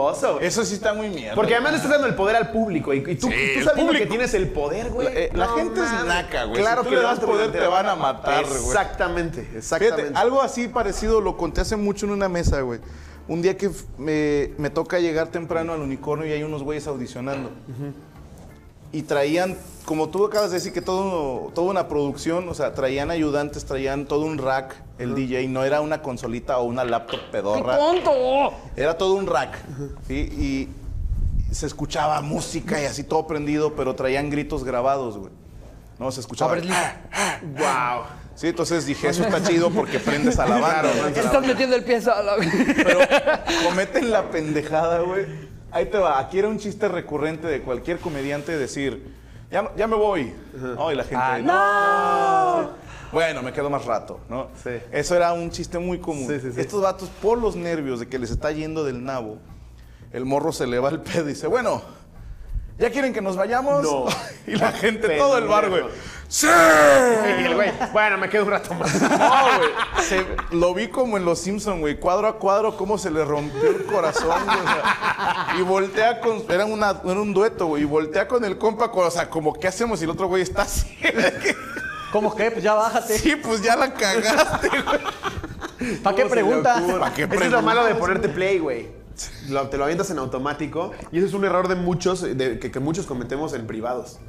Eso 0.41 0.63
sí 0.63 0.75
está 0.75 0.93
muy 0.93 1.09
mierda. 1.09 1.35
Porque 1.35 1.53
además 1.53 1.71
le 1.71 1.77
estás 1.77 1.91
dando 1.91 2.07
el 2.07 2.15
poder 2.15 2.35
al 2.37 2.51
público 2.51 2.93
y, 2.93 2.99
y 2.99 3.15
tú, 3.15 3.27
Sí, 3.27 3.33
tú 3.59 3.63
sabiendo 3.65 3.93
que 3.93 4.05
tienes 4.05 4.33
el 4.33 4.47
poder, 4.49 4.89
güey. 4.89 5.07
La- 5.13 5.19
eh, 5.19 5.29
la 5.33 5.45
No 5.47 5.55
gente 5.55 5.81
es 5.81 6.05
naca, 6.05 6.45
güey. 6.45 6.61
Claro 6.61 6.83
Si 6.83 6.85
tú 6.85 6.89
que 6.91 6.95
le 6.95 7.01
das 7.03 7.19
das 7.19 7.25
poder, 7.29 7.51
te 7.51 7.67
van 7.67 7.87
a 7.87 7.95
matar, 7.95 8.45
güey. 8.45 8.57
Exactamente, 8.57 9.47
exactamente. 9.55 10.01
Fíjate, 10.03 10.17
algo 10.19 10.41
así 10.41 10.67
parecido 10.69 11.19
lo 11.21 11.35
conté 11.35 11.61
hace 11.61 11.75
mucho 11.75 12.05
en 12.05 12.13
una 12.13 12.29
mesa, 12.29 12.61
güey. 12.61 12.79
Un 13.27 13.41
día 13.41 13.57
que 13.57 13.69
me, 13.97 14.51
me 14.57 14.69
toca 14.69 14.99
llegar 14.99 15.27
temprano 15.27 15.73
al 15.73 15.81
unicornio 15.81 16.25
y 16.27 16.31
hay 16.31 16.43
unos 16.43 16.63
güeyes 16.63 16.87
audicionando. 16.87 17.51
Y 18.93 19.01
traían, 19.01 19.57
como 19.85 20.07
tú 20.09 20.25
acabas 20.25 20.49
de 20.51 20.55
decir, 20.55 20.71
que 20.71 20.81
todo, 20.81 21.51
toda 21.53 21.69
una 21.69 21.89
producción, 21.89 22.47
o 22.47 22.53
sea, 22.53 22.73
traían 22.73 23.11
ayudantes, 23.11 23.65
traían 23.65 24.05
todo 24.05 24.25
un 24.25 24.37
rack, 24.37 24.75
el 24.97 25.13
DJ, 25.13 25.49
no 25.49 25.65
era 25.65 25.81
una 25.81 26.01
consolita 26.01 26.57
o 26.59 26.63
una 26.63 26.85
laptop 26.85 27.19
pedorra. 27.31 27.77
¡Tonto! 27.77 28.53
Era 28.77 28.97
todo 28.97 29.15
un 29.15 29.27
rack. 29.27 29.57
¿sí? 30.07 30.15
Y 30.15 31.53
se 31.53 31.65
escuchaba 31.65 32.21
música 32.21 32.81
y 32.81 32.85
así 32.85 33.03
todo 33.03 33.27
prendido, 33.27 33.75
pero 33.75 33.93
traían 33.93 34.29
gritos 34.29 34.63
grabados, 34.63 35.17
güey. 35.17 35.31
No, 35.99 36.11
se 36.11 36.21
escuchaba. 36.21 36.51
A 36.51 36.55
ver, 36.55 36.65
lista. 36.65 37.01
wow. 37.43 38.03
Sí, 38.37 38.49
entonces 38.49 38.85
dije, 38.85 39.09
eso 39.09 39.23
está 39.23 39.41
chido 39.41 39.71
porque 39.71 39.97
prendes 39.97 40.37
a 40.37 40.45
la 40.45 40.59
banda. 40.59 40.81
Claro, 40.81 40.89
¿no? 41.01 41.07
Estás 41.07 41.45
metiendo 41.45 41.75
el 41.75 41.83
pie 41.83 41.99
solo. 41.99 42.33
Pero 42.75 42.99
cometen 43.67 44.11
la 44.11 44.29
pendejada, 44.29 44.99
güey. 44.99 45.25
Ahí 45.71 45.87
te 45.87 45.97
va. 45.97 46.19
Aquí 46.19 46.37
era 46.37 46.47
un 46.47 46.59
chiste 46.59 46.87
recurrente 46.87 47.47
de 47.47 47.63
cualquier 47.63 47.97
comediante 47.97 48.55
decir, 48.55 49.11
ya, 49.49 49.71
ya 49.75 49.87
me 49.87 49.95
voy. 49.95 50.35
No, 50.53 50.91
y 50.91 50.95
la 50.95 51.03
gente, 51.03 51.17
Ah, 51.19 52.61
no. 52.61 52.69
Bueno, 53.11 53.41
me 53.41 53.53
quedo 53.53 53.71
más 53.71 53.85
rato, 53.85 54.19
¿no? 54.29 54.49
Sí. 54.63 54.69
Eso 54.91 55.15
era 55.15 55.33
un 55.33 55.49
chiste 55.49 55.79
muy 55.79 55.97
común. 55.97 56.27
Sí, 56.27 56.39
sí, 56.39 56.51
sí. 56.53 56.61
Estos 56.61 56.83
vatos, 56.83 57.09
por 57.19 57.39
los 57.39 57.55
nervios 57.55 57.99
de 57.99 58.07
que 58.07 58.19
les 58.19 58.29
está 58.29 58.51
yendo 58.51 58.83
del 58.83 59.03
nabo, 59.03 59.39
el 60.13 60.25
morro 60.25 60.51
se 60.51 60.67
le 60.67 60.77
va 60.77 60.89
el 60.89 60.99
pedo 60.99 61.25
y 61.25 61.29
dice, 61.29 61.47
bueno, 61.47 61.81
¿ya 62.77 62.91
quieren 62.91 63.13
que 63.13 63.21
nos 63.21 63.35
vayamos? 63.35 63.81
No. 63.81 64.05
y 64.47 64.55
la 64.57 64.73
gente, 64.73 65.17
todo 65.17 65.39
el 65.39 65.47
bar, 65.47 65.69
güey. 65.69 65.85
¡Sí! 66.29 66.45
Y 66.47 67.43
el 67.45 67.55
güey, 67.55 67.71
bueno, 67.93 68.17
me 68.17 68.29
quedo 68.29 68.43
un 68.45 68.51
rato 68.51 68.73
más. 68.73 69.01
No, 69.01 69.57
güey. 69.57 70.03
Se- 70.03 70.25
lo 70.51 70.73
vi 70.73 70.87
como 70.89 71.15
en 71.17 71.23
Los 71.25 71.39
Simpson, 71.39 71.79
güey. 71.79 71.99
Cuadro 71.99 72.27
a 72.27 72.37
cuadro, 72.37 72.75
cómo 72.75 72.97
se 72.97 73.09
le 73.11 73.23
rompió 73.23 73.69
el 73.69 73.85
corazón, 73.85 74.43
güey. 74.45 74.57
o 74.59 74.63
sea, 74.63 75.55
y 75.57 75.61
voltea 75.61 76.19
con. 76.19 76.43
Era, 76.49 76.65
una, 76.65 76.89
era 77.05 77.21
un 77.21 77.33
dueto, 77.33 77.67
güey. 77.67 77.83
Y 77.83 77.85
voltea 77.85 78.27
con 78.27 78.43
el 78.43 78.57
compa, 78.57 78.91
con- 78.91 79.05
o 79.05 79.11
sea, 79.11 79.29
como, 79.29 79.53
¿qué 79.53 79.67
hacemos? 79.67 80.01
Y 80.01 80.03
el 80.03 80.09
otro 80.09 80.27
güey 80.27 80.41
está 80.43 80.63
así. 80.63 80.87
¿Cómo 82.11 82.35
que? 82.35 82.51
Pues 82.51 82.63
ya 82.63 82.73
bájate. 82.73 83.17
sí, 83.17 83.35
pues 83.37 83.61
ya 83.61 83.75
la 83.75 83.93
cagaste, 83.93 84.67
güey. 84.69 84.83
¿Para 84.83 84.99
qué 85.79 86.01
¿Cómo 86.03 86.15
se 86.15 86.23
le 86.23 86.27
preguntas? 86.29 86.81
¿Para 86.83 87.13
qué 87.13 87.23
Eso 87.23 87.43
es 87.43 87.51
lo 87.51 87.61
malo 87.61 87.85
de 87.85 87.95
ponerte 87.95 88.27
play, 88.29 88.59
güey. 88.59 88.89
Lo- 89.49 89.67
te 89.69 89.77
lo 89.77 89.85
avientas 89.85 90.09
en 90.11 90.19
automático 90.19 90.91
y 91.11 91.17
ese 91.19 91.27
es 91.27 91.33
un 91.33 91.45
error 91.45 91.67
de 91.67 91.75
muchos, 91.75 92.21
de- 92.21 92.59
que, 92.59 92.69
que 92.71 92.79
muchos 92.79 93.05
cometemos 93.05 93.53
en 93.53 93.65
privados. 93.65 94.19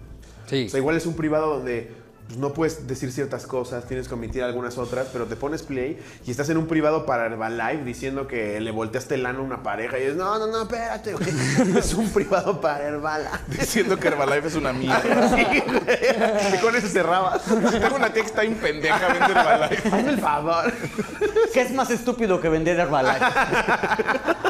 Sí. 0.48 0.66
O 0.66 0.68
sea, 0.70 0.78
igual 0.78 0.96
es 0.96 1.06
un 1.06 1.14
privado 1.14 1.56
donde 1.56 1.92
pues, 2.28 2.38
no 2.38 2.52
puedes 2.52 2.86
decir 2.86 3.10
ciertas 3.10 3.46
cosas, 3.46 3.86
tienes 3.86 4.06
que 4.06 4.12
omitir 4.12 4.42
algunas 4.42 4.76
otras, 4.76 5.08
pero 5.10 5.24
te 5.24 5.34
pones 5.34 5.62
play 5.62 5.98
y 6.26 6.30
estás 6.30 6.50
en 6.50 6.58
un 6.58 6.66
privado 6.66 7.06
para 7.06 7.24
Herbalife 7.24 7.84
diciendo 7.84 8.26
que 8.26 8.60
le 8.60 8.70
volteaste 8.70 9.14
el 9.14 9.24
ano 9.24 9.38
a 9.38 9.42
una 9.42 9.62
pareja 9.62 9.96
y 9.98 10.02
dices, 10.02 10.16
no, 10.16 10.38
no, 10.38 10.46
no, 10.46 10.62
espérate, 10.62 11.14
güey. 11.14 11.26
es 11.78 11.94
un 11.94 12.10
privado 12.10 12.60
para 12.60 12.86
Herbalife. 12.86 13.30
Diciendo 13.48 13.98
que 13.98 14.08
Herbalife 14.08 14.48
es 14.48 14.54
una 14.56 14.72
mierda. 14.74 15.28
Sí, 15.38 15.44
güey. 15.44 16.54
y 16.54 16.58
con 16.58 16.74
eso 16.76 16.88
cerraba. 16.88 17.38
Tengo 17.38 17.96
una 17.96 18.12
tía 18.12 18.22
que 18.22 18.28
está 18.28 18.42
bien 18.42 18.56
pendeja 18.56 19.08
vende 19.08 19.32
Herbalife. 19.32 19.88
Hazme 19.88 20.10
el 20.10 20.18
favor. 20.18 20.72
¿Qué 21.52 21.62
es 21.62 21.72
más 21.72 21.90
estúpido 21.90 22.40
que 22.40 22.48
vender 22.48 22.78
Herbalife? 22.78 23.24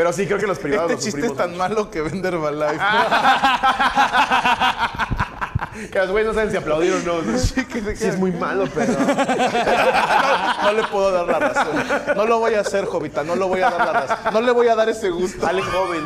Pero 0.00 0.14
sí, 0.14 0.24
creo 0.24 0.38
que 0.38 0.46
los 0.46 0.58
privados 0.58 0.92
Este 0.92 0.94
los 0.94 1.04
chiste 1.04 1.26
es 1.26 1.36
tan 1.36 1.58
malo 1.58 1.90
que 1.90 2.00
vende 2.00 2.26
Herbalife. 2.26 2.80
Que 5.92 5.98
los 5.98 6.10
güeyes 6.10 6.28
no 6.28 6.34
saben 6.34 6.50
si 6.50 6.56
aplaudir 6.56 6.94
o 6.94 7.00
no. 7.00 7.20
Sí, 7.38 7.66
es 8.06 8.18
muy 8.18 8.32
malo, 8.32 8.64
pero. 8.74 8.94
No, 8.94 10.62
no 10.62 10.72
le 10.72 10.82
puedo 10.84 11.12
dar 11.12 11.26
la 11.26 11.38
razón. 11.38 11.84
No 12.16 12.24
lo 12.26 12.38
voy 12.38 12.54
a 12.54 12.60
hacer, 12.60 12.86
Jovita. 12.86 13.24
No 13.24 13.36
lo 13.36 13.48
voy 13.48 13.60
a 13.60 13.68
dar 13.70 13.86
la 13.86 13.92
razón. 13.92 14.16
No 14.32 14.40
le 14.40 14.52
voy 14.52 14.68
a 14.68 14.74
dar 14.74 14.88
ese 14.88 15.10
gusto. 15.10 15.42
Sale 15.42 15.60
joven. 15.62 16.00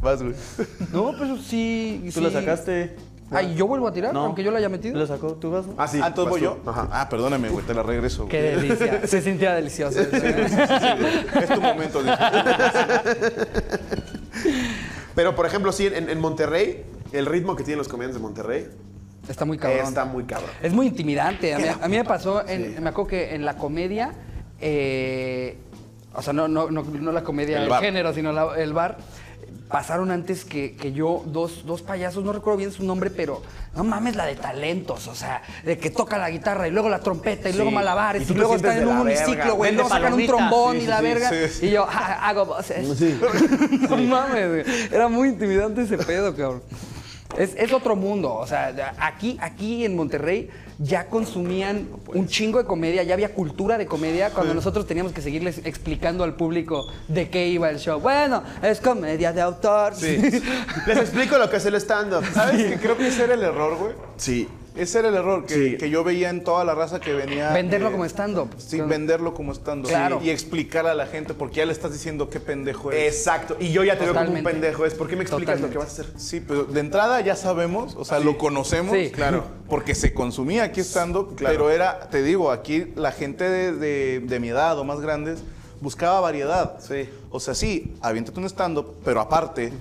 Vas, 0.00 0.22
güey. 0.22 0.36
No, 0.92 1.16
pero 1.18 1.36
sí. 1.36 2.00
¿Tú 2.06 2.12
sí. 2.12 2.20
la 2.20 2.30
sacaste? 2.30 2.94
Ay, 3.32 3.54
¿yo 3.54 3.66
vuelvo 3.66 3.86
a 3.86 3.92
tirar? 3.92 4.12
No. 4.12 4.24
Aunque 4.24 4.42
yo 4.42 4.50
la 4.50 4.58
haya 4.58 4.66
¿Tú 4.68 4.72
metido. 4.72 4.98
la 4.98 5.06
sacó? 5.06 5.34
¿Tú 5.34 5.50
vas? 5.52 5.64
Ah, 5.78 5.86
sí. 5.86 6.00
ah, 6.02 6.08
entonces 6.08 6.30
voy 6.30 6.40
vas 6.42 6.56
yo. 6.64 6.70
Ajá. 6.70 6.88
Ah, 6.90 7.08
perdóname, 7.08 7.48
güey. 7.48 7.64
Te 7.64 7.74
la 7.74 7.82
regreso. 7.84 8.24
güey. 8.26 8.30
Qué 8.30 8.42
delicia. 8.42 9.00
Se 9.06 9.22
sentía 9.22 9.54
delicioso. 9.54 10.00
Es 10.00 11.48
tu 11.48 11.60
momento. 11.60 12.00
Pero, 15.14 15.34
por 15.34 15.46
ejemplo, 15.46 15.72
sí, 15.72 15.86
en, 15.86 16.08
en 16.08 16.20
Monterrey, 16.20 16.84
el 17.12 17.26
ritmo 17.26 17.56
que 17.56 17.64
tienen 17.64 17.78
los 17.78 17.88
comediantes 17.88 18.16
de 18.16 18.22
Monterrey 18.22 18.68
Está 19.28 19.44
muy 19.44 19.58
cabrón. 19.58 19.80
está 19.86 20.04
muy 20.04 20.24
cabrón. 20.24 20.50
Es 20.62 20.72
muy 20.72 20.86
intimidante. 20.86 21.54
A 21.54 21.58
mí, 21.58 21.64
a 21.68 21.88
mí 21.88 21.96
me 21.98 22.04
pasó, 22.04 22.46
en, 22.48 22.82
me 22.82 22.88
acuerdo 22.90 23.10
que 23.10 23.34
en 23.34 23.44
la 23.44 23.56
comedia, 23.56 24.12
eh, 24.60 25.58
o 26.14 26.22
sea, 26.22 26.32
no, 26.32 26.48
no, 26.48 26.70
no, 26.70 26.82
no 26.82 27.12
la 27.12 27.22
comedia 27.22 27.58
El 27.62 27.68
del 27.68 27.78
género, 27.78 28.12
sino 28.14 28.32
la- 28.32 28.56
el 28.56 28.72
bar, 28.72 28.96
pasaron 29.70 30.10
antes 30.10 30.44
que, 30.44 30.74
que 30.76 30.92
yo 30.92 31.22
dos, 31.26 31.64
dos 31.64 31.82
payasos, 31.82 32.24
no 32.24 32.32
recuerdo 32.32 32.58
bien 32.58 32.72
su 32.72 32.84
nombre, 32.84 33.10
pero 33.10 33.40
no 33.74 33.84
mames 33.84 34.16
la 34.16 34.26
de 34.26 34.34
talentos, 34.34 35.06
o 35.06 35.14
sea, 35.14 35.42
de 35.64 35.78
que 35.78 35.90
toca 35.90 36.18
la 36.18 36.28
guitarra 36.30 36.66
y 36.66 36.70
luego 36.72 36.88
la 36.88 36.98
trompeta 37.00 37.48
y 37.48 37.52
luego 37.52 37.70
malabares 37.70 38.28
Y 38.28 38.34
luego 38.34 38.56
están 38.56 38.78
en 38.78 38.88
un 38.88 38.98
uniciclo, 38.98 39.54
güey, 39.54 39.72
luego 39.72 39.88
sacan 39.88 40.12
un 40.14 40.26
trombón 40.26 40.76
Sí, 40.76 40.82
y 40.82 40.86
la 40.86 41.00
verga. 41.00 41.30
Y 41.62 41.70
yo, 41.70 41.86
"Ah, 41.88 42.28
hago 42.28 42.46
voces. 42.46 42.86
no 43.88 43.96
mames, 43.96 44.48
güey. 44.48 44.64
Era 44.92 45.08
muy 45.08 45.28
intimidante 45.28 45.82
ese 45.82 45.98
pedo, 45.98 46.34
cabrón. 46.34 46.62
Es, 47.38 47.54
es 47.56 47.72
otro 47.72 47.96
mundo. 47.96 48.34
O 48.34 48.46
sea, 48.46 48.94
aquí, 48.98 49.38
aquí 49.40 49.84
en 49.84 49.96
Monterrey 49.96 50.50
ya 50.78 51.06
consumían 51.06 51.88
un 52.14 52.26
chingo 52.26 52.58
de 52.58 52.64
comedia, 52.64 53.02
ya 53.02 53.14
había 53.14 53.34
cultura 53.34 53.76
de 53.76 53.86
comedia 53.86 54.30
cuando 54.30 54.54
nosotros 54.54 54.86
teníamos 54.86 55.12
que 55.12 55.20
seguirles 55.20 55.60
explicando 55.64 56.24
al 56.24 56.34
público 56.34 56.86
de 57.08 57.28
qué 57.28 57.48
iba 57.48 57.68
el 57.70 57.78
show. 57.78 58.00
Bueno, 58.00 58.42
es 58.62 58.80
comedia 58.80 59.32
de 59.32 59.40
autor. 59.42 59.92
Les 60.00 60.96
explico 60.98 61.38
lo 61.38 61.50
que 61.50 61.56
es 61.58 61.66
el 61.66 61.74
stand-up. 61.74 62.24
¿Sabes 62.32 62.64
que 62.64 62.78
creo 62.78 62.96
que 62.96 63.08
ese 63.08 63.24
era 63.24 63.34
el 63.34 63.42
error, 63.42 63.76
güey? 63.76 63.92
Sí. 64.16 64.48
Ese 64.80 64.98
era 65.00 65.08
el 65.08 65.14
error 65.14 65.44
que, 65.46 65.54
Sí. 65.54 65.76
que 65.76 65.90
yo 65.90 66.02
veía 66.04 66.30
en 66.30 66.42
toda 66.42 66.64
la 66.64 66.74
raza 66.74 67.00
que 67.00 67.12
venía. 67.12 67.52
Venderlo 67.52 67.88
eh, 67.88 67.92
como 67.92 68.04
stand-up. 68.06 68.48
Sí, 68.58 68.80
venderlo 68.80 69.34
como 69.34 69.52
estando. 69.52 69.88
Claro. 69.88 70.20
Y 70.22 70.30
explicar 70.30 70.86
a 70.86 70.94
la 70.94 71.06
gente, 71.06 71.34
porque 71.34 71.56
ya 71.56 71.66
le 71.66 71.72
estás 71.72 71.92
diciendo 71.92 72.30
qué 72.30 72.40
pendejo 72.40 72.90
es. 72.92 73.14
Exacto. 73.16 73.56
Y 73.60 73.72
yo 73.72 73.84
ya 73.84 73.98
te 73.98 74.04
veo 74.04 74.14
como 74.14 74.20
un 74.20 74.26
Totalmente. 74.28 74.50
pendejo. 74.60 74.86
Es, 74.86 74.94
¿por 74.94 75.08
qué 75.08 75.16
me 75.16 75.22
explicas 75.22 75.60
lo 75.60 75.66
Totalmente. 75.68 75.72
que 75.72 75.78
vas 75.78 75.98
a 75.98 76.02
hacer? 76.02 76.20
Sí, 76.20 76.40
pero 76.40 76.64
de 76.64 76.80
entrada 76.80 77.20
ya 77.20 77.36
sabemos, 77.36 77.94
o 77.96 78.04
sea, 78.04 78.18
lo 78.20 78.38
conocemos. 78.38 78.94
Sí. 78.96 79.10
claro. 79.10 79.44
Porque 79.68 79.94
se 79.94 80.12
consumía 80.14 80.64
aquí 80.64 80.80
estando, 80.80 81.34
pero 81.38 81.70
era, 81.70 82.08
te 82.10 82.22
digo, 82.22 82.50
aquí 82.50 82.86
la 82.96 83.12
gente 83.12 83.48
de, 83.48 83.72
de- 83.72 84.20
de 84.20 84.40
mi 84.40 84.48
edad 84.48 84.78
o 84.78 84.84
más 84.84 85.00
grandes 85.00 85.40
buscaba 85.80 86.20
variedad. 86.20 86.78
Sí. 86.80 87.08
O 87.30 87.38
sea, 87.40 87.54
sí, 87.54 87.94
aviéntate 88.02 88.38
un 88.40 88.46
stand-up, 88.46 88.96
pero 89.04 89.20
aparte, 89.20 89.72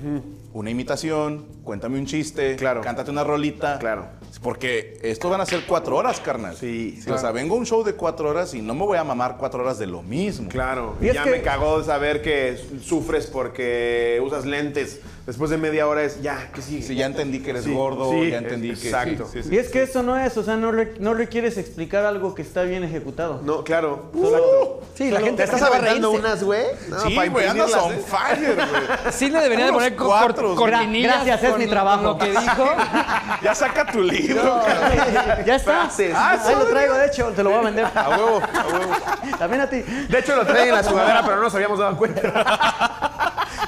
una 0.54 0.70
imitación, 0.70 1.46
cuéntame 1.64 1.98
un 2.00 2.06
chiste, 2.06 2.56
Claro. 2.56 2.82
cántate 2.82 3.10
una 3.12 3.24
rolita. 3.24 3.80
Claro. 3.80 4.06
Porque 4.42 4.98
esto 5.02 5.30
van 5.30 5.42
a 5.42 5.46
ser 5.46 5.64
cuatro 5.68 5.98
horas, 5.98 6.20
carnal. 6.20 6.56
Sí, 6.56 7.00
O 7.12 7.18
sea, 7.18 7.32
vengo 7.32 7.56
a 7.56 7.58
un 7.58 7.66
show 7.66 7.84
de 7.84 7.94
cuatro 7.94 8.30
horas 8.30 8.54
y 8.54 8.62
no 8.62 8.74
me 8.74 8.86
voy 8.86 8.98
a 8.98 9.04
mamar 9.04 9.36
cuatro 9.38 9.62
horas 9.62 9.78
de 9.80 9.88
lo 9.88 10.02
mismo. 10.02 10.48
Claro. 10.50 10.96
Y 11.02 11.08
ya 11.12 11.24
que- 11.24 11.32
me 11.32 11.42
cagó 11.42 11.84
saber 11.84 12.22
que 12.22 12.58
sufres 12.82 13.28
porque 13.28 14.22
usas 14.26 14.46
lentes. 14.46 15.00
Después 15.26 15.52
de 15.52 15.58
media 15.58 15.88
hora 15.88 16.02
es, 16.04 16.24
ya, 16.24 16.50
¿qué 16.56 16.62
sigue? 16.62 16.82
Sí, 16.82 16.96
ya 16.96 17.06
entendí 17.06 17.40
que 17.40 17.52
eres 17.52 17.64
Sí, 17.66 17.72
gordo, 17.72 18.10
sí, 18.12 18.32
ya 18.32 18.40
entendí 18.40 18.70
que... 18.74 18.88
exacto. 18.88 19.28
sí, 19.32 19.44
sí, 19.44 19.50
sí. 19.50 19.56
Y 19.56 19.60
es 19.60 19.70
que 19.70 19.84
eso 19.84 20.02
no 20.02 20.18
es, 20.18 20.36
o 20.38 20.44
sea, 20.44 20.56
no, 20.56 20.72
re- 20.72 20.96
no 21.00 21.14
requieres 21.14 21.60
explicar 21.60 22.04
algo 22.04 22.34
que 22.34 22.42
está 22.42 22.64
bien 22.64 22.84
ejecutado. 22.84 23.40
No, 23.44 23.64
claro. 23.64 24.10
Exacto. 24.16 24.82
Sí, 24.96 25.12
la 25.12 25.20
gente, 25.22 25.38
¿Te 25.38 25.44
estás 25.44 25.62
aventando 25.62 26.10
unas, 26.12 26.44
güey? 26.44 26.64
No, 26.90 27.00
Sí, 27.02 27.16
güey, 27.30 27.46
andas 27.46 27.74
on 27.76 27.94
¿eh? 27.94 28.02
fire, 28.08 28.56
güey. 28.56 29.14
Sí 29.14 29.30
le 29.30 29.40
deberían 29.42 29.68
de 29.68 29.74
poner 29.74 29.96
cuatro, 29.96 30.56
cor- 30.56 30.72
cortinillas 30.72 31.24
Gracias, 31.24 31.52
es 31.52 31.58
mi 31.60 31.68
trabajo. 31.68 32.04
lo 32.04 32.18
que 32.18 32.32
dijo. 32.32 32.66
Ya 33.44 33.54
saca 33.54 33.86
tu 33.92 34.02
libro, 34.28 34.62
ya 35.46 35.56
está. 35.56 35.72
Frases. 35.82 36.14
Ah, 36.16 36.38
Ahí 36.46 36.56
lo 36.56 36.66
traigo, 36.66 36.94
de 36.96 37.08
hecho, 37.08 37.28
te 37.30 37.44
lo 37.44 37.50
voy 37.52 37.60
a 37.60 37.64
vender. 37.64 37.86
A 37.94 38.10
huevo, 38.10 38.42
a 38.42 38.68
huevo. 38.68 38.94
También 39.38 39.62
a 39.62 39.70
ti. 39.70 39.82
De 39.82 40.20
hecho, 40.20 40.36
lo 40.36 40.46
traen 40.46 40.70
en 40.70 40.76
la 40.76 40.84
sudadera, 40.84 41.22
pero 41.24 41.38
no 41.38 41.44
nos 41.44 41.56
habíamos 41.56 41.80
dado 41.80 41.98
cuenta. 41.98 42.22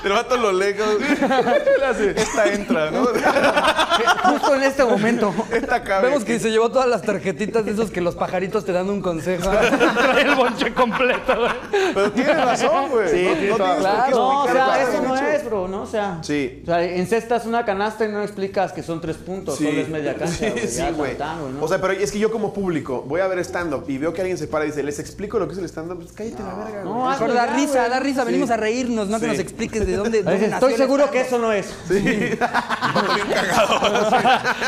El 0.04 0.12
vato 0.12 0.38
lo 0.38 0.52
lee. 0.52 0.74
Esta 2.16 2.52
entra, 2.52 2.90
¿no? 2.92 3.06
Justo 4.32 4.56
en 4.56 4.64
este 4.64 4.84
momento. 4.84 5.34
Esta 5.52 5.84
cabe. 5.84 6.08
Vemos 6.08 6.24
que 6.24 6.40
se 6.40 6.50
llevó 6.50 6.70
todas 6.72 6.88
las 6.88 7.02
tarjetitas 7.02 7.66
de 7.66 7.72
esos 7.72 7.92
que 7.92 8.02
los 8.02 8.16
pajaritos 8.16 8.66
te 8.66 8.72
dan 8.72 8.90
un 8.90 9.02
consejo. 9.02 9.50
Trae 9.50 10.22
el 10.24 10.36
bonche 10.36 10.74
completo, 10.74 11.38
güey. 11.38 11.52
Pero 11.94 12.12
tienes 12.12 12.38
razón, 12.44 12.90
güey. 12.90 13.10
Sí, 13.10 13.26
no, 13.28 13.34
tiene 13.34 13.50
no 13.50 13.56
tienes 13.58 13.78
Claro. 13.82 14.10
No, 14.18 14.44
o 14.44 14.48
sea, 14.52 14.82
eso 14.82 15.02
no 15.02 15.16
hecho. 15.16 15.28
es, 15.28 15.46
bro, 15.46 15.68
¿no? 15.68 15.82
O 15.84 15.88
sea, 15.88 16.20
Sí. 16.24 16.62
o 16.64 16.66
sea, 16.66 16.84
encestas 16.84 17.46
una 17.46 17.66
canasta 17.66 18.06
y 18.06 18.12
no 18.12 18.22
explicas 18.22 18.72
que 18.72 18.84
son 18.84 19.02
tres 19.02 19.18
puntos, 19.18 19.58
Sí. 19.58 19.66
solo 19.66 19.82
es 19.82 19.90
media 19.90 20.16
cancha, 20.16 20.34
Sí, 20.36 20.82
güey. 20.96 21.12
sí, 21.12 21.18
¿no? 21.20 21.64
O 21.64 21.68
sea, 21.68 21.80
pero 21.80 21.94
es 21.94 22.12
que 22.12 22.20
yo 22.20 22.32
como 22.32 22.54
público 22.54 23.04
voy 23.08 23.22
a 23.22 23.28
ver 23.28 23.40
stand-up 23.40 23.86
y 23.88 23.98
veo 23.98 24.14
que 24.14 24.22
alguien 24.22 24.38
se 24.38 24.48
para 24.48 24.66
y 24.66 24.68
dice, 24.70 24.84
¿les 24.84 25.00
explico 25.00 25.38
lo 25.40 25.48
que 25.48 25.54
es 25.54 25.60
el 25.60 25.66
stand-up? 25.66 25.98
Pues 26.00 26.12
cállate 26.14 26.42
la 26.44 26.56
verga, 26.64 26.84
no, 26.84 26.94
güey. 26.94 27.14
hazlo 27.14 27.28
Mejor 27.28 27.34
da 27.48 27.56
risa, 27.56 27.90
da 27.90 28.00
risa. 28.00 28.24
Venimos 28.24 28.50
a 28.50 28.58
reírnos, 28.58 29.08
no 29.08 29.20
que 29.20 29.28
nos 29.28 29.40
expliques 29.40 29.86
de 29.92 29.98
dónde, 29.98 30.24
dónde 30.24 30.46
Estoy 30.46 30.76
seguro 30.76 31.10
que 31.12 31.22
eso 31.22 31.38
no 31.38 31.52
es. 31.52 31.68
Vato 31.88 33.14
bien 33.16 33.28
cagado. 33.34 33.80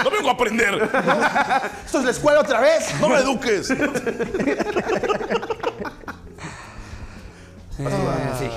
No 0.03 0.11
vengo 0.11 0.29
a 0.29 0.33
aprender. 0.33 0.89
¿Esto 1.85 1.99
es 1.99 2.05
la 2.05 2.11
escuela 2.11 2.39
otra 2.41 2.59
vez? 2.59 2.93
No 2.99 3.09
me 3.09 3.17
eduques. 3.17 3.71
Eh, 7.79 7.85
sí. 8.37 8.47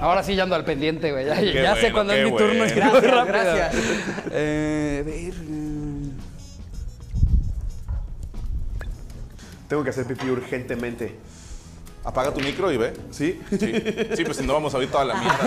Ahora 0.00 0.22
sí 0.22 0.34
ya 0.34 0.44
ando 0.44 0.54
al 0.54 0.64
pendiente, 0.64 1.12
güey. 1.12 1.26
Ya, 1.26 1.76
sé 1.76 1.92
bueno, 1.92 2.10
qué 2.10 2.22
es 2.22 2.24
mi 2.24 2.36
turno. 2.36 2.64
bueno. 2.64 2.74
Gracias, 2.74 3.26
gracias. 3.26 3.74
Eh, 4.32 5.02
a 5.02 5.06
ver. 5.06 5.34
mm. 5.34 6.10
Tengo 9.68 9.84
que 9.84 9.90
hacer 9.90 10.06
pipí 10.06 10.30
urgentemente. 10.30 11.16
Apaga 12.04 12.32
tu 12.32 12.40
micro 12.40 12.70
y 12.72 12.76
ve. 12.76 12.94
¿Sí? 13.10 13.40
Sí, 13.50 13.58
sí 14.16 14.24
pues 14.24 14.36
si 14.38 14.44
no 14.46 14.54
vamos 14.54 14.72
a 14.74 14.78
oír 14.78 14.90
toda 14.90 15.04
la 15.04 15.14
mierda. 15.14 15.38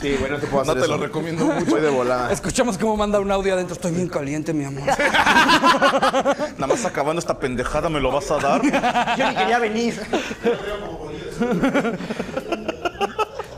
Sí, 0.00 0.16
güey, 0.18 0.30
no 0.30 0.38
te 0.38 0.46
puedo 0.46 0.64
No 0.64 0.72
hacer 0.72 0.82
te 0.82 0.86
eso. 0.88 0.96
lo 0.98 1.02
recomiendo 1.02 1.44
mucho. 1.46 1.66
Voy 1.70 1.80
de 1.80 1.88
volada. 1.88 2.30
Escuchamos 2.32 2.76
cómo 2.78 2.96
manda 2.96 3.20
un 3.20 3.30
audio 3.30 3.54
adentro. 3.54 3.74
Estoy 3.74 3.92
bien 3.92 4.08
caliente, 4.08 4.52
mi 4.52 4.64
amor. 4.64 4.86
Nada 4.86 6.66
más 6.66 6.84
acabando 6.84 7.20
esta 7.20 7.38
pendejada 7.38 7.88
me 7.88 8.00
lo 8.00 8.10
vas 8.12 8.30
a 8.30 8.36
dar. 8.38 8.62
Yo 9.18 9.28
ni 9.30 9.34
quería 9.36 9.58
venir. 9.58 10.00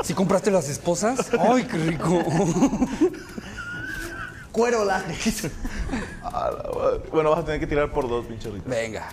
¿Si 0.03 0.15
compraste 0.15 0.51
las 0.53 0.69
esposas? 0.69 1.31
¡Ay, 1.39 1.65
qué 1.65 1.79
rico! 1.79 2.23
Cuero 4.53 4.85
látex. 4.85 5.49
A 6.23 6.51
la 6.51 6.71
madre. 6.75 7.01
Bueno, 7.13 7.31
vas 7.31 7.41
a 7.41 7.45
tener 7.45 7.61
que 7.61 7.67
tirar 7.67 7.91
por 7.91 8.09
dos, 8.09 8.25
pinche 8.27 8.49
Rita. 8.51 8.69
Venga. 8.71 9.09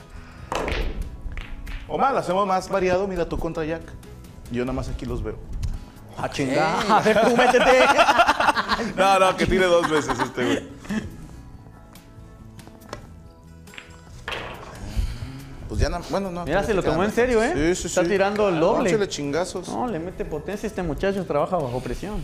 O 1.87 1.97
mal, 1.97 2.17
hacemos 2.17 2.47
más 2.47 2.69
variado. 2.69 3.07
Mira 3.07 3.27
tú 3.27 3.37
contra 3.37 3.63
Jack. 3.65 3.83
Yo 4.51 4.63
nada 4.65 4.73
más 4.73 4.89
aquí 4.89 5.05
los 5.05 5.23
veo. 5.23 5.37
A 6.17 6.29
chingar. 6.29 6.75
A 6.89 6.99
ver, 7.01 7.21
tú 7.21 7.35
métete. 7.37 7.85
No, 8.95 9.19
no, 9.19 9.35
que 9.37 9.45
tire 9.45 9.65
dos 9.65 9.87
veces 9.89 10.17
este 10.19 10.43
güey. 10.45 10.67
Pues 15.69 15.79
ya, 15.79 15.89
na- 15.89 16.01
bueno, 16.09 16.31
no. 16.31 16.43
Mira, 16.45 16.63
se 16.63 16.73
lo 16.73 16.83
tomó 16.83 17.03
en 17.03 17.11
serio, 17.11 17.41
¿eh? 17.43 17.51
Sí, 17.75 17.81
sí, 17.81 17.87
Está 17.87 18.03
sí. 18.03 18.09
tirando 18.09 18.49
el 18.49 18.57
Ah, 18.57 18.59
doble. 18.59 18.89
échale 18.89 19.07
chingazos. 19.07 19.67
No, 19.69 19.87
le 19.87 19.99
mete 19.99 20.25
potencia. 20.25 20.67
Este 20.67 20.83
muchacho 20.83 21.23
trabaja 21.25 21.57
bajo 21.57 21.79
presión. 21.81 22.23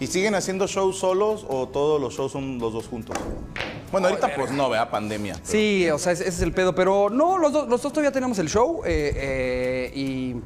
¿Y 0.00 0.06
siguen 0.06 0.34
haciendo 0.34 0.66
shows 0.66 0.98
solos 0.98 1.44
o 1.48 1.68
todos 1.68 2.00
los 2.00 2.14
shows 2.14 2.32
son 2.32 2.58
los 2.58 2.72
dos 2.72 2.88
juntos? 2.88 3.16
Bueno, 3.92 4.08
ahorita 4.08 4.34
pues 4.34 4.50
no, 4.52 4.70
vea, 4.70 4.90
pandemia. 4.90 5.34
pero- 5.34 5.46
Sí, 5.46 5.88
o 5.90 5.98
sea, 5.98 6.12
ese, 6.12 6.28
es 6.28 6.40
el 6.40 6.52
pedo. 6.52 6.74
Pero 6.74 7.10
no, 7.10 7.36
los, 7.38 7.52
dos- 7.52 7.68
los 7.68 7.82
dos 7.82 7.92
todavía 7.92 8.12
tenemos 8.12 8.38
el 8.38 8.48
show. 8.48 8.82
eh, 8.84 9.12
eh, 9.14 9.92
y 9.94 10.36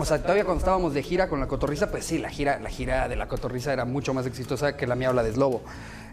O 0.00 0.04
sea, 0.04 0.20
todavía 0.22 0.44
cuando 0.44 0.60
estábamos 0.60 0.94
de 0.94 1.02
gira 1.02 1.28
con 1.28 1.40
la 1.40 1.46
cotorriza, 1.48 1.90
pues 1.90 2.04
sí, 2.04 2.18
la 2.18 2.30
gira, 2.30 2.58
la 2.60 2.68
gira 2.70 3.08
de 3.08 3.16
la 3.16 3.26
cotorriza 3.28 3.72
era 3.72 3.84
mucho 3.84 4.14
más 4.14 4.26
exitosa 4.26 4.76
que 4.76 4.86
la 4.86 4.94
mía 4.94 5.08
habla 5.08 5.22
de 5.24 5.32
Slobo. 5.32 5.60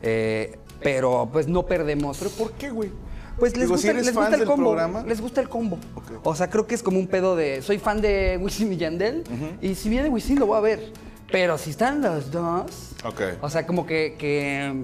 Eh, 0.02 0.58
pero 0.82 1.30
pues 1.32 1.48
no 1.48 1.66
perdemos. 1.66 2.18
¿Pero 2.18 2.30
por 2.32 2.52
qué, 2.54 2.70
güey? 2.72 2.92
Pues 3.40 3.52
les 3.54 3.64
Digo, 3.64 3.74
gusta, 3.74 3.82
si 3.82 3.88
eres 3.90 4.06
les 4.06 4.16
fan 4.16 4.26
gusta 4.26 4.38
el 4.44 4.48
combo. 4.48 4.76
Les 5.06 5.22
gusta 5.22 5.42
el 5.42 5.50
combo. 5.50 5.78
O 6.24 6.36
sea, 6.36 6.50
creo 6.50 6.66
que 6.68 6.76
es 6.76 6.82
como 6.84 7.00
un 7.00 7.08
pedo 7.08 7.36
de. 7.36 7.62
Soy 7.62 7.78
fan 7.80 8.02
de 8.02 8.40
Wisin 8.42 8.72
y 8.74 8.78
Yandel. 8.78 9.24
Y 9.62 9.76
si 9.76 9.90
viene 9.90 10.10
Wisin, 10.10 10.40
lo 10.40 10.46
voy 10.48 10.58
a 10.58 10.62
ver. 10.62 10.92
Pero 11.36 11.58
si 11.58 11.72
están 11.72 12.02
los 12.02 12.32
dos. 12.32 12.92
Ok. 13.04 13.22
O 13.42 13.50
sea, 13.50 13.68
como 13.68 13.86
que. 13.86 14.16
que- 14.18 14.82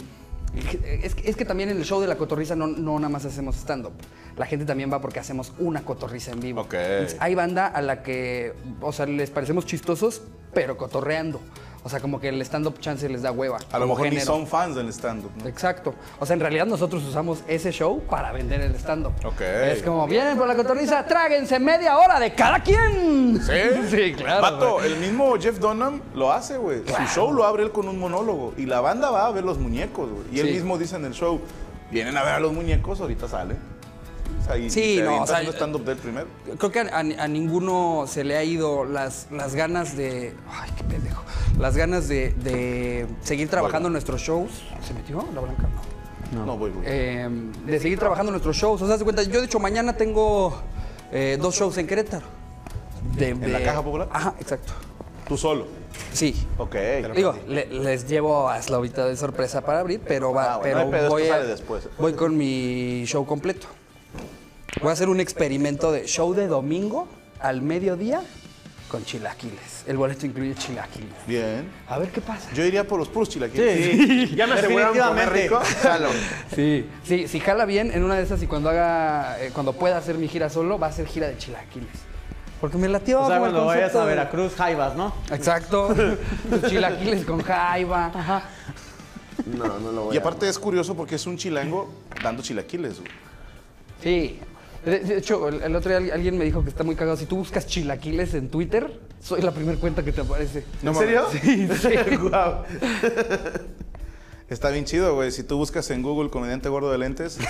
es, 1.01 1.15
que- 1.15 1.29
es 1.29 1.37
que 1.37 1.45
también 1.45 1.69
en 1.69 1.77
el 1.77 1.85
show 1.85 2.01
de 2.01 2.07
la 2.07 2.17
cotorriza 2.17 2.57
no, 2.57 2.67
no 2.67 2.99
nada 2.99 3.07
más 3.07 3.23
hacemos 3.23 3.55
stand-up. 3.55 3.93
La 4.35 4.45
gente 4.45 4.65
también 4.65 4.91
va 4.91 4.99
porque 4.99 5.21
hacemos 5.21 5.53
una 5.59 5.85
cotorriza 5.85 6.31
en 6.33 6.41
vivo. 6.41 6.59
Ok. 6.63 6.73
Entonces, 6.73 7.15
hay 7.21 7.35
banda 7.35 7.67
a 7.67 7.81
la 7.81 8.03
que, 8.03 8.51
o 8.81 8.91
sea, 8.91 9.05
les 9.05 9.29
parecemos 9.29 9.65
chistosos, 9.65 10.23
pero 10.53 10.75
cotorreando. 10.75 11.39
O 11.83 11.89
sea, 11.89 11.99
como 11.99 12.19
que 12.19 12.29
el 12.29 12.39
stand-up 12.43 12.79
chance 12.79 13.09
les 13.09 13.23
da 13.23 13.31
hueva. 13.31 13.57
A 13.71 13.79
lo 13.79 13.87
mejor 13.87 14.07
ni 14.11 14.19
son 14.19 14.45
fans 14.45 14.75
del 14.75 14.89
stand-up, 14.89 15.31
¿no? 15.41 15.47
Exacto. 15.49 15.95
O 16.19 16.25
sea, 16.27 16.35
en 16.35 16.39
realidad 16.39 16.67
nosotros 16.67 17.03
usamos 17.03 17.39
ese 17.47 17.71
show 17.71 18.01
para 18.07 18.31
vender 18.31 18.61
el 18.61 18.75
stand-up. 18.75 19.13
Ok. 19.25 19.41
Es 19.41 19.81
como, 19.81 20.05
vienen 20.07 20.37
por 20.37 20.47
la 20.47 20.55
cotorriza, 20.55 21.03
tráguense 21.07 21.59
media 21.59 21.97
hora 21.97 22.19
de 22.19 22.33
cada 22.35 22.59
quien. 22.61 23.41
¿Sí? 23.41 23.51
Sí, 23.89 24.13
claro. 24.13 24.75
Güey. 24.75 24.93
el 24.93 24.99
mismo 24.99 25.33
Jeff 25.39 25.57
Dunham 25.59 26.01
lo 26.13 26.31
hace, 26.31 26.57
güey. 26.57 26.83
Su 26.85 27.03
show 27.13 27.33
lo 27.33 27.45
abre 27.45 27.63
él 27.63 27.71
con 27.71 27.87
un 27.87 27.97
monólogo. 27.99 28.53
Y 28.57 28.67
la 28.67 28.79
banda 28.79 29.09
va 29.09 29.25
a 29.25 29.31
ver 29.31 29.43
los 29.43 29.57
muñecos, 29.57 30.09
güey. 30.09 30.23
Y 30.31 30.39
él 30.39 30.47
Sí. 30.47 30.53
mismo 30.53 30.77
dice 30.77 30.95
en 30.97 31.05
el 31.05 31.13
show, 31.13 31.41
vienen 31.89 32.15
a 32.15 32.23
ver 32.23 32.35
a 32.35 32.39
los 32.39 32.53
muñecos, 32.53 33.01
ahorita 33.01 33.27
sale. 33.27 33.55
Y, 34.59 34.69
Sí, 34.69 34.97
y 34.99 35.01
no, 35.01 35.21
o 35.23 35.27
sea, 35.27 35.41
stand-up 35.43 35.83
del 35.85 35.97
primero. 35.97 36.27
Creo 36.57 36.71
que 36.71 36.79
a, 36.81 36.83
a- 36.97 36.99
a 37.23 37.27
ninguno 37.27 38.05
se 38.07 38.23
le 38.23 38.35
ha 38.37 38.43
ido 38.43 38.83
las, 38.85 39.27
las 39.31 39.55
ganas 39.55 39.95
de. 39.95 40.33
Ay, 40.49 40.69
qué 40.75 40.83
pendejo. 40.83 41.23
Las 41.59 41.77
ganas 41.77 42.07
de, 42.07 42.33
de 42.33 43.07
seguir 43.21 43.49
trabajando 43.49 43.87
en 43.87 43.93
nuestros 43.93 44.21
shows. 44.21 44.51
¿Se 44.85 44.93
metió 44.93 45.25
la 45.33 45.41
blanca? 45.41 45.63
No. 46.33 46.45
No, 46.45 46.57
voy, 46.57 46.71
voy. 46.71 46.83
Eh, 46.85 47.29
de 47.65 47.79
seguir 47.79 47.99
trabajando 47.99 48.29
en 48.29 48.33
nuestros 48.33 48.55
shows. 48.57 48.81
O 48.81 48.87
sea, 48.87 48.97
de 48.97 49.03
cuenta, 49.03 49.23
yo 49.23 49.39
de 49.39 49.45
hecho 49.45 49.59
mañana 49.59 49.95
tengo 49.95 50.61
eh, 51.11 51.37
dos 51.41 51.55
shows 51.55 51.77
en 51.77 51.87
Querétaro. 51.87 52.25
De- 53.15 53.29
¿En 53.29 53.51
la 53.53 53.61
Caja 53.63 53.83
Popular? 53.83 54.09
Ajá, 54.11 54.33
exacto. 54.39 54.73
Tú 55.27 55.37
solo. 55.37 55.65
Sí. 56.13 56.47
Ok. 56.57 56.75
Digo, 57.15 57.35
le- 57.47 57.67
les 57.67 58.07
llevo 58.07 58.49
a 58.49 58.61
Slavita 58.61 59.05
de 59.05 59.15
sorpresa 59.17 59.61
para 59.61 59.79
abrir, 59.79 60.01
pero, 60.05 60.33
va, 60.33 60.55
Ah, 60.55 60.57
bueno, 60.57 60.87
pero 60.89 61.03
no 61.03 61.09
voy, 61.09 61.27
a- 61.27 61.39
después. 61.43 61.87
voy 61.97 62.13
con 62.13 62.35
mi 62.37 63.03
show 63.05 63.25
completo. 63.25 63.67
Voy 64.79 64.89
a 64.89 64.93
hacer 64.93 65.09
un 65.09 65.19
experimento 65.19 65.91
de 65.91 66.05
show 66.07 66.33
de 66.33 66.47
domingo 66.47 67.07
al 67.39 67.61
mediodía 67.61 68.21
con 68.89 69.03
chilaquiles. 69.05 69.83
El 69.87 69.97
boleto 69.97 70.25
incluye 70.25 70.55
chilaquiles. 70.55 71.13
Bien. 71.27 71.69
A 71.87 71.97
ver 71.97 72.09
qué 72.09 72.21
pasa. 72.21 72.49
Yo 72.53 72.63
iría 72.65 72.85
por 72.87 72.99
los 72.99 73.07
puros 73.09 73.29
chilaquiles. 73.29 73.85
Sí, 73.85 74.33
ya 74.35 74.47
me 74.47 74.55
Definitivamente. 74.55 75.43
rico. 75.43 75.59
Jalo. 75.81 76.09
Sí, 76.55 76.85
sí, 77.03 77.27
si 77.27 77.39
jala 77.39 77.65
bien 77.65 77.91
en 77.91 78.03
una 78.03 78.15
de 78.15 78.23
esas 78.23 78.41
y 78.43 78.47
cuando 78.47 78.69
haga, 78.69 79.37
eh, 79.41 79.51
cuando 79.53 79.73
pueda 79.73 79.97
hacer 79.97 80.17
mi 80.17 80.27
gira 80.27 80.49
solo, 80.49 80.77
va 80.79 80.87
a 80.87 80.91
ser 80.91 81.05
gira 81.07 81.27
de 81.27 81.37
chilaquiles. 81.37 81.89
Porque 82.59 82.77
me 82.77 82.87
latió 82.87 83.21
O 83.21 83.27
sea, 83.27 83.37
como 83.37 83.47
el 83.47 83.51
cuando 83.53 83.67
vayas 83.67 83.95
a 83.95 84.01
de- 84.01 84.05
Veracruz, 84.05 84.53
Jaivas, 84.55 84.95
¿no? 84.95 85.13
Exacto. 85.31 85.95
Chilaquiles 86.69 87.25
con 87.25 87.41
jaiba. 87.41 88.11
Ajá. 88.13 88.43
No, 89.47 89.79
no 89.79 89.91
lo 89.91 90.03
voy 90.05 90.13
Y 90.15 90.17
a- 90.17 90.21
aparte 90.21 90.47
es 90.47 90.59
curioso 90.59 90.95
porque 90.95 91.15
es 91.15 91.25
un 91.25 91.37
chilango 91.37 91.91
dando 92.21 92.43
chilaquiles, 92.43 92.99
güey. 92.99 93.11
Sí. 94.03 94.39
De, 94.85 94.99
de 94.99 95.17
hecho, 95.17 95.47
el, 95.47 95.61
el 95.61 95.75
otro 95.75 95.97
día 95.97 96.13
alguien- 96.13 96.37
me 96.37 96.45
dijo 96.45 96.63
que 96.63 96.69
está 96.69 96.83
muy 96.83 96.95
cagado. 96.95 97.15
Si 97.17 97.25
tú 97.27 97.37
buscas 97.37 97.67
chilaquiles 97.67 98.33
en 98.33 98.49
Twitter, 98.49 98.99
soy 99.21 99.41
la 99.41 99.51
primera 99.51 99.77
cuenta 99.79 100.03
que 100.03 100.11
te 100.11 100.21
aparece. 100.21 100.63
¿En 100.83 100.95
serio? 100.95 101.25
Sí, 101.31 101.67
sí. 101.81 102.15
Guau. 102.17 102.63
Está 104.49 104.69
bien 104.69 104.85
chido, 104.85 105.13
güey. 105.15 105.31
Si 105.31 105.43
tú 105.43 105.57
buscas 105.57 105.89
en 105.91 106.01
Google 106.01 106.29
comediante 106.29 106.67
gordo 106.69 106.91
de 106.91 106.97
lentes. 106.97 107.37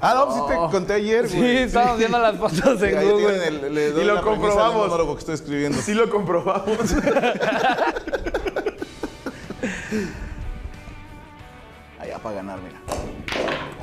ah, 0.00 0.14
no, 0.14 0.34
sí 0.34 0.40
te 0.48 0.54
conté 0.70 0.94
ayer, 0.94 1.28
Sí, 1.28 1.36
güey. 1.36 1.58
estábamos 1.58 1.98
viendo 1.98 2.18
las 2.18 2.36
fotos 2.36 2.82
en 2.82 2.98
Ahí 2.98 3.08
Google. 3.08 3.46
el- 3.46 3.74
le 3.74 3.90
doy 3.92 4.02
Y 4.02 4.06
lo 4.06 4.14
la 4.14 4.20
premisa 4.22 4.40
del 4.42 4.50
comprobamos. 4.50 4.86
monólogo 4.86 5.14
que 5.14 5.20
estoy 5.20 5.34
escribiendo. 5.34 5.78
Sí 5.80 5.94
lo 5.94 6.08
comprobamos. 6.10 6.78
Allá 12.04 12.18
para 12.18 12.34
ganar, 12.36 12.58
mira. 12.60 12.76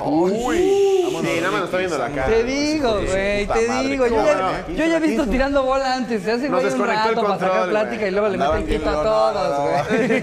Uy. 0.04 0.38
Sí, 0.38 1.38
nada 1.40 1.50
más 1.50 1.60
nos 1.60 1.64
está 1.64 1.78
viendo 1.78 1.98
la 1.98 2.08
cara. 2.08 2.26
Te 2.26 2.44
digo, 2.44 2.92
güey, 2.94 3.46
te 3.46 3.68
madre, 3.68 3.88
digo. 3.88 4.06
Yo 4.06 4.24
ya, 4.24 4.64
yo 4.68 4.86
ya 4.86 4.96
he 4.96 5.00
visto 5.00 5.26
tirando 5.26 5.62
bola 5.64 5.94
antes. 5.96 6.22
Se 6.22 6.32
hace 6.32 6.48
Nos 6.48 6.62
güey 6.62 6.74
un 6.74 6.80
el 6.82 6.86
rato 6.86 7.14
para 7.20 7.34
sacar 7.34 7.48
control, 7.48 7.70
plática 7.70 7.96
güey. 7.96 8.08
y 8.08 8.10
luego 8.12 8.28
le 8.28 8.38
meten 8.38 8.66
quito 8.66 8.88
a 8.90 8.92
no, 8.92 9.02
no, 9.02 9.10
todos, 9.10 9.58
no, 9.58 9.64
güey. 9.64 10.22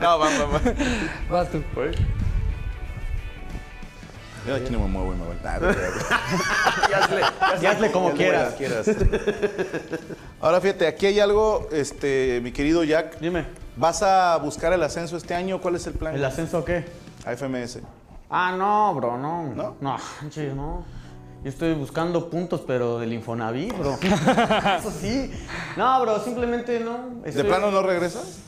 No, 0.00 0.18
vamos, 0.18 0.38
vamos. 0.38 0.62
Vas 1.30 1.50
tú. 1.50 1.62
Yo 4.46 4.54
aquí 4.54 4.70
no 4.70 4.80
me 4.80 4.86
muevo 4.88 5.14
y 5.14 5.16
me 5.16 5.24
voy. 5.24 5.36
Nah, 5.42 5.58
no, 5.58 5.72
ya, 6.90 7.62
Y 7.62 7.66
hazle 7.66 7.90
como 7.90 8.10
quieras. 8.12 8.54
quieras. 8.54 8.86
Ahora 10.40 10.60
fíjate, 10.60 10.86
aquí 10.86 11.06
hay 11.06 11.20
algo, 11.20 11.68
este, 11.72 12.40
mi 12.42 12.52
querido 12.52 12.84
Jack. 12.84 13.18
Dime, 13.20 13.46
¿Vas 13.76 14.02
a 14.02 14.36
buscar 14.36 14.72
el 14.72 14.82
ascenso 14.82 15.16
este 15.16 15.34
año? 15.34 15.60
¿Cuál 15.60 15.74
es 15.74 15.86
el 15.86 15.94
plan? 15.94 16.14
¿el 16.14 16.24
ascenso 16.24 16.64
qué? 16.64 16.84
A 17.26 17.32
FMS. 17.36 17.80
Ah, 18.30 18.54
no, 18.56 18.94
bro, 18.94 19.18
no. 19.18 19.52
¿No? 19.54 19.76
No, 19.80 19.96
manches, 20.22 20.54
no. 20.54 20.84
Yo 21.42 21.50
estoy 21.50 21.74
buscando 21.74 22.30
puntos, 22.30 22.62
pero 22.66 22.98
del 22.98 23.12
Infonavit, 23.12 23.76
bro. 23.76 23.98
Eso 24.78 24.90
sí. 24.90 25.30
No, 25.76 26.00
bro, 26.02 26.20
simplemente 26.22 26.80
no. 26.80 27.20
¿De 27.24 27.44
plano 27.44 27.70
no 27.70 27.82
regresas? 27.82 28.38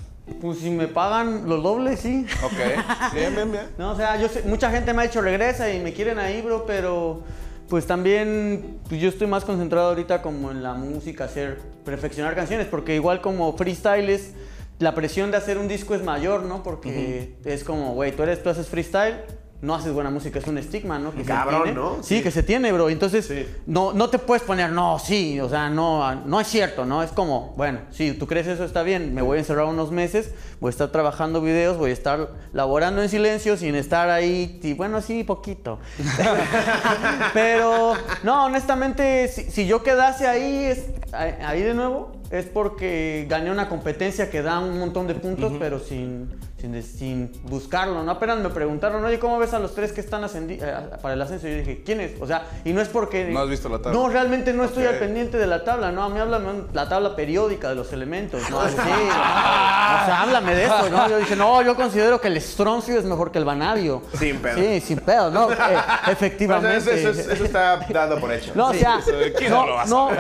Pues 0.41 0.59
si 0.59 0.71
me 0.71 0.89
pagan 0.89 1.49
los 1.49 1.63
dobles, 1.63 2.01
sí. 2.01 2.27
Ok. 2.43 3.13
Bien, 3.15 3.35
bien, 3.35 3.53
bien. 3.53 3.67
No, 3.79 3.93
o 3.93 3.97
sea, 3.97 4.21
yo 4.21 4.29
sé- 4.29 4.43
mucha 4.43 4.71
gente 4.71 4.93
me 4.93 5.03
ha 5.03 5.07
dicho 5.07 5.21
regresa 5.21 5.73
y 5.73 5.81
me 5.81 5.93
quieren 5.93 6.19
ahí, 6.19 6.43
bro, 6.43 6.67
pero 6.67 7.23
pues 7.69 7.87
también 7.87 8.79
pues, 8.89 9.01
yo 9.01 9.09
estoy 9.09 9.27
más 9.29 9.45
concentrado 9.45 9.89
ahorita 9.89 10.23
como 10.23 10.51
en 10.51 10.63
la 10.63 10.75
música, 10.75 11.25
hacer, 11.25 11.59
perfeccionar 11.85 12.35
canciones, 12.35 12.67
porque 12.67 12.95
igual 12.97 13.21
como 13.21 13.57
freestyle 13.57 14.11
es, 14.11 14.33
la 14.79 14.95
presión 14.95 15.31
de 15.31 15.37
hacer 15.39 15.59
un 15.59 15.69
disco 15.69 15.95
es 15.95 16.03
mayor, 16.03 16.43
¿no? 16.43 16.63
Porque 16.63 17.37
es 17.45 17.65
como, 17.65 17.95
güey, 17.95 18.13
tú 18.13 18.23
eres, 18.25 18.43
tú 18.43 18.51
haces 18.51 18.67
freestyle, 18.69 19.17
no 19.63 19.75
haces 19.75 19.93
buena 19.93 20.11
música, 20.11 20.39
es 20.39 20.47
un 20.47 20.59
estigma, 20.59 20.99
¿no? 20.99 21.13
Que 21.13 21.21
se 21.23 21.25
Cabrón, 21.27 21.63
tiene. 21.65 21.79
¿no? 21.79 21.97
Sí, 22.03 22.19
Sí. 22.19 22.23
que 22.23 22.31
se 22.31 22.43
tiene, 22.43 22.71
bro. 22.73 22.89
Entonces, 22.91 23.27
Sí. 23.27 23.47
no, 23.67 23.93
no 23.93 24.11
te 24.11 24.19
puedes 24.19 24.43
poner, 24.43 24.71
no, 24.71 24.99
sí, 24.99 25.41
o 25.41 25.49
sea, 25.49 25.71
no, 25.71 26.15
no 26.27 26.41
es 26.41 26.47
cierto, 26.47 26.85
¿no? 26.85 27.03
Es 27.03 27.11
como, 27.11 27.55
bueno, 27.57 27.81
si 27.91 28.13
tú 28.13 28.27
crees 28.27 28.47
eso 28.47 28.65
está 28.65 28.83
bien, 28.83 29.15
me 29.15 29.23
voy 29.23 29.37
a 29.37 29.41
encerrar 29.41 29.65
unos 29.67 29.91
meses, 29.91 30.31
voy 30.61 30.69
a 30.69 30.71
estar 30.71 30.89
trabajando 30.91 31.41
videos, 31.41 31.79
voy 31.79 31.91
a 31.91 31.95
estar 31.95 32.29
laborando 32.53 33.03
en 33.03 33.09
silencio 33.09 33.57
sin 33.57 33.75
estar 33.75 34.11
ahí, 34.11 34.61
y 34.63 34.75
bueno, 34.75 35.01
sí, 35.01 35.25
poquito. 35.25 35.79
Pero, 37.33 37.95
no, 38.23 38.45
honestamente, 38.47 39.29
si, 39.29 39.51
si 39.51 39.67
yo 39.67 39.83
quedase 39.83 40.27
ahí, 40.27 40.65
es, 40.65 40.87
ahí 41.13 41.35
ahí 41.45 41.63
de 41.63 41.75
nuevo, 41.75 42.13
es 42.31 42.47
porque 42.47 43.27
gané 43.29 43.51
una 43.51 43.69
competencia 43.69 44.31
que 44.31 44.43
da 44.43 44.59
un 44.59 44.79
montón 44.79 45.07
de 45.07 45.15
puntos, 45.15 45.53
pero 45.59 45.79
sin, 45.79 46.29
sin, 46.59 46.83
sin 46.83 47.33
buscarlo, 47.45 48.03
¿no? 48.03 48.11
Apenas 48.13 48.39
me 48.39 48.49
preguntaron, 48.49 49.05
oye, 49.05 49.19
¿cómo 49.19 49.39
ves 49.39 49.53
a 49.53 49.59
los 49.59 49.75
tres 49.75 49.93
que 49.93 50.01
están 50.01 50.23
ascendi- 50.23 50.59
eh, 50.61 50.75
para 51.03 51.15
el 51.15 51.21
ascenso? 51.21 51.47
Y 51.47 51.51
yo 51.51 51.57
dije, 51.59 51.83
¿quiénes? 51.85 52.13
O 52.21 52.27
sea, 52.27 52.47
y 52.65 52.73
no 52.73 52.81
es 52.81 52.89
porque... 52.89 53.27
No 53.27 53.41
has 53.41 53.49
visto 53.51 53.69
la 53.69 53.79
tabla. 53.79 53.99
No, 53.99 54.09
realmente 54.09 54.53
no 54.55 54.65
estoy 54.65 54.85
al 54.87 54.95
pendiente 54.99 55.37
de 55.37 55.47
la 55.47 55.65
tabla, 55.65 55.93
no, 55.93 56.03
a 56.03 56.09
mí 56.09 56.19
háblame 56.19 56.63
la 56.73 56.89
tabla 56.89 57.15
periódica 57.15 57.69
de 57.69 57.75
los 57.75 57.93
elementos, 57.93 58.41
¿no? 58.51 58.61
Sí, 58.69 58.77
¿no? 58.77 58.83
o 58.83 60.07
sea, 60.07 60.23
háblame 60.23 60.55
de 60.55 60.65
eso, 60.65 60.89
¿no? 60.91 61.09
Yo 61.09 61.19
dije, 61.19 61.37
no, 61.37 61.61
yo 61.63 61.77
considero 61.77 62.21
que 62.21 62.29
el 62.29 62.37
estroncio 62.37 62.99
es 62.99 63.05
mejor 63.05 63.31
que 63.31 63.39
el 63.39 63.45
vanabio. 63.45 64.03
Sin 64.19 64.39
pedo. 64.39 64.57
Sí, 64.59 64.81
sin 64.81 64.99
pedo, 64.99 65.31
¿no? 65.31 65.49
Eh, 65.51 65.53
O 65.53 65.57
sea, 65.57 66.01
efectivamente. 66.09 66.77
eso, 66.79 67.11
eso- 67.11 67.31
eso 67.33 67.45
está 67.45 67.77
dado 67.89 68.19
por 68.21 68.33
hecho. 68.33 68.53
No, 68.55 68.69
o 68.69 68.75
sea, 68.75 68.99
eso 68.99 69.13
quién 69.37 69.51
no, 69.51 69.67
no 69.67 69.85
no, 69.87 70.11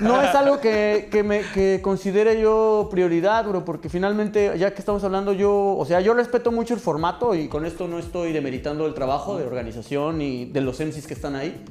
no 0.00 0.22
es 0.22 0.34
algo 0.34 0.60
que, 0.60 1.08
que 1.10 1.22
me 1.22 1.40
que 1.40 1.80
considere 1.82 2.40
yo 2.40 2.88
prioridad, 2.90 3.44
bro, 3.46 3.64
porque 3.64 3.88
finalmente, 3.88 4.52
ya 4.58 4.72
que 4.72 4.80
estamos 4.80 5.02
hablando, 5.04 5.32
yo, 5.32 5.71
o 5.76 5.84
sea, 5.84 6.00
yo 6.00 6.14
respeto 6.14 6.52
mucho 6.52 6.74
el 6.74 6.80
formato 6.80 7.34
y 7.34 7.48
con 7.48 7.66
esto 7.66 7.88
no 7.88 7.98
estoy 7.98 8.32
demeritando 8.32 8.86
el 8.86 8.94
trabajo 8.94 9.38
de 9.38 9.44
organización 9.44 10.20
y 10.20 10.46
de 10.46 10.60
los 10.60 10.80
MCs 10.80 11.06
que 11.06 11.14
están 11.14 11.36
ahí, 11.36 11.64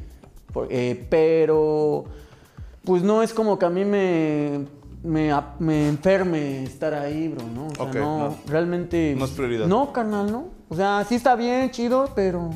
eh, 0.70 1.06
pero 1.10 2.06
pues 2.84 3.04
no 3.04 3.24
es 3.24 3.34
como 3.34 3.60
que 3.60 3.66
a 3.66 3.70
mí 3.70 3.86
me, 3.86 4.66
me, 5.04 5.88
enferme 5.88 6.64
estar 6.64 6.94
ahí, 6.94 7.28
bro, 7.28 7.44
¿no? 7.48 7.68
O 7.68 7.92
sea, 7.92 8.02
no. 8.02 8.36
realmente... 8.48 9.16
No 9.18 9.26
es 9.26 9.32
prioridad. 9.32 9.68
No, 9.68 9.92
carnal, 9.94 10.32
¿no? 10.32 10.46
O 10.70 10.76
sea, 10.76 11.06
sí 11.08 11.16
está 11.16 11.36
bien, 11.36 11.70
chido, 11.72 12.10
pero... 12.16 12.50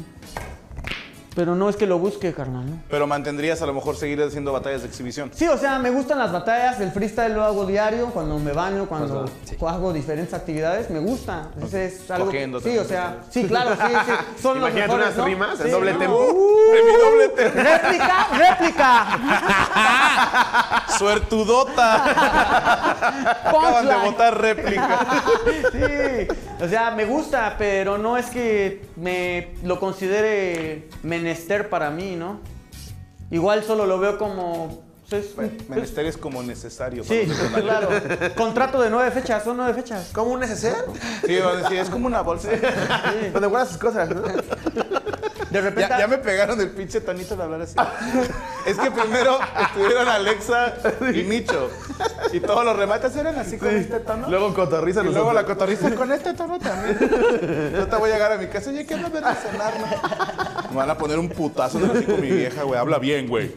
pero 1.36 1.54
no 1.56 1.70
es 1.70 1.76
que 1.76 1.86
lo 1.86 2.00
busque, 2.00 2.34
carnal, 2.34 2.66
¿no? 2.66 2.80
Pero 2.90 3.06
mantendrías 3.08 3.62
a 3.62 3.66
lo 3.66 3.74
mejor 3.74 3.96
seguir 3.98 4.22
haciendo 4.24 4.54
batallas 4.54 4.82
de 4.84 4.88
exhibición. 4.88 5.30
Sí, 5.34 5.48
o 5.48 5.58
sea, 5.58 5.78
me 5.80 5.90
gustan 5.90 6.18
las 6.18 6.32
batallas, 6.32 6.80
el 6.80 6.92
freestyle 6.92 7.34
lo 7.34 7.44
hago 7.44 7.66
diario, 7.66 8.08
cuando 8.08 8.40
me 8.40 8.54
baño, 8.54 8.86
cuando 8.88 9.26
hago 9.68 9.94
diferentes 9.94 10.34
actividades, 10.34 10.90
me 10.90 11.00
gusta. 11.00 11.50
Ese 11.62 11.86
es 11.88 12.10
algo. 12.10 12.26
Cogiendo 12.28 12.60
sí, 12.62 12.78
o 12.78 12.86
sea, 12.86 13.18
sí, 13.30 13.44
claro, 13.46 13.72
sí, 13.76 13.94
sí. 14.06 14.12
Son 14.42 14.60
los 14.60 14.70
Imagínate 14.70 14.88
mejores, 14.96 15.06
unas 15.08 15.18
¿no? 15.18 15.26
rimas 15.26 15.60
en 15.60 15.66
Sí, 15.66 15.72
doble 15.72 15.94
¿no? 15.94 16.00
tempo. 16.00 16.28
De 16.74 16.84
mi 16.84 16.94
doble 16.98 17.28
terreno. 17.30 17.70
¡Réplica! 17.70 18.28
¡Réplica! 18.38 19.06
Suertudota. 20.98 21.96
Acaban 23.46 23.88
de 23.88 23.96
votar 23.96 24.42
réplica. 24.42 25.00
Sí, 25.72 26.28
o 26.64 26.68
sea, 26.68 26.92
me 26.92 27.06
gusta, 27.06 27.56
pero 27.58 27.98
no 27.98 28.18
es 28.18 28.28
que 28.28 28.86
me 28.96 29.50
lo 29.64 29.80
considere 29.80 30.88
menester 31.26 31.70
para 31.70 31.90
mí, 31.90 32.16
¿no? 32.16 32.40
Igual 33.32 33.64
solo 33.64 33.88
lo 33.88 33.98
veo 33.98 34.20
como... 34.20 34.85
pues, 35.10 35.26
es- 35.26 35.32
pues, 35.34 35.70
Menester 35.70 36.06
es 36.06 36.18
como 36.18 36.42
necesario. 36.44 37.04
para 37.04 37.20
sí, 37.22 37.26
los 37.28 37.38
claro. 37.64 37.90
Contrato 38.36 38.82
de 38.82 38.90
nueve 38.90 39.12
fechas, 39.12 39.44
son 39.44 39.58
nueve 39.58 39.74
fechas. 39.74 40.10
¿Cómo 40.14 40.32
un 40.32 40.40
neceser? 40.40 40.76
Sí, 41.26 41.38
van 41.40 41.58
a 41.58 41.62
decir, 41.62 41.78
es 41.80 41.90
como 41.90 42.08
una 42.08 42.22
bolsa. 42.22 42.50
Donde 43.34 43.48
guardas 43.48 43.70
sus 43.70 43.78
cosas, 43.78 44.10
¿no? 44.10 44.22
De 44.22 45.62
repente... 45.62 45.88
Ya, 45.90 46.00
ya 46.00 46.08
me 46.08 46.18
pegaron 46.18 46.60
el 46.60 46.70
pinche 46.72 47.00
tonito 47.00 47.36
de 47.38 47.44
hablar 47.44 47.62
así. 47.62 47.76
Es 48.66 48.78
que 48.78 48.92
primero 48.92 49.38
estuvieron 49.62 50.08
Alexa 50.10 50.74
y 51.14 51.24
Micho. 51.24 51.70
Y 52.34 52.42
todos 52.42 52.66
los 52.66 52.76
remates 52.76 53.16
eran 53.16 53.38
así 53.40 53.58
con 53.58 53.70
este 53.70 54.00
tono. 54.00 54.28
Luego 54.30 54.54
cotorriza 54.54 55.02
y 55.02 55.06
luego 55.06 55.32
la 55.32 55.46
cotorriza 55.46 55.94
con 55.96 56.12
este 56.12 56.34
tono 56.34 56.60
también. 56.60 56.98
Yo 57.74 57.88
te 57.88 57.96
voy 57.96 58.10
a 58.10 58.14
llegar 58.14 58.32
a 58.34 58.38
mi 58.38 58.48
casa. 58.48 58.70
Oye, 58.72 58.86
¿qué 58.86 58.98
no 58.98 59.10
ver 59.10 59.24
de 59.24 59.36
cenar? 59.36 59.74
no? 59.80 60.70
Me 60.72 60.76
van 60.76 60.90
a 60.90 60.98
poner 60.98 61.20
un 61.20 61.30
putazo 61.30 61.78
en 61.78 61.86
el 61.86 61.92
hocico 61.92 62.18
mi 62.18 62.32
vieja, 62.32 62.64
güey. 62.64 62.78
Habla 62.80 62.98
bien, 62.98 63.28
güey. 63.30 63.54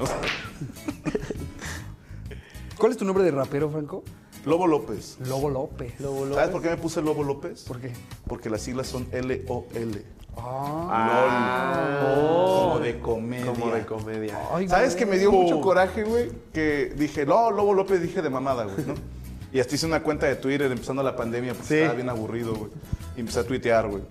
¿Cuál 2.78 2.92
es 2.92 2.98
tu 2.98 3.05
nombre 3.05 3.24
de 3.24 3.30
rapero, 3.32 3.68
Franco? 3.70 4.05
Lobo 4.44 4.66
López. 4.66 5.18
Lobo 5.26 5.50
López. 5.50 5.94
¿Sabes 6.00 6.48
por 6.50 6.62
qué 6.62 6.70
me 6.70 6.76
puse 6.76 7.02
Lobo 7.02 7.24
López? 7.24 7.64
¿Por 7.64 7.80
qué? 7.80 7.92
Porque 8.26 8.48
las 8.50 8.62
siglas 8.62 8.86
son 8.86 9.06
L-O-L. 9.10 10.05
Ah, 10.40 12.14
Como 12.14 12.78
de 12.80 13.00
comedia. 13.00 13.46
como 13.46 13.70
de 13.74 13.84
comedia. 13.84 14.38
Ay, 14.52 14.68
¿Sabes 14.68 14.94
güey. 14.94 14.98
que 15.05 15.06
me 15.10 15.18
dio 15.18 15.32
mucho 15.32 15.60
coraje, 15.60 16.05
güey? 16.05 16.30
Que 16.52 16.94
dije, 16.96 17.26
no, 17.26 17.50
Lobo 17.50 17.74
López 17.74 18.00
dije 18.00 18.22
de 18.22 18.30
mamada, 18.30 18.64
güey, 18.64 18.86
¿no? 18.86 18.94
Y 19.50 19.60
hasta 19.60 19.74
hice 19.76 19.86
una 19.86 20.02
cuenta 20.02 20.26
de 20.26 20.36
Twitter 20.36 20.70
empezando 20.70 21.02
la 21.02 21.16
pandemia 21.16 21.55
porque 21.55 21.68
Sí. 21.68 21.74
estaba 21.76 21.94
bien 21.94 22.10
aburrido, 22.10 22.55
güey. 22.55 22.70
Y 23.16 23.20
empecé 23.20 23.40
a 23.40 23.44
tuitear, 23.44 23.88
güey. 23.88 24.02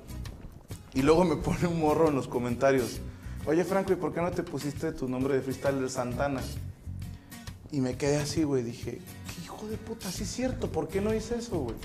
Y 0.96 1.04
luego 1.04 1.24
me 1.26 1.36
pone 1.44 1.68
un 1.68 1.80
morro 1.80 2.10
en 2.10 2.16
los 2.16 2.28
comentarios. 2.28 3.00
Oye, 3.46 3.64
Franco, 3.64 3.94
¿y 3.94 3.98
por 3.98 4.14
qué 4.14 4.22
no 4.22 4.32
te 4.32 4.42
pusiste 4.44 4.92
tu 4.94 5.08
nombre 5.08 5.36
de 5.36 5.42
freestyle 5.42 5.88
Santana? 5.92 6.42
Y 7.72 7.82
me 7.82 7.96
quedé 7.96 8.18
así, 8.18 8.44
güey. 8.44 8.64
Dije, 8.64 8.92
¿qué 9.02 9.42
hijo 9.44 9.68
de 9.68 9.78
puta? 9.78 10.12
Sí 10.12 10.24
es 10.24 10.30
cierto. 10.32 10.72
¿Por 10.72 10.88
qué 10.88 11.02
no 11.02 11.14
hice 11.14 11.36
eso, 11.38 11.58
güey? 11.60 11.76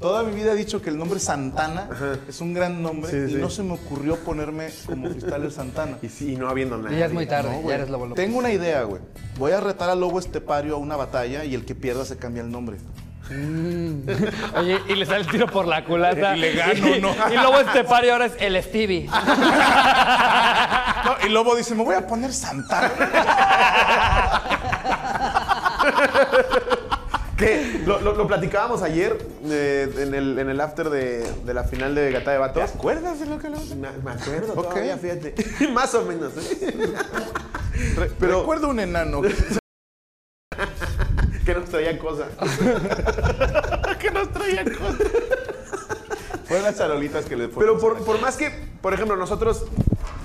Toda 0.00 0.24
mi 0.24 0.34
vida 0.34 0.52
he 0.52 0.56
dicho 0.56 0.82
que 0.82 0.90
el 0.90 0.98
nombre 0.98 1.20
Santana 1.20 1.88
es 2.28 2.40
un 2.40 2.52
gran 2.54 2.82
nombre 2.82 3.08
Sí, 3.08 3.16
y 3.18 3.34
sí. 3.36 3.40
no 3.40 3.48
se 3.50 3.62
me 3.62 3.74
ocurrió 3.74 4.16
ponerme 4.16 4.68
como 4.84 5.08
freestyler 5.08 5.52
Santana. 5.52 5.98
Y 6.02 6.08
sí, 6.08 6.34
no 6.34 6.48
habiendo 6.48 6.76
nada. 6.76 6.96
Ya 6.96 7.06
es 7.06 7.12
muy 7.12 7.26
tarde, 7.26 7.62
No, 7.62 7.68
ya 7.68 7.76
eres 7.76 7.88
Lobo 7.88 8.06
López. 8.06 8.24
Tengo 8.24 8.38
una 8.38 8.52
idea, 8.52 8.82
güey. 8.82 9.00
Voy 9.38 9.52
a 9.52 9.60
retar 9.60 9.90
a 9.90 9.94
Lobo 9.94 10.18
Estepario 10.18 10.74
a 10.74 10.78
una 10.78 10.96
batalla 10.96 11.44
y 11.44 11.54
el 11.54 11.64
que 11.64 11.76
pierda 11.76 12.04
se 12.04 12.16
cambia 12.16 12.42
el 12.42 12.50
nombre. 12.50 12.78
Oye, 14.56 14.80
y 14.88 14.94
le 14.96 15.06
sale 15.06 15.20
el 15.20 15.26
tiro 15.28 15.46
por 15.46 15.66
la 15.66 15.84
culata. 15.84 16.36
Y 16.36 16.40
le 16.40 16.52
gano, 16.54 16.86
¿no? 17.00 17.14
Y 17.32 17.36
luego 17.36 17.60
este 17.60 17.84
pari 17.84 18.10
ahora 18.10 18.26
es 18.26 18.32
el 18.40 18.60
Stevie. 18.62 19.08
No, 21.04 21.16
y 21.26 21.28
Lobo 21.30 21.54
dice, 21.56 21.74
me 21.74 21.84
voy 21.84 21.94
a 21.94 22.06
poner 22.06 22.32
Santana. 22.32 22.90
Que 27.36 27.80
lo, 27.86 28.00
lo- 28.00 28.14
lo 28.14 28.26
platicábamos 28.26 28.82
ayer 28.82 29.18
eh, 29.46 29.92
en, 29.98 30.14
el, 30.14 30.38
en 30.38 30.48
el 30.50 30.60
after 30.60 30.90
de, 30.90 31.28
de 31.44 31.54
la 31.54 31.64
final 31.64 31.94
de 31.94 32.12
Gata 32.12 32.30
de 32.30 32.36
¿Te 32.36 32.40
Vatos. 32.40 32.70
acuerdas 32.74 33.18
de 33.18 33.26
lo 33.26 33.38
que 33.38 33.48
Lobo? 33.50 33.62
Me, 33.76 33.88
me 34.04 34.10
acuerdo 34.12 34.52
todavía, 34.52 34.96
fíjate. 34.96 35.34
Más 35.72 35.92
o 35.94 36.02
menos, 36.04 36.32
¿eh? 36.36 36.94
Re- 37.96 38.10
Pero- 38.18 38.40
Recuerdo 38.40 38.68
un 38.68 38.78
enano. 38.80 39.22
Que 41.46 41.54
nos 41.54 41.68
traía 41.68 41.98
cosas. 41.98 42.28
que 43.98 44.10
nos 44.10 44.32
traía 44.32 44.64
cosas. 44.64 45.06
Fueron 46.46 46.64
las 46.64 46.76
charolitas 46.76 47.24
que 47.24 47.36
le 47.36 47.48
Pero 47.48 47.78
por, 47.78 48.04
por 48.04 48.20
más 48.20 48.36
que, 48.36 48.50
por 48.80 48.94
ejemplo, 48.94 49.16
nosotros. 49.16 49.64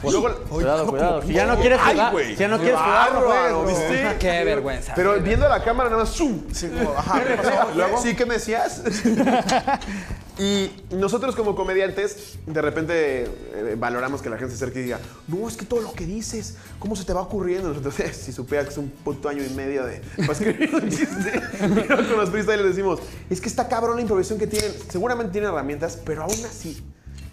Luego, 0.03 0.29
Cuidado, 0.49 0.85
cuidado. 0.85 1.21
Si 1.23 1.33
ya 1.33 1.47
no 1.47 1.57
quieres 1.57 1.79
Ay, 1.81 1.93
jugar, 1.95 2.11
güey. 2.11 2.29
si 2.29 2.35
ya 2.35 2.47
no 2.47 2.57
quieres 2.57 2.77
jugar, 2.77 3.13
bárbaro, 3.13 3.63
pues, 3.63 3.79
¿viste? 3.79 4.15
Qué 4.19 4.43
vergüenza. 4.43 4.93
Pero 4.95 5.19
viendo 5.21 5.49
la 5.49 5.63
cámara 5.63 5.89
nada 5.89 6.03
más, 6.03 6.13
¡zum! 6.13 6.41
Sí, 6.53 6.69
como, 6.69 6.97
ajá, 6.97 7.23
¿qué 7.23 7.33
pasó? 7.35 7.71
Luego, 7.75 8.01
sí, 8.01 8.15
¿qué 8.15 8.25
me 8.25 8.35
decías? 8.35 8.83
Y 10.39 10.69
nosotros 10.95 11.35
como 11.35 11.55
comediantes, 11.55 12.37
de 12.45 12.61
repente 12.61 13.23
eh, 13.23 13.75
valoramos 13.77 14.21
que 14.21 14.29
la 14.29 14.37
gente 14.37 14.55
se 14.55 14.63
acerque 14.63 14.81
y 14.81 14.83
diga, 14.83 14.99
no, 15.27 15.47
es 15.47 15.57
que 15.57 15.65
todo 15.65 15.81
lo 15.81 15.93
que 15.93 16.05
dices, 16.05 16.57
¿cómo 16.77 16.95
se 16.95 17.05
te 17.05 17.13
va 17.13 17.21
ocurriendo? 17.21 17.69
Nosotros, 17.69 17.99
"Eh, 18.01 18.13
si 18.13 18.31
supiera 18.31 18.63
que 18.63 18.69
es 18.69 18.77
un 18.77 18.89
puto 18.89 19.29
año 19.29 19.43
y 19.43 19.49
medio 19.51 19.83
de 19.85 20.01
para 20.17 20.33
escribir 20.33 20.73
un 20.75 20.89
chiste. 20.89 21.41
Pero 21.59 21.97
con 22.07 22.17
los 22.17 22.31
decimos, 22.31 22.99
es 23.29 23.41
que 23.41 23.49
está 23.49 23.67
cabrón 23.67 23.95
la 23.95 24.01
improvisación 24.01 24.37
que 24.37 24.47
tienen. 24.47 24.71
Seguramente 24.89 25.31
tienen 25.31 25.49
herramientas, 25.49 25.99
pero 26.05 26.23
aún 26.23 26.45
así... 26.45 26.83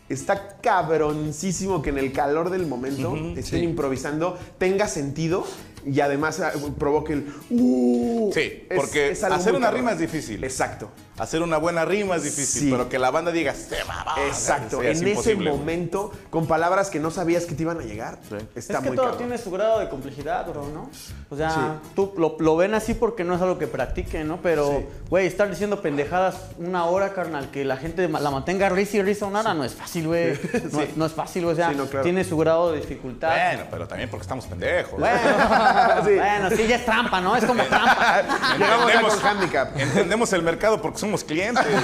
Está 0.06 0.58
cabroncísimo 0.60 1.80
que 1.80 1.88
en 1.88 1.96
el 1.96 2.12
calor 2.12 2.50
del 2.50 2.66
momento 2.66 3.16
estén 3.36 3.64
improvisando, 3.64 4.38
tenga 4.58 4.86
sentido 4.86 5.46
y 5.86 6.00
además 6.00 6.40
ah, 6.40 6.52
provoque 6.78 7.12
el... 7.14 7.34
"Uh". 7.50 8.30
Sí, 8.34 8.66
porque 8.74 9.10
es 9.10 9.22
hacer 9.24 9.54
una 9.54 9.70
rima 9.70 9.92
es 9.92 9.98
difícil. 9.98 10.42
Exacto. 10.44 10.90
Hacer 11.16 11.42
una 11.42 11.58
buena 11.58 11.84
rima 11.84 12.16
es 12.16 12.24
difícil, 12.24 12.62
Sí. 12.62 12.70
pero 12.72 12.88
que 12.88 12.98
la 12.98 13.10
banda 13.12 13.30
diga, 13.30 13.54
se 13.54 13.82
va, 13.84 14.02
va". 14.04 14.26
Exacto. 14.26 14.80
Sí, 14.80 14.86
es 14.86 14.98
en 15.00 15.02
ese 15.06 15.10
imposible, 15.10 15.50
momento, 15.50 16.10
con 16.30 16.46
palabras 16.46 16.90
que 16.90 16.98
no 16.98 17.10
sabías 17.12 17.44
que 17.46 17.54
te 17.54 17.62
iban 17.62 17.78
a 17.78 17.82
llegar, 17.82 18.18
está 18.54 18.74
es 18.74 18.80
que 18.80 18.88
muy 18.88 18.96
todo 18.96 19.06
cabrón. 19.06 19.18
tiene 19.18 19.38
su 19.38 19.50
grado 19.52 19.78
de 19.78 19.88
complejidad, 19.88 20.46
bro, 20.48 20.68
¿no? 20.74 20.90
O 21.30 21.36
sea, 21.36 21.50
Sí. 21.84 21.90
tú 21.94 22.12
lo, 22.16 22.36
lo 22.40 22.56
ven 22.56 22.74
así 22.74 22.94
porque 22.94 23.22
no 23.22 23.36
es 23.36 23.42
algo 23.42 23.58
que 23.58 23.66
practiquen, 23.68 24.26
¿no? 24.26 24.40
Pero, 24.42 24.82
güey, 25.08 25.26
estar 25.26 25.48
diciendo 25.48 25.80
pendejadas 25.82 26.36
una 26.58 26.84
hora, 26.86 27.12
carnal, 27.12 27.50
que 27.52 27.64
la 27.64 27.76
gente 27.76 28.08
la 28.08 28.30
mantenga 28.30 28.68
risa 28.68 28.96
y 28.96 29.02
risa 29.02 29.26
una 29.26 29.40
hora, 29.40 29.54
no 29.54 29.64
es 29.64 29.74
fácil, 29.74 30.08
güey. 30.08 30.34
No, 30.72 30.80
Sí. 30.80 30.88
no 30.96 31.06
es 31.06 31.12
fácil. 31.12 31.44
O 31.44 31.54
sea, 31.54 31.70
Sí, 31.70 31.76
no, 31.76 31.86
claro. 31.86 32.02
tiene 32.04 32.24
su 32.24 32.36
grado 32.36 32.72
de 32.72 32.80
dificultad. 32.80 33.28
Bueno, 33.30 33.64
pero 33.70 33.86
también 33.86 34.10
porque 34.10 34.22
estamos 34.22 34.46
pendejos. 34.46 34.98
Bueno, 34.98 35.18
Sí. 36.04 36.14
bueno, 36.16 36.50
sí, 36.50 36.66
ya 36.66 36.76
es 36.76 36.84
trampa, 36.84 37.20
¿no? 37.20 37.36
Es 37.36 37.44
como 37.44 37.62
trampa. 37.64 38.22
Llegamos 38.58 38.86
ya 38.92 39.00
Entendemos- 39.00 39.14
con 39.16 39.26
handicap. 39.26 39.76
Entendemos 39.76 40.32
el 40.32 40.42
mercado 40.42 40.80
porque 40.80 40.98
somos 40.98 41.24
clientes. 41.24 41.64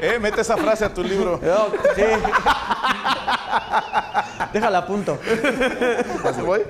eh, 0.00 0.18
mete 0.20 0.40
esa 0.40 0.56
frase 0.56 0.84
a 0.84 0.92
tu 0.94 1.02
libro. 1.02 1.40
Yo, 1.42 1.72
sí. 1.94 2.02
Déjala 4.52 4.78
a 4.78 4.86
punto. 4.86 5.18
¿Así 6.24 6.40
voy? 6.42 6.62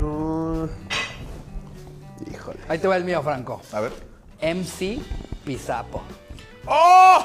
No. 0.00 0.68
Híjole. 2.30 2.58
Ahí 2.68 2.78
te 2.78 2.88
va 2.88 2.96
el 2.96 3.04
mío, 3.04 3.22
Franco. 3.22 3.60
A 3.72 3.80
ver. 3.80 3.92
MC 4.40 5.00
Pizapo. 5.44 6.02
¡Oh! 6.66 7.24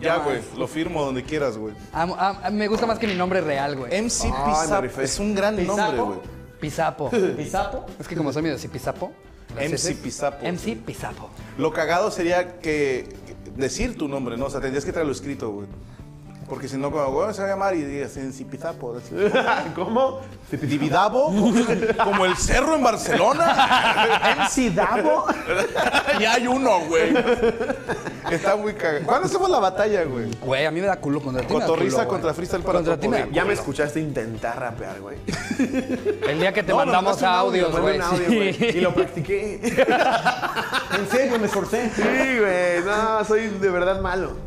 Ya, 0.00 0.16
güey. 0.18 0.40
Lo 0.56 0.66
firmo 0.66 1.04
donde 1.04 1.22
quieras, 1.22 1.56
güey. 1.56 1.74
Am- 1.92 2.12
am- 2.18 2.54
me 2.54 2.68
gusta 2.68 2.86
más 2.86 2.98
que 2.98 3.06
mi 3.06 3.14
nombre 3.14 3.40
real, 3.40 3.76
güey. 3.76 3.92
MC 4.02 4.30
Ay, 4.34 4.80
rifé. 4.82 5.04
es 5.04 5.18
un 5.18 5.34
gran 5.34 5.56
¿Pizapo? 5.56 5.76
nombre, 5.78 6.00
güey. 6.02 6.18
Pizapo. 6.60 7.10
¿Pisapo? 7.36 7.86
Es 7.98 8.08
que 8.08 8.16
como 8.16 8.32
soy 8.32 8.42
medio 8.42 8.56
así, 8.56 8.68
Pizapo. 8.68 9.12
las 9.54 9.64
MC 9.64 9.74
heces. 9.74 9.96
Pizapo. 9.96 10.46
MC 10.46 10.76
Pizapo. 10.84 11.30
Lo 11.58 11.72
cagado 11.72 12.10
sería 12.10 12.58
que 12.58 13.08
que 13.26 13.34
decir 13.62 13.96
tu 13.96 14.06
nombre, 14.08 14.36
¿no? 14.36 14.46
O 14.46 14.50
sea, 14.50 14.60
tendrías 14.60 14.84
que 14.84 14.92
traerlo 14.92 15.12
escrito, 15.12 15.50
güey. 15.50 15.66
Porque 16.48 16.68
si 16.68 16.76
no, 16.76 16.92
como, 16.92 17.10
güey, 17.10 17.34
se 17.34 17.40
va 17.42 17.48
a 17.48 17.50
llamar 17.50 17.74
y 17.74 17.82
digas 17.82 18.16
MC 18.16 18.44
Pizapo. 18.48 18.96
¿Cómo? 19.74 20.20
¿Dividabo? 20.50 21.26
¿Como 22.04 22.24
el 22.24 22.36
cerro 22.36 22.76
en 22.76 22.84
Barcelona? 22.84 24.36
¿MC 24.44 24.70
Davo? 24.70 25.26
ya 26.20 26.34
hay 26.34 26.46
uno, 26.46 26.80
güey. 26.86 27.12
Está 28.30 28.54
muy 28.56 28.74
cagado. 28.74 29.04
¿Cuándo 29.06 29.26
hacemos 29.26 29.50
la 29.50 29.58
batalla, 29.58 30.04
güey? 30.04 30.30
Güey, 30.40 30.66
a 30.66 30.70
mí 30.70 30.80
me 30.80 30.86
da 30.86 30.96
culo 31.00 31.20
contra 31.20 31.42
ti. 31.44 31.52
Cotorriza 31.52 32.06
contra 32.06 32.32
freestyle 32.32 32.62
para 32.62 32.78
Contra 32.78 32.98
ti 32.98 33.08
Ya 33.32 33.44
me 33.44 33.54
escuchaste 33.54 33.98
intentar 34.00 34.58
rapear, 34.58 35.00
güey. 35.00 35.16
El 36.28 36.38
día 36.38 36.52
que 36.52 36.62
te 36.62 36.70
No, 36.70 36.78
mandamos 36.78 37.22
audios, 37.24 37.76
güey. 37.76 38.00
sí. 38.00 38.34
güey. 38.36 38.76
Y 38.78 38.80
lo 38.80 38.94
practiqué. 38.94 39.60
En 40.96 41.08
serio, 41.10 41.38
me 41.38 41.46
esforcé. 41.46 41.90
Sí, 41.94 42.02
güey. 42.02 42.84
No, 42.84 43.24
soy 43.24 43.48
de 43.48 43.70
verdad 43.70 44.00
malo. 44.00 44.45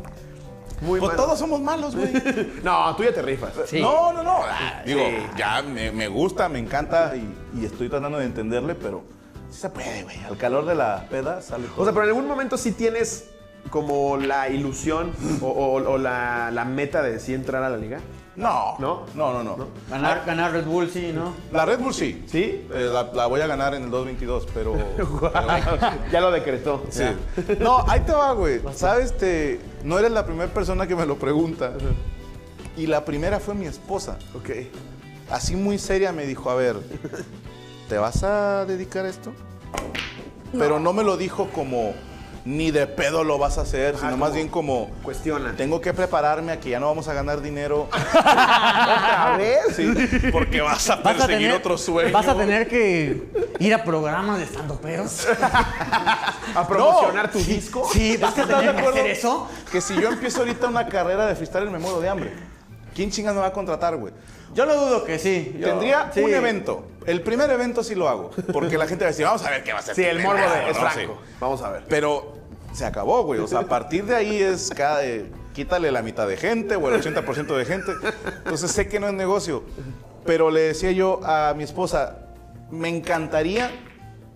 Muy 0.80 0.98
Pues 0.98 1.12
malo. 1.12 1.24
todos 1.24 1.38
somos 1.38 1.60
malos, 1.60 1.94
güey. 1.94 2.10
No, 2.64 2.94
tú 2.96 3.04
ya 3.04 3.12
te 3.12 3.20
rifas. 3.22 3.52
Sí. 3.66 3.80
No, 3.80 4.12
no, 4.12 4.22
no. 4.22 4.38
Ah, 4.44 4.82
Digo, 4.84 5.00
Sí. 5.00 5.26
ya 5.36 5.62
me, 5.62 5.90
me 5.92 6.08
gusta, 6.08 6.48
me 6.48 6.58
encanta 6.58 7.14
y, 7.16 7.60
y 7.60 7.64
estoy 7.66 7.88
tratando 7.88 8.18
de 8.18 8.24
entenderle, 8.24 8.74
pero 8.74 9.02
sí 9.50 9.60
se 9.60 9.68
puede, 9.70 10.02
güey. 10.04 10.16
Al 10.24 10.36
calor 10.38 10.64
de 10.64 10.74
la 10.74 11.06
peda 11.10 11.42
sale 11.42 11.66
todo. 11.68 11.82
O 11.82 11.84
sea, 11.84 11.92
pero 11.92 12.04
en 12.04 12.10
algún 12.10 12.26
momento 12.26 12.56
sí 12.56 12.72
tienes 12.72 13.28
como 13.68 14.16
la 14.16 14.48
ilusión 14.48 15.12
o, 15.42 15.46
o- 15.48 15.90
o 15.92 15.98
la, 15.98 16.50
la 16.50 16.64
meta 16.64 17.02
de 17.02 17.20
sí 17.20 17.34
entrar 17.34 17.62
a 17.62 17.68
la 17.68 17.76
liga? 17.76 18.00
No, 18.36 18.76
¿No? 18.78 19.06
no, 19.14 19.32
no, 19.32 19.42
no. 19.42 19.66
Ganar, 19.88 20.22
ganar 20.24 20.52
Red 20.52 20.64
Bull, 20.64 20.88
sí, 20.88 21.10
¿no? 21.12 21.34
La 21.52 21.66
Red 21.66 21.80
Bull 21.80 21.92
sí. 21.92 22.24
¿Sí? 22.26 22.66
Eh, 22.72 22.88
la, 22.92 23.10
la 23.12 23.26
voy 23.26 23.40
a 23.40 23.46
ganar 23.46 23.74
en 23.74 23.84
el 23.84 23.90
222, 23.90 24.46
pero... 24.54 24.76
ya 26.12 26.20
lo 26.20 26.30
decretó. 26.30 26.84
Sí. 26.90 27.04
No, 27.58 27.84
ahí 27.88 28.00
te 28.00 28.12
va, 28.12 28.32
güey. 28.32 28.60
Sabes, 28.72 29.16
te, 29.16 29.60
no 29.82 29.98
eres 29.98 30.12
la 30.12 30.24
primera 30.24 30.52
persona 30.52 30.86
que 30.86 30.94
me 30.94 31.06
lo 31.06 31.16
pregunta. 31.16 31.72
Y 32.76 32.86
la 32.86 33.04
primera 33.04 33.40
fue 33.40 33.54
mi 33.54 33.66
esposa. 33.66 34.16
Ok. 34.34 34.50
Así 35.28 35.56
muy 35.56 35.78
seria 35.78 36.12
me 36.12 36.24
dijo, 36.24 36.50
a 36.50 36.54
ver, 36.54 36.76
¿te 37.88 37.98
vas 37.98 38.22
a 38.22 38.64
dedicar 38.64 39.06
a 39.06 39.08
esto? 39.08 39.32
Pero 40.52 40.80
no 40.80 40.92
me 40.92 41.04
lo 41.04 41.16
dijo 41.16 41.48
como, 41.50 41.94
ni 42.44 42.70
de 42.70 42.86
pedo 42.86 43.22
lo 43.22 43.36
vas 43.38 43.58
a 43.58 43.62
hacer, 43.62 43.96
sino 43.98 44.16
más 44.16 44.32
bien 44.32 44.48
como, 44.48 44.88
Cuestiona. 45.02 45.52
tengo 45.56 45.80
que 45.80 45.92
prepararme 45.92 46.52
a 46.52 46.60
que 46.60 46.70
ya 46.70 46.80
no 46.80 46.86
vamos 46.86 47.06
a 47.08 47.12
ganar 47.14 47.42
dinero. 47.42 47.88
¿Otra 48.14 49.36
vez? 49.38 49.58
Sí, 49.76 49.92
porque 50.32 50.60
vas 50.60 50.88
a 50.88 50.96
Vas 50.96 51.06
a 51.14 51.18
perseguir 51.18 51.48
tener, 51.48 51.52
otro 51.56 51.76
sueño. 51.78 52.12
vas 52.12 52.26
a 52.28 52.34
tener 52.36 52.66
que 52.68 53.22
ir 53.58 53.74
a 53.74 53.84
programas 53.84 54.38
de 54.38 54.44
estando 54.44 54.80
peros. 54.80 55.26
¿A 56.54 56.66
promocionar 56.66 57.26
No. 57.26 57.32
tu 57.32 57.38
disco? 57.38 57.88
Sí, 57.92 58.16
vas 58.16 58.36
a 58.36 58.40
¿Estás 58.42 58.48
de 58.48 58.54
tener 58.54 58.74
que 58.74 58.80
acuerdo? 58.80 58.98
hacer 59.00 59.10
eso. 59.10 59.48
Que 59.70 59.80
si 59.80 59.94
yo 60.00 60.08
empiezo 60.08 60.40
ahorita 60.40 60.66
una 60.68 60.86
carrera 60.86 61.26
de 61.26 61.34
freestyle 61.36 61.70
me 61.70 61.78
muero 61.78 62.00
de 62.00 62.08
hambre. 62.08 62.32
¿Quién 62.94 63.10
chingas 63.10 63.34
me 63.34 63.40
va 63.40 63.46
a 63.48 63.52
contratar, 63.52 63.96
güey? 63.96 64.12
Yo 64.54 64.66
lo 64.66 64.74
dudo 64.76 65.04
que 65.04 65.18
sí. 65.18 65.54
Yo- 65.58 65.68
Tendría 65.68 66.10
sí. 66.12 66.20
un 66.20 66.34
evento. 66.34 66.84
El 67.10 67.22
primer 67.22 67.50
evento 67.50 67.82
sí 67.82 67.94
lo 67.94 68.08
hago. 68.08 68.30
Porque 68.52 68.78
la 68.78 68.86
gente 68.86 69.04
va 69.04 69.08
a 69.08 69.12
decir, 69.12 69.24
vamos 69.24 69.44
a 69.44 69.50
ver 69.50 69.64
qué 69.64 69.72
va 69.72 69.78
a 69.78 69.80
hacer. 69.80 69.94
Sí, 69.96 70.04
el 70.04 70.22
morbo 70.22 70.40
de, 70.42 70.70
es 70.70 70.76
¿no? 70.76 70.90
franco. 70.90 71.18
Sí. 71.24 71.34
Vamos 71.40 71.62
a 71.62 71.70
ver. 71.70 71.84
Pero 71.88 72.34
se 72.72 72.84
acabó, 72.84 73.24
güey. 73.24 73.40
O 73.40 73.48
sea, 73.48 73.60
a 73.60 73.66
partir 73.66 74.04
de 74.04 74.14
ahí 74.14 74.40
es 74.40 74.70
cada. 74.70 75.04
eh, 75.04 75.30
quítale 75.52 75.90
la 75.90 76.02
mitad 76.02 76.28
de 76.28 76.36
gente 76.36 76.76
o 76.76 76.88
el 76.88 77.02
80% 77.02 77.56
de 77.56 77.64
gente. 77.64 77.92
Entonces 78.38 78.70
sé 78.70 78.88
que 78.88 79.00
no 79.00 79.08
es 79.08 79.14
negocio. 79.14 79.64
Pero 80.24 80.50
le 80.50 80.60
decía 80.60 80.92
yo 80.92 81.20
a 81.24 81.54
mi 81.56 81.64
esposa, 81.64 82.18
me 82.70 82.88
encantaría 82.88 83.70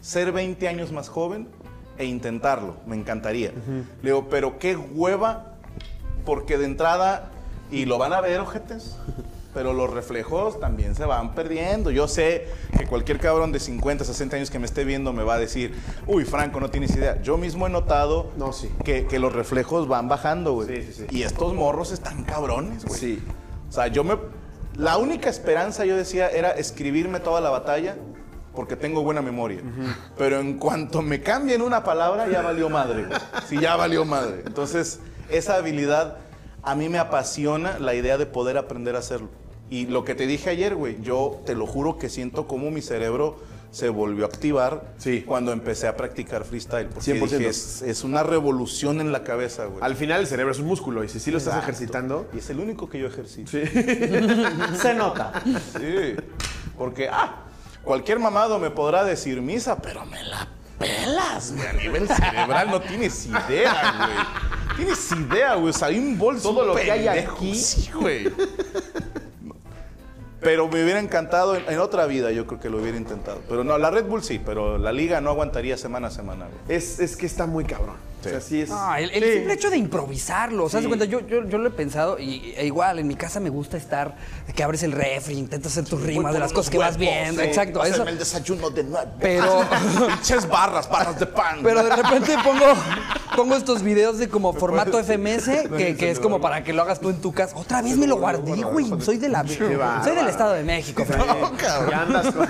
ser 0.01 0.32
20 0.32 0.66
años 0.68 0.90
más 0.90 1.09
joven 1.09 1.48
e 1.98 2.05
intentarlo. 2.06 2.76
Me 2.86 2.96
encantaría. 2.96 3.52
Le 4.02 4.10
digo, 4.10 4.28
pero 4.28 4.59
qué 4.59 4.76
hueva, 4.76 5.55
porque 6.26 6.59
de 6.59 6.64
entrada, 6.64 7.30
y 7.70 7.84
lo 7.84 7.98
van 7.98 8.12
a 8.12 8.20
ver, 8.20 8.40
ojetes. 8.40 8.96
Pero 9.55 9.72
los 9.72 9.89
reflejos 9.90 10.59
también 10.59 10.94
se 10.97 11.05
van 11.05 11.35
perdiendo. 11.35 11.90
Yo 11.93 12.09
sé 12.09 12.48
que 12.76 12.86
cualquier 12.86 13.20
cabrón 13.20 13.52
de 13.52 13.60
50, 13.60 14.05
60 14.05 14.36
años 14.36 14.51
que 14.51 14.59
me 14.59 14.66
esté 14.66 14.85
viendo 14.85 15.12
me 15.12 15.22
va 15.22 15.35
a 15.35 15.39
decir, 15.39 15.74
uy, 16.09 16.24
Franco, 16.24 16.59
no 16.60 16.70
tienes 16.70 16.94
idea. 16.97 17.22
Yo 17.22 17.36
mismo 17.39 17.66
he 17.66 17.70
notado 17.70 18.32
No, 18.36 18.52
sí. 18.52 18.68
que, 18.85 19.06
que 19.06 19.18
los 19.20 19.32
reflejos 19.32 19.86
van 19.86 20.09
bajando, 20.09 20.52
güey. 20.55 20.68
Sí, 20.68 20.82
sí, 20.93 21.06
sí. 21.09 21.16
Y 21.16 21.22
estos 21.22 21.55
morros 21.55 21.93
están 21.93 22.24
cabrones, 22.24 22.85
güey. 22.85 22.98
Sí. 22.98 23.22
O 23.68 23.72
sea, 23.72 23.86
yo 23.86 24.02
me... 24.05 24.18
La 24.76 24.97
única 24.97 25.31
esperanza, 25.31 25.85
yo 25.85 25.97
decía, 25.97 26.28
era 26.28 26.51
escribirme 26.51 27.20
toda 27.20 27.40
la 27.40 27.51
batalla 27.51 27.97
porque 28.56 28.74
tengo 28.74 29.02
buena 29.05 29.22
memoria. 29.22 29.60
Pero 30.18 30.40
en 30.40 30.59
cuanto 30.59 31.01
me 31.01 31.20
cambien 31.22 31.62
una 31.62 31.85
palabra, 31.85 32.28
ya 32.28 32.43
valió 32.43 32.68
madre, 32.68 33.05
güey. 33.05 33.18
Sí, 33.48 33.60
ya 33.60 33.76
valió 33.76 34.05
madre. 34.05 34.43
Entonces, 34.47 34.98
esa 35.28 35.55
habilidad 35.56 36.18
a 36.62 36.74
mí 36.74 36.89
me 36.89 36.98
apasiona 36.98 37.78
la 37.78 37.94
idea 37.94 38.16
de 38.18 38.26
poder 38.26 38.56
aprender 38.59 38.97
a 38.97 39.01
hacerlo. 39.01 39.28
Y 39.70 39.86
lo 39.86 40.04
que 40.04 40.14
te 40.14 40.26
dije 40.26 40.50
ayer, 40.50 40.74
güey, 40.74 41.00
yo 41.02 41.40
te 41.46 41.54
lo 41.54 41.66
juro 41.66 41.98
que 41.98 42.08
siento 42.08 42.46
como 42.46 42.70
mi 42.70 42.82
cerebro 42.82 43.38
se 43.70 43.88
volvió 43.88 44.24
a 44.24 44.28
activar 44.28 44.92
Sí. 44.98 45.22
cuando 45.26 45.50
empecé 45.50 45.88
a 45.88 45.96
practicar 45.96 46.44
freestyle. 46.44 46.86
Porque 46.86 47.12
100%. 47.18 47.38
dije, 47.38 47.48
es, 47.48 47.82
es 47.82 48.04
una 48.04 48.22
revolución 48.22 49.00
en 49.00 49.10
la 49.10 49.24
cabeza, 49.24 49.64
güey. 49.64 49.82
Al 49.82 49.96
final 49.96 50.20
el 50.20 50.26
cerebro 50.28 50.52
es 50.52 50.60
un 50.60 50.66
músculo 50.66 51.02
y 51.02 51.08
si 51.08 51.18
sí 51.18 51.32
lo 51.32 51.38
estás 51.38 51.54
Exacto. 51.54 51.72
ejercitando, 51.72 52.28
Y 52.34 52.38
es 52.38 52.50
el 52.50 52.60
único 52.60 52.88
que 52.88 53.00
yo 53.00 53.08
ejercito. 53.08 53.50
Se 54.80 54.94
nota. 54.94 55.42
Sí, 55.44 56.14
porque, 56.78 57.08
ah, 57.10 57.42
cualquier 57.82 58.20
mamado 58.20 58.58
me 58.60 58.70
podrá 58.70 59.02
decir 59.02 59.40
misa, 59.42 59.76
pero 59.82 60.04
me 60.06 60.22
la 60.22 60.46
pelas, 60.78 61.52
güey. 61.56 61.66
A 61.66 61.72
nivel 61.72 62.06
cerebral 62.06 62.70
no 62.70 62.80
tienes 62.80 63.26
idea, 63.26 63.94
güey. 63.98 64.76
Tienes 64.76 65.10
idea, 65.12 65.54
güey. 65.56 65.72
Bolt 66.16 66.36
es 66.36 66.42
Todo 66.44 66.60
un 66.62 66.66
lo 66.68 66.74
que 66.76 66.92
hay 66.92 67.06
pendejo. 67.06 67.36
aquí. 67.36 67.54
Sí, 67.56 67.90
güey. 67.92 68.28
Pero 70.44 70.68
me 70.68 70.84
hubiera 70.84 71.00
encantado 71.00 71.56
en, 71.56 71.78
otra 71.78 72.06
vida, 72.06 72.30
yo 72.30 72.46
creo 72.46 72.60
que 72.60 72.70
lo 72.70 72.78
hubiera 72.78 72.96
intentado. 72.96 73.40
Pero 73.48 73.64
no, 73.64 73.78
la 73.78 73.90
Red 73.90 74.04
Bull 74.04 74.22
sí, 74.22 74.40
pero 74.44 74.78
la 74.78 74.92
liga 74.92 75.20
no 75.20 75.30
aguantaría 75.30 75.76
semana 75.76 76.08
a 76.08 76.10
semana, 76.10 76.46
es, 76.68 77.00
es 77.00 77.16
que 77.16 77.26
está 77.26 77.46
muy 77.46 77.64
cabrón. 77.64 77.96
Sí. 78.24 78.28
O 78.28 78.32
sea, 78.32 78.40
sí 78.40 78.60
es. 78.62 78.70
Ah, 78.72 79.01
el, 79.01 79.10
el 79.10 79.32
simple 79.34 79.55
hecho 79.55 79.70
de 79.70 79.76
improvisarlo, 79.76 80.68
¿sabes? 80.68 80.84
Sí. 80.84 80.88
cuenta? 80.88 81.05
Yo, 81.05 81.20
yo, 81.26 81.44
yo 81.48 81.59
lo 81.59 81.68
he 81.68 81.72
pensado 81.72 82.18
y 82.18 82.52
e 82.56 82.66
igual 82.66 82.98
en 82.98 83.06
mi 83.06 83.14
casa 83.14 83.40
me 83.40 83.51
gusta 83.51 83.76
estar, 83.76 84.16
de 84.46 84.52
que 84.52 84.62
abres 84.62 84.82
el 84.82 84.92
refri, 84.92 85.34
intentas 85.38 85.72
hacer 85.72 85.84
tus 85.84 86.02
rimas 86.02 86.32
de 86.32 86.38
las 86.40 86.52
cosas 86.52 86.70
que 86.70 86.78
vas 86.78 86.96
viendo, 86.96 87.42
exacto, 87.42 87.84
eso. 87.84 88.06
El 88.06 88.18
desayuno 88.18 88.70
de 88.70 88.84
nueve. 88.84 89.10
Pero- 89.20 89.64
Pinches 90.09 90.48
barras, 90.48 90.88
barras 90.88 91.18
de 91.18 91.26
pan. 91.26 91.60
Pero 91.62 91.82
de 91.84 91.94
repente 91.96 92.36
pongo, 92.42 92.64
pongo 93.36 93.56
estos 93.56 93.82
videos 93.82 94.18
de 94.18 94.28
como 94.28 94.52
formato 94.52 94.98
FMS, 95.02 95.68
que, 95.76 95.96
que 95.96 96.10
es 96.10 96.20
como 96.20 96.40
para 96.40 96.62
que 96.64 96.72
lo 96.72 96.82
hagas 96.82 97.01
tú 97.01 97.10
en 97.10 97.20
tu 97.20 97.32
casa. 97.32 97.56
Otra 97.56 97.82
vez 97.82 97.96
me 97.96 98.06
lo 98.06 98.16
guardé, 98.16 98.62
güey. 98.62 98.86
Soy 99.01 99.18
de 99.18 99.28
la 99.28 99.44
soy 99.46 100.14
del 100.16 100.28
Estado 100.28 100.52
de 100.55 100.62
México, 100.64 101.05
Fran. 101.05 101.26
No, 101.26 101.52
cabrón. 101.56 101.90
Ya 101.90 102.02
andas 102.02 102.34
con- 102.34 102.48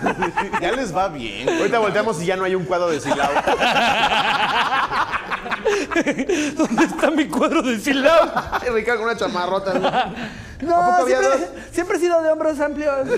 Ya 0.61 0.73
les 0.73 0.95
va 0.95 1.09
bien. 1.09 1.49
Ahorita 1.49 1.79
volteamos 1.79 2.21
y 2.23 2.27
ya 2.27 2.37
no 2.37 2.45
hay 2.45 2.55
un 2.55 2.65
cuadro 2.65 2.91
de 2.91 3.01
Silao. 3.01 3.31
¿Dónde 6.57 6.85
está 6.85 7.11
mi 7.11 7.27
cuadro 7.29 7.63
de 7.63 7.79
Silao? 7.79 8.31
Ricardo 8.73 9.01
con 9.01 9.09
una 9.11 9.19
chamarrota. 9.19 10.13
No, 10.61 10.77
¿A 10.77 10.87
poco 10.87 11.03
había 11.03 11.19
siempre, 11.21 11.49
siempre 11.73 11.97
he 11.97 12.01
sido 12.01 12.23
de 12.23 12.31
hombros 12.31 12.61
amplios. 12.61 12.95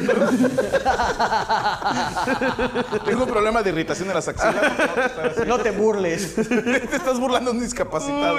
Tengo 3.04 3.24
un 3.24 3.30
problema 3.30 3.62
de 3.62 3.70
irritación 3.70 4.08
en 4.08 4.14
las 4.14 4.28
axilas. 4.28 4.72
No 5.46 5.58
te 5.58 5.70
burles. 5.70 6.34
Te 6.34 6.96
estás 6.96 7.18
burlando 7.20 7.50
de 7.52 7.58
un 7.58 7.62
discapacitado. 7.62 8.38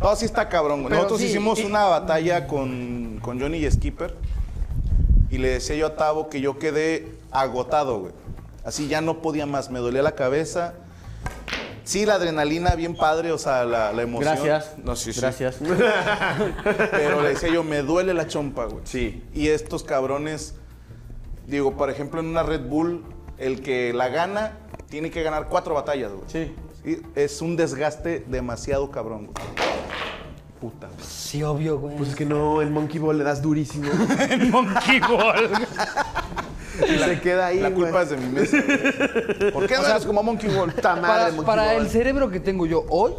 No, 0.00 0.16
sí 0.16 0.24
está 0.24 0.48
cabrón. 0.48 0.82
Pero 0.84 0.96
Nosotros 0.96 1.20
sí, 1.20 1.26
hicimos 1.26 1.58
y- 1.60 1.64
una 1.64 1.84
batalla 1.84 2.46
con, 2.46 3.18
con 3.22 3.40
Johnny 3.40 3.58
y 3.64 3.70
Skipper. 3.70 4.14
Y 5.30 5.38
le 5.38 5.48
decía 5.48 5.76
yo 5.76 5.86
a 5.86 5.96
Tavo 5.96 6.28
que 6.28 6.40
yo 6.40 6.58
quedé 6.58 7.14
agotado, 7.30 8.00
güey. 8.00 8.12
Así 8.64 8.88
ya 8.88 9.00
no 9.00 9.22
podía 9.22 9.46
más. 9.46 9.70
Me 9.70 9.78
dolía 9.78 10.02
la 10.02 10.12
cabeza. 10.12 10.74
Sí, 11.84 12.06
la 12.06 12.14
adrenalina 12.14 12.74
bien 12.74 12.94
padre, 12.94 13.32
o 13.32 13.38
sea, 13.38 13.64
la, 13.64 13.92
la 13.92 14.02
emoción. 14.02 14.34
Gracias. 14.34 14.74
No, 14.84 14.94
sí, 14.96 15.12
sí. 15.12 15.20
Gracias. 15.20 15.56
Pero 16.90 17.22
le 17.22 17.30
decía 17.30 17.48
yo, 17.48 17.64
me 17.64 17.82
duele 17.82 18.14
la 18.14 18.26
chompa, 18.26 18.66
güey. 18.66 18.82
Sí. 18.84 19.22
Y 19.34 19.48
estos 19.48 19.82
cabrones, 19.82 20.54
digo, 21.46 21.76
por 21.76 21.90
ejemplo, 21.90 22.20
en 22.20 22.26
una 22.26 22.42
Red 22.42 22.62
Bull, 22.68 23.04
el 23.38 23.60
que 23.62 23.92
la 23.92 24.08
gana 24.08 24.58
tiene 24.88 25.10
que 25.10 25.22
ganar 25.22 25.48
cuatro 25.48 25.74
batallas, 25.74 26.12
güey. 26.12 26.24
Sí. 26.28 26.54
Sí, 26.84 27.00
Es 27.14 27.40
un 27.42 27.56
desgaste 27.56 28.24
demasiado 28.26 28.90
cabrón, 28.90 29.26
güey. 29.26 29.36
Puta. 30.60 30.86
güey. 30.88 30.98
Sí, 31.04 31.42
obvio, 31.42 31.78
güey. 31.78 31.96
Pues 31.96 32.10
es 32.10 32.16
que 32.16 32.24
no, 32.26 32.62
en 32.62 32.72
Monkey 32.72 33.00
Ball 33.00 33.18
le 33.18 33.24
das 33.24 33.42
durísimo. 33.42 33.88
Monkey 34.50 35.00
Ball. 35.00 35.50
y 36.80 36.98
se 36.98 37.20
queda 37.20 37.46
ahí. 37.46 37.60
La 37.60 37.70
güey. 37.70 37.84
culpa 37.84 38.02
es 38.02 38.10
de 38.10 38.16
mi 38.16 38.28
mesa, 38.28 38.56
güey. 38.60 39.52
¿Por 39.52 39.66
qué 39.66 39.76
no 39.76 39.86
eres 39.86 40.04
como 40.06 40.22
Monkey 40.22 40.54
Ball? 40.54 40.72
Puta 40.72 40.96
madre, 40.96 41.06
para, 41.08 41.26
Monkey 41.28 41.44
para 41.46 41.64
Ball. 41.74 41.82
el 41.82 41.88
cerebro 41.90 42.30
que 42.30 42.40
tengo 42.40 42.66
yo 42.66 42.84
hoy, 42.88 43.12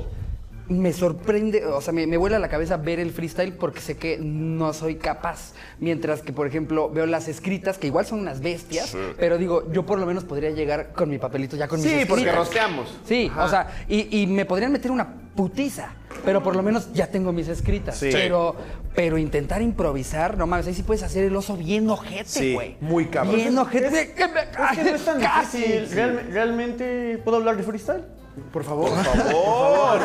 me 0.70 0.94
sorprende, 0.94 1.66
o 1.66 1.82
sea, 1.82 1.92
me, 1.94 2.08
me 2.08 2.16
vuela 2.16 2.40
la 2.40 2.48
cabeza 2.48 2.78
ver 2.78 3.00
el 3.00 3.12
freestyle 3.12 3.54
porque 3.54 3.82
sé 3.82 3.98
que 3.98 4.18
no 4.18 4.72
soy 4.74 4.96
capaz. 4.96 5.54
Mientras 5.80 6.22
que, 6.22 6.32
por 6.32 6.48
ejemplo, 6.48 6.90
veo 6.90 7.06
las 7.06 7.28
escritas, 7.28 7.78
que 7.78 7.88
igual 7.88 8.06
son 8.06 8.20
unas 8.20 8.40
bestias, 8.42 8.96
pero 9.18 9.38
digo, 9.38 9.70
yo 9.74 9.86
por 9.86 10.00
lo 10.00 10.06
menos 10.06 10.24
podría 10.24 10.52
llegar 10.52 10.94
con 10.94 11.10
mi 11.10 11.18
papelito 11.18 11.58
ya 11.58 11.68
con 11.68 11.82
mis 11.82 11.90
Sí, 11.92 12.06
porque 12.08 12.32
rosteamos. 12.32 12.98
Sí, 13.06 13.30
o 13.38 13.48
sea, 13.50 13.70
y, 13.90 14.22
y 14.22 14.28
me 14.28 14.46
podrían 14.46 14.72
meter 14.72 14.90
una 14.92 15.14
putiza, 15.36 15.90
pero 16.24 16.42
por 16.42 16.56
lo 16.56 16.64
menos 16.64 16.94
ya 16.94 17.08
tengo 17.08 17.34
mis 17.34 17.50
escritas. 17.50 17.98
Sí. 17.98 18.10
Pero, 18.12 18.56
pero 18.96 19.18
intentar 19.18 19.62
improvisar, 19.62 20.38
no 20.38 20.48
mames, 20.48 20.68
ahí 20.68 20.74
sí 20.74 20.84
puedes 20.84 21.04
hacer 21.04 21.26
el 21.26 21.36
oso 21.36 21.58
bien 21.58 21.90
ojete, 21.90 22.24
Sí, 22.30 22.54
güey. 22.54 22.78
muy 22.80 23.08
cabrón. 23.08 23.36
Bien 23.36 23.58
ojete. 23.58 24.02
Es 24.02 24.10
que 24.10 24.84
no 24.84 24.96
es 24.96 25.04
tan 25.06 25.20
Casi. 25.20 25.58
difícil. 25.58 25.90
Realme- 25.98 26.24
¿Realmente 26.32 27.18
puedo 27.24 27.38
hablar 27.38 27.58
de 27.58 27.64
freestyle? 27.64 28.04
Por 28.52 28.64
favor. 28.70 28.90
Por 28.90 29.04
favor. 29.04 30.00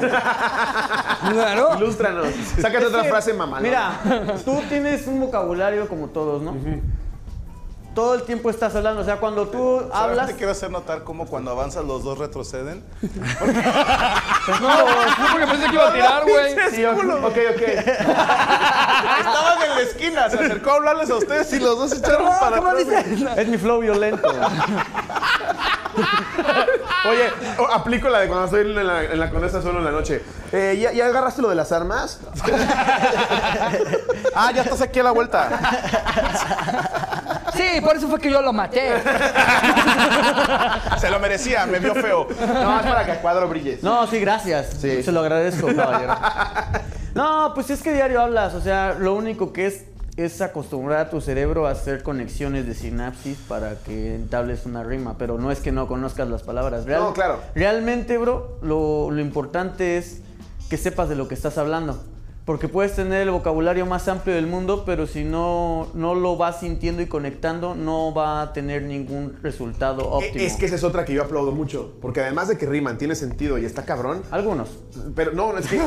Claro. 1.32 1.76
Ilústranos. 1.78 2.28
Sácate 2.60 2.86
otra 2.86 3.02
que, 3.02 3.08
frase, 3.08 3.32
mamá. 3.32 3.60
Mira, 3.60 4.00
tú 4.44 4.60
tienes 4.68 5.06
un 5.06 5.20
vocabulario 5.20 5.88
como 5.88 6.08
todos, 6.08 6.42
¿no? 6.42 6.54
Todo 7.98 8.14
el 8.14 8.22
tiempo 8.22 8.48
estás 8.48 8.76
hablando, 8.76 9.00
o 9.00 9.04
sea, 9.04 9.16
cuando 9.16 9.48
tú 9.48 9.58
Solamente 9.58 9.96
hablas... 9.96 10.32
quiero 10.34 10.52
hacer 10.52 10.70
notar 10.70 11.02
cómo 11.02 11.26
cuando 11.26 11.50
avanzas 11.50 11.84
los 11.84 12.04
dos 12.04 12.16
retroceden. 12.16 12.84
No, 14.48 14.68
no, 14.68 14.84
porque 15.32 15.46
pensé 15.46 15.66
que 15.66 15.74
iba 15.74 15.88
a 15.88 15.92
tirar, 15.92 16.22
güey. 16.22 16.56
Sí, 16.70 16.84
ok, 16.84 16.96
ok. 17.26 17.62
Estaban 19.18 19.62
en 19.62 19.74
la 19.74 19.80
esquina, 19.82 20.30
se 20.30 20.36
acercó 20.36 20.70
a 20.70 20.74
hablarles 20.76 21.10
a 21.10 21.16
ustedes 21.16 21.52
y 21.52 21.60
los 21.60 21.76
dos 21.76 21.90
se 21.90 21.96
echaron 21.98 22.28
para 22.40 22.56
¿Cómo 22.58 22.68
atrás. 22.70 22.86
dices? 22.86 23.28
Es 23.36 23.48
mi 23.48 23.58
flow 23.58 23.80
violento. 23.80 24.28
Oye, 27.08 27.30
aplico 27.72 28.08
la 28.08 28.20
de 28.20 28.28
cuando 28.28 28.46
estoy 28.46 28.60
en 28.60 28.86
la, 28.86 29.04
en 29.04 29.20
la 29.20 29.28
condesa 29.28 29.60
solo 29.60 29.80
en 29.80 29.84
la 29.84 29.90
noche. 29.90 30.22
Eh, 30.52 30.78
¿ya, 30.80 30.92
ya 30.92 31.06
agarraste 31.06 31.42
lo 31.42 31.48
de 31.50 31.56
las 31.56 31.72
armas? 31.72 32.20
Ah, 34.34 34.52
ya 34.52 34.62
estás 34.62 34.80
aquí 34.82 35.00
a 35.00 35.02
la 35.02 35.10
vuelta. 35.10 35.48
Sí, 37.54 37.80
por 37.80 37.96
eso 37.96 38.08
fue 38.08 38.20
que 38.20 38.30
yo 38.30 38.42
lo 38.42 38.52
maté. 38.52 38.92
Se 40.98 41.10
lo 41.10 41.18
merecía, 41.20 41.66
me 41.66 41.78
vio 41.78 41.94
feo. 41.94 42.26
No, 42.40 42.80
es 42.80 42.86
para 42.86 43.04
que 43.04 43.12
a 43.12 43.20
cuadro 43.20 43.48
brilles. 43.48 43.82
No, 43.82 44.06
sí, 44.06 44.20
gracias. 44.20 44.76
Sí. 44.80 45.02
Se 45.02 45.12
lo 45.12 45.20
agradezco, 45.20 45.66
caballero. 45.76 46.14
No, 47.14 47.52
pues 47.54 47.70
es 47.70 47.82
que 47.82 47.92
diario 47.92 48.20
hablas. 48.20 48.54
O 48.54 48.60
sea, 48.60 48.94
lo 48.98 49.14
único 49.14 49.52
que 49.52 49.66
es 49.66 49.84
es 50.16 50.40
acostumbrar 50.40 50.98
a 50.98 51.10
tu 51.10 51.20
cerebro 51.20 51.68
a 51.68 51.70
hacer 51.70 52.02
conexiones 52.02 52.66
de 52.66 52.74
sinapsis 52.74 53.38
para 53.46 53.76
que 53.76 54.16
entables 54.16 54.66
una 54.66 54.82
rima. 54.82 55.14
Pero 55.16 55.38
no 55.38 55.52
es 55.52 55.60
que 55.60 55.70
no 55.70 55.86
conozcas 55.86 56.28
las 56.28 56.42
palabras. 56.42 56.86
No, 56.86 57.12
claro. 57.12 57.40
Realmente, 57.54 58.18
bro, 58.18 58.58
lo, 58.60 59.12
lo 59.12 59.20
importante 59.20 59.96
es 59.96 60.20
que 60.68 60.76
sepas 60.76 61.08
de 61.08 61.14
lo 61.14 61.28
que 61.28 61.34
estás 61.34 61.56
hablando. 61.56 62.02
Porque 62.48 62.66
puedes 62.66 62.96
tener 62.96 63.20
el 63.20 63.30
vocabulario 63.30 63.84
más 63.84 64.08
amplio 64.08 64.34
del 64.34 64.46
mundo, 64.46 64.84
pero 64.86 65.06
si 65.06 65.22
no, 65.22 65.88
no 65.92 66.14
lo 66.14 66.38
vas 66.38 66.60
sintiendo 66.60 67.02
y 67.02 67.06
conectando, 67.06 67.74
no 67.74 68.14
va 68.14 68.40
a 68.40 68.54
tener 68.54 68.84
ningún 68.84 69.36
resultado 69.42 70.08
óptimo. 70.10 70.38
E, 70.42 70.46
Es 70.46 70.54
que 70.56 70.64
esa 70.64 70.76
es 70.76 70.82
otra 70.82 71.04
que 71.04 71.12
yo 71.12 71.22
aplaudo 71.22 71.52
mucho. 71.52 71.92
Porque 72.00 72.22
además 72.22 72.48
de 72.48 72.56
que 72.56 72.64
riman, 72.64 72.96
tiene 72.96 73.16
sentido 73.16 73.58
y 73.58 73.66
está 73.66 73.84
cabrón. 73.84 74.22
Algunos. 74.30 74.70
Pero 75.14 75.32
no, 75.32 75.58
es 75.58 75.66
que 75.66 75.76
sí, 75.78 75.84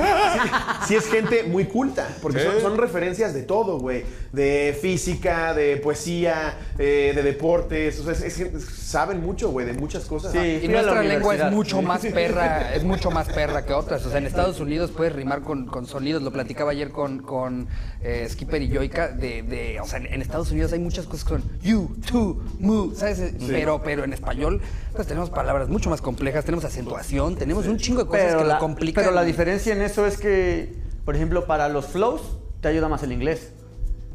sí 0.90 0.96
es 0.96 1.08
gente 1.10 1.46
muy 1.46 1.66
culta, 1.66 2.08
porque 2.22 2.38
Sí. 2.42 2.46
son, 2.46 2.62
son 2.62 2.78
referencias 2.78 3.34
de 3.34 3.42
todo, 3.42 3.80
güey. 3.80 4.04
De 4.32 4.78
física, 4.80 5.56
de 5.56 5.78
poesía, 5.78 6.60
eh, 6.78 7.12
de 7.16 7.24
deportes. 7.24 8.00
O 8.02 8.04
sea, 8.04 8.14
es- 8.14 8.22
es 8.22 8.36
gente- 8.36 8.60
saben 8.60 9.20
mucho, 9.20 9.50
güey, 9.50 9.66
de 9.66 9.74
muchas 9.74 10.06
cosas. 10.06 10.32
Sí. 10.32 10.38
Y 10.38 10.66
Fui 10.68 10.76
a 10.76 10.84
la 10.84 10.94
nuestra 10.94 11.04
lengua 11.04 11.36
es 11.36 11.52
mucho 11.52 11.82
más 11.82 12.02
perra, 12.14 12.76
es 12.76 12.84
mucho 12.84 13.10
más 13.10 13.28
perra 13.30 13.66
que 13.66 13.74
otras. 13.74 14.06
O 14.06 14.10
sea, 14.10 14.20
en 14.20 14.28
Estados 14.28 14.60
Unidos 14.60 14.92
puedes 14.96 15.14
rimar 15.14 15.42
con, 15.42 15.66
con 15.66 15.88
sonidos. 15.88 16.22
Lo 16.22 16.32
platicaba 16.52 16.72
ayer 16.72 16.92
con, 16.92 17.20
con 17.20 17.68
eh, 18.02 18.28
Skipper 18.30 18.62
y 18.62 18.68
Yoika. 18.68 19.08
De, 19.10 19.42
de, 19.44 19.80
o 19.80 19.86
sea, 19.86 20.00
en, 20.00 20.22
Estados 20.22 20.52
Unidos 20.52 20.74
hay 20.74 20.80
muchas 20.80 21.06
cosas 21.06 21.24
que 21.24 21.30
son 21.30 21.44
you, 21.62 21.96
to, 22.12 22.42
mu, 22.60 22.94
¿sabes? 22.94 23.34
Pero, 23.48 23.82
pero 23.82 24.04
en 24.04 24.12
español, 24.12 24.62
pues 24.94 25.08
tenemos 25.08 25.30
palabras 25.30 25.70
mucho 25.70 25.90
más 25.90 26.02
complejas, 26.02 26.44
tenemos 26.44 26.66
acentuación, 26.66 27.36
tenemos 27.38 27.68
un 27.68 27.78
chingo 27.78 28.02
de 28.04 28.08
cosas 28.08 28.26
Pero 28.26 28.40
que 28.40 28.46
la, 28.46 28.54
lo 28.56 28.60
complican. 28.60 29.04
pero 29.04 29.16
la 29.16 29.24
diferencia 29.24 29.74
en 29.74 29.82
eso 29.82 30.06
es 30.06 30.18
que, 30.18 30.76
por 31.06 31.16
ejemplo, 31.16 31.46
para 31.48 31.70
los 31.70 31.86
flows 31.88 32.22
te 32.60 32.68
ayuda 32.68 32.90
más 32.90 33.02
el 33.04 33.14
inglés. 33.14 33.54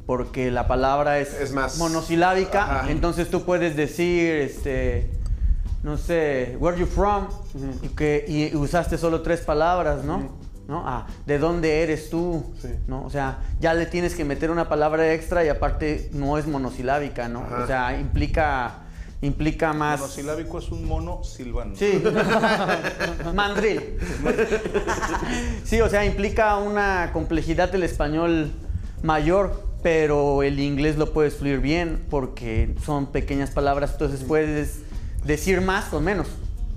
Porque 0.05 0.51
la 0.53 0.69
palabra 0.69 1.19
es, 1.19 1.33
Es 1.41 1.53
más- 1.53 1.79
monosilábica, 1.79 2.81
Ajá. 2.81 2.91
entonces 2.91 3.29
tú 3.29 3.45
puedes 3.45 3.75
decir, 3.77 4.31
este, 4.37 5.11
no 5.83 5.97
sé, 5.99 6.57
where 6.61 6.79
you 6.79 6.87
from, 6.87 7.27
y, 7.83 7.89
que, 7.89 8.25
y 8.29 8.55
usaste 8.55 8.99
solo 8.99 9.23
tres 9.23 9.41
palabras, 9.41 10.05
¿no? 10.05 10.31
¿No? 10.69 11.07
¿de 11.27 11.39
dónde 11.39 11.83
eres 11.83 12.11
tú? 12.11 12.45
Sí. 12.61 12.69
¿No? 12.89 13.05
O 13.05 13.11
sea, 13.11 13.39
ya 13.61 13.73
le 13.73 13.87
tienes 13.87 14.15
que 14.15 14.25
meter 14.25 14.51
una 14.51 14.69
palabra 14.69 15.13
extra 15.13 15.45
y 15.45 15.49
aparte 15.49 16.11
no 16.13 16.39
es 16.39 16.47
monosilábica, 16.47 17.29
¿no? 17.29 17.41
Ajá. 17.41 17.63
O 17.63 17.67
sea, 17.69 18.01
implica, 18.01 18.79
implica 19.23 19.73
más... 19.73 20.01
Monosilábico 20.01 20.59
es 20.59 20.71
un 20.71 20.85
mono 20.85 21.23
silvano. 21.23 21.77
Sí. 21.77 22.03
Mandril. 23.35 23.99
Sí, 25.65 25.81
o 25.81 25.89
sea, 25.89 26.05
implica 26.05 26.57
una 26.57 27.11
complejidad 27.13 27.71
del 27.71 27.85
español 27.85 28.51
mayor, 29.03 29.63
pero 29.85 30.43
el 30.43 30.59
inglés 30.59 30.97
lo 30.97 31.13
puedes 31.13 31.37
fluir 31.37 31.61
bien 31.61 32.05
porque 32.11 32.75
son 32.85 33.07
pequeñas 33.13 33.51
palabras, 33.53 33.93
entonces 33.93 34.25
puedes 34.25 34.81
decir 35.25 35.61
más 35.61 35.85
con 35.87 36.03
menos. 36.03 36.27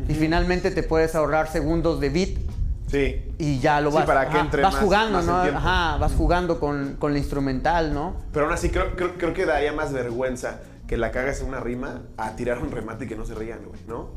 Y 0.07 0.13
finalmente 0.13 0.71
te 0.71 0.83
puedes 0.83 1.15
ahorrar 1.15 1.51
segundos 1.51 1.99
de 1.99 2.09
beat 2.09 2.48
Sí. 2.89 3.33
y 3.37 3.59
ya 3.59 3.79
lo 3.81 3.91
Sí, 3.91 3.97
vas, 3.97 4.05
para 4.05 4.29
que 4.29 4.39
entre 4.39 4.63
vas 4.63 4.73
más- 4.73 4.83
jugando, 4.83 5.17
más 5.21 5.25
¿no? 5.25 5.37
Ajá, 5.57 5.97
vas 5.97 6.11
jugando 6.13 6.59
con, 6.59 6.95
con 6.97 7.11
la 7.13 7.19
instrumental, 7.19 7.93
¿no? 7.93 8.15
Pero 8.33 8.45
aún 8.45 8.53
así, 8.53 8.69
creo, 8.69 8.95
creo, 8.95 9.13
creo 9.17 9.33
que 9.33 9.45
daría 9.45 9.71
más 9.73 9.93
vergüenza 9.93 10.59
que 10.87 10.97
la 10.97 11.11
cagas 11.11 11.41
en 11.41 11.49
una 11.49 11.59
rima 11.59 12.01
a 12.17 12.31
tirar 12.35 12.57
un 12.57 12.71
remate 12.71 13.05
y 13.05 13.07
que 13.07 13.15
no 13.15 13.25
se 13.25 13.35
rían, 13.35 13.59
güey, 13.65 13.79
¿no? 13.87 14.09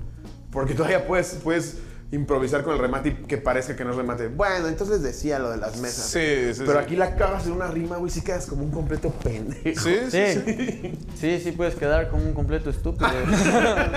Porque 0.51 0.75
todavía 0.75 1.07
puedes, 1.07 1.35
puedes 1.45 1.83
improvisar 2.13 2.63
con 2.63 2.75
el 2.75 2.79
remate 2.79 3.09
y 3.09 3.13
que 3.27 3.39
parezca 3.39 3.75
que 3.75 3.85
no 3.85 3.91
es 3.91 3.97
remate. 3.97 4.29
Bueno, 4.29 4.69
entonces 4.69 5.03
decía 5.03 5.39
lo 5.39 5.51
de 5.51 5.57
las 5.57 5.79
mesas. 5.79 6.05
Sí, 6.07 6.53
sí, 6.55 6.61
Pero 6.67 6.79
sí. 6.79 6.85
aquí 6.85 6.95
la 6.97 7.17
cagas 7.17 7.47
en 7.47 7.53
una 7.53 7.67
rima, 7.69 7.97
güey, 7.97 8.11
sí 8.11 8.21
quedas 8.21 8.47
como 8.47 8.63
un 8.65 8.71
completo 8.71 9.11
pendejo. 9.11 9.81
Sí, 9.81 9.97
sí, 10.11 10.11
Sí, 10.11 10.43
sí. 10.45 10.99
sí, 11.19 11.41
sí, 11.43 11.53
puedes 11.53 11.75
quedar 11.75 12.11
como 12.11 12.23
un 12.25 12.35
completo 12.35 12.69
estúpido. 12.71 13.09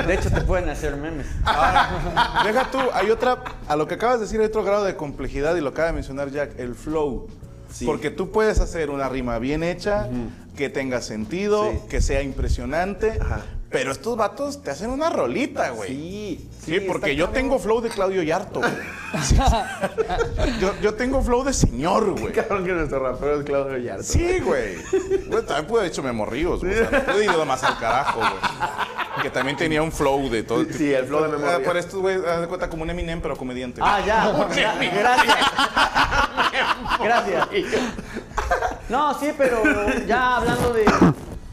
De 0.08 0.14
hecho, 0.14 0.32
te 0.32 0.42
pueden 0.42 0.70
hacer 0.70 0.96
memes. 0.96 1.28
Ahora, 1.44 2.42
deja 2.46 2.72
tú, 2.72 2.80
hay 2.94 3.12
otra, 3.12 3.44
a 3.68 3.76
lo 3.76 3.86
que 3.88 3.96
acabas 3.96 4.20
de 4.20 4.26
decir 4.26 4.40
hay 4.40 4.46
otro 4.48 4.64
grado 4.64 4.86
de 4.86 4.96
complejidad 4.96 5.56
y 5.58 5.62
lo 5.62 5.70
acaba 5.70 5.88
de 5.90 5.94
mencionar 5.94 6.32
Jack, 6.32 6.58
el 6.58 6.74
flow. 6.74 7.28
Sí. 7.70 7.86
Porque 7.86 8.10
tú 8.12 8.32
puedes 8.32 8.62
hacer 8.62 8.90
una 8.90 9.10
rima 9.10 9.38
bien 9.40 9.62
hecha, 9.62 10.08
que 10.56 10.70
tenga 10.70 11.02
sentido, 11.02 11.70
Sí. 11.72 11.78
que 11.90 12.00
sea 12.00 12.22
impresionante, 12.22 13.18
Ajá. 13.20 13.42
Pero 13.70 13.92
estos 13.92 14.16
vatos 14.16 14.62
te 14.64 14.72
hacen 14.72 14.90
una 14.90 15.10
rolita, 15.10 15.70
güey. 15.72 15.90
Sí, 15.90 16.50
Sí, 16.66 16.80
porque 16.80 17.16
yo 17.16 17.30
tengo 17.30 17.60
flow 17.60 17.80
de 17.82 17.90
Claudio 17.90 18.24
Yarto, 18.24 18.60
güey. 18.60 18.72
yo, 20.60 20.74
yo 20.82 20.94
tengo 20.96 21.22
flow 21.22 21.44
de 21.44 21.54
señor, 21.54 22.20
güey. 22.20 22.34
Cabrón 22.34 22.66
que 22.66 22.72
nuestro 22.72 23.00
rapero 23.00 23.40
es 23.40 23.46
Claudio 23.46 23.78
Yarto. 23.78 24.04
Sí, 24.04 24.40
güey. 24.40 24.76
Güey, 25.28 25.44
también 25.46 25.68
pude 25.68 25.80
haber 25.82 25.92
hecho 25.92 26.02
memorríos, 26.02 26.62
güey. 26.62 26.74
O 26.80 26.90
sea, 26.90 27.00
no 27.00 27.06
pude 27.14 27.26
ir 27.26 27.46
más 27.46 27.64
al 27.64 27.78
carajo, 27.78 28.20
güey. 28.20 28.32
Que 29.22 29.30
también 29.30 29.58
tenía 29.58 29.82
un 29.84 29.92
flow 29.92 30.30
de 30.30 30.44
todo. 30.44 30.66
Sí, 30.72 30.92
el 30.94 31.06
flow 31.06 31.24
de 31.30 31.46
Ah, 31.46 31.58
Ríos. 31.58 31.68
Por 31.68 31.78
estos, 31.78 32.00
güey, 32.00 32.16
haz 32.26 32.42
de 32.42 32.48
cuenta 32.48 32.70
como 32.70 32.84
un 32.84 32.90
Eminem, 32.90 33.22
pero 33.22 33.36
comediante. 33.38 33.82
Ah, 33.84 34.00
ya. 34.06 34.26
Gra- 34.50 34.92
Gracias. 34.98 35.38
Gracias. 37.04 37.48
No, 38.90 39.18
sí, 39.20 39.32
pero 39.38 39.62
ya 40.08 40.38
hablando 40.38 40.74
de, 40.74 40.86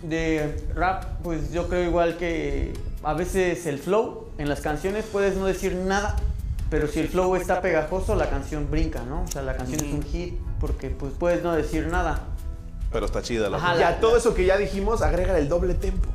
de 0.03 0.65
rap, 0.75 1.05
pues 1.23 1.53
yo 1.53 1.69
creo 1.69 1.85
igual 1.85 2.17
que 2.17 2.73
a 3.03 3.15
veces 3.15 3.67
el 3.67 3.79
flow 3.79 4.29
en 4.39 4.49
las 4.49 4.61
canciones 4.61 5.05
puedes 5.11 5.37
no 5.37 5.47
decir 5.47 5.75
nada, 5.75 6.17
pero 6.71 6.89
si 6.89 7.01
el 7.01 7.09
flow 7.09 7.37
está 7.37 7.61
pegajoso, 7.61 8.15
la 8.15 8.31
canción 8.31 8.71
brinca, 8.71 9.03
¿no? 9.05 9.23
O 9.23 9.29
sea, 9.29 9.43
la 9.43 9.57
canción 9.57 9.85
es 9.85 9.93
un 9.93 10.03
hit 10.03 10.35
porque 10.61 10.91
pues 10.91 11.13
puedes 11.19 11.43
no 11.43 11.55
decir 11.55 11.87
nada. 11.87 12.21
Pero 12.93 13.07
está 13.07 13.23
chida 13.23 13.49
la 13.49 13.57
Ajá, 13.57 13.79
Y 13.79 13.83
a 13.83 14.01
todo 14.01 14.17
eso 14.17 14.35
que 14.35 14.45
ya 14.45 14.57
dijimos, 14.57 15.03
agrega 15.03 15.39
el 15.39 15.49
doble 15.49 15.75
tempo. 15.75 16.09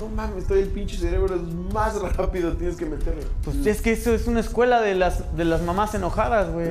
No 0.00 0.08
mames, 0.08 0.38
estoy 0.42 0.60
el 0.60 0.68
pinche 0.68 0.96
cerebro, 0.98 1.36
es 1.36 1.42
más 1.72 1.94
rápido, 2.16 2.52
tienes 2.54 2.76
que 2.76 2.84
meterle. 2.84 3.22
Pues 3.44 3.64
es 3.64 3.80
que 3.80 3.92
eso 3.92 4.12
es 4.12 4.26
una 4.26 4.40
escuela 4.40 4.80
de 4.80 4.94
las, 4.96 5.36
de 5.36 5.44
las 5.44 5.62
mamás 5.62 5.94
enojadas, 5.94 6.50
güey. 6.50 6.70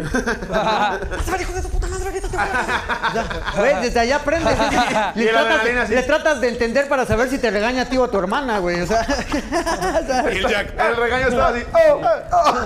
Güey, 3.57 3.81
desde 3.81 3.99
allá 3.99 4.17
aprendes. 4.17 4.53
Y 5.15 5.19
Le 5.19 5.29
tratas, 5.31 5.51
adrenalina 5.51 5.81
así. 5.83 5.95
le 5.95 6.03
tratas 6.03 6.41
de 6.41 6.49
entender 6.49 6.87
para 6.87 7.05
saber 7.05 7.29
si 7.29 7.37
te 7.37 7.49
regaña 7.51 7.83
a 7.83 7.85
ti 7.85 7.97
o 7.97 8.03
a 8.03 8.11
tu 8.11 8.17
hermana, 8.19 8.59
güey. 8.59 8.81
O 8.81 8.87
sea, 8.87 9.05
Y 10.33 10.37
el 10.37 10.47
Jack, 10.47 10.73
El 10.89 10.95
regaño 10.97 11.27
estaba 11.27 11.49
así. 11.49 11.61
Oh, 11.73 12.01
oh, 12.01 12.07
oh. 12.31 12.65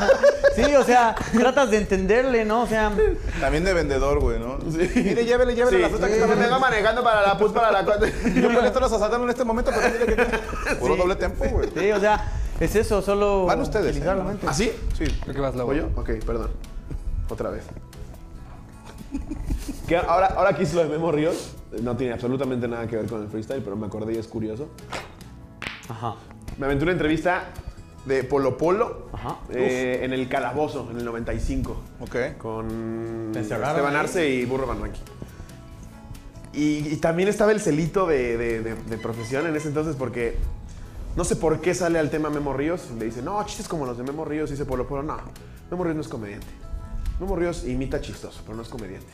sí, 0.56 0.76
o 0.76 0.84
sea, 0.84 1.16
tratas 1.34 1.72
de 1.72 1.78
entenderle, 1.78 2.46
¿no? 2.46 2.64
O 2.64 2.68
sea, 2.68 2.92
También 3.40 3.64
de 3.64 3.74
vendedor, 3.74 4.20
güey, 4.20 4.40
¿no? 4.40 4.58
Mire, 4.66 5.26
llévele, 5.26 5.56
llévele 5.56 5.78
Sí. 5.78 5.82
la 5.84 5.90
fruta 5.90 6.08
que 6.08 6.16
Sí. 6.16 6.22
está 6.22 6.60
manejando 6.60 7.04
para 7.04 7.22
la 7.22 7.38
pus 7.38 7.52
para 7.52 7.72
la. 7.72 7.86
Yo 8.34 8.50
molesto 8.50 8.80
los 8.80 8.92
asaltaron 8.92 9.24
en 9.24 9.30
este 9.30 9.44
momento, 9.44 9.72
pero 9.76 9.94
mire 9.94 10.16
que 10.16 10.24
puro 10.80 10.96
doble 10.96 11.16
tempo, 11.16 11.46
güey. 11.50 11.70
sí, 11.76 11.92
o 11.92 12.00
sea, 12.00 12.32
es 12.60 12.76
eso, 12.76 13.02
solo 13.02 13.46
Van 13.46 13.62
ustedes, 13.62 13.98
¿eh? 13.98 14.04
la 14.06 14.16
mente. 14.16 14.48
¿Así? 14.48 14.72
Sí. 14.98 15.06
Creo 15.24 15.36
que 15.36 15.42
vas. 15.42 15.56
¿Voy 15.56 15.78
yo? 15.78 15.90
Ok, 15.96 16.10
perdón. 16.26 16.50
Otra 17.30 17.50
vez. 17.50 17.64
Que 19.88 19.98
ahora, 19.98 20.28
ahora 20.28 20.56
que 20.56 20.64
hice 20.64 20.76
lo 20.76 20.84
de 20.84 20.90
Memo 20.90 21.12
Ríos, 21.12 21.56
no 21.82 21.96
tiene 21.96 22.14
absolutamente 22.14 22.68
nada 22.68 22.88
que 22.88 22.98
ver 22.98 23.08
con 23.08 23.22
el 23.22 23.30
freestyle, 23.30 23.62
pero 23.62 23.76
me 23.76 23.88
acordé 23.88 24.14
y 24.14 24.18
es 24.18 24.28
curioso. 24.28 24.70
Ajá. 25.90 26.16
Me 26.58 26.66
aventé 26.66 26.84
una 26.84 26.92
entrevista 26.94 27.46
de 28.06 28.24
Polo 28.24 28.58
Polo 28.58 29.10
Ajá. 29.14 29.38
eh, 29.50 30.00
en 30.04 30.14
el 30.14 30.28
Calabozo, 30.28 30.88
en 30.92 30.98
el 30.98 31.06
95. 31.06 31.78
Ok. 32.02 32.16
Con 32.38 33.32
Esteban. 33.36 33.96
Arce 33.96 34.30
y 34.30 34.46
Burro 34.46 34.66
Van 34.68 34.82
Ranking. 34.82 35.02
Y, 36.58 36.88
y 36.92 36.96
también 36.98 37.30
estaba 37.30 37.52
el 37.52 37.62
celito 37.62 38.08
de, 38.08 38.36
de- 38.38 38.62
de- 38.64 38.76
de 38.76 38.98
profesión 38.98 39.46
en 39.48 39.56
ese 39.56 39.68
entonces 39.68 39.96
porque 39.96 40.38
no 41.16 41.24
sé 41.24 41.36
por 41.36 41.62
qué 41.62 41.74
sale 41.76 42.00
al 42.00 42.10
tema 42.10 42.30
Memo 42.30 42.52
Ríos. 42.54 42.90
Le 42.98 43.06
dice, 43.06 43.22
no, 43.22 43.42
chistes 43.46 43.68
como 43.68 43.86
los 43.86 43.98
de 43.98 44.04
Memo 44.04 44.26
Ríos. 44.26 44.50
Y 44.50 44.54
dice 44.54 44.66
Polo 44.66 44.88
Polo, 44.88 45.04
no, 45.04 45.18
Memo 45.72 45.84
Ríos 45.84 45.96
no 45.96 46.02
es 46.02 46.08
comediante. 46.08 46.48
Memo 47.20 47.36
Ríos 47.36 47.64
imita 47.66 48.02
chistoso, 48.02 48.42
pero 48.44 48.56
no 48.56 48.64
es 48.64 48.70
comediante. 48.70 49.08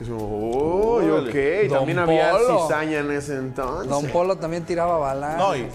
Y 0.00 0.02
es 0.04 0.08
como, 0.08 0.50
oh, 0.52 1.02
y 1.02 1.06
Órale. 1.08 1.28
ok. 1.66 1.72
También 1.72 1.96
Don 1.98 2.08
había 2.08 2.32
Polo. 2.32 2.62
cizaña 2.66 2.98
en 2.98 3.10
ese 3.12 3.36
entonces. 3.36 3.88
Don 3.88 4.06
Polo 4.06 4.36
también 4.36 4.64
tiraba 4.64 4.98
balas. 4.98 5.36
No, 5.38 5.54
y 5.56 5.66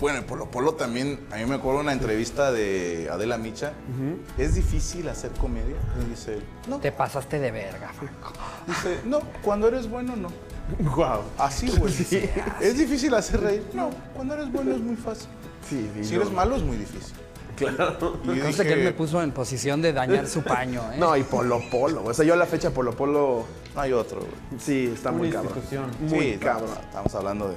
bueno, 0.00 0.22
Polo 0.26 0.50
Polo 0.50 0.74
también, 0.74 1.20
a 1.32 1.36
mí 1.36 1.44
me 1.46 1.54
acuerdo 1.56 1.80
una 1.80 1.92
entrevista 1.92 2.50
de 2.50 3.08
Adela 3.10 3.38
Micha. 3.38 3.72
¿Es 4.38 4.54
difícil 4.54 5.08
hacer 5.08 5.30
comedia? 5.32 5.76
Y 6.04 6.10
dice, 6.10 6.38
no. 6.68 6.78
Te 6.78 6.92
pasaste 6.92 7.38
de 7.38 7.50
verga, 7.50 7.88
Franco. 7.92 8.32
Dice, 8.66 9.00
no, 9.04 9.20
cuando 9.42 9.68
eres 9.68 9.88
bueno, 9.88 10.16
no. 10.16 10.28
Wow. 10.96 11.22
Así, 11.38 11.68
güey. 11.78 11.92
¿Es 12.60 12.78
difícil 12.78 13.12
hacer 13.14 13.40
reír? 13.40 13.64
No, 13.74 13.90
cuando 14.14 14.34
eres 14.34 14.50
bueno 14.52 14.72
es 14.74 14.80
muy 14.80 14.96
fácil. 14.96 15.28
Sí, 15.68 15.88
sí, 15.94 16.04
Si 16.04 16.14
no. 16.14 16.22
eres 16.22 16.32
malo 16.32 16.56
es 16.56 16.62
muy 16.62 16.76
difícil. 16.76 17.14
Claro. 17.56 18.18
Y 18.24 18.54
que 18.54 18.72
él 18.72 18.84
me 18.84 18.92
puso 18.92 19.22
en 19.22 19.30
posición 19.30 19.82
de 19.82 19.92
dañar 19.92 20.26
su 20.26 20.42
paño, 20.42 20.80
¿eh? 20.92 20.96
No, 20.98 21.16
y 21.16 21.22
Polo 21.22 21.60
Polo. 21.70 22.02
O 22.04 22.14
sea, 22.14 22.24
yo 22.24 22.32
a 22.34 22.36
la 22.36 22.46
fecha 22.46 22.70
Polo 22.70 22.92
Polo, 22.96 23.44
no 23.74 23.80
hay 23.80 23.92
otro, 23.92 24.20
güey. 24.20 24.32
sí, 24.60 24.90
está 24.92 25.10
Una 25.10 25.18
muy 25.18 25.30
cabrón. 25.30 25.52
Muy 26.00 26.20
Sí, 26.20 26.32
no, 26.34 26.40
cabrón. 26.40 26.70
no, 26.74 26.80
estamos 26.80 27.14
hablando 27.14 27.48
de. 27.50 27.54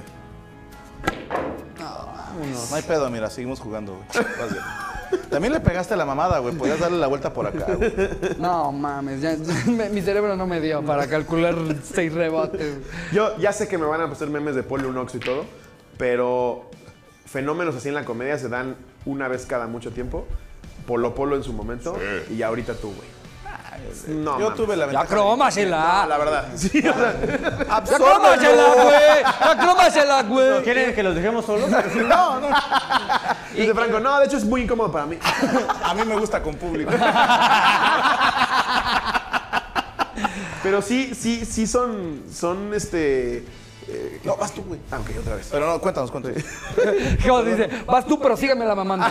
No 2.70 2.76
hay 2.76 2.82
pedo, 2.82 3.08
mira, 3.10 3.30
seguimos 3.30 3.60
jugando, 3.60 3.94
güey. 3.94 4.24
También 5.30 5.52
le 5.52 5.60
pegaste 5.60 5.94
a 5.94 5.96
la 5.96 6.04
mamada, 6.04 6.38
güey. 6.40 6.54
Podías 6.54 6.78
darle 6.80 6.98
la 6.98 7.06
vuelta 7.06 7.32
por 7.32 7.46
acá, 7.46 7.74
güey. 7.74 7.92
No 8.38 8.72
mames, 8.72 9.20
ya- 9.22 9.36
me- 9.70 9.88
mi 9.88 10.02
cerebro 10.02 10.36
no 10.36 10.46
me 10.46 10.60
dio 10.60 10.82
para 10.82 11.06
calcular 11.06 11.54
seis 11.82 12.12
rebotes. 12.12 12.78
Yo 13.12 13.36
ya 13.38 13.52
sé 13.52 13.68
que 13.68 13.78
me 13.78 13.86
van 13.86 14.00
a 14.00 14.04
hacer 14.04 14.28
memes 14.28 14.54
de 14.54 14.62
Polo 14.62 14.88
Unox 14.88 15.14
y 15.14 15.18
todo, 15.20 15.44
pero 15.96 16.68
fenómenos 17.24 17.74
así 17.76 17.88
en 17.88 17.94
la 17.94 18.04
comedia 18.04 18.38
se 18.38 18.48
dan 18.48 18.76
una 19.04 19.28
vez 19.28 19.46
cada 19.46 19.66
mucho 19.66 19.92
tiempo. 19.92 20.26
Polo 20.86 21.14
Polo 21.14 21.34
en 21.36 21.42
su 21.42 21.52
momento 21.52 21.96
y 22.30 22.42
ahorita 22.42 22.74
tú, 22.74 22.88
güey. 22.94 23.08
No, 24.08 24.38
Yo 24.38 24.44
mames. 24.50 24.56
tuve 24.56 24.76
la 24.76 24.84
Ya 24.84 24.86
ventaja. 25.00 25.06
crómasela. 25.08 26.00
No, 26.02 26.08
la 26.08 26.18
verdad. 26.18 26.48
Sí, 26.56 26.78
o 26.78 26.82
sea, 26.94 27.14
Ya 27.66 27.96
crómasela, 27.96 28.74
güey. 28.74 29.22
Ya 29.40 29.58
crómasela, 29.58 30.22
güey. 30.22 30.62
¿Quieren 30.62 30.94
que 30.94 31.02
los 31.02 31.14
dejemos 31.14 31.44
solos? 31.44 31.68
No, 31.96 32.40
no. 32.40 32.48
dice 33.54 33.74
Franco, 33.74 34.00
no, 34.00 34.18
de 34.20 34.26
hecho 34.26 34.36
es 34.36 34.44
muy 34.44 34.62
incómodo 34.62 34.90
para 34.92 35.06
mí. 35.06 35.18
A 35.84 35.94
mí 35.94 36.04
me 36.04 36.16
gusta 36.16 36.42
con 36.42 36.54
público. 36.56 36.90
Pero 40.62 40.82
sí, 40.82 41.12
sí, 41.14 41.44
sí 41.44 41.66
son, 41.66 42.22
son 42.32 42.74
este... 42.74 43.38
eh, 43.88 44.20
No, 44.24 44.36
vas 44.36 44.52
tú, 44.52 44.62
güey. 44.64 44.80
ah, 44.90 44.98
ok, 45.00 45.10
otra 45.20 45.36
vez. 45.36 45.48
Pero 45.50 45.66
no, 45.66 45.80
cuéntanos, 45.80 46.10
cuéntanos. 46.10 46.42
¿Cómo 47.26 47.42
dice? 47.42 47.68
Vas 47.86 48.04
tú, 48.06 48.18
pero 48.18 48.36
sígueme 48.36 48.64
la 48.64 48.74
mamando. 48.74 49.06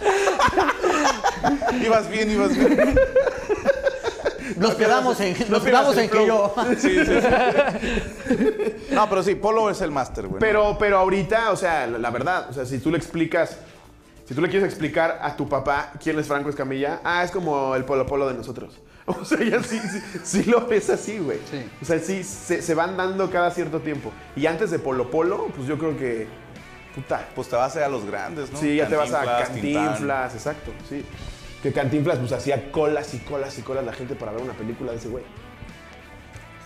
Ibas 1.82 2.10
bien, 2.10 2.30
ibas 2.30 2.56
bien. 2.56 2.98
Nos 4.56 4.74
quedamos 4.74 5.20
en, 5.20 5.36
nos 5.48 5.62
quedamos 5.62 5.96
en 5.96 6.10
que 6.10 6.26
yo. 6.26 6.54
Sí, 6.78 7.04
sí, 7.04 7.04
sí. 7.04 8.88
No, 8.90 9.08
pero 9.08 9.22
sí, 9.22 9.34
Polo 9.34 9.70
es 9.70 9.80
el 9.80 9.90
máster, 9.90 10.26
güey. 10.26 10.40
Pero, 10.40 10.76
pero 10.78 10.98
ahorita, 10.98 11.52
o 11.52 11.56
sea, 11.56 11.86
la, 11.86 11.98
la 11.98 12.10
verdad, 12.10 12.48
o 12.50 12.52
sea, 12.52 12.64
si 12.66 12.78
tú 12.78 12.90
le 12.90 12.98
explicas, 12.98 13.58
si 14.26 14.34
tú 14.34 14.40
le 14.40 14.48
quieres 14.48 14.68
explicar 14.68 15.18
a 15.22 15.36
tu 15.36 15.48
papá 15.48 15.92
quién 16.02 16.18
es 16.18 16.26
Franco 16.26 16.48
Escamilla, 16.50 17.00
ah, 17.04 17.22
es 17.22 17.30
como 17.30 17.76
el 17.76 17.84
Polo 17.84 18.06
Polo 18.06 18.28
de 18.28 18.34
nosotros. 18.34 18.80
O 19.08 19.24
sea, 19.24 19.42
ya 19.42 19.62
sí, 19.62 19.78
sí, 19.78 20.02
sí 20.22 20.50
lo 20.50 20.66
ves 20.66 20.90
así, 20.90 21.18
güey. 21.18 21.38
Sí. 21.50 21.64
O 21.80 21.84
sea, 21.86 21.98
sí, 21.98 22.22
se, 22.22 22.60
se 22.60 22.74
van 22.74 22.94
dando 22.94 23.30
cada 23.30 23.50
cierto 23.50 23.80
tiempo. 23.80 24.12
Y 24.36 24.44
antes 24.44 24.70
de 24.70 24.78
Polo 24.78 25.10
Polo, 25.10 25.46
pues 25.56 25.66
yo 25.66 25.78
creo 25.78 25.96
que, 25.96 26.26
puta, 27.02 27.28
Pues 27.34 27.48
te 27.48 27.56
vas 27.56 27.74
a 27.76 27.78
ir 27.80 27.84
a 27.84 27.88
los 27.88 28.04
grandes, 28.04 28.50
¿no? 28.52 28.58
sí, 28.58 28.76
ya 28.76 28.88
te 28.88 28.96
vas 28.96 29.12
a 29.12 29.24
Cantinflas, 29.24 29.98
Tintán. 29.98 30.30
Exacto, 30.34 30.72
sí. 30.88 31.04
Que 31.62 31.72
Cantinflas, 31.72 32.18
pues 32.18 32.32
hacía 32.32 32.70
colas 32.70 33.14
y 33.14 33.18
colas 33.18 33.58
y 33.58 33.62
colas 33.62 33.84
la 33.84 33.92
gente 33.92 34.14
para 34.14 34.32
ver 34.32 34.42
una 34.42 34.52
película 34.54 34.92
de 34.92 34.98
ese 34.98 35.08
güey. 35.08 35.24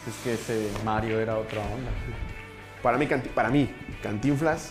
Es 0.07 0.15
que 0.25 0.35
ese 0.35 0.69
Mario 0.85 1.21
era 1.21 1.39
otra 1.39 1.61
onda. 1.61 1.91
Para 2.83 2.99
mí, 2.99 3.07
Canti- 3.07 3.29
para 3.29 3.49
mí, 3.49 3.73
Cantinflas 4.03 4.71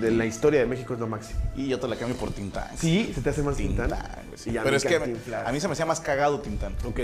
de 0.00 0.10
la 0.10 0.24
historia 0.24 0.60
de 0.60 0.66
México 0.66 0.94
es 0.94 1.00
lo 1.00 1.06
máximo. 1.06 1.40
Y 1.54 1.68
yo 1.68 1.78
te 1.78 1.86
la 1.86 1.96
cambio 1.96 2.16
por 2.16 2.32
Tintán. 2.32 2.76
Sí, 2.76 3.12
se 3.14 3.20
te 3.20 3.30
hace 3.30 3.42
más 3.42 3.56
Tintán. 3.56 3.88
Tintán, 3.88 4.08
güey, 4.26 4.38
sí. 4.38 4.50
Y 4.50 4.56
a 4.58 4.62
Pero 4.62 4.72
mí 4.72 4.76
es 4.78 4.84
que 4.84 5.34
a 5.46 5.52
mí 5.52 5.60
se 5.60 5.68
me 5.68 5.72
hacía 5.72 5.86
más 5.86 6.00
cagado 6.00 6.40
Tintán. 6.40 6.74
Ok. 6.84 7.00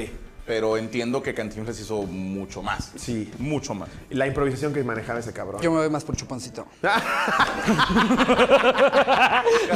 Pero 0.47 0.77
entiendo 0.77 1.23
que 1.23 1.35
Cantinflas 1.35 1.79
hizo 1.81 2.03
mucho 2.03 2.63
más. 2.63 2.93
Sí. 2.95 3.33
Mucho 3.39 3.75
más. 3.75 3.89
Y 4.11 4.15
La 4.15 4.27
improvisación 4.29 4.73
que 4.73 4.85
manejaba 4.85 5.19
ese 5.19 5.33
cabrón. 5.33 5.61
Yo 5.61 5.73
me 5.73 5.79
voy 5.79 5.91
más 5.91 6.05
por 6.05 6.17
chuponcito. 6.17 6.67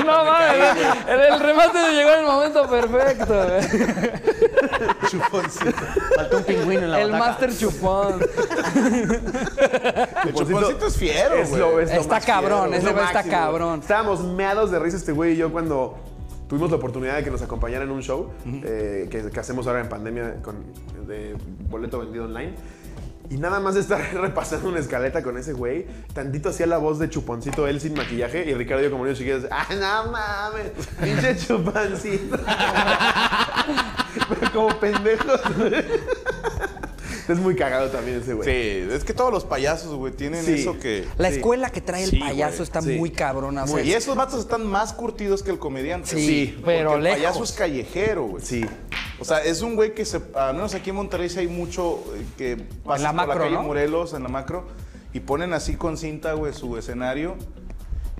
No 0.05 0.25
mames, 0.25 0.77
el, 1.09 1.21
el 1.21 1.41
remate 1.41 1.79
llegó 1.93 2.11
en 2.11 2.21
el 2.21 2.27
momento 2.27 2.69
perfecto. 2.69 3.27
güey. 3.27 3.61
Chuponcito. 5.11 5.73
Faltó 6.17 6.37
un 6.39 6.45
pingüino 6.45 6.83
en 6.83 6.91
la 6.91 7.01
El. 7.01 7.11
Master 7.13 7.57
Chupón. 7.57 8.21
El 10.25 10.35
chuponcito 10.35 10.87
es 10.87 10.97
fiero, 10.97 11.35
Es 11.35 11.49
güey. 11.51 11.61
lo- 11.61 11.81
es 11.81 11.95
lo 11.95 12.01
Está 12.01 12.21
cabrón, 12.21 12.75
ese 12.75 12.93
güey 12.93 13.05
está 13.05 13.23
cabrón. 13.25 13.81
Estábamos 13.81 14.21
meados 14.21 14.71
de 14.71 14.79
risa 14.79 14.97
este 14.97 15.13
güey 15.13 15.33
y 15.33 15.37
yo 15.37 15.51
cuando 15.53 15.99
tuvimos 16.51 16.68
la 16.68 16.78
oportunidad 16.78 17.16
de 17.16 17.22
que 17.22 17.31
nos 17.31 17.40
acompañara 17.43 17.85
en 17.85 17.93
un 17.93 18.02
show 18.02 18.32
eh, 18.44 19.06
que, 19.09 19.31
que 19.31 19.40
hacemos 19.40 19.68
ahora 19.68 19.82
en 19.82 19.89
pandemia 19.89 20.43
con, 20.43 20.56
de 21.06 21.36
boleto 21.70 22.01
vendido 22.01 22.24
online. 22.24 22.55
Y 23.31 23.36
nada 23.36 23.60
más 23.60 23.77
estar 23.77 24.01
repasando 24.20 24.68
una 24.68 24.81
escaleta 24.81 25.22
con 25.22 25.39
ese 25.39 25.52
güey, 25.52 25.86
tantito 26.12 26.48
hacía 26.48 26.66
la 26.66 26.78
voz 26.78 26.98
de 26.98 27.09
chuponcito 27.09 27.68
él 27.68 27.81
sin 27.81 27.94
maquillaje 27.94 28.51
y 28.51 28.55
Ricardo 28.55 28.90
como 28.90 29.05
niños 29.05 29.18
chiquitos, 29.18 29.47
¡ah, 29.52 29.68
no 29.70 30.10
mames! 30.10 30.72
¡Pinche 31.01 31.36
chuponcito! 31.36 32.36
Pero 34.28 34.52
como 34.52 34.81
pendejos. 34.81 35.40
Es 37.32 37.39
muy 37.39 37.55
cagado 37.57 37.89
también 37.90 38.20
ese 38.20 38.35
güey. 38.35 38.48
Sí, 38.48 38.93
es 38.93 39.05
que 39.05 39.15
todos 39.15 39.32
los 39.32 39.44
payasos, 39.44 39.94
güey, 39.94 40.12
tienen 40.12 40.44
Sí. 40.44 40.55
eso 40.55 40.78
que... 40.78 41.07
La 41.19 41.31
Sí. 41.31 41.36
escuela 41.36 41.70
que 41.70 41.81
trae 41.81 42.05
el 42.05 42.11
Sí, 42.11 42.19
payaso 42.20 42.57
güey, 42.59 42.62
está 42.65 42.82
sí. 42.82 42.97
muy 42.97 43.11
cabrona. 43.11 43.65
o 43.65 43.66
sea, 43.66 43.82
Y 43.82 43.93
esos 43.93 44.16
vatos 44.16 44.40
están 44.40 44.66
más 44.66 44.93
curtidos 44.93 45.43
que 45.43 45.51
el 45.51 45.59
comediante. 45.59 46.09
Sí, 46.09 46.27
Sí, 46.27 46.61
pero 46.65 46.90
porque 46.90 46.98
el 46.98 47.05
lejos. 47.05 47.19
payaso 47.19 47.44
es 47.44 47.52
callejero, 47.52 48.24
güey. 48.24 48.44
Sí. 48.44 48.65
O 49.19 49.24
sea, 49.24 49.39
es 49.44 49.61
un 49.62 49.77
güey 49.77 49.94
que 49.94 50.05
se, 50.05 50.20
al 50.35 50.55
menos 50.55 50.74
aquí 50.74 50.90
en 50.90 50.97
Monterrey 50.97 51.28
sí 51.28 51.39
hay 51.40 51.47
mucho 51.48 52.02
eh, 52.16 52.24
que 52.39 52.57
pasa 52.85 53.02
la 53.02 53.09
por 53.11 53.16
macro, 53.16 53.35
la 53.35 53.40
calle 53.40 53.55
¿no? 53.57 53.62
Morelos, 53.65 54.15
en 54.15 54.23
la 54.23 54.28
macro, 54.31 54.66
y 55.12 55.20
ponen 55.20 55.52
así 55.52 55.77
con 55.77 55.97
cinta, 55.98 56.32
güey, 56.32 56.52
su 56.55 56.77
escenario. 56.78 57.36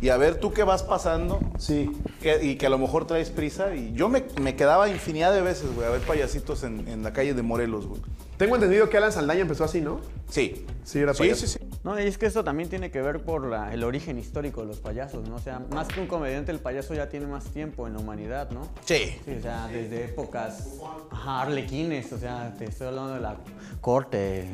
Y 0.03 0.09
a 0.09 0.17
ver 0.17 0.37
tú 0.41 0.53
qué 0.55 0.63
vas 0.63 0.83
pasando. 0.83 1.41
Sí. 1.59 1.91
que- 2.23 2.43
y 2.45 2.57
que 2.57 2.67
a 2.67 2.71
lo 2.71 2.79
mejor 2.79 3.07
traes 3.07 3.31
prisa. 3.31 3.75
Y 3.75 3.93
yo 3.95 4.09
me, 4.09 4.25
me 4.41 4.57
quedaba 4.57 4.89
infinidad 4.89 5.33
de 5.33 5.41
veces, 5.43 5.75
güey, 5.75 5.87
a 5.87 5.91
ver 5.91 6.01
payasitos 6.03 6.63
en, 6.65 6.87
en 6.89 7.03
la 7.03 7.13
calle 7.15 7.33
de 7.35 7.43
Morelos, 7.43 7.87
güey. 7.87 8.01
Tengo 8.41 8.55
entendido 8.55 8.89
que 8.89 8.97
Alan 8.97 9.13
Saldaña 9.13 9.43
empezó 9.43 9.65
así, 9.65 9.83
¿no? 9.83 10.01
Sí. 10.31 10.65
Sí, 10.83 10.99
era 10.99 11.13
Sí, 11.13 11.19
payaso. 11.25 11.47
sí, 11.47 11.59
sí. 11.59 11.71
No, 11.85 12.01
y 12.01 12.05
es 12.05 12.17
que 12.17 12.25
esto 12.25 12.43
también 12.43 12.71
tiene 12.71 12.91
que 12.91 13.03
ver 13.03 13.21
por 13.21 13.47
la- 13.47 13.75
el 13.75 13.85
origen 13.85 14.19
histórico 14.19 14.63
de 14.63 14.69
los 14.69 14.79
payasos, 14.81 15.29
¿no? 15.29 15.35
O 15.35 15.39
sea, 15.41 15.59
más 15.71 15.89
que 15.89 16.01
un 16.01 16.07
comediante, 16.07 16.51
el 16.51 16.59
payaso 16.59 16.95
ya 16.95 17.11
tiene 17.11 17.27
más 17.27 17.45
tiempo 17.45 17.87
en 17.87 17.93
la 17.93 17.99
humanidad, 18.01 18.51
¿no? 18.51 18.63
Sí. 18.87 19.15
Sí, 19.27 19.35
o 19.39 19.43
sea, 19.43 19.69
desde 19.69 20.07
épocas 20.07 20.79
ajá, 21.11 21.43
arlequines, 21.43 22.11
o 22.15 22.19
sea, 22.19 22.55
te 22.59 22.65
estoy 22.65 22.87
hablando 22.87 23.13
de 23.13 23.21
la 23.21 23.37
corte. 23.83 24.47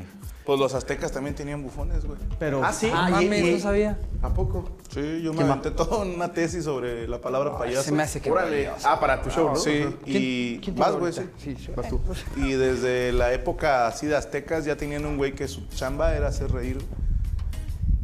Pues 0.46 0.60
los 0.60 0.74
aztecas 0.74 1.10
también 1.10 1.34
tenían 1.34 1.60
bufones, 1.60 2.04
güey. 2.04 2.18
Pero, 2.38 2.62
Ah, 2.64 2.72
sí. 2.72 2.88
Ah, 2.94 3.08
mames, 3.10 3.44
no 3.54 3.58
sabía. 3.58 3.98
¿A 4.22 4.32
poco? 4.32 4.64
Sí, 4.94 5.20
yo 5.20 5.32
me 5.34 5.42
aventé 5.42 5.72
toda 5.72 5.98
una 6.04 6.32
tesis 6.32 6.64
sobre 6.64 7.08
la 7.08 7.20
palabra 7.20 7.58
payaso. 7.58 7.82
Se 7.82 7.90
me 7.92 8.04
hace 8.04 8.20
que. 8.20 8.30
Órale. 8.30 8.70
Ah, 8.84 9.00
para 9.00 9.20
tu 9.20 9.28
show, 9.30 9.48
¿no? 9.48 9.56
Sí, 9.56 9.82
Ajá. 9.82 9.92
y 10.06 10.60
quién 10.60 10.76
te 10.76 10.80
vas, 10.80 10.94
güey, 10.94 11.12
sí. 11.12 11.22
Sí. 11.36 11.56
Vas 11.74 11.88
tú. 11.88 12.00
Y 12.36 12.52
desde 12.52 13.12
la 13.12 13.32
época 13.32 13.88
así 13.88 14.06
de 14.06 14.16
aztecas 14.16 14.64
ya 14.64 14.76
tenían 14.76 15.04
un 15.04 15.16
güey 15.16 15.32
que 15.34 15.48
su 15.48 15.66
chamba 15.66 16.14
era 16.14 16.28
hacer 16.28 16.52
reír. 16.52 16.78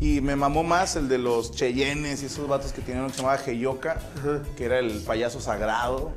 Y 0.01 0.21
me 0.21 0.35
mamó 0.35 0.65
más 0.65 0.97
el 0.97 1.09
de 1.09 1.19
los 1.19 1.53
cheyennes 1.53 2.25
y 2.25 2.27
esos 2.27 2.49
vatos 2.49 2.73
que 2.73 2.81
tenían 2.83 3.05
uno 3.05 3.09
que 3.11 3.15
se 3.15 3.23
llamaba 3.23 3.41
Heyoka, 3.47 3.99
que 4.57 4.65
era 4.65 4.81
el 4.81 5.01
payaso 5.03 5.41
sagrado. 5.41 6.11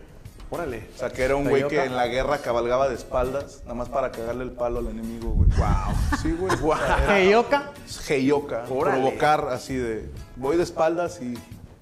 Órale. 0.49 0.87
O 0.95 0.99
sea, 0.99 1.09
que 1.09 1.23
era 1.23 1.35
un 1.35 1.49
güey 1.49 1.67
que 1.67 1.83
en 1.83 1.95
la 1.95 2.07
guerra 2.07 2.37
cabalgaba 2.37 2.87
de 2.87 2.95
espaldas, 2.95 3.61
nada 3.63 3.73
más 3.75 3.89
para 3.89 4.11
cagarle 4.11 4.43
el 4.43 4.51
palo 4.51 4.79
al 4.79 4.87
enemigo, 4.87 5.31
güey. 5.31 5.49
Wow. 5.57 5.95
Sí, 6.21 6.31
güey. 6.31 6.55
Wow. 6.57 6.75
Heyoka. 7.09 8.63
Órale. 8.69 9.01
Provocar 9.01 9.47
así 9.51 9.75
de, 9.75 10.09
voy 10.35 10.57
de 10.57 10.63
espaldas 10.63 11.19
y... 11.21 11.33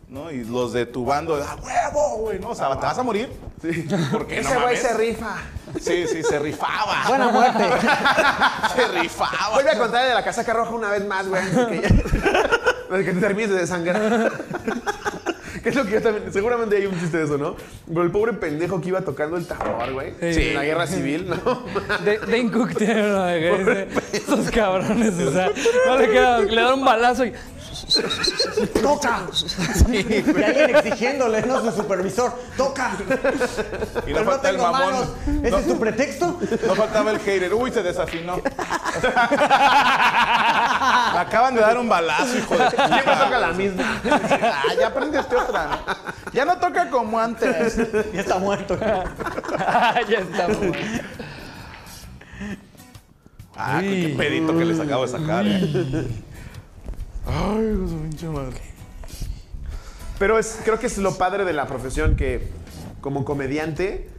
¿no? 0.07 0.29
Y 0.31 0.43
los 0.43 0.73
de 0.73 0.85
tu 0.85 1.05
bando, 1.05 1.33
¡a 1.35 1.55
huevo, 1.55 2.17
güey! 2.19 2.37
¿no? 2.39 2.49
O 2.49 2.55
sea, 2.55 2.69
¿te 2.79 2.85
vas 2.85 2.97
a 2.99 3.01
morir? 3.03 3.29
Sí. 3.63 3.87
Porque 4.11 4.41
no 4.43 4.49
Ese 4.49 4.59
güey 4.59 4.77
se 4.77 4.93
rifa. 4.93 5.37
Sí, 5.81 6.05
sí, 6.07 6.21
se 6.21 6.37
rifaba. 6.37 7.07
buena 7.07 7.29
muerte. 7.29 7.63
Se 8.75 8.87
rifaba. 8.99 9.49
Vuelve 9.55 9.71
a 9.71 9.77
contar 9.79 10.07
de 10.07 10.13
la 10.13 10.23
casaca 10.23 10.53
roja 10.53 10.69
una 10.71 10.91
vez 10.91 11.03
más, 11.07 11.27
güey. 11.27 11.41
que, 11.49 11.81
ya- 11.81 12.97
que 13.03 13.11
te 13.13 13.19
termines 13.19 13.49
de 13.49 13.55
desangrar. 13.57 14.31
¿Qué 15.63 15.69
es 15.69 15.75
lo 15.75 15.85
que 15.85 15.91
yo 15.91 16.01
también. 16.01 16.31
Seguramente 16.33 16.75
hay 16.75 16.85
un 16.85 16.99
chiste 16.99 17.17
de 17.17 17.23
eso, 17.23 17.37
¿no? 17.37 17.55
Pero 17.87 18.03
el 18.03 18.11
pobre 18.11 18.33
pendejo 18.33 18.81
que 18.81 18.89
iba 18.89 19.01
tocando 19.01 19.37
el 19.37 19.47
tambor, 19.47 19.93
güey. 19.93 20.13
Sí. 20.19 20.49
En 20.49 20.55
la 20.55 20.65
guerra 20.65 20.87
civil, 20.87 21.29
¿no? 21.29 21.63
De, 22.03 22.17
Dane 22.17 22.51
Cook 22.51 22.75
tiene 22.75 23.09
uno 23.09 23.25
de 23.25 24.51
cabrones, 24.53 25.13
o 25.19 25.31
sea, 25.31 25.51
no 25.87 25.97
le 25.97 26.09
queda, 26.09 26.39
le 26.39 26.61
dan 26.61 26.73
un 26.79 26.85
balazo 26.85 27.25
y. 27.25 27.33
¡Toca! 28.81 29.21
Y 29.89 29.97
alguien 30.43 30.75
exigiéndole, 30.75 31.41
¿no? 31.43 31.61
Su 31.61 31.71
supervisor, 31.71 32.33
¡toca! 32.57 32.91
Y 32.99 33.03
Pero 34.13 34.23
no 34.23 34.31
falta 34.31 34.49
el 34.49 34.55
tengo 34.57 34.71
mamón. 34.71 34.93
manos. 34.93 35.07
¿Ese 35.43 35.59
es 35.59 35.67
tu 35.67 35.79
pretexto? 35.79 36.39
No 36.67 36.75
faltaba 36.75 37.11
el 37.11 37.19
hater. 37.19 37.53
Uy, 37.53 37.71
se 37.71 37.83
desafinó. 37.83 38.37
Me 38.37 38.43
acaban 41.19 41.55
de 41.55 41.61
dar 41.61 41.77
un 41.77 41.87
balazo, 41.89 42.37
hijo 42.37 42.55
de 42.57 42.65
puta. 42.71 42.87
Siempre 42.87 43.15
toca 43.15 43.39
la 43.39 43.51
misma. 43.53 44.01
Ah, 44.09 44.63
ya 44.79 44.87
aprendiste 44.87 45.35
otra. 45.35 45.65
¿no? 45.65 45.77
Ya 46.31 46.45
no 46.45 46.57
toca 46.57 46.89
como 46.89 47.19
antes. 47.19 47.77
Ya 48.13 48.21
está 48.21 48.39
muerto. 48.39 48.77
ya 48.79 49.03
está. 50.19 50.47
bueno. 50.47 50.73
Ah, 53.55 53.77
qué 53.81 54.15
pedito 54.17 54.57
que 54.57 54.65
les 54.65 54.79
acabo 54.79 55.05
de 55.05 55.11
sacar. 55.11 55.45
eh. 55.47 56.07
Ay, 57.25 57.73
su 57.87 57.97
pinche 58.01 58.27
madre. 58.27 58.57
Pero 60.19 60.37
es, 60.39 60.59
creo 60.63 60.79
que 60.79 60.87
es 60.87 60.97
lo 60.97 61.17
padre 61.17 61.45
de 61.45 61.53
la 61.53 61.67
profesión 61.67 62.15
que 62.15 62.47
como 63.01 63.25
comediante, 63.25 64.09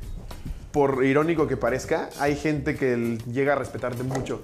por 0.73 1.05
irónico 1.05 1.47
que 1.47 1.57
parezca, 1.57 2.11
hay 2.19 2.35
gente 2.37 2.75
que 2.75 3.19
llega 3.33 3.53
a 3.53 3.57
respetarte 3.57 4.03
mucho. 4.03 4.43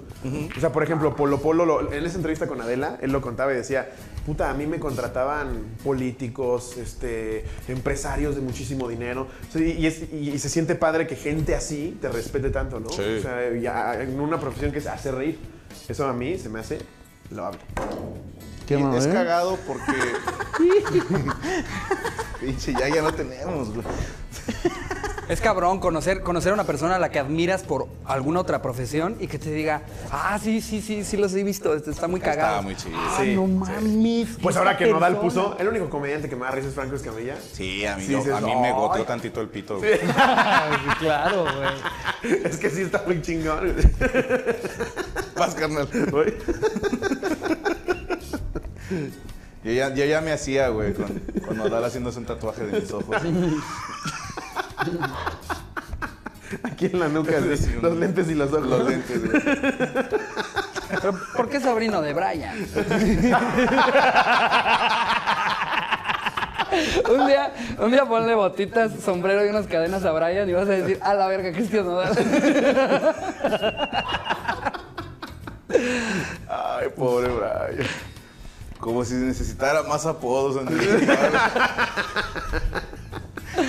O 0.55 0.59
sea, 0.61 0.71
por 0.71 0.81
ejemplo, 0.81 1.13
Polo 1.15 1.41
Polo, 1.41 1.65
lo- 1.65 1.91
en 1.91 2.05
esa 2.05 2.15
entrevista 2.15 2.47
con 2.47 2.61
Adela, 2.61 2.97
él 3.01 3.11
lo 3.11 3.19
contaba 3.19 3.51
y 3.51 3.57
decía, 3.57 3.89
puta, 4.25 4.49
a 4.49 4.53
mí 4.53 4.65
me 4.65 4.79
contrataban 4.79 5.61
políticos, 5.83 6.77
este, 6.77 7.43
empresarios 7.67 8.35
de 8.35 8.41
muchísimo 8.41 8.87
dinero. 8.87 9.27
O 9.49 9.51
sea, 9.51 9.61
y, 9.61 9.71
y 9.73 9.85
es- 9.87 10.03
y- 10.13 10.29
y 10.31 10.39
se 10.39 10.47
siente 10.47 10.75
padre 10.75 11.05
que 11.05 11.17
gente 11.17 11.53
así 11.53 11.97
te 12.01 12.07
respete 12.07 12.49
tanto, 12.49 12.79
¿no? 12.79 12.89
Sí. 12.89 13.01
O 13.19 13.21
sea, 13.21 13.53
ya 13.59 14.01
en 14.01 14.17
una 14.19 14.39
profesión 14.39 14.71
que 14.71 14.79
es 14.79 14.87
hacer 14.87 15.15
reír. 15.15 15.37
Eso 15.89 16.07
a 16.07 16.13
mí 16.13 16.37
se 16.39 16.47
me 16.47 16.61
hace 16.61 16.79
loable. 17.29 17.59
Qué 18.77 18.95
Y 18.95 18.97
es 18.97 19.05
¿eh? 19.05 19.11
cagado 19.13 19.57
porque. 19.67 19.91
Pinche, 22.39 22.73
ya, 22.73 22.89
ya 22.89 23.01
no 23.01 23.13
tenemos, 23.13 23.69
güey. 23.73 23.85
Es 25.29 25.39
cabrón 25.39 25.79
conocer, 25.79 26.23
conocer 26.23 26.51
a 26.51 26.55
una 26.55 26.65
persona 26.65 26.95
a 26.97 26.99
la 26.99 27.09
que 27.09 27.17
admiras 27.19 27.63
por 27.63 27.87
alguna 28.05 28.41
otra 28.41 28.61
profesión 28.61 29.15
y 29.19 29.27
que 29.27 29.39
te 29.39 29.49
diga, 29.49 29.83
ah, 30.11 30.37
sí, 30.43 30.59
sí, 30.59 30.81
sí, 30.81 31.05
sí 31.05 31.15
los 31.15 31.33
he 31.35 31.43
visto, 31.43 31.73
este 31.73 31.89
está 31.91 32.09
muy 32.09 32.19
cagado. 32.19 32.49
Está 32.55 32.61
muy 32.63 32.75
chido. 32.75 32.97
Ah, 32.99 33.15
Sí, 33.17 33.35
no 33.35 33.43
sí. 33.45 33.47
mames. 33.53 34.27
Pues 34.41 34.57
ahora 34.57 34.75
que 34.75 34.87
Nodal 34.87 35.13
persona. 35.19 35.21
puso, 35.45 35.57
el 35.57 35.69
único 35.69 35.89
comediante 35.89 36.27
que 36.27 36.35
me 36.35 36.43
da 36.45 36.51
risa 36.51 36.67
es 36.67 36.73
Franco 36.73 36.95
Escamilla. 36.97 37.37
Sí, 37.53 37.85
a 37.85 37.95
mí, 37.95 38.05
Sí, 38.07 38.11
no- 38.11 38.17
dices, 38.17 38.33
a 38.33 38.41
mí 38.41 38.53
me 38.61 38.73
goteó 38.73 39.05
tantito 39.05 39.39
el 39.39 39.47
pito, 39.47 39.77
güey. 39.77 39.99
claro, 40.99 41.43
güey. 41.43 42.41
Es 42.43 42.57
que 42.57 42.69
sí 42.69 42.81
está 42.81 43.01
muy 43.07 43.21
chingón. 43.21 43.73
Vas, 45.37 45.55
carnal. 45.55 45.87
Güey. 46.11 46.33
Yo 49.63 49.71
ya, 49.71 49.93
yo 49.93 50.05
ya 50.05 50.21
me 50.21 50.31
hacía, 50.31 50.69
güey, 50.69 50.91
con, 50.93 51.19
con 51.45 51.55
Nodal 51.55 51.85
haciéndose 51.85 52.17
un 52.17 52.25
tatuaje 52.25 52.65
de 52.65 52.79
mis 52.81 52.91
ojos. 52.91 53.15
Aquí 56.63 56.87
en 56.87 56.99
la 56.99 57.07
nuca, 57.07 57.33
Sí, 57.39 57.57
sí, 57.57 57.63
sí, 57.65 57.79
los 57.79 57.95
lentes 57.95 58.27
y 58.29 58.33
los 58.33 58.51
ojos. 58.51 58.65
Los 58.65 58.89
lentes, 58.89 59.23
güey. 59.23 59.39
Pero, 60.89 61.15
¿Por 61.35 61.47
qué 61.47 61.59
sobrino 61.59 62.01
de 62.01 62.13
Brian? 62.13 62.57
un 67.11 67.27
día, 67.27 67.53
un 67.79 67.91
día 67.91 68.05
ponle 68.05 68.33
botitas, 68.33 68.91
sombrero 69.03 69.45
y 69.45 69.49
unas 69.49 69.67
cadenas 69.67 70.03
a 70.05 70.11
Brian 70.11 70.49
y 70.49 70.53
vas 70.53 70.67
a 70.67 70.71
decir, 70.71 70.97
a 71.03 71.13
la 71.13 71.27
verga, 71.27 71.51
Cristian 71.51 71.85
Nodal. 71.85 72.17
Ay, 76.49 76.89
pobre 76.97 77.27
Brian. 77.29 78.10
Como 78.81 79.05
si 79.05 79.13
necesitara 79.13 79.83
más 79.83 80.05
apodos 80.05 80.61
en 80.61 80.67
el 80.67 80.79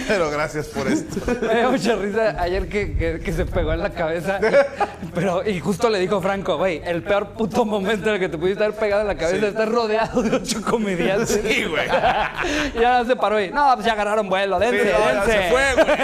Pero 0.08 0.30
gracias 0.30 0.66
por 0.68 0.86
esto. 0.88 1.20
Me 1.42 1.54
dio 1.60 1.70
mucha 1.70 1.96
risa 1.96 2.36
ayer 2.40 2.68
que, 2.68 2.96
que- 2.96 3.20
que 3.20 3.32
se 3.32 3.44
pegó 3.46 3.72
en 3.72 3.80
la 3.80 3.90
cabeza. 3.90 4.38
y- 4.40 5.06
pero, 5.14 5.46
y 5.46 5.60
justo 5.60 5.90
le 5.90 5.98
dijo 5.98 6.20
Franco, 6.22 6.56
güey, 6.56 6.80
el 6.84 7.02
peor 7.02 7.30
puto 7.30 7.64
momento 7.64 8.08
en 8.08 8.14
el 8.14 8.20
que 8.20 8.28
te 8.28 8.38
pudiste 8.38 8.64
haber 8.64 8.76
pegado 8.78 9.02
en 9.02 9.08
la 9.08 9.16
cabeza 9.16 9.36
es 9.46 9.52
estar 9.52 9.70
rodeado 9.70 10.22
de 10.22 10.36
ocho 10.36 10.62
comediantes. 10.62 11.40
Sí, 11.44 11.64
güey. 11.64 11.86
Y 12.74 12.80
ya 12.80 13.04
se 13.04 13.14
paró 13.16 13.40
y, 13.40 13.50
no, 13.50 13.70
pues 13.74 13.84
ya 13.86 13.92
agarraron 13.92 14.28
vuelo, 14.28 14.58
dense, 14.58 14.82
Sí, 14.82 14.88
no, 14.92 14.98
ya 15.12 15.24
dense. 15.24 15.42
se 15.42 15.50
fue, 15.50 15.74
güey. 15.84 15.98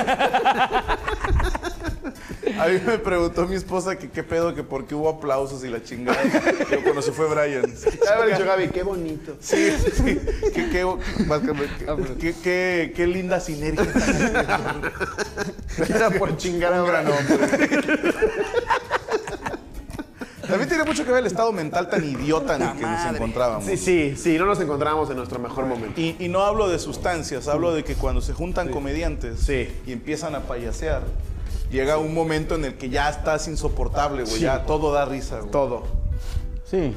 A 2.59 2.67
mí 2.67 2.81
me 2.87 2.99
preguntó 2.99 3.47
mi 3.47 3.55
esposa 3.57 3.97
que 3.97 4.11
qué 4.11 4.23
pedo, 4.23 4.55
que 4.55 4.63
por 4.63 4.87
qué 4.87 4.95
hubo 4.95 5.09
aplausos 5.09 5.65
y 5.65 5.69
la 5.69 5.83
chingada. 5.83 6.19
Yo 6.71 6.83
cuando 6.83 7.03
se 7.03 7.13
fue 7.13 7.27
Brian. 7.29 7.63
Dicho 7.63 8.45
Gaby, 8.45 8.69
qué 8.69 8.83
bonito. 8.83 9.37
Sí, 9.41 9.71
sí. 9.95 10.19
Qué, 10.55 10.69
que- 10.71 10.97
qué, 12.19 12.35
qué- 12.43 12.93
qué 12.95 13.07
linda 13.07 13.41
sinergia. 13.41 13.87
Era 15.89 16.11
por 16.11 16.37
chingar 16.37 16.75
a 16.75 16.83
Un 16.83 16.89
gran 16.89 17.05
Brano. 17.05 17.19
hombre. 17.19 18.13
También 20.49 20.67
tiene 20.69 20.85
mucho 20.85 21.05
que 21.05 21.11
ver 21.11 21.21
el 21.21 21.27
estado 21.27 21.53
mental 21.53 21.91
tan 21.91 22.03
idiota 22.03 22.57
en 22.57 22.63
el 22.63 22.73
que 22.73 22.81
nos 22.83 23.15
encontrábamos. 23.15 23.65
Sí, 23.67 23.77
sí, 23.77 24.15
sí, 24.17 24.39
no 24.39 24.47
nos 24.47 24.59
encontramos 24.61 25.11
en 25.11 25.17
nuestro 25.19 25.39
mejor 25.39 25.67
momento. 25.67 26.01
Y, 26.01 26.17
y 26.19 26.29
no 26.29 26.41
hablo 26.41 26.69
de 26.69 26.79
sustancias, 26.79 27.49
hablo 27.49 27.75
de 27.75 27.85
que 27.85 27.95
cuando 27.95 28.23
se 28.23 28.33
juntan 28.33 28.71
comediantes 28.71 29.41
Sí. 29.41 29.69
y 29.87 29.93
empiezan 29.93 30.35
a 30.35 30.41
payasear, 30.41 31.03
llega 31.71 31.99
un 31.99 32.15
momento 32.15 32.55
en 32.55 32.65
el 32.65 32.75
que 32.77 32.89
ya 32.89 33.09
estás 33.09 33.49
insoportable, 33.49 34.25
güey. 34.25 34.41
Ya 34.41 34.65
todo 34.67 34.93
da 34.93 35.05
risa, 35.05 35.39
güey. 35.41 35.51
Todo. 35.51 35.83
Sí. 36.65 36.95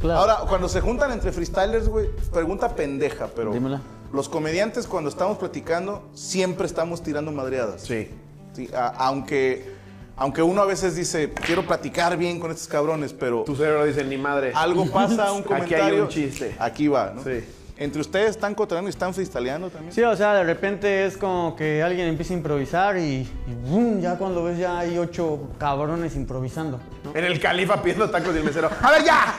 Claro. 0.00 0.20
Ahora, 0.20 0.36
cuando 0.48 0.68
se 0.68 0.80
juntan 0.80 1.10
entre 1.12 1.32
freestylers, 1.32 1.88
güey, 1.88 2.08
pregunta 2.32 2.74
pendeja, 2.76 3.28
pero. 3.34 3.52
Dímela. 3.52 3.80
Los 4.12 4.28
comediantes, 4.28 4.86
cuando 4.86 5.10
estamos 5.10 5.36
platicando, 5.38 6.08
siempre 6.14 6.66
estamos 6.66 7.02
tirando 7.02 7.30
madreadas. 7.32 7.82
Sí. 7.82 8.08
Sí, 8.54 8.70
a- 8.74 8.86
aunque, 9.06 9.70
aunque 10.16 10.40
uno 10.42 10.62
a 10.62 10.64
veces 10.64 10.96
dice, 10.96 11.30
quiero 11.32 11.66
platicar 11.66 12.16
bien 12.16 12.40
con 12.40 12.50
estos 12.50 12.68
cabrones, 12.68 13.12
pero 13.12 13.42
Tu 13.44 13.54
cerebro 13.54 13.84
dice, 13.84 14.04
ni 14.04 14.16
madre. 14.16 14.52
algo 14.54 14.86
pasa, 14.90 15.32
un 15.32 15.40
Aquí 15.40 15.52
hay 15.52 15.58
comentario. 15.60 16.02
un 16.04 16.08
chiste. 16.08 16.56
Aquí 16.58 16.88
va, 16.88 17.12
¿no? 17.14 17.22
Sí. 17.22 17.44
Entre 17.80 18.00
ustedes 18.00 18.30
están 18.30 18.56
cotorreando 18.56 18.88
y 18.88 18.90
están 18.90 19.14
freestyleando 19.14 19.70
también. 19.70 19.92
Sí, 19.92 20.02
o 20.02 20.16
sea, 20.16 20.34
de 20.34 20.42
repente 20.42 21.06
es 21.06 21.16
como 21.16 21.54
que 21.54 21.80
alguien 21.80 22.08
empieza 22.08 22.34
a 22.34 22.36
improvisar 22.36 22.96
y, 22.98 23.20
y 23.46 23.54
¡bum! 23.68 24.00
ya 24.00 24.16
cuando 24.16 24.42
ves 24.42 24.58
ya 24.58 24.80
hay 24.80 24.98
ocho 24.98 25.48
cabrones 25.58 26.16
improvisando. 26.16 26.80
¿no? 27.04 27.14
En 27.14 27.24
el 27.24 27.38
califa 27.38 27.80
pidiendo 27.80 28.10
tacos 28.10 28.34
y 28.34 28.38
el 28.38 28.44
mesero. 28.44 28.68
¡A 28.82 28.90
ver 28.90 29.04
ya! 29.04 29.38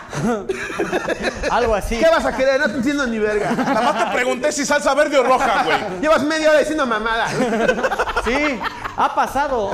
Algo 1.52 1.76
así. 1.76 1.98
¿Qué 1.98 2.07
vas 2.07 2.26
a 2.26 2.36
querer? 2.38 2.61
No 2.61 2.68
te 2.70 2.78
entiendo 2.78 3.06
ni 3.07 3.20
verga. 3.20 3.52
Nada 3.52 3.82
más 3.82 4.06
te 4.06 4.16
pregunté 4.16 4.53
si 4.53 4.66
salsa 4.66 4.94
verde 4.94 5.18
o 5.18 5.24
roja, 5.24 5.66
güey. 5.66 6.02
Llevas 6.02 6.24
media 6.24 6.52
hora 6.52 6.60
diciendo 6.60 6.86
mamada. 6.86 7.28
Sí, 8.24 8.60
ha 8.95 9.16
pasado. 9.16 9.72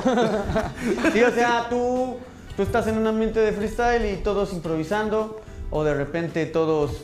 Sí, 1.13 1.21
o 1.21 1.31
sea, 1.31 1.67
tú, 1.69 2.17
tú 2.57 2.63
estás 2.63 2.87
en 2.87 2.97
un 2.97 3.05
ambiente 3.05 3.39
de 3.39 3.51
freestyle 3.51 4.05
y 4.11 4.17
todos 4.17 4.53
improvisando, 4.53 5.39
o 5.69 5.83
de 5.83 5.93
repente 5.93 6.45
todos, 6.47 7.01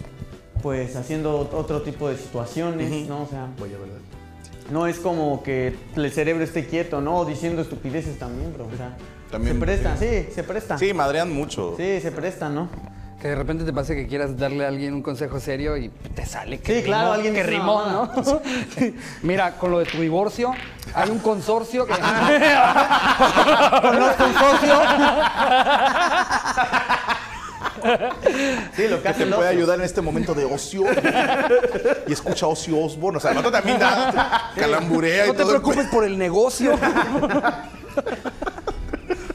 pues, 0.61 0.95
haciendo 0.95 1.49
otro 1.53 1.81
tipo 1.81 2.07
de 2.09 2.17
situaciones, 2.17 3.07
¿no? 3.07 3.23
O 3.23 3.27
sea, 3.27 3.47
no 4.71 4.87
es 4.87 4.99
como 4.99 5.43
que 5.43 5.75
el 5.95 6.11
cerebro 6.11 6.43
esté 6.43 6.65
quieto, 6.65 7.01
¿no? 7.01 7.17
O 7.17 7.25
diciendo 7.25 7.61
estupideces 7.61 8.17
también, 8.17 8.53
bro. 8.53 8.67
O 8.71 8.77
sea, 8.77 8.95
También, 9.29 9.55
se 9.55 9.59
presta, 9.59 9.97
sí, 9.97 10.27
se 10.33 10.43
presta. 10.43 10.77
Sí, 10.77 10.93
madrean 10.93 11.33
mucho. 11.33 11.75
Sí, 11.77 11.99
se 12.01 12.11
presta, 12.11 12.49
¿no? 12.49 12.69
Que 13.21 13.27
de 13.27 13.35
repente 13.35 13.65
te 13.65 13.73
pase 13.73 13.95
que 13.95 14.07
quieras 14.07 14.35
darle 14.35 14.65
a 14.65 14.69
alguien 14.69 14.95
un 14.95 15.03
consejo 15.03 15.39
serio 15.39 15.77
y 15.77 15.89
te 15.89 16.25
sale 16.25 16.59
que 16.59 16.79
Sí, 16.79 16.83
claro, 16.83 17.11
alguien 17.11 17.35
que 17.35 17.43
rimó, 17.43 17.85
¿no? 17.85 18.09
Mira, 19.21 19.57
con 19.57 19.69
lo 19.69 19.77
de 19.79 19.85
tu 19.85 19.99
divorcio, 19.99 20.51
hay 20.95 21.11
un 21.11 21.19
consorcio 21.19 21.85
que... 21.85 21.93
Conozco 21.93 22.09
un 24.25 24.33
socio. 24.33 24.73
Sí, 28.75 28.87
lo 28.87 28.97
que 28.97 29.03
Que 29.03 29.09
hace 29.09 29.25
te 29.25 29.31
puede 29.31 29.49
ocio. 29.49 29.59
ayudar 29.59 29.79
en 29.79 29.85
este 29.85 30.01
momento 30.01 30.33
de 30.33 30.45
ocio. 30.45 30.83
y 32.07 32.13
escucha 32.13 32.47
Ozzy 32.47 32.71
Osbourne. 32.73 33.17
O 33.17 33.21
sea, 33.21 33.33
vato 33.33 33.51
también 33.51 33.77
da 33.79 34.51
calamburea 34.55 35.25
No 35.27 35.33
y 35.33 35.35
te 35.35 35.43
todo. 35.43 35.55
el 35.55 35.61
preocupes 35.61 35.87
por 35.91 36.03
el 36.05 36.17
negocio. 36.17 36.77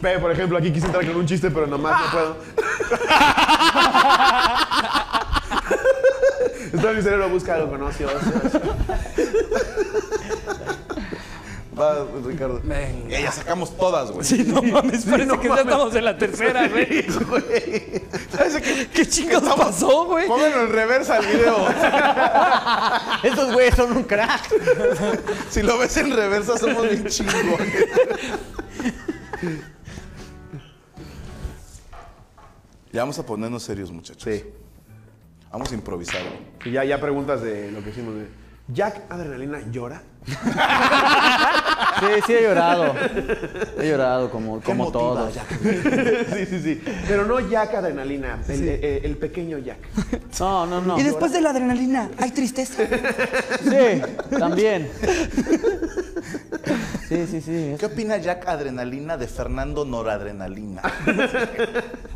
Ve, 0.01 0.18
por 0.18 0.31
ejemplo, 0.31 0.59
aquí 0.59 0.73
quise 0.73 0.86
entrar 0.86 1.05
con 1.06 1.16
un 1.16 1.27
chiste, 1.27 1.51
pero 1.51 1.66
nomás 1.66 2.01
no 2.01 2.10
puedo. 2.12 2.36
Entonces 6.66 6.97
mi 6.97 7.02
cerebro 7.02 7.28
busca 7.31 7.55
algo 7.55 7.70
con 7.70 7.82
ocio, 7.82 8.06
ocio, 8.09 8.32
ocio. 8.44 8.60
Va, 11.78 12.07
Ricardo. 12.24 12.61
Venga. 12.65 13.09
Ya, 13.09 13.20
ya 13.20 13.32
sacamos 13.32 13.77
todas, 13.77 14.11
güey. 14.11 14.24
Sí, 14.24 14.44
no 14.44 14.62
mames, 14.62 15.05
parece 15.05 15.39
que 15.39 15.48
ya 15.48 15.57
estamos 15.57 15.94
en 15.94 16.05
la 16.05 16.16
tercera, 16.16 16.69
güey. 16.69 17.05
¿Sabes 18.35 18.62
qué? 18.62 18.89
¿Qué 18.89 19.07
chingados 19.07 19.55
pasó, 19.55 20.07
güey? 20.07 20.27
Pónganlo 20.27 20.62
en 20.62 20.73
reversa 20.73 21.19
el 21.19 21.27
video. 21.27 21.69
Estos 23.23 23.53
güeyes 23.53 23.74
son 23.74 23.94
un 23.94 24.05
crack. 24.05 24.48
Si 25.51 25.62
lo 25.62 25.77
ves 25.78 25.97
en 25.98 26.16
reversa, 26.16 26.57
somos 26.57 26.89
bien 26.89 27.05
chingones. 27.07 27.86
Ya 32.90 33.03
vamos 33.03 33.19
a 33.19 33.27
ponernos 33.27 33.62
serios, 33.62 33.93
muchachos. 33.93 34.23
Sí. 34.23 34.44
Vamos 35.53 35.70
a 35.70 35.74
improvisar. 35.74 36.23
Y 36.65 36.70
ya, 36.73 36.85
ya 36.85 36.98
preguntas 36.98 37.43
de 37.43 37.70
lo 37.70 37.85
que 37.85 37.90
hicimos. 37.90 38.15
De, 38.15 38.45
¿Jack 38.68 39.02
Adrenalina 39.10 39.59
llora? 39.70 40.02
Sí, 40.26 42.06
sí 42.26 42.32
he 42.34 42.43
llorado. 42.43 42.94
He 43.78 43.88
llorado 43.88 44.28
como, 44.30 44.59
¿Qué 44.59 44.64
como 44.66 44.84
motiva, 44.86 45.01
todos. 45.01 45.34
Jack? 45.34 45.47
sí, 46.34 46.47
sí, 46.47 46.60
sí. 46.62 46.82
Pero 47.06 47.24
no 47.26 47.38
Jack 47.40 47.74
Adrenalina, 47.74 48.40
el, 48.48 48.68
el- 48.68 49.05
el 49.05 49.16
pequeño 49.18 49.59
Jack. 49.59 49.78
No, 50.40 50.66
no, 50.66 50.80
no. 50.80 50.98
Y 50.98 51.05
después 51.05 51.32
de 51.32 51.40
la 51.40 51.51
adrenalina, 51.51 52.10
hay 52.18 52.32
tristeza. 52.32 52.82
Sí, 53.62 54.02
también. 54.36 54.90
Sí, 57.09 57.26
sí, 57.30 57.40
sí. 57.40 57.76
¿Qué 57.78 57.86
opina 57.86 58.16
Jack 58.16 58.48
Adrenalina 58.48 59.16
de 59.16 59.28
Fernando 59.28 59.84
Noradrenalina? 59.84 60.82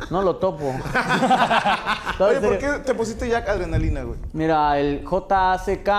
No 0.09 0.21
lo 0.21 0.35
topo. 0.35 0.65
Oye, 2.19 2.39
¿por 2.41 2.57
qué 2.57 2.67
te 2.85 2.93
pusiste 2.93 3.29
Jack 3.29 3.47
Adrenalina, 3.47 4.03
güey? 4.03 4.19
Mira, 4.33 4.77
el 4.77 5.05
JACK 5.09 5.89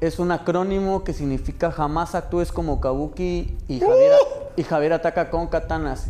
es 0.00 0.18
un 0.18 0.30
acrónimo 0.32 1.04
que 1.04 1.12
significa 1.12 1.70
jamás 1.72 2.14
actúes 2.14 2.52
como 2.52 2.80
Kabuki 2.80 3.56
y 3.68 3.80
Javier, 3.80 4.12
y 4.56 4.62
Javier 4.62 4.92
ataca 4.92 5.30
con 5.30 5.46
katanas. 5.48 6.08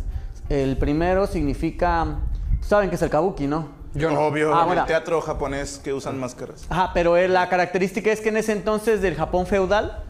El 0.49 0.77
primero 0.77 1.27
significa, 1.27 2.19
saben 2.61 2.89
que 2.89 2.95
es 2.95 3.01
el 3.01 3.09
Kabuki, 3.09 3.47
¿no? 3.47 3.69
Yo 3.93 4.11
no. 4.11 4.19
Obvio, 4.27 4.53
Ah, 4.55 4.61
en 4.61 4.65
bueno. 4.67 4.81
el 4.81 4.87
teatro 4.87 5.21
japonés 5.21 5.79
que 5.83 5.93
usan 5.93 6.19
máscaras. 6.19 6.65
Ajá, 6.69 6.91
pero 6.93 7.17
eh, 7.17 7.27
la 7.27 7.49
característica 7.49 8.11
es 8.11 8.21
que 8.21 8.29
en 8.29 8.37
ese 8.37 8.51
entonces 8.51 9.01
del 9.01 9.15
Japón 9.15 9.45
feudal, 9.47 10.03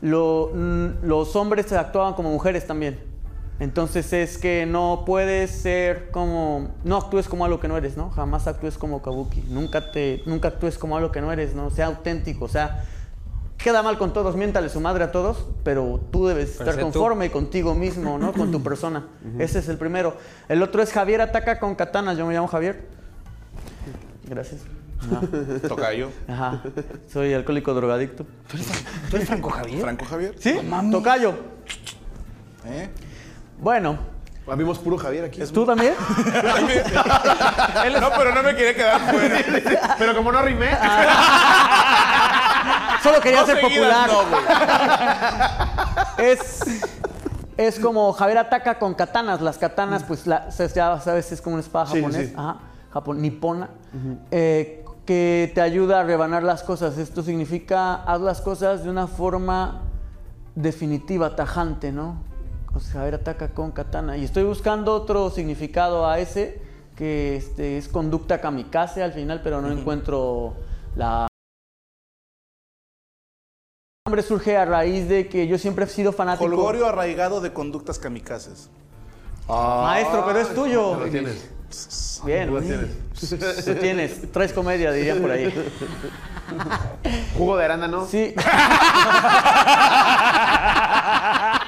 lo- 0.00 0.50
mm, 0.54 1.04
los 1.04 1.36
hombres 1.36 1.70
actuaban 1.72 2.14
como 2.14 2.30
mujeres 2.30 2.66
también. 2.66 2.98
Entonces 3.60 4.12
es 4.12 4.38
que 4.38 4.66
no 4.66 5.04
puedes 5.06 5.50
ser 5.50 6.10
como, 6.10 6.70
no 6.82 6.96
actúes 6.96 7.28
como 7.28 7.44
algo 7.44 7.60
que 7.60 7.68
no 7.68 7.76
eres, 7.76 7.96
¿no? 7.96 8.10
Jamás 8.10 8.46
actúes 8.48 8.76
como 8.78 9.00
kabuki. 9.00 9.42
Nunca 9.48 9.92
te, 9.92 10.22
nunca 10.26 10.48
actúes 10.48 10.76
como 10.76 10.96
algo 10.96 11.12
que 11.12 11.20
no 11.20 11.30
eres, 11.30 11.54
¿no? 11.54 11.70
Sea 11.70 11.86
auténtico, 11.86 12.46
o 12.46 12.48
sea, 12.48 12.84
queda 13.64 13.82
mal 13.82 13.96
con 13.96 14.12
todos, 14.12 14.36
miéntale 14.36 14.68
su 14.68 14.78
madre 14.78 15.04
a 15.04 15.10
todos, 15.10 15.46
pero 15.64 15.98
tú 16.12 16.26
debes 16.26 16.50
estar 16.50 16.74
sé 16.74 16.80
tú. 16.80 16.82
conforme 16.82 17.30
contigo 17.30 17.74
mismo, 17.74 18.18
¿no? 18.18 18.34
Con 18.34 18.52
tu 18.52 18.62
persona. 18.62 19.06
Ese 19.38 19.60
es 19.60 19.70
el 19.70 19.78
primero. 19.78 20.18
El 20.50 20.62
otro 20.62 20.82
es 20.82 20.92
Javier 20.92 21.22
ataca 21.22 21.58
con 21.58 21.74
katanas. 21.74 22.18
Yo 22.18 22.26
me 22.26 22.34
llamo 22.34 22.46
Javier. 22.46 22.86
Gracias. 24.28 24.60
Ajá. 25.00 25.22
Tocayo. 25.66 26.10
Ajá. 26.28 26.62
Soy 27.10 27.32
alcohólico 27.32 27.72
drogadicto. 27.72 28.26
¿Tú 29.10 29.16
eres 29.16 29.26
Franco 29.28 29.48
Javier? 29.48 29.80
Franco 29.80 30.04
Javier. 30.04 30.34
¿Sí? 30.38 30.60
Tocayo. 30.92 31.34
¿Eh? 32.66 32.90
Bueno, 33.58 33.98
Vimos 34.58 34.78
puro 34.78 34.98
Javier 34.98 35.24
aquí. 35.24 35.40
¿tú 35.52 35.64
también? 35.64 35.94
no, 38.00 38.10
pero 38.16 38.34
no 38.34 38.42
me 38.42 38.54
quería 38.54 38.74
quedar 38.74 39.00
fuera. 39.10 39.94
Pero 39.98 40.14
como 40.14 40.30
no 40.30 40.42
rimé. 40.42 40.68
Solo 43.04 43.20
quería 43.20 43.40
No 43.42 43.46
ser 43.46 43.60
popular. 43.60 44.08
no, 44.10 44.22
es, 46.24 46.60
es 47.56 47.78
como 47.78 48.12
Javier 48.14 48.38
ataca 48.38 48.78
con 48.78 48.94
katanas. 48.94 49.40
Las 49.40 49.58
katanas, 49.58 50.02
pues 50.04 50.26
la, 50.26 50.48
ya 50.48 51.00
sabes, 51.00 51.30
es 51.30 51.40
como 51.40 51.54
una 51.54 51.62
espada 51.62 51.86
Sí, 51.86 51.96
japonesa. 52.00 52.22
sí. 52.30 52.34
Ajá, 52.36 52.56
japon- 52.92 53.18
nipona. 53.18 53.68
eh, 54.30 54.80
que 55.04 55.52
te 55.54 55.60
ayuda 55.60 56.00
a 56.00 56.02
rebanar 56.02 56.42
las 56.42 56.62
cosas. 56.62 56.96
Esto 56.96 57.22
significa 57.22 57.94
haz 58.04 58.22
las 58.22 58.40
cosas 58.40 58.84
de 58.84 58.90
una 58.90 59.06
forma 59.06 59.82
definitiva, 60.54 61.36
tajante, 61.36 61.92
¿no? 61.92 62.16
O 62.74 62.80
sea, 62.80 62.94
Javier 63.00 63.16
ataca 63.16 63.48
con 63.48 63.70
katana. 63.72 64.16
Y 64.16 64.24
estoy 64.24 64.44
buscando 64.44 64.94
otro 64.94 65.28
significado 65.28 66.08
a 66.08 66.18
ese, 66.20 66.62
que 66.96 67.36
este, 67.36 67.76
es 67.76 67.88
conducta 67.88 68.40
kamikaze 68.40 69.02
al 69.02 69.12
final, 69.12 69.42
pero 69.44 69.60
no 69.60 69.70
encuentro 69.70 70.54
la... 70.96 71.26
El 74.06 74.10
nombre 74.10 74.22
surge 74.22 74.54
a 74.54 74.66
raíz 74.66 75.08
de 75.08 75.28
que 75.28 75.46
yo 75.46 75.56
siempre 75.56 75.86
he 75.86 75.88
sido 75.88 76.12
fanático. 76.12 76.44
Holgorio 76.44 76.86
arraigado 76.86 77.40
de 77.40 77.54
conductas 77.54 77.98
kamikazes. 77.98 78.68
Maestro, 79.48 80.26
pero 80.26 80.40
es 80.40 80.54
tuyo. 80.54 80.96
Lo 80.96 81.06
tienes. 81.06 81.48
Bien. 82.22 82.52
Lo 82.52 82.60
tienes. 82.60 82.90
Tú 83.64 83.74
tienes. 83.76 84.30
Traes 84.30 84.52
comedia, 84.52 84.92
dirían 84.92 85.22
por 85.22 85.30
ahí. 85.30 85.50
Jugo 87.38 87.56
de 87.56 87.64
arándano. 87.64 88.06
Sí. 88.06 88.34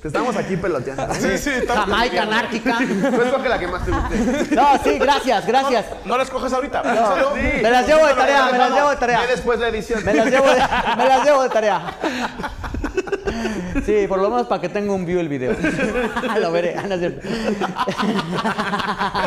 Te 0.00 0.08
estamos 0.08 0.34
aquí 0.34 0.56
peloteando. 0.56 1.12
Sí, 1.14 1.36
sí, 1.36 1.50
estamos 1.50 1.84
Jamaica 1.84 2.22
anárquica. 2.22 2.78
Tú 2.78 3.22
escoge 3.22 3.48
la 3.50 3.58
que 3.58 3.68
más 3.68 3.84
te 3.84 3.90
guste. 3.90 4.54
No, 4.56 4.68
sí, 4.82 4.98
gracias, 4.98 5.46
gracias. 5.46 5.84
No 6.06 6.16
las 6.16 6.30
coges 6.30 6.52
ahorita. 6.52 6.82
Sí. 6.82 7.60
Me 7.62 7.70
las 7.70 7.86
llevo 7.86 8.06
de 8.06 8.14
tarea, 8.14 8.46
me 8.50 8.58
las 8.58 8.70
llevo 8.70 8.88
de 8.88 8.94
Ve 8.94 9.00
tarea. 9.00 9.26
después 9.26 9.58
la 9.60 9.68
edición. 9.68 10.02
Me 10.04 10.14
las 10.14 10.26
llevo 10.26 10.46
de, 10.46 10.62
me 10.96 11.04
las 11.06 11.24
llevo 11.24 11.42
de 11.42 11.48
tarea. 11.50 11.82
Sí, 13.86 14.06
por 14.08 14.18
lo 14.20 14.30
menos 14.30 14.46
para 14.46 14.60
que 14.60 14.68
tenga 14.68 14.92
un 14.92 15.04
view 15.06 15.20
el 15.20 15.28
video. 15.28 15.54
Lo 16.40 16.52
veré. 16.52 16.74
Ah, 16.78 16.84
no 16.88 16.94
es 16.94 17.00
cierto. 17.00 17.28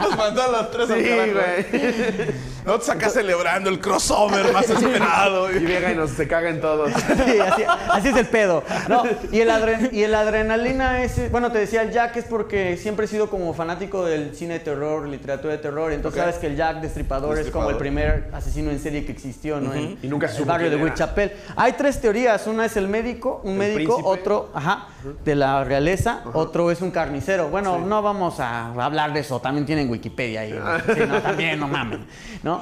Nos 0.01 0.17
mandó 0.17 0.41
a 0.43 0.47
los 0.47 0.71
tres 0.71 0.89
al 0.89 0.99
Sí, 1.01 1.09
carajo. 1.09 1.31
güey. 1.33 2.27
No 2.65 2.79
te 2.79 2.85
sacas 2.85 3.13
celebrando 3.13 3.69
el 3.69 3.79
crossover 3.79 4.53
más 4.53 4.69
esperado. 4.69 5.51
Y 5.51 5.59
llega 5.59 5.91
y 5.91 5.95
nos 5.95 6.11
se 6.11 6.27
cagan 6.27 6.61
todos. 6.61 6.91
Sí, 6.93 7.39
así, 7.39 7.63
así 7.91 8.07
es 8.09 8.15
el 8.15 8.27
pedo. 8.27 8.63
No, 8.87 9.03
y 9.31 9.41
el, 9.41 9.49
adre- 9.49 9.89
y 9.91 10.03
el 10.03 10.15
adrenalina 10.15 11.03
es, 11.03 11.29
bueno, 11.31 11.51
te 11.51 11.59
decía 11.59 11.81
el 11.81 11.91
Jack 11.91 12.15
es 12.17 12.25
porque 12.25 12.77
siempre 12.77 13.05
he 13.05 13.07
sido 13.09 13.29
como 13.29 13.53
fanático 13.53 14.05
del 14.05 14.35
cine 14.35 14.55
de 14.55 14.59
terror, 14.61 15.07
literatura 15.07 15.53
de 15.53 15.59
terror. 15.59 15.91
Entonces 15.91 16.19
Ok. 16.19 16.25
sabes 16.27 16.39
que 16.39 16.47
el 16.47 16.55
Jack 16.55 16.79
Destripador, 16.81 17.37
es 17.37 17.49
como 17.49 17.69
el 17.69 17.75
Destripador. 17.75 17.77
primer 17.77 18.29
asino 18.33 18.71
en 18.71 18.79
serie 18.79 19.05
que 19.05 19.11
existió, 19.11 19.59
¿no? 19.59 19.73
En, 19.73 19.97
Y 20.01 20.07
nunca 20.07 20.27
se 20.27 20.33
el 20.35 20.37
supo 20.39 20.51
barrio 20.51 20.69
de 20.69 20.77
quién 20.77 20.87
era. 20.87 21.31
Hay 21.57 21.73
tres 21.73 21.99
teorías. 21.99 22.47
Una 22.47 22.65
es 22.65 22.77
el 22.77 22.87
médico, 22.87 23.41
un 23.43 23.53
El 23.53 23.57
médico, 23.59 23.95
príncipe. 23.95 24.02
Otro, 24.03 24.49
ajá, 24.53 24.87
de 25.23 25.35
la 25.35 25.63
realeza, 25.63 26.23
otro 26.33 26.71
es 26.71 26.81
un 26.81 26.91
carnicero. 26.91 27.49
Bueno, 27.49 27.79
no 27.79 28.01
vamos 28.01 28.39
a 28.39 28.67
hablar 28.83 29.13
de 29.13 29.21
eso. 29.21 29.39
También 29.39 29.65
tienen 29.65 29.89
Wikipedia 29.89 30.41
ahí. 30.41 30.53
Sí, 30.93 31.01
no, 31.07 31.21
también, 31.21 31.59
no 31.59 31.67
mamen, 31.67 32.05
¿no? 32.43 32.61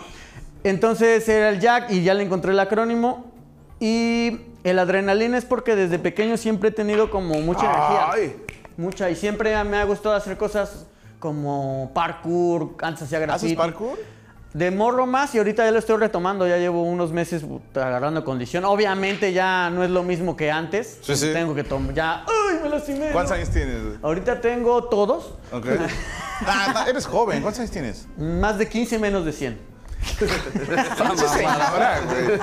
Entonces 0.63 1.27
era 1.27 1.49
el 1.49 1.59
Jack 1.59 1.91
y 1.91 2.03
ya 2.03 2.13
le 2.13 2.23
encontré 2.23 2.51
el 2.51 2.59
acrónimo. 2.59 3.31
Y 3.79 4.41
el 4.63 4.77
adrenalina 4.77 5.37
es 5.37 5.45
porque 5.45 5.75
desde 5.75 5.97
pequeño 5.97 6.37
siempre 6.37 6.69
he 6.69 6.71
tenido 6.71 7.09
como 7.09 7.39
mucha 7.41 7.65
energía. 7.65 8.11
Ay. 8.11 8.35
Mucha. 8.77 9.09
Y 9.09 9.15
siempre 9.15 9.63
me 9.63 9.77
ha 9.77 9.83
gustado 9.83 10.15
hacer 10.15 10.37
cosas 10.37 10.85
como 11.19 11.91
parkour, 11.93 12.75
antes 12.81 13.03
hacía 13.03 13.19
graffiti. 13.19 13.53
¿Haces 13.53 13.57
parkour? 13.57 13.97
De 14.53 14.69
morro 14.69 15.05
más 15.05 15.33
y 15.33 15.37
ahorita 15.37 15.63
ya 15.63 15.71
lo 15.71 15.79
estoy 15.79 15.97
retomando, 15.97 16.45
ya 16.45 16.57
llevo 16.57 16.83
unos 16.83 17.13
meses 17.13 17.45
agarrando 17.73 18.25
condición. 18.25 18.65
Obviamente 18.65 19.31
ya 19.31 19.69
no 19.69 19.83
es 19.83 19.89
lo 19.89 20.03
mismo 20.03 20.35
que 20.35 20.51
antes. 20.51 20.99
Sí, 21.01 21.15
sí. 21.15 21.29
Tengo 21.31 21.55
que 21.55 21.63
tomar, 21.63 21.93
ya, 21.93 22.25
¡ay, 22.25 22.59
me 22.61 22.69
lastimé! 22.69 23.11
¿Cuántos 23.11 23.31
años 23.37 23.49
tienes? 23.49 23.77
Ahorita 24.01 24.41
tengo 24.41 24.83
todos, 24.85 25.35
Ok. 25.53 25.67
Ah, 26.45 26.71
no, 26.73 26.87
eres 26.89 27.05
joven. 27.05 27.41
¿Cuántos 27.41 27.59
años 27.59 27.71
tienes? 27.71 28.07
más 28.17 28.57
de 28.57 28.67
15, 28.67 28.99
menos 28.99 29.23
de 29.25 29.31
100. 29.31 29.71
Pinche 30.17 31.27
señora, 31.27 32.01
güey. 32.05 32.39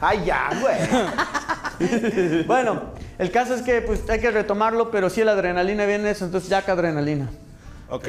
Ay, 0.00 0.24
ya, 0.24 0.50
güey. 0.60 0.78
Bueno, 2.46 2.82
el 3.18 3.30
caso 3.30 3.54
es 3.54 3.62
que 3.62 3.82
pues 3.82 4.08
hay 4.08 4.20
que 4.20 4.30
retomarlo, 4.30 4.90
pero 4.90 5.10
sí 5.10 5.20
el 5.20 5.28
adrenalina 5.28 5.84
viene 5.84 6.10
eso, 6.10 6.24
entonces 6.24 6.48
Jack 6.48 6.68
adrenalina. 6.68 7.28
Ok. 7.90 8.08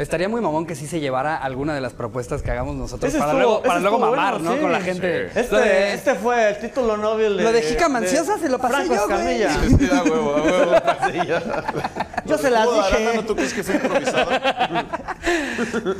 Estaría 0.00 0.30
muy 0.30 0.40
mamón 0.40 0.64
que 0.66 0.74
sí 0.74 0.86
se 0.86 0.98
llevara 0.98 1.36
alguna 1.36 1.74
de 1.74 1.80
las 1.82 1.92
propuestas 1.92 2.40
que 2.40 2.50
hagamos 2.50 2.74
nosotros 2.74 3.12
para 3.12 3.26
estuvo- 3.26 3.38
luego, 3.38 3.62
para 3.62 3.80
luego 3.80 3.98
mamar, 3.98 4.32
bueno, 4.34 4.48
¿no? 4.50 4.56
sí. 4.56 4.60
Con 4.62 4.72
la 4.72 4.80
gente. 4.80 5.26
Este, 5.38 5.56
de- 5.56 5.92
este 5.94 6.14
fue 6.14 6.48
el 6.48 6.58
título 6.58 6.96
Nobel 6.96 7.36
de 7.36 7.42
Lo 7.42 7.52
de 7.52 7.60
Jica 7.62 7.88
Manciosa 7.90 8.38
se 8.38 8.48
lo 8.48 8.58
pasé 8.58 8.86
Franco 8.86 8.94
yo, 8.94 9.06
güey. 9.08 9.38
Sí, 9.78 9.90
a 9.92 10.02
huevo, 10.02 10.36
a 10.36 10.42
huevo. 10.42 10.72
Yo 12.26 12.38
se 12.38 12.50
las 12.50 12.64
¿Jugo 12.66 12.76
de 12.76 12.82
dije. 12.88 12.94
arándano, 13.02 13.26
¿Tú 13.26 13.34
crees 13.36 13.52
que 13.54 13.62
fue 13.62 13.74
improvisado? 13.74 14.30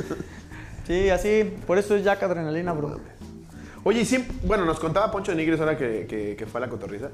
Sí, 0.87 1.09
así, 1.09 1.53
por 1.67 1.77
eso 1.77 1.95
es 1.95 2.03
Jack 2.03 2.23
adrenalina, 2.23 2.73
bro. 2.73 2.99
Oye, 3.83 4.01
y 4.01 4.05
siempre, 4.05 4.35
bueno, 4.43 4.65
nos 4.65 4.79
contaba 4.79 5.11
Poncho 5.11 5.31
de 5.31 5.37
Nigris 5.37 5.59
ahora 5.59 5.77
que, 5.77 6.05
que, 6.07 6.35
que 6.35 6.45
fue 6.47 6.59
a 6.59 6.61
la 6.65 6.69
cotorriza. 6.69 7.09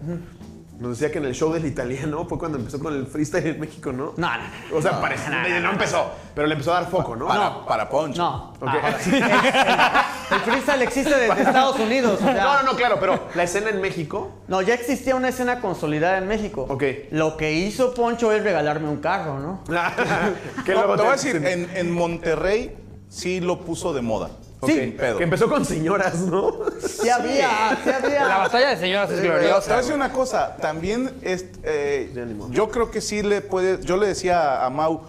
Nos 0.79 0.91
decía 0.99 1.11
que 1.11 1.17
en 1.17 1.25
el 1.25 1.33
show 1.33 1.51
del 1.51 1.65
italiano 1.65 2.25
fue 2.29 2.37
cuando 2.37 2.59
empezó 2.59 2.77
con 2.79 2.93
el 2.93 3.07
freestyle 3.07 3.47
en 3.47 3.59
México, 3.59 3.91
¿no? 3.91 4.13
No, 4.15 4.37
no, 4.37 4.37
no. 4.69 4.77
O 4.77 4.81
sea, 4.81 5.01
parece, 5.01 5.27
no, 5.59 5.71
empezó, 5.71 6.11
pero 6.35 6.45
le 6.47 6.53
empezó 6.53 6.71
a 6.71 6.81
dar 6.81 6.89
foco, 6.91 7.15
¿no? 7.15 7.27
Para, 7.27 7.65
para 7.65 7.89
Poncho. 7.89 8.21
No. 8.21 8.53
Ok. 8.59 8.67
Ah, 8.69 10.07
el, 10.29 10.35
el 10.35 10.41
freestyle 10.43 10.81
existe 10.83 11.15
desde 11.17 11.41
Estados 11.41 11.79
Unidos. 11.79 12.19
o 12.21 12.23
sea, 12.23 12.43
No, 12.43 12.53
no, 12.57 12.71
no, 12.71 12.77
claro, 12.77 12.97
pero 12.99 13.27
la 13.33 13.43
escena 13.43 13.69
en 13.71 13.81
México. 13.81 14.31
No, 14.47 14.61
ya 14.61 14.75
existía 14.75 15.15
una 15.15 15.29
escena 15.29 15.61
consolidada 15.61 16.19
en 16.19 16.27
México. 16.27 16.67
Ok. 16.69 16.83
Lo 17.11 17.37
que 17.37 17.53
hizo 17.53 17.95
Poncho 17.95 18.31
es 18.31 18.43
regalarme 18.43 18.87
un 18.87 18.97
carro, 18.97 19.39
¿no? 19.39 19.63
que 20.63 20.73
No, 20.73 20.79
luego 20.81 20.95
te 20.95 21.01
voy 21.01 21.09
a 21.09 21.13
decir, 21.13 21.35
en, 21.43 21.69
en 21.75 21.91
Monterrey 21.91 22.77
sí 23.09 23.39
lo 23.39 23.61
puso 23.61 23.93
de 23.93 24.01
moda. 24.01 24.29
Pedo. 24.59 25.17
Que 25.17 25.23
empezó 25.23 25.47
con 25.49 25.63
señoras, 25.65 26.19
¿no? 26.21 26.53
Sí 26.81 27.09
había, 27.09 27.77
sí 27.83 27.89
había. 27.89 28.27
La 28.27 28.37
batalla 28.39 28.69
de 28.69 28.77
señoras 28.77 29.11
es 29.11 29.19
Pero 29.19 29.33
te 29.33 29.37
voy 29.39 29.45
a 29.45 29.49
gloriosa. 29.49 29.77
decir 29.77 29.93
una 29.93 30.11
cosa, 30.11 30.57
también 30.57 31.11
es, 31.21 31.45
eh, 31.63 32.11
yo 32.51 32.69
creo 32.69 32.89
que 32.89 33.01
sí 33.01 33.21
le 33.21 33.41
puede, 33.41 33.83
yo 33.83 33.97
le 33.97 34.07
decía 34.07 34.65
a 34.65 34.69
Mau 34.69 35.01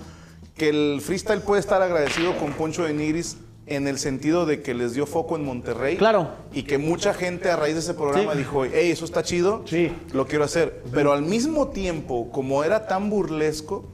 que 0.57 0.69
el 0.69 1.01
freestyle 1.01 1.41
puede 1.41 1.61
estar 1.61 1.81
agradecido 1.81 2.37
con 2.37 2.53
Poncho 2.53 2.85
de 2.85 2.93
Nigris 2.93 3.37
en 3.67 3.87
el 3.87 3.99
sentido 3.99 4.45
de 4.47 4.63
que 4.63 4.73
les 4.75 4.95
dio 4.95 5.07
foco 5.07 5.37
en 5.37 5.45
Monterrey. 5.45 5.97
Claro. 5.99 6.29
Y 6.53 6.63
que 6.65 6.79
mucha 6.79 7.13
gente 7.15 7.51
a 7.51 7.57
raíz 7.57 7.75
de 7.75 7.81
ese 7.81 7.95
programa 7.95 8.33
Sí. 8.33 8.39
dijo, 8.39 8.65
hey, 8.65 8.91
eso 8.91 9.05
está 9.05 9.23
chido, 9.23 9.63
Sí. 9.67 9.93
lo 10.13 10.27
quiero 10.27 10.45
hacer. 10.45 10.83
Pero 10.93 11.13
al 11.13 11.23
mismo 11.23 11.69
tiempo, 11.69 12.31
como 12.33 12.65
era 12.65 12.87
tan 12.87 13.11
burlesco, 13.11 13.85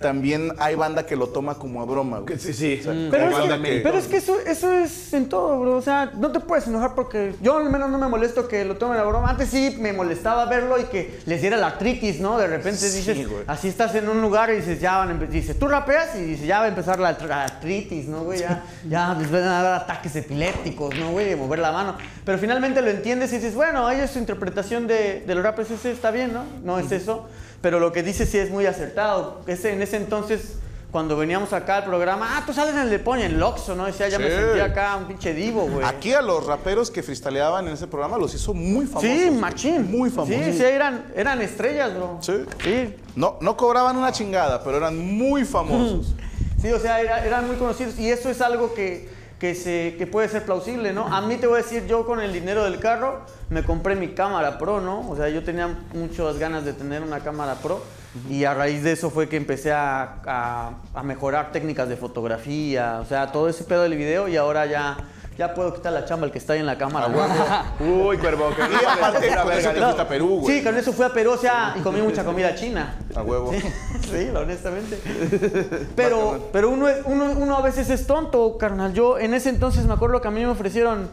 también 0.00 0.52
hay 0.58 0.74
banda 0.76 1.04
que 1.04 1.14
lo 1.14 1.28
toma 1.28 1.56
como 1.56 1.82
a 1.82 1.84
broma, 1.84 2.20
güey. 2.20 2.38
Sí, 2.38 2.54
sí. 2.54 2.80
Pero, 3.10 3.28
es 3.28 3.32
banda 3.32 3.56
que, 3.58 3.62
que- 3.62 3.80
pero 3.80 3.98
es 3.98 4.06
que 4.06 4.16
eso, 4.16 4.38
eso 4.40 4.72
es 4.72 5.12
en 5.12 5.28
todo, 5.28 5.60
bro. 5.60 5.76
O 5.76 5.82
sea, 5.82 6.10
no 6.16 6.32
te 6.32 6.40
puedes 6.40 6.66
enojar 6.66 6.94
porque 6.94 7.34
yo 7.42 7.58
al 7.58 7.68
menos 7.70 7.90
no 7.90 7.98
me 7.98 8.08
molesto 8.08 8.48
que 8.48 8.64
lo 8.64 8.76
tomen 8.76 8.98
a 8.98 9.02
broma. 9.04 9.28
Antes 9.28 9.50
sí 9.50 9.76
me 9.78 9.92
molestaba 9.92 10.46
verlo 10.46 10.80
y 10.80 10.84
que 10.84 11.20
les 11.26 11.42
diera 11.42 11.58
la 11.58 11.66
artritis, 11.66 12.18
¿no? 12.18 12.38
De 12.38 12.46
repente 12.46 12.78
Sí, 12.78 12.96
dices, 12.96 13.28
güey. 13.28 13.44
así 13.46 13.68
estás 13.68 13.94
en 13.94 14.08
un 14.08 14.22
lugar 14.22 14.50
y 14.50 14.56
dices, 14.56 14.80
ya 14.80 14.96
van 14.98 15.10
a 15.10 15.14
dices, 15.26 15.58
tú 15.58 15.68
rapeas 15.68 16.16
y 16.16 16.22
dices, 16.22 16.46
ya 16.46 16.60
va 16.60 16.64
a 16.64 16.68
empezar 16.68 16.98
la, 16.98 17.12
la 17.12 17.44
artritis, 17.44 18.06
¿no, 18.08 18.24
güey? 18.24 18.40
Ya, 18.40 18.64
ya 18.88 19.14
les 19.14 19.30
van 19.30 19.42
a 19.42 19.62
dar 19.62 19.74
ataques 19.82 20.16
epilépticos, 20.16 20.94
¿no, 20.96 21.10
güey? 21.12 21.26
De 21.26 21.36
mover 21.36 21.58
la 21.58 21.72
mano. 21.72 21.96
Pero 22.24 22.38
finalmente 22.38 22.80
lo 22.80 22.88
entiendes 22.88 23.32
y 23.32 23.36
dices, 23.36 23.54
bueno, 23.54 23.86
ahí 23.86 24.00
es 24.00 24.10
su 24.12 24.18
interpretación 24.18 24.86
de, 24.86 25.20
de 25.26 25.34
los 25.34 25.44
rappers, 25.44 25.70
ese 25.70 25.92
está 25.92 26.10
bien, 26.10 26.32
¿no? 26.32 26.44
No 26.64 26.78
es 26.78 26.90
eso. 26.90 27.28
Pero 27.60 27.78
lo 27.80 27.92
que 27.92 28.02
dice 28.02 28.26
sí 28.26 28.38
es 28.38 28.50
muy 28.50 28.66
acertado. 28.66 29.40
Ese, 29.46 29.72
en 29.72 29.82
ese 29.82 29.96
entonces 29.96 30.56
cuando 30.90 31.16
veníamos 31.16 31.52
acá 31.52 31.76
al 31.76 31.84
programa, 31.84 32.36
ah, 32.36 32.42
tú 32.44 32.52
sales 32.52 32.74
en 32.74 32.80
el 32.80 32.90
de 32.90 32.98
Poña, 32.98 33.26
en 33.26 33.38
Loxo, 33.38 33.76
¿no? 33.76 33.86
Decía, 33.86 34.08
ya 34.08 34.18
me 34.18 34.28
sentía 34.28 34.64
acá 34.64 34.96
un 34.96 35.04
pinche 35.04 35.32
divo, 35.32 35.68
güey. 35.68 35.86
Aquí 35.86 36.12
a 36.14 36.20
los 36.20 36.44
raperos 36.46 36.90
que 36.90 37.04
freestyleaban 37.04 37.68
en 37.68 37.74
ese 37.74 37.86
programa 37.86 38.18
los 38.18 38.34
hizo 38.34 38.54
muy 38.54 38.86
famosos. 38.86 39.08
Sí, 39.08 39.30
machín. 39.30 39.88
Muy 39.88 40.10
famosos. 40.10 40.44
Sí, 40.46 40.52
sí, 40.54 40.64
eran, 40.64 41.04
eran 41.14 41.40
estrellas, 41.42 41.94
bro. 41.94 42.18
Sí. 42.20 42.44
Sí. 42.64 42.96
No, 43.14 43.36
no 43.40 43.56
cobraban 43.56 43.96
una 43.98 44.10
chingada, 44.10 44.64
pero 44.64 44.78
eran 44.78 44.98
muy 44.98 45.44
famosos. 45.44 46.14
Sí, 46.60 46.70
o 46.72 46.78
sea, 46.78 47.00
era- 47.00 47.24
eran 47.24 47.46
muy 47.46 47.56
conocidos 47.56 47.98
y 47.98 48.10
eso 48.10 48.28
es 48.28 48.42
algo 48.42 48.74
que, 48.74 49.08
que, 49.38 49.54
se, 49.54 49.94
que 49.96 50.06
puede 50.06 50.28
ser 50.28 50.44
plausible, 50.44 50.92
¿no? 50.92 51.06
A 51.06 51.22
mí 51.22 51.36
te 51.36 51.46
voy 51.46 51.58
a 51.58 51.62
decir, 51.62 51.86
yo 51.86 52.04
con 52.04 52.20
el 52.20 52.34
dinero 52.34 52.64
del 52.64 52.78
carro 52.80 53.22
me 53.50 53.62
compré 53.64 53.96
mi 53.96 54.08
cámara 54.08 54.58
pro, 54.58 54.80
¿no? 54.80 55.08
O 55.10 55.16
sea, 55.16 55.28
yo 55.28 55.42
tenía 55.42 55.68
muchas 55.92 56.38
ganas 56.38 56.64
de 56.64 56.72
tener 56.72 57.02
una 57.02 57.20
cámara 57.20 57.54
pro 57.56 57.82
y 58.28 58.44
a 58.44 58.54
raíz 58.54 58.82
de 58.82 58.92
eso 58.92 59.10
fue 59.10 59.28
que 59.28 59.36
empecé 59.36 59.72
a, 59.72 60.20
a- 60.26 60.70
a 60.94 61.02
mejorar 61.02 61.52
técnicas 61.52 61.88
de 61.88 61.96
fotografía, 61.96 62.98
o 63.02 63.04
sea, 63.04 63.30
todo 63.32 63.48
ese 63.48 63.64
pedo 63.64 63.82
del 63.82 63.96
video 63.96 64.28
y 64.28 64.36
ahora 64.36 64.66
ya, 64.66 64.96
ya 65.38 65.52
puedo 65.54 65.72
quitar 65.74 65.92
la 65.92 66.04
chamba 66.04 66.26
al 66.26 66.32
que 66.32 66.38
está 66.38 66.52
ahí 66.52 66.60
en 66.60 66.66
la 66.66 66.76
cámara. 66.78 67.06
güey. 67.08 67.90
Uy, 68.08 68.18
cuervo. 68.18 68.50
Que 68.54 68.62
Y 68.62 68.84
aparte, 68.84 69.28
Una 69.30 69.44
verga. 69.44 69.72
te 69.74 69.80
fuiste 69.80 70.02
a 70.02 70.08
Perú, 70.08 70.40
güey. 70.40 70.58
Sí, 70.58 70.64
con 70.64 70.76
eso 70.76 70.92
fui 70.92 71.04
a 71.06 71.12
Perú, 71.12 71.32
o 71.32 71.36
sea, 71.36 71.74
y 71.76 71.80
comí 71.80 72.00
mucha 72.02 72.24
comida 72.24 72.54
china. 72.54 72.96
A 73.16 73.22
huevo. 73.22 73.52
Sí, 73.52 73.60
sí, 74.10 74.28
honestamente. 74.34 75.00
Pero, 75.96 76.48
pero 76.52 76.70
uno, 76.70 76.88
es- 76.88 76.98
uno, 77.04 77.32
uno 77.36 77.56
a 77.56 77.62
veces 77.62 77.90
es 77.90 78.06
tonto, 78.06 78.56
carnal. 78.58 78.92
Yo 78.92 79.18
en 79.18 79.34
ese 79.34 79.48
entonces 79.50 79.84
me 79.86 79.94
acuerdo 79.94 80.20
que 80.20 80.28
a 80.28 80.30
mí 80.30 80.40
me 80.40 80.48
ofrecieron, 80.50 81.08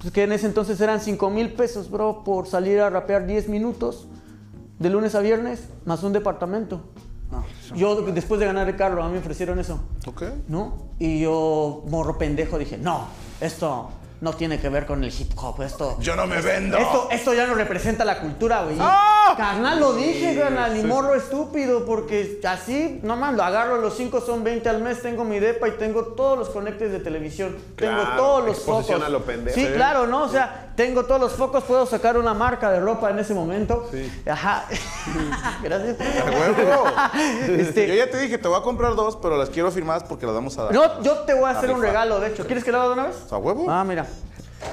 pues, 0.00 0.12
que 0.12 0.22
en 0.24 0.32
ese 0.32 0.46
entonces 0.46 0.80
eran 0.80 1.00
5 1.00 1.30
mil 1.30 1.52
pesos, 1.52 1.90
bro, 1.90 2.24
por 2.24 2.46
salir 2.46 2.80
a 2.80 2.90
rapear 2.90 3.26
10 3.26 3.48
minutos, 3.48 4.06
de 4.78 4.90
lunes 4.90 5.14
a 5.14 5.20
viernes, 5.20 5.68
más 5.84 6.02
un 6.02 6.12
departamento. 6.12 6.80
Yo, 7.74 8.02
después 8.02 8.38
de 8.38 8.46
ganar 8.46 8.68
el 8.68 8.76
carro, 8.76 9.02
a 9.02 9.06
mí 9.08 9.14
me 9.14 9.18
ofrecieron 9.18 9.58
eso. 9.58 9.80
Ok. 10.06 10.22
¿no? 10.48 10.76
Y 10.98 11.20
yo, 11.20 11.82
morro 11.88 12.18
pendejo, 12.18 12.58
dije, 12.58 12.78
no, 12.78 13.06
esto 13.40 13.90
no 14.20 14.32
tiene 14.32 14.58
que 14.60 14.68
ver 14.68 14.86
con 14.86 15.04
el 15.04 15.10
hip 15.12 15.32
hop, 15.36 15.62
esto... 15.62 15.96
Yo 16.00 16.16
no 16.16 16.26
me 16.26 16.40
vendo. 16.40 16.76
Esto, 16.78 17.08
esto 17.10 17.34
ya 17.34 17.46
no 17.46 17.54
representa 17.54 18.04
la 18.04 18.20
cultura, 18.20 18.62
güey. 18.62 18.76
¡Ah! 18.80 19.34
Carnal, 19.36 19.78
lo 19.80 19.92
dije, 19.94 20.38
carnal, 20.38 20.72
ni 20.74 20.82
morro 20.82 21.14
estúpido, 21.14 21.84
porque 21.84 22.40
así, 22.48 23.00
no 23.02 23.16
más, 23.16 23.34
lo 23.34 23.42
agarro, 23.42 23.78
los 23.80 23.94
5 23.96 24.20
son 24.20 24.42
20 24.44 24.68
al 24.68 24.80
mes, 24.82 25.02
tengo 25.02 25.24
mi 25.24 25.38
depa 25.40 25.68
y 25.68 25.72
tengo 25.72 26.04
todos 26.14 26.38
los 26.38 26.48
conectes 26.50 26.92
de 26.92 27.00
televisión. 27.00 27.56
tengo 27.76 28.02
todos 28.16 28.44
los 28.46 28.58
focos. 28.60 28.90
a 29.02 29.08
lo 29.08 29.22
pendejo. 29.24 29.54
Sí, 29.54 29.66
Sí. 29.66 29.72
claro, 29.74 30.06
¿no? 30.06 30.22
O 30.24 30.28
sea, 30.28 30.72
tengo 30.76 31.04
todos 31.04 31.20
los 31.20 31.32
focos, 31.32 31.64
puedo 31.64 31.84
sacar 31.86 32.16
una 32.16 32.34
marca 32.34 32.70
de 32.70 32.80
ropa 32.80 33.10
en 33.10 33.18
ese 33.18 33.34
momento. 33.34 33.90
Ajá. 34.30 34.64
Gracias. 35.62 35.96
A 36.00 36.30
huevo. 36.30 36.84
Este- 37.60 37.88
Yo 37.88 37.94
ya 37.94 38.10
te 38.10 38.18
dije, 38.18 38.38
te 38.38 38.48
voy 38.48 38.58
a 38.58 38.62
comprar 38.62 38.94
dos, 38.94 39.16
pero 39.20 39.36
las 39.36 39.50
quiero 39.50 39.70
firmadas 39.70 40.04
porque 40.04 40.24
las 40.26 40.34
vamos 40.34 40.56
a 40.58 40.64
dar. 40.64 40.74
No, 40.74 41.02
yo 41.02 41.18
te 41.20 41.34
voy 41.34 41.44
a 41.44 41.50
hacer 41.50 41.70
un 41.70 41.80
regalo, 41.82 42.20
de 42.20 42.28
hecho. 42.28 42.46
¿Quieres 42.46 42.64
que 42.64 42.72
lo 42.72 42.78
haga 42.78 42.86
de 42.88 42.92
una 42.94 43.06
vez? 43.08 43.16
¿A 43.30 43.36
huevo? 43.38 43.66
Ah, 43.68 43.84
mira. 43.84 44.05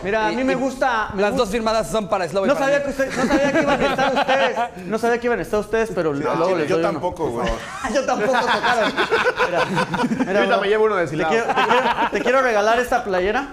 Mira, 0.03 0.27
a 0.27 0.31
Y- 0.31 0.35
mí 0.35 0.43
me 0.43 0.55
gusta. 0.55 1.09
me 1.13 1.21
Las 1.21 1.31
gusta- 1.31 1.43
dos 1.43 1.49
firmadas 1.51 1.89
son 1.89 2.07
para 2.07 2.27
Slobo 2.27 2.45
No 2.45 2.55
sabía, 2.55 2.83
que 2.83 2.89
usted- 2.89 3.09
no 3.15 3.25
sabía 3.25 3.51
que 3.51 3.61
iban 3.61 3.81
a 3.81 3.85
estar 3.89 4.13
ustedes. 4.15 4.87
No 4.87 4.97
sabía 4.99 5.17
que 5.19 5.27
iban 5.27 5.39
a 5.39 5.41
estar 5.41 5.59
ustedes, 5.59 5.91
pero 5.95 6.13
luego 6.13 6.57
les 6.57 6.67
yo 6.67 6.75
doy 6.75 6.83
tampoco, 6.83 7.29
güey. 7.29 7.47
Yo 7.93 8.05
tampoco 8.05 8.33
tocaron. 8.39 8.93
Mira, 9.45 9.65
mira, 10.09 10.39
Ahorita 10.39 10.45
bro, 10.55 10.61
me 10.61 10.67
llevo 10.67 10.85
uno 10.85 10.95
de 10.95 11.07
te 11.07 11.15
quiero, 11.15 11.27
te, 11.45 11.53
quiero, 11.53 12.09
te 12.11 12.21
quiero 12.21 12.41
regalar 12.41 12.79
esta 12.79 13.03
playera. 13.03 13.47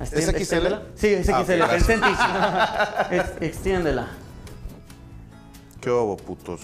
¿Es 0.00 0.10
XL? 0.10 0.74
Sí, 0.96 1.06
es 1.08 1.28
Ah, 1.28 1.44
XL. 1.44 1.62
Extiéndela. 3.40 4.08
¿Qué 5.80 5.90
hubo, 5.90 6.16
putos? 6.16 6.60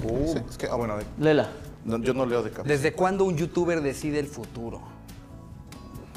Sí, 0.00 0.38
es 0.48 0.56
que, 0.58 0.66
ah, 0.66 0.74
bueno, 0.74 0.96
Lela. 1.18 1.48
no, 1.84 1.98
yo 1.98 2.14
no 2.14 2.26
leo 2.26 2.42
de 2.42 2.50
capa. 2.50 2.66
¿Desde 2.66 2.92
cuándo 2.92 3.24
un 3.24 3.36
youtuber 3.36 3.80
decide 3.80 4.18
el 4.18 4.26
futuro? 4.26 4.80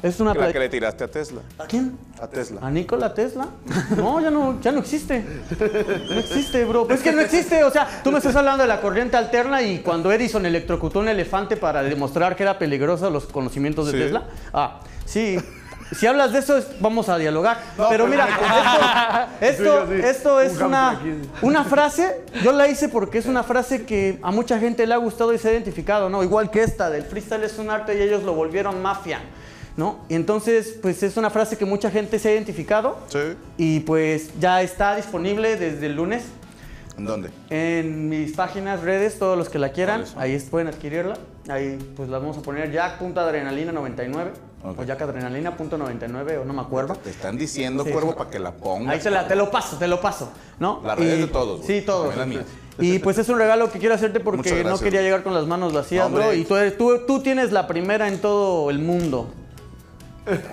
Es 0.02 0.20
una 0.20 0.32
La 0.32 0.52
que 0.52 0.58
le 0.60 0.68
tiraste 0.68 1.02
a 1.02 1.08
Tesla. 1.10 1.40
¿A 1.58 1.64
quién? 1.66 1.98
A 2.22 2.28
Tesla. 2.28 2.60
¿A 2.62 2.70
Nikola 2.70 3.12
Tesla? 3.14 3.48
No, 3.96 4.20
ya 4.20 4.30
no, 4.30 4.60
ya 4.60 4.70
no 4.70 4.78
existe. 4.78 5.24
No 6.08 6.18
existe, 6.20 6.64
bro. 6.64 6.86
Pues 6.86 6.98
es 7.00 7.04
que 7.04 7.12
no 7.12 7.20
existe. 7.20 7.64
O 7.64 7.70
sea, 7.70 8.00
tú 8.04 8.12
me 8.12 8.18
estás 8.18 8.36
hablando 8.36 8.62
de 8.62 8.68
la 8.68 8.80
corriente 8.80 9.16
alterna 9.16 9.60
y 9.62 9.80
cuando 9.80 10.12
Edison 10.12 10.46
electrocutó 10.46 11.00
un 11.00 11.08
elefante 11.08 11.56
para 11.56 11.82
demostrar 11.82 12.36
que 12.36 12.44
era 12.44 12.58
peligroso 12.58 13.10
los 13.10 13.24
conocimientos 13.26 13.86
de 13.86 13.92
Sí. 13.92 13.98
Tesla. 13.98 14.22
Ah, 14.52 14.80
sí. 15.04 15.36
Si 15.92 16.06
hablas 16.06 16.32
de 16.32 16.40
eso, 16.40 16.58
es- 16.58 16.80
vamos 16.80 17.08
a 17.08 17.16
dialogar. 17.18 17.58
pero 17.88 18.06
mira, 18.06 18.28
esto, 19.40 19.82
esto, 19.90 19.92
esto 19.94 20.40
es 20.40 20.58
una, 20.60 21.00
una 21.42 21.64
frase. 21.64 22.20
Yo 22.44 22.52
la 22.52 22.68
hice 22.68 22.88
porque 22.88 23.18
es 23.18 23.26
una 23.26 23.42
frase 23.42 23.84
que 23.84 24.18
a 24.22 24.30
mucha 24.30 24.58
gente 24.60 24.86
le 24.86 24.94
ha 24.94 24.98
gustado 24.98 25.32
y 25.32 25.38
se 25.38 25.48
ha 25.48 25.52
identificado, 25.52 26.08
¿no? 26.08 26.22
Igual 26.22 26.50
que 26.50 26.62
esta, 26.62 26.88
del 26.90 27.02
freestyle 27.04 27.42
es 27.42 27.58
un 27.58 27.70
arte 27.70 27.98
y 27.98 28.02
ellos 28.02 28.22
lo 28.22 28.34
volvieron 28.34 28.80
mafia. 28.82 29.20
¿No? 29.78 30.00
Y 30.10 30.14
entonces, 30.16 30.76
pues 30.82 31.02
es 31.04 31.16
una 31.16 31.30
frase 31.30 31.56
que 31.56 31.64
mucha 31.64 31.88
gente 31.90 32.18
se 32.18 32.28
ha 32.28 32.32
identificado 32.32 32.98
Sí. 33.08 33.18
y 33.56 33.80
pues 33.80 34.30
ya 34.40 34.60
está 34.60 34.96
disponible 34.96 35.56
desde 35.56 35.86
el 35.86 35.94
lunes 35.94 36.24
¿En 36.98 37.04
dónde? 37.04 37.30
en 37.48 38.08
mis 38.08 38.32
páginas, 38.32 38.82
redes, 38.82 39.20
todos 39.20 39.38
los 39.38 39.48
que 39.48 39.60
la 39.60 39.70
quieran, 39.70 40.04
ahí 40.16 40.36
pueden 40.50 40.66
adquirirla. 40.68 41.16
Ahí 41.48 41.78
pues 41.96 42.08
la 42.08 42.18
vamos 42.18 42.36
a 42.36 42.42
poner 42.42 42.72
jack.adrenalina99 42.72 44.30
Ok. 44.64 44.80
o 44.80 44.82
jackadrenalina.99 44.82 46.38
o 46.40 46.44
no 46.44 46.52
me 46.52 46.60
acuerdo. 46.60 46.94
Te 46.96 47.10
están 47.10 47.38
diciendo, 47.38 47.84
Sí. 47.84 47.92
cuervo, 47.92 48.16
para 48.16 48.30
que 48.30 48.40
la 48.40 48.50
pongas. 48.52 48.94
Ahí 48.94 49.00
te, 49.00 49.10
la- 49.10 49.28
te 49.28 49.36
lo 49.36 49.48
paso, 49.50 49.76
te 49.76 49.86
lo 49.86 50.00
paso, 50.00 50.30
¿no? 50.58 50.82
Las 50.84 50.98
redes 50.98 51.20
de 51.20 51.26
todos. 51.28 51.64
Sí, 51.64 51.82
todos. 51.82 52.14
Y 52.80 53.00
pues 53.00 53.18
es 53.18 53.28
un 53.28 53.38
regalo 53.38 53.72
que 53.72 53.78
quiero 53.80 53.94
hacerte 53.96 54.20
porque 54.20 54.62
no 54.62 54.78
quería 54.78 55.02
llegar 55.02 55.24
con 55.24 55.34
las 55.34 55.46
manos 55.46 55.72
vacías, 55.72 56.06
Hombre. 56.06 56.24
bro. 56.26 56.34
Y 56.34 56.44
tú, 56.44 56.54
eres- 56.56 56.76
tú, 56.78 57.00
tú 57.08 57.20
tienes 57.22 57.50
la 57.52 57.66
primera 57.66 58.06
en 58.08 58.20
todo 58.20 58.70
el 58.70 58.78
mundo. 58.78 59.28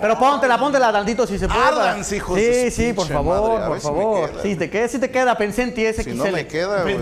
Pero 0.01 0.17
póntela, 0.17 0.57
póntela 0.57 0.91
tantito 0.91 1.27
si 1.27 1.37
se 1.37 1.47
puede. 1.47 1.99
hijos 2.15 2.39
Sí, 2.39 2.45
de 2.45 2.71
sí, 2.71 2.93
por 2.93 3.07
favor, 3.07 3.59
madre. 3.59 3.67
Por 3.67 3.79
si 3.79 3.87
favor. 3.87 4.29
queda. 4.31 4.41
Sí, 4.41 4.55
te 4.55 4.69
queda, 4.69 4.87
sí 4.87 4.99
te 4.99 5.11
queda, 5.11 5.37
pensé 5.37 5.63
en 5.63 5.73
ti, 5.73 5.85
ese 5.85 6.03
Si 6.03 6.11
XL. 6.11 6.17
no 6.17 6.25
me 6.31 6.47
queda, 6.47 6.81
güey. 6.83 6.97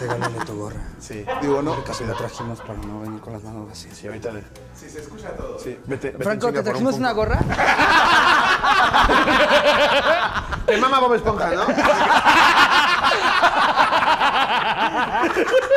Regálale 0.00 0.38
tu 0.44 0.56
gorra. 0.58 0.80
Sí. 1.00 1.24
Digo, 1.40 1.62
no. 1.62 1.82
Casi 1.84 2.04
la 2.04 2.14
trajimos 2.14 2.60
para 2.60 2.74
no 2.80 3.00
venir 3.00 3.20
con 3.20 3.32
las 3.34 3.42
manos 3.44 3.68
vacías. 3.68 3.96
Sí, 3.96 4.06
ahorita 4.08 4.32
le. 4.32 4.40
Sí, 4.74 4.90
se 4.90 5.00
escucha 5.00 5.28
todo. 5.30 5.58
Sí, 5.58 5.78
vete. 5.86 6.10
vete 6.10 6.24
Franco, 6.24 6.48
en 6.48 6.54
¿te 6.54 6.62
trajimos 6.62 6.94
un 6.94 7.00
una 7.00 7.12
gorra? 7.12 7.38
Te 10.66 10.76
mama 10.78 10.98
Bob 10.98 11.14
Esponja, 11.14 11.50
¿no? 11.50 11.64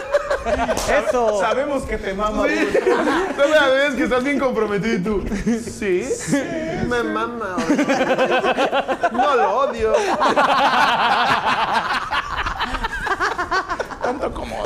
Eso. 1.07 1.40
Sabemos 1.40 1.84
que 1.84 1.98
te 1.98 2.14
mama, 2.14 2.38
güey. 2.40 2.56
No 3.38 3.48
me 3.48 3.76
ves 3.76 3.95
que 3.95 4.03
estás 4.03 4.24
bien 4.24 4.40
comprometido 4.40 4.95
y 4.95 4.99
tú. 4.99 5.24
Sí, 5.69 6.07
me 6.88 7.03
mama. 7.03 7.56
No 9.11 9.36
lo 9.36 9.60
odio. 9.60 9.94
Tanto 14.02 14.34
como. 14.34 14.64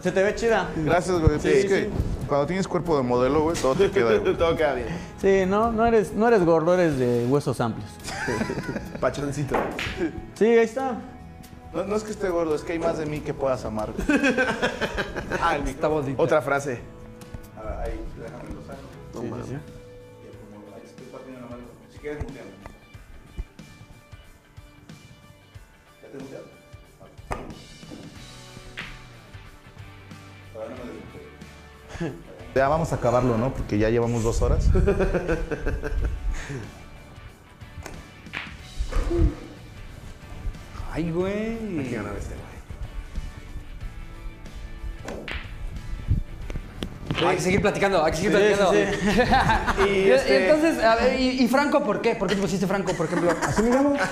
Se 0.00 0.10
te 0.12 0.22
ve 0.22 0.34
chida. 0.34 0.68
Gracias, 0.76 1.18
güey. 1.20 1.36
es 1.36 1.42
que 1.66 1.90
cuando 2.26 2.46
tienes 2.46 2.66
cuerpo 2.66 2.96
de 2.96 3.02
modelo, 3.02 3.42
güey, 3.42 3.56
todo 3.56 3.74
te 3.74 3.90
queda, 3.90 4.16
güey. 4.18 4.36
Todo 4.36 4.56
queda 4.56 4.74
bien. 4.74 4.88
Sí, 5.20 5.44
no, 5.46 5.70
no 5.70 5.86
eres, 5.86 6.12
no 6.12 6.26
eres 6.28 6.44
gordo, 6.44 6.74
eres 6.74 6.98
de 6.98 7.26
huesos 7.28 7.60
amplios. 7.60 7.90
Pachoncito. 9.00 9.56
Sí, 10.34 10.46
ahí 10.46 10.58
está. 10.64 10.96
No, 11.72 11.84
no 11.84 11.96
es 11.96 12.02
que 12.02 12.10
esté 12.10 12.28
gordo, 12.28 12.54
es 12.54 12.60
que 12.62 12.72
hay 12.72 12.78
más 12.78 12.98
de 12.98 13.06
mí 13.06 13.20
que 13.20 13.32
puedas 13.32 13.64
amar. 13.64 13.94
Ah, 15.40 15.56
el 15.60 15.66
Está 15.68 15.88
bonito. 15.88 16.22
Otra 16.22 16.42
frase. 16.42 16.80
Ah, 17.56 17.84
Ahí, 17.84 17.98
déjame 18.18 18.50
lo 18.54 18.60
saco. 18.62 18.78
No 19.14 19.22
mames. 19.22 19.46
Si 21.92 21.98
quieres, 21.98 22.22
muteame. 22.22 22.50
¿Ya 26.02 26.08
te 26.08 26.18
muteado? 26.18 26.44
Todavía 30.52 30.76
no 30.76 30.84
me 30.84 30.90
desmuteo. 30.92 31.22
Ya 32.54 32.68
vamos 32.68 32.92
a 32.92 32.96
acabarlo, 32.96 33.38
¿no? 33.38 33.54
Porque 33.54 33.78
ya 33.78 33.88
llevamos 33.88 34.22
dos 34.22 34.42
horas. 34.42 34.68
Ay, 40.94 41.10
güey. 41.10 41.78
Hay 41.78 41.86
que 41.88 41.96
ganar 41.96 42.12
este, 42.18 42.34
güey. 42.34 42.52
Hay 47.30 47.36
que 47.36 47.42
seguir 47.42 47.62
platicando, 47.62 48.04
hay 48.04 48.10
que 48.10 48.16
seguir 48.18 48.32
platicando. 48.32 48.72
Y, 49.86 50.10
este- 50.10 50.44
entonces, 50.44 50.84
a 50.84 50.96
ver, 50.96 51.18
y, 51.18 51.48
Franco 51.48 51.82
por 51.82 52.02
qué? 52.02 52.14
¿Por 52.14 52.28
qué 52.28 52.34
te 52.34 52.42
pusiste 52.42 52.66
Franco, 52.66 52.92
por 52.92 53.06
ejemplo? 53.06 53.32
Así 53.42 53.62
me 53.62 53.70
llamo. 53.70 53.94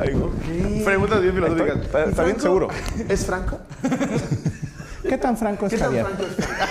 Ay, 0.00 0.14
okay. 0.14 0.82
Preguntas 0.84 1.22
bien 1.22 1.34
filosóficas. 1.34 2.08
¿Está 2.08 2.24
bien 2.24 2.40
seguro? 2.40 2.68
¿Es 3.08 3.24
Franco? 3.26 3.60
¿Qué 5.08 5.18
tan 5.18 5.36
franco 5.36 5.66
es 5.66 5.72
¿Qué 5.72 5.78
tan 5.78 5.86
Javier? 5.86 6.06
Franco 6.06 6.24
es 6.24 6.34
Franco? 6.46 6.64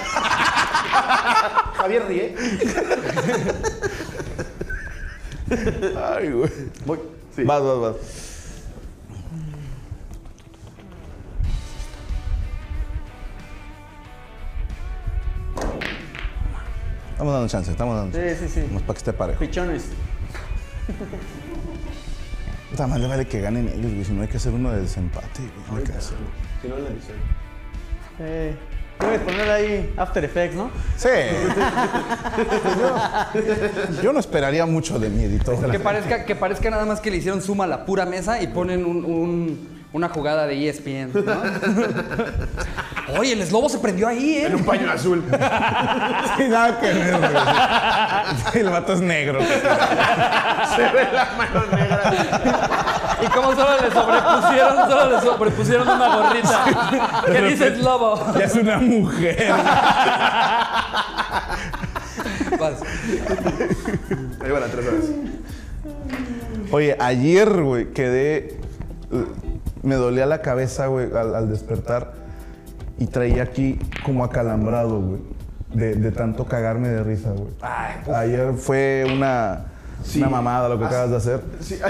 Javier 1.84 2.08
ríe. 2.08 2.36
Ay, 5.98 6.32
güey. 6.32 6.50
Voy. 6.86 7.00
Sí. 7.36 7.44
Vas, 7.44 7.62
vas, 7.62 7.80
vas. 7.80 7.96
Estamos 17.12 17.34
dando 17.34 17.48
chance, 17.50 17.72
estamos 17.72 17.98
dando 17.98 18.18
chance. 18.18 18.38
Sí, 18.38 18.48
sí, 18.48 18.54
sí. 18.54 18.68
Nomás 18.68 18.84
para 18.84 18.94
que 18.94 19.00
esté 19.00 19.12
parejo. 19.12 19.40
Pichones. 19.40 19.90
Puta 22.72 22.88
madre, 22.88 23.08
vale 23.08 23.28
que 23.28 23.42
ganen 23.42 23.68
ellos, 23.68 23.92
güey. 23.92 24.06
Si 24.06 24.14
no 24.14 24.22
hay 24.22 24.30
que 24.30 24.38
hacer 24.38 24.54
uno 24.54 24.72
de 24.72 24.84
desempate, 24.84 25.42
güey. 25.42 25.52
No 25.70 25.78
hay 25.80 25.84
que 25.84 25.92
hacerlo. 25.92 26.28
Si 26.62 26.68
no, 26.70 26.78
la 26.78 26.88
edición. 26.88 27.18
Eh, 28.20 28.56
puedes 28.98 29.20
poner 29.22 29.50
ahí 29.50 29.94
After 29.98 30.24
Effects, 30.24 30.56
¿no? 30.56 30.70
Sí. 30.98 31.10
yo, 32.80 34.02
yo 34.04 34.14
no 34.14 34.20
esperaría 34.20 34.66
mucho 34.66 35.00
de 35.00 35.10
mi 35.10 35.24
editor. 35.24 35.70
Que 35.72 35.80
parezca, 35.80 36.26
que 36.26 36.36
parezca 36.36 36.70
nada 36.70 36.86
más 36.86 37.00
que 37.00 37.12
le 37.12 37.18
hicieron 37.18 37.42
suma 37.42 37.64
a 37.66 37.68
la 37.68 37.86
pura 37.86 38.06
mesa 38.06 38.42
y 38.42 38.48
ponen 38.48 38.86
un- 38.86 39.06
un- 39.06 39.73
una 39.94 40.10
jugada 40.10 40.48
de 40.48 40.70
ESPN, 40.70 41.12
¿no? 41.14 41.22
Oye, 43.20 43.34
el 43.34 43.42
eslobo 43.42 43.70
se 43.70 43.78
prendió 43.78 44.08
ahí, 44.08 44.38
¿eh? 44.38 44.48
En 44.48 44.56
un 44.56 44.64
paño 44.66 44.92
azul. 44.92 45.24
Sí, 46.38 46.48
nada 46.50 46.80
que 46.80 46.88
ver, 46.88 47.18
güey. 47.20 47.32
El 48.56 48.70
vato 48.72 48.94
es 48.94 49.02
negro. 49.02 49.40
Se 50.76 50.82
ve 50.82 51.08
la 51.14 51.30
mano 51.38 51.64
negra. 51.72 52.12
Y 53.22 53.28
como 53.28 53.52
solo 53.54 53.80
le 53.80 53.92
sobrepusieron, 53.92 54.90
solo 54.90 55.10
le 55.12 55.22
sobrepusieron 55.22 55.88
una 55.88 56.16
gorrita. 56.16 56.66
¿Qué 57.32 57.42
dice 57.44 57.68
eslobo? 57.68 58.34
Ya 58.36 58.46
es 58.46 58.56
una 58.56 58.78
mujer. 58.80 59.54
Vas. 62.60 62.82
Ahí 64.44 64.52
van 64.52 64.64
a 64.64 64.68
tres 64.68 64.88
horas. 64.88 65.06
Oye, 66.72 66.98
ayer, 67.00 67.62
güey, 67.62 67.94
quedé. 67.94 68.58
Me 69.84 69.96
dolía 69.96 70.26
la 70.26 70.42
cabeza, 70.42 70.88
güey, 70.88 71.08
al, 71.16 71.36
al 71.36 71.50
despertar. 71.50 72.14
Y 72.98 73.08
traía 73.08 73.44
aquí 73.44 73.80
como 74.06 74.24
acalambrado, 74.24 75.02
güey. 75.02 75.20
De, 75.74 75.96
de 75.96 76.12
tanto 76.12 76.46
cagarme 76.46 76.88
de 76.90 77.04
risa, 77.04 77.32
güey. 77.32 77.50
Ayer 78.16 78.54
fue 78.54 79.06
una, 79.12 79.66
una 80.16 80.30
mamada 80.30 80.70
lo 80.70 80.78
que 80.78 80.86
acabas 80.86 81.10
de 81.10 81.18
hacer. 81.18 81.42
Sí. 81.60 81.80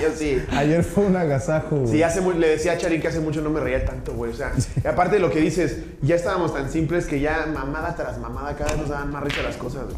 Yo 0.00 0.08
sí. 0.16 0.42
Ayer 0.56 0.82
fue 0.82 1.04
un 1.04 1.16
agasajo, 1.16 1.76
güey. 1.76 1.88
Sí, 1.92 2.02
hace 2.02 2.20
mu- 2.20 2.32
le 2.32 2.48
decía 2.48 2.72
a 2.72 2.78
Charín 2.78 3.00
que 3.00 3.08
hace 3.08 3.20
mucho 3.20 3.42
no 3.42 3.50
me 3.50 3.60
reía 3.60 3.84
tanto, 3.84 4.14
güey. 4.14 4.32
O 4.32 4.34
sea, 4.34 4.52
y 4.82 4.86
aparte 4.86 5.16
de 5.16 5.20
lo 5.20 5.30
que 5.30 5.40
dices, 5.40 5.78
ya 6.02 6.14
estábamos 6.14 6.54
tan 6.54 6.70
simples 6.70 7.06
que 7.06 7.20
ya 7.20 7.46
mamada 7.52 7.94
tras 7.94 8.18
mamada 8.18 8.54
cada 8.56 8.70
vez 8.72 8.80
nos 8.80 8.88
daban 8.88 9.10
más 9.12 9.22
risa 9.22 9.42
las 9.42 9.56
cosas. 9.56 9.84
güey. 9.84 9.96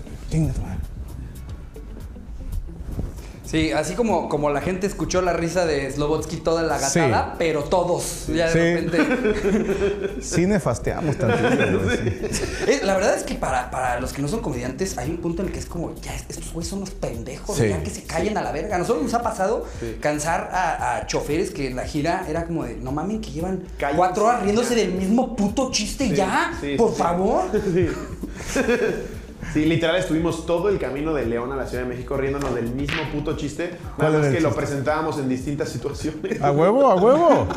Sí, 3.46 3.70
así 3.70 3.94
como, 3.94 4.28
como 4.28 4.50
la 4.50 4.60
gente 4.60 4.86
escuchó 4.88 5.22
la 5.22 5.32
risa 5.32 5.64
de 5.66 5.90
Slobotsky 5.90 6.38
toda 6.38 6.62
la 6.64 6.78
Sí. 6.80 6.98
gatada, 6.98 7.34
pero 7.38 7.62
todos, 7.64 8.26
ya 8.26 8.50
de 8.50 8.52
Sí. 8.52 8.58
repente. 8.86 10.16
Sí 10.20 10.46
nefasteamos 10.46 11.16
tantito, 11.16 11.90
sí. 11.90 12.36
Eh, 12.66 12.80
la 12.82 12.94
verdad 12.96 13.14
es 13.16 13.22
que 13.22 13.34
para, 13.36 13.70
para 13.70 14.00
los 14.00 14.12
que 14.12 14.20
no 14.20 14.28
son 14.28 14.40
comediantes 14.40 14.98
hay 14.98 15.10
un 15.10 15.18
punto 15.18 15.42
en 15.42 15.48
el 15.48 15.54
que 15.54 15.60
es 15.60 15.66
como, 15.66 15.94
ya, 16.02 16.14
estos 16.14 16.52
güeyes 16.52 16.68
son 16.68 16.78
unos 16.80 16.90
pendejos, 16.90 17.56
Sí. 17.56 17.68
ya 17.68 17.82
que 17.82 17.90
se 17.90 18.02
callen 18.02 18.36
a 18.36 18.42
la 18.42 18.50
verga. 18.50 18.76
A 18.76 18.78
nosotros 18.78 19.04
nos 19.04 19.14
ha 19.14 19.22
pasado 19.22 19.64
cansar 20.00 20.50
a, 20.52 20.96
a 20.96 21.06
choferes 21.06 21.50
que 21.50 21.68
en 21.68 21.76
la 21.76 21.84
gira 21.84 22.26
era 22.28 22.46
como 22.46 22.64
de, 22.64 22.74
no 22.76 22.90
mamen, 22.92 23.20
que 23.20 23.30
llevan 23.30 23.62
Cállense, 23.78 23.96
cuatro 23.96 24.24
horas 24.26 24.42
riéndose 24.42 24.74
del 24.74 24.92
mismo 24.92 25.36
puto 25.36 25.70
chiste 25.70 26.08
Sí, 26.08 26.14
ya, 26.16 26.52
sí, 26.60 26.74
por 26.76 26.90
sí. 26.90 26.96
favor. 26.98 27.44
Sí, 29.56 29.64
literal 29.64 29.96
estuvimos 29.96 30.44
todo 30.44 30.68
el 30.68 30.78
camino 30.78 31.14
de 31.14 31.24
León 31.24 31.50
a 31.50 31.56
la 31.56 31.66
Ciudad 31.66 31.84
de 31.84 31.88
México 31.88 32.14
riéndonos 32.14 32.54
del 32.54 32.68
mismo 32.74 33.00
puto 33.10 33.38
chiste. 33.38 33.70
¿Cuál 33.96 34.12
Nada 34.12 34.24
más 34.24 34.34
que 34.34 34.42
lo 34.42 34.54
presentábamos 34.54 35.18
en 35.18 35.30
distintas 35.30 35.70
situaciones. 35.70 36.42
¿A 36.42 36.52
huevo? 36.52 36.86
¿A 36.90 36.94
huevo? 36.96 37.48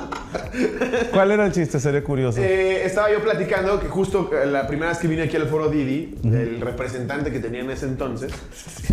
¿Cuál 1.12 1.32
era 1.32 1.46
el 1.48 1.52
chiste? 1.52 1.78
Seré 1.78 2.02
curioso. 2.02 2.40
Eh, 2.40 2.86
estaba 2.86 3.12
yo 3.12 3.22
platicando 3.22 3.82
que 3.82 3.90
justo 3.90 4.30
eh, 4.32 4.46
la 4.46 4.66
primera 4.66 4.92
vez 4.92 5.00
que 5.00 5.10
vine 5.10 5.24
aquí 5.24 5.36
al 5.36 5.50
foro 5.50 5.68
Didi, 5.68 6.16
el 6.24 6.62
representante 6.62 7.34
que 7.34 7.40
tenía 7.40 7.60
en 7.60 7.72
ese 7.72 7.86
entonces, 7.86 8.32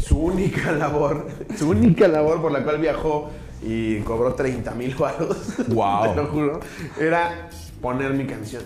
su 0.04 0.18
única 0.18 0.72
labor, 0.72 1.28
su 1.56 1.70
única 1.70 2.08
labor 2.08 2.42
por 2.42 2.50
la 2.50 2.64
cual 2.64 2.78
viajó 2.78 3.30
y 3.62 4.00
cobró 4.00 4.34
30 4.34 4.74
mil 4.74 4.96
baros, 4.96 5.36
Guau. 5.68 6.10
te 6.12 6.16
lo 6.16 6.26
juro, 6.26 6.58
era 6.98 7.50
poner 7.80 8.14
mi 8.14 8.26
canción. 8.26 8.64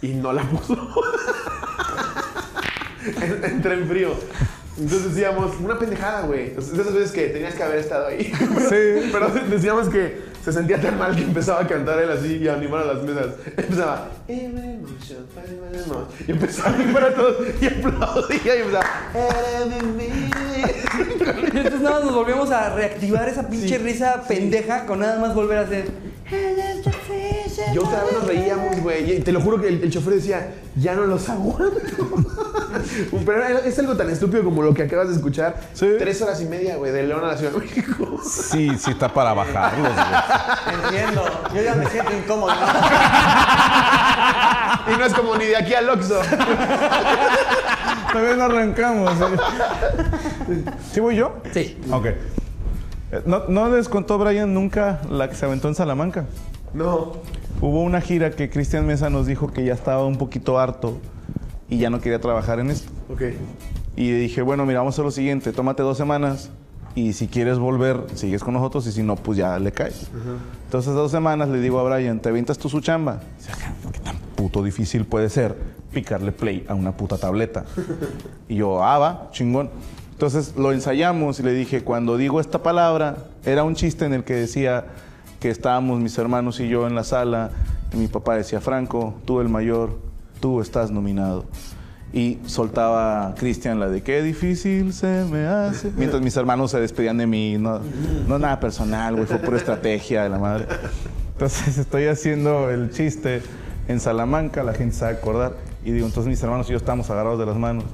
Y 0.00 0.10
no 0.10 0.32
la 0.32 0.44
puso. 0.44 0.76
En- 3.22 3.44
Entré 3.44 3.74
en 3.74 3.88
frío. 3.88 4.10
Entonces 4.78 5.14
decíamos, 5.14 5.52
una 5.60 5.78
pendejada, 5.78 6.22
güey. 6.26 6.50
De 6.50 6.60
esas 6.60 6.92
veces 6.92 7.12
que 7.12 7.28
tenías 7.28 7.54
que 7.54 7.62
haber 7.62 7.78
estado 7.78 8.08
ahí. 8.08 8.30
Sí. 8.68 9.08
Pero 9.10 9.28
decíamos 9.48 9.88
que 9.88 10.26
se 10.44 10.52
sentía 10.52 10.78
tan 10.80 10.98
mal 10.98 11.16
que 11.16 11.22
empezaba 11.22 11.60
a 11.62 11.66
cantar 11.66 11.98
él 12.00 12.10
así 12.10 12.36
y 12.36 12.46
a 12.48 12.54
animar 12.54 12.82
a 12.82 12.92
las 12.92 13.02
mesas. 13.02 13.28
Empezaba. 13.56 14.10
Y 16.28 16.30
empezaba 16.32 16.70
a 16.70 16.74
animar 16.74 17.04
a 17.04 17.14
todos 17.14 17.36
y 17.60 17.66
aplaudía 17.66 18.56
y 18.56 18.58
empezaba. 18.60 18.84
Y 21.52 21.56
entonces 21.56 21.80
nada 21.80 21.96
más 21.96 22.04
nos 22.04 22.14
volvimos 22.14 22.50
a 22.50 22.74
reactivar 22.74 23.28
esa 23.28 23.48
pinche 23.48 23.78
risa 23.78 24.22
pendeja 24.28 24.84
con 24.86 25.00
nada 25.00 25.18
más 25.18 25.34
volver 25.34 25.58
a 25.58 25.60
hacer. 25.62 25.86
Y 27.72 27.78
otra 27.78 28.04
vez 28.04 28.12
nos 28.14 28.26
reíamos, 28.26 28.80
güey. 28.80 29.16
Y 29.16 29.20
te 29.20 29.32
lo 29.32 29.40
juro 29.40 29.60
que 29.60 29.68
el, 29.68 29.82
el 29.84 29.90
chofer 29.90 30.14
decía, 30.14 30.54
ya 30.74 30.94
no 30.94 31.04
los 31.04 31.28
aguanto. 31.28 31.70
Pero 33.26 33.44
era- 33.44 33.60
es 33.60 33.78
algo 33.78 33.96
tan 33.96 34.10
estúpido 34.10 34.42
como 34.44 34.62
lo 34.62 34.74
que 34.74 34.82
acabas 34.82 35.08
de 35.08 35.14
escuchar. 35.14 35.56
Sí. 35.72 35.88
Tres 35.98 36.20
horas 36.22 36.40
y 36.40 36.44
media, 36.46 36.76
güey, 36.76 36.92
de 36.92 37.04
León 37.04 37.24
a 37.24 37.28
la 37.28 37.36
Ciudad 37.36 37.52
de 37.52 37.58
México. 37.60 38.20
Sí, 38.28 38.70
sí 38.78 38.90
está 38.90 39.12
para 39.12 39.34
bajarlos, 39.34 39.92
güey. 39.92 40.74
Entiendo. 40.84 41.24
Yo 41.54 41.62
ya 41.62 41.74
me 41.74 41.86
siento 41.90 42.12
incómodo. 42.16 42.52
Y 44.92 44.98
no 44.98 45.04
es 45.04 45.14
como 45.14 45.36
ni 45.36 45.46
de 45.46 45.56
aquí 45.56 45.74
al 45.74 45.88
Oxxo. 45.90 46.20
Todavía 48.12 48.34
no 48.36 48.44
arrancamos. 48.44 49.12
¿eh? 49.20 50.64
¿Sí 50.92 51.00
voy 51.00 51.16
yo? 51.16 51.36
Sí. 51.52 51.78
Ok. 51.92 52.06
¿No, 53.24 53.44
¿No 53.48 53.68
les 53.74 53.88
contó 53.88 54.18
Brian 54.18 54.52
nunca 54.52 55.00
la 55.10 55.28
que 55.28 55.34
se 55.36 55.44
aventó 55.46 55.68
en 55.68 55.74
Salamanca? 55.74 56.26
No. 56.74 57.12
Hubo 57.60 57.82
una 57.82 58.00
gira 58.00 58.30
que 58.30 58.50
Cristian 58.50 58.86
Mesa 58.86 59.08
nos 59.10 59.26
dijo 59.26 59.52
que 59.52 59.64
ya 59.64 59.72
estaba 59.72 60.04
un 60.04 60.18
poquito 60.18 60.58
harto 60.58 60.98
y 61.68 61.78
ya 61.78 61.90
no 61.90 62.00
quería 62.00 62.20
trabajar 62.20 62.60
en 62.60 62.70
esto. 62.70 62.92
Ok. 63.10 63.22
Y 63.96 64.10
dije, 64.10 64.42
bueno, 64.42 64.66
mira, 64.66 64.80
vamos 64.80 64.92
a 64.92 64.96
hacer 64.96 65.04
lo 65.06 65.10
siguiente, 65.10 65.52
tómate 65.52 65.82
dos 65.82 65.96
semanas 65.96 66.50
y 66.94 67.12
si 67.14 67.28
quieres 67.28 67.58
volver, 67.58 68.04
sigues 68.14 68.42
con 68.42 68.54
nosotros 68.54 68.86
y 68.86 68.92
si 68.92 69.02
no, 69.02 69.16
pues 69.16 69.38
ya 69.38 69.58
le 69.58 69.72
caes. 69.72 70.08
Entonces, 70.64 70.92
dos 70.94 71.10
semanas 71.10 71.48
le 71.48 71.60
digo 71.60 71.78
a 71.78 71.82
Brian, 71.82 72.20
¿te 72.20 72.28
avientas 72.28 72.58
tú 72.58 72.68
su 72.68 72.80
chamba? 72.80 73.20
Dice, 73.38 73.52
"Ajá, 73.52 73.72
¿qué 73.92 74.00
tan 74.00 74.16
puto 74.34 74.62
difícil 74.62 75.04
puede 75.06 75.28
ser 75.30 75.56
picarle 75.92 76.32
play 76.32 76.64
a 76.68 76.74
una 76.74 76.92
puta 76.96 77.16
tableta? 77.16 77.64
y 78.48 78.56
yo, 78.56 78.82
ah, 78.82 78.98
va, 78.98 79.28
chingón. 79.32 79.70
Entonces 80.16 80.54
lo 80.56 80.72
ensayamos 80.72 81.40
y 81.40 81.42
le 81.42 81.52
dije, 81.52 81.84
cuando 81.84 82.16
digo 82.16 82.40
esta 82.40 82.62
palabra, 82.62 83.18
era 83.44 83.64
un 83.64 83.74
chiste 83.74 84.06
en 84.06 84.14
el 84.14 84.24
que 84.24 84.32
decía 84.32 84.86
que 85.40 85.50
estábamos 85.50 86.00
mis 86.00 86.16
hermanos 86.16 86.58
y 86.58 86.70
yo 86.70 86.86
en 86.86 86.94
la 86.94 87.04
sala 87.04 87.50
y 87.92 87.98
mi 87.98 88.08
papá 88.08 88.34
decía, 88.34 88.62
Franco, 88.62 89.14
tú 89.26 89.42
el 89.42 89.50
mayor, 89.50 89.98
tú 90.40 90.62
estás 90.62 90.90
nominado. 90.90 91.44
Y 92.14 92.38
soltaba 92.46 93.34
Cristian 93.36 93.78
la 93.78 93.90
de 93.90 94.02
qué 94.02 94.22
difícil 94.22 94.94
se 94.94 95.26
me 95.30 95.44
hace. 95.46 95.92
Mientras 95.94 96.22
mis 96.22 96.34
hermanos 96.34 96.70
se 96.70 96.80
despedían 96.80 97.18
de 97.18 97.26
mí. 97.26 97.58
No, 97.58 97.82
no 98.26 98.38
nada 98.38 98.58
personal, 98.58 99.16
güey. 99.16 99.26
Fue 99.26 99.36
pura 99.36 99.58
estrategia 99.58 100.22
de 100.22 100.30
la 100.30 100.38
madre. 100.38 100.66
Entonces 101.32 101.76
estoy 101.76 102.06
haciendo 102.06 102.70
el 102.70 102.90
chiste 102.90 103.42
en 103.86 104.00
Salamanca. 104.00 104.62
La 104.62 104.72
gente 104.72 105.04
a 105.04 105.08
acordar. 105.08 105.56
Y 105.84 105.90
digo, 105.90 106.06
entonces 106.06 106.30
mis 106.30 106.42
hermanos 106.42 106.68
y 106.70 106.72
yo 106.72 106.78
estamos 106.78 107.10
agarrados 107.10 107.38
de 107.38 107.44
las 107.44 107.56
manos. 107.56 107.84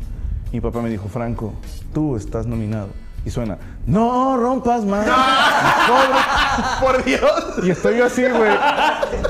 Mi 0.53 0.61
papá 0.61 0.81
me 0.81 0.91
dijo, 0.91 1.09
Franco, 1.09 1.55
tú 1.95 2.17
estás 2.17 2.47
nominado. 2.47 2.89
Y 3.25 3.31
suena, 3.31 3.57
no 3.87 4.37
rompas 4.37 4.85
más. 4.85 5.07
Por 6.81 7.05
Dios. 7.05 7.23
Y 7.63 7.71
estoy 7.71 7.99
yo 7.99 8.07
así, 8.07 8.23
güey. 8.23 8.51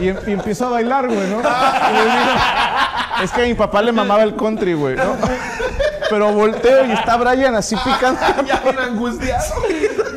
Y, 0.01 0.09
em- 0.09 0.17
y 0.27 0.33
empiezo 0.33 0.67
a 0.67 0.71
bailar, 0.71 1.07
güey, 1.07 1.29
¿no? 1.29 1.41
Y 3.21 3.25
es 3.25 3.31
que 3.31 3.43
a 3.43 3.45
mi 3.45 3.55
papá 3.55 3.83
le 3.83 3.93
mamaba 3.93 4.23
el 4.23 4.35
country, 4.35 4.73
güey, 4.75 4.97
¿no? 4.97 5.17
Pero 6.09 6.33
volteo 6.33 6.87
y 6.87 6.93
está 6.93 7.17
Brian 7.19 7.55
así 7.55 7.77
picando. 7.77 8.21
ya 8.47 8.61
bien 8.61 8.79
angustiado. 8.79 9.45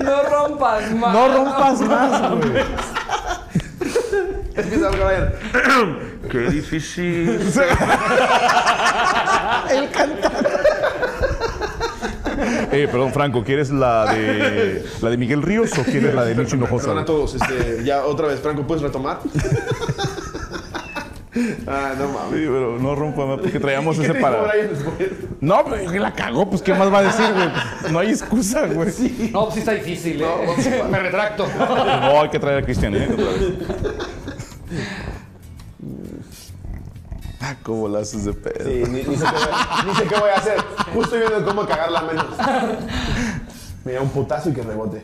No 0.04 0.24
rompas 0.24 0.92
más. 0.92 1.14
No 1.14 1.28
rompas 1.28 1.82
más, 1.82 2.32
güey. 2.32 2.64
Empieza 4.56 4.88
a 4.88 4.90
Brian. 4.90 5.34
Qué 6.32 6.40
difícil. 6.50 7.40
Eh, 12.76 12.88
perdón, 12.90 13.14
Franco, 13.14 13.44
¿quieres 13.44 13.72
la 13.72 14.14
de 14.14 14.86
la 15.02 15.10
de 15.10 15.18
Miguel 15.18 15.42
Ríos 15.42 15.72
o 15.78 15.84
quieres 15.84 16.14
la 16.14 16.26
de 16.26 16.36
Micho 16.36 16.58
Hinojosa? 16.58 16.88
Perdón 16.88 17.04
a 17.04 17.06
todos. 17.06 17.36
Este, 17.36 17.84
ya 17.86 18.06
otra 18.06 18.28
vez, 18.28 18.42
Franco, 18.42 18.68
¿puedes 18.68 18.84
retomar? 18.84 19.20
ah, 21.68 21.94
no 21.98 22.08
mames. 22.10 22.32
Sí, 22.32 22.46
pero 22.46 22.78
no 22.80 22.96
rompa 22.96 23.26
más 23.26 23.40
porque 23.40 23.60
traíamos 23.60 23.98
¿Qué 24.00 24.04
ese 24.06 24.16
para. 24.16 24.52
No, 25.40 25.64
pero 25.64 25.92
que 25.92 26.00
la 26.00 26.14
cagó, 26.14 26.50
pues 26.50 26.62
¿qué 26.62 26.74
más 26.74 26.92
va 26.92 27.00
a 27.00 27.04
decir, 27.04 27.26
güey? 27.34 27.48
No 27.92 28.00
hay 28.00 28.10
excusa, 28.10 28.68
güey. 28.68 28.90
No, 29.32 29.44
pues 29.46 29.54
sí 29.54 29.60
está 29.60 29.72
difícil, 29.72 30.22
¿eh? 30.22 30.84
Me 30.90 31.00
retracto. 31.00 31.48
No, 31.58 32.22
hay 32.22 32.30
que 32.30 32.40
traer 32.40 32.64
a 32.64 32.66
Cristian, 32.66 32.96
¿eh? 32.96 33.08
Otra 33.12 33.26
vez. 33.26 33.54
Cómo 37.64 37.88
la 37.88 38.00
haces 38.00 38.26
de 38.26 38.34
pedo. 38.34 38.66
Sí, 38.70 38.84
ni, 38.92 39.04
ni 39.04 39.16
sé 39.18 39.26
qué, 39.26 39.32
voy- 39.32 39.86
ni 39.88 39.96
sé 39.96 40.04
qué 40.08 40.20
voy 40.20 40.30
a 40.30 40.36
hacer. 40.38 40.58
Justo 40.94 41.16
viendo 41.18 41.44
cómo 41.46 41.66
cagarla 41.66 42.02
menos. 42.04 42.26
Mira, 43.84 44.02
un 44.02 44.10
putazo 44.10 44.50
y 44.50 44.54
que 44.54 44.62
rebote. 44.64 45.04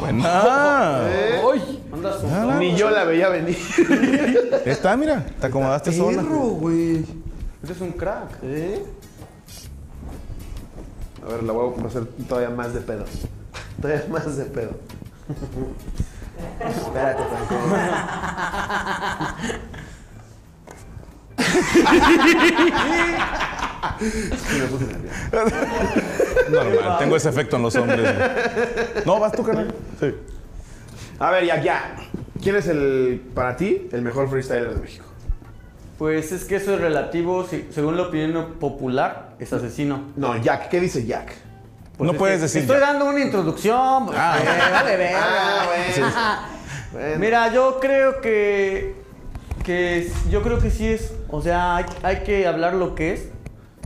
Buena. 0.00 0.98
¡Ay! 1.06 1.82
Ni 2.58 2.76
yo 2.76 2.90
la 2.90 3.04
veía 3.04 3.28
venir. 3.28 3.56
Está, 4.64 4.96
mira, 4.96 5.24
te 5.40 5.46
acomodaste 5.46 5.92
sola. 5.92 6.22
güey. 6.22 7.04
Eres 7.64 7.80
un 7.80 7.92
crack. 7.92 8.38
¿Eh? 8.42 8.84
A 11.24 11.32
ver, 11.32 11.42
la 11.42 11.52
voy 11.52 11.74
a 11.82 11.86
hacer 11.86 12.04
todavía 12.28 12.50
más 12.50 12.72
de 12.74 12.80
pedo. 12.80 13.04
Todavía 13.80 14.04
más 14.10 14.36
de 14.36 14.44
pedo. 14.44 14.70
Espérate, 16.60 17.22
Franco. 17.24 17.56
Sí, 23.98 24.58
me 24.60 24.66
puse 24.66 24.84
nervioso. 24.86 25.16
Normal, 26.50 26.98
tengo 26.98 27.16
ese 27.16 27.28
efecto 27.28 27.56
en 27.56 27.62
los 27.62 27.74
hombres. 27.76 28.14
No, 29.04 29.18
vas 29.20 29.32
tú, 29.32 29.42
carnal. 29.42 29.74
Sí. 30.00 30.14
A 31.18 31.30
ver, 31.30 31.44
ya, 31.46 31.62
ya. 31.62 31.96
¿Quién 32.42 32.56
es 32.56 32.68
el, 32.68 33.22
para 33.34 33.56
ti, 33.56 33.88
el 33.92 34.02
mejor 34.02 34.28
freestyler 34.28 34.74
de 34.74 34.80
México? 34.80 35.04
Pues 35.98 36.30
es 36.32 36.44
que 36.44 36.56
eso 36.56 36.74
es 36.74 36.80
relativo, 36.80 37.44
si- 37.46 37.66
según 37.70 37.96
la 37.96 38.02
opinión 38.04 38.54
popular, 38.60 39.34
es 39.38 39.52
asesino. 39.52 40.02
No, 40.16 40.36
Jack. 40.36 40.68
¿Qué 40.68 40.78
dice 40.80 41.06
Jack? 41.06 41.32
Pues 41.96 42.06
no 42.06 42.12
es 42.12 42.18
puedes 42.18 42.40
decir. 42.40 42.62
Estoy 42.62 42.78
ya. 42.80 42.86
dando 42.92 43.06
una 43.06 43.20
introducción. 43.20 44.06
pues, 44.06 44.18
eh, 44.18 44.70
vale, 44.72 44.96
verga. 44.96 45.20
Ah, 45.22 45.66
bueno. 45.66 46.12
Bueno. 46.92 47.18
Mira, 47.18 47.52
yo 47.52 47.78
creo 47.80 48.20
que, 48.20 48.94
que 49.64 50.10
yo 50.30 50.42
creo 50.42 50.58
que 50.58 50.70
sí 50.70 50.86
es, 50.86 51.12
o 51.28 51.42
sea, 51.42 51.76
hay, 51.76 51.84
hay 52.02 52.16
que 52.22 52.46
hablar 52.46 52.74
lo 52.74 52.94
que 52.94 53.12
es. 53.14 53.28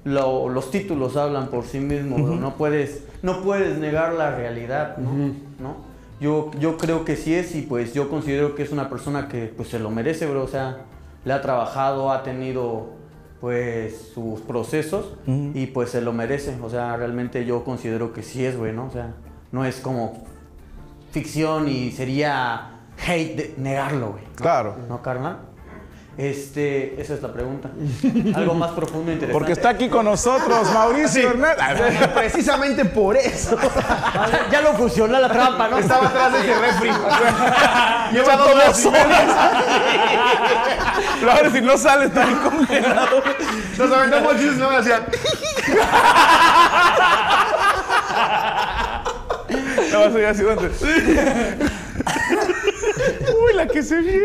Lo- 0.04 0.48
los 0.48 0.70
títulos 0.70 1.16
hablan 1.16 1.48
por 1.48 1.64
sí 1.64 1.78
mismos, 1.78 2.20
¿no? 2.22 2.36
no 2.36 2.56
puedes, 2.56 3.02
no 3.22 3.42
puedes 3.42 3.76
negar 3.78 4.14
la 4.14 4.34
realidad, 4.34 4.96
¿no? 4.96 5.10
¿No? 5.58 5.76
Yo, 6.20 6.50
yo 6.58 6.78
creo 6.78 7.04
que 7.04 7.16
sí 7.16 7.34
es 7.34 7.54
y 7.54 7.62
pues 7.62 7.92
yo 7.92 8.08
considero 8.08 8.54
que 8.54 8.62
es 8.62 8.70
una 8.72 8.88
persona 8.88 9.28
que 9.28 9.52
pues 9.54 9.68
se 9.68 9.78
lo 9.78 9.90
merece, 9.90 10.26
bro, 10.26 10.42
o 10.42 10.48
sea, 10.48 10.78
le 11.24 11.32
ha 11.34 11.42
trabajado, 11.42 12.12
ha 12.12 12.22
tenido 12.22 12.90
pues 13.40 14.10
sus 14.14 14.40
procesos 14.40 15.16
y 15.26 15.66
pues 15.66 15.90
se 15.90 16.02
lo 16.02 16.12
merece, 16.12 16.58
o 16.60 16.68
sea, 16.68 16.96
realmente 16.96 17.46
yo 17.46 17.64
considero 17.64 18.12
que 18.12 18.22
sí 18.22 18.44
es, 18.44 18.56
güey, 18.56 18.72
¿no? 18.72 18.86
O 18.86 18.90
sea, 18.90 19.14
no 19.50 19.64
es 19.64 19.80
como 19.80 20.24
ficción 21.10 21.68
y 21.68 21.90
sería 21.90 22.80
hate 23.06 23.36
de 23.36 23.54
negarlo, 23.56 24.12
güey. 24.12 24.24
Claro. 24.34 24.76
¿No, 24.88 25.02
carnal? 25.02 25.38
Este, 26.18 27.00
esa 27.00 27.14
es 27.14 27.22
la 27.22 27.32
pregunta. 27.32 27.70
Algo 28.34 28.54
más 28.54 28.72
profundo 28.72 29.10
e 29.10 29.14
interesante. 29.14 29.32
Porque 29.32 29.52
está 29.52 29.70
aquí 29.70 29.88
con 29.88 30.04
nosotros 30.04 30.70
Mauricio 30.74 31.30
Hernández. 31.30 32.08
Precisamente 32.14 32.84
por 32.84 33.16
eso. 33.16 33.56
Vale, 33.56 34.38
ya 34.50 34.60
lo 34.60 34.74
fusionó 34.74 35.18
la 35.18 35.28
trampa, 35.30 35.68
¿no? 35.68 35.78
Estaba 35.78 36.08
atrás 36.08 36.32
de 36.32 36.40
ese 36.40 36.54
refri. 36.58 36.90
Lleva 38.12 38.36
dos 38.36 38.86
horas. 38.86 38.88
Pero 41.20 41.32
ahora 41.32 41.50
si 41.50 41.60
no 41.60 41.78
sale, 41.78 42.06
está 42.06 42.24
ahí 42.24 42.34
congelado. 42.34 43.22
Nos 43.78 43.92
aventamos 43.92 44.32
chistes, 44.34 44.56
no 44.56 44.70
me 44.70 44.76
hacían. 44.78 45.04
No, 49.92 50.04
eso 50.04 50.18
ya 50.18 50.30
ha 50.30 50.34
sido 50.34 50.50
antes. 50.52 50.80
Uy, 53.44 53.54
la 53.54 53.66
que 53.66 53.82
se 53.82 54.00
viene. 54.00 54.20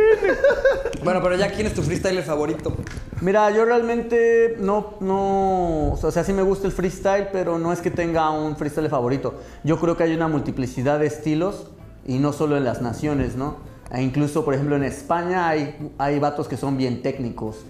Bueno, 1.04 1.22
pero 1.22 1.36
ya, 1.36 1.52
¿quién 1.52 1.68
es 1.68 1.74
tu 1.74 1.82
freestyler 1.82 2.24
favorito? 2.24 2.76
Mira, 3.22 3.50
yo 3.50 3.66
realmente 3.66 4.56
no, 4.60 4.96
no, 5.00 5.94
o 5.94 6.12
sea, 6.12 6.24
sí 6.24 6.34
me 6.34 6.42
gusta 6.42 6.68
el 6.68 6.74
freestyle, 6.74 7.30
pero 7.32 7.58
no 7.58 7.72
es 7.72 7.80
que 7.80 7.92
tenga 7.92 8.30
un 8.30 8.58
freestyle 8.58 8.90
favorito. 8.90 9.36
Yo 9.64 9.80
creo 9.80 9.96
que 9.96 10.04
hay 10.04 10.14
una 10.14 10.28
multiplicidad 10.28 11.00
de 11.00 11.08
estilos 11.08 11.68
y 12.06 12.20
no 12.20 12.34
solo 12.34 12.58
en 12.58 12.66
las 12.66 12.82
naciones, 12.82 13.36
¿no? 13.36 13.58
E 13.92 14.02
incluso, 14.02 14.44
por 14.44 14.54
ejemplo, 14.54 14.76
en 14.76 14.84
España 14.84 15.48
hay, 15.48 15.92
hay 15.98 16.20
vatos 16.20 16.48
que 16.48 16.58
son 16.58 16.78
bien 16.78 17.02
técnicos. 17.02 17.66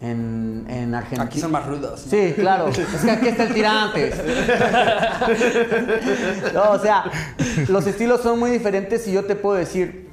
En, 0.00 0.64
en 0.68 0.94
Argentina. 0.94 1.24
Aquí 1.24 1.40
son 1.40 1.50
más 1.50 1.66
rudos. 1.66 2.06
¿no? 2.06 2.10
Sí, 2.12 2.32
claro. 2.36 2.68
Es 2.94 3.04
que 3.04 3.10
aquí 3.10 3.26
está 3.26 3.42
el 3.42 3.52
tirante. 3.52 4.12
No, 6.54 6.70
o 6.70 6.78
sea, 6.78 7.10
los 7.68 7.84
estilos 7.84 8.20
son 8.20 8.38
muy 8.38 8.52
diferentes 8.52 9.08
y 9.08 9.12
yo 9.12 9.24
te 9.24 9.34
puedo 9.34 9.56
decir, 9.56 10.07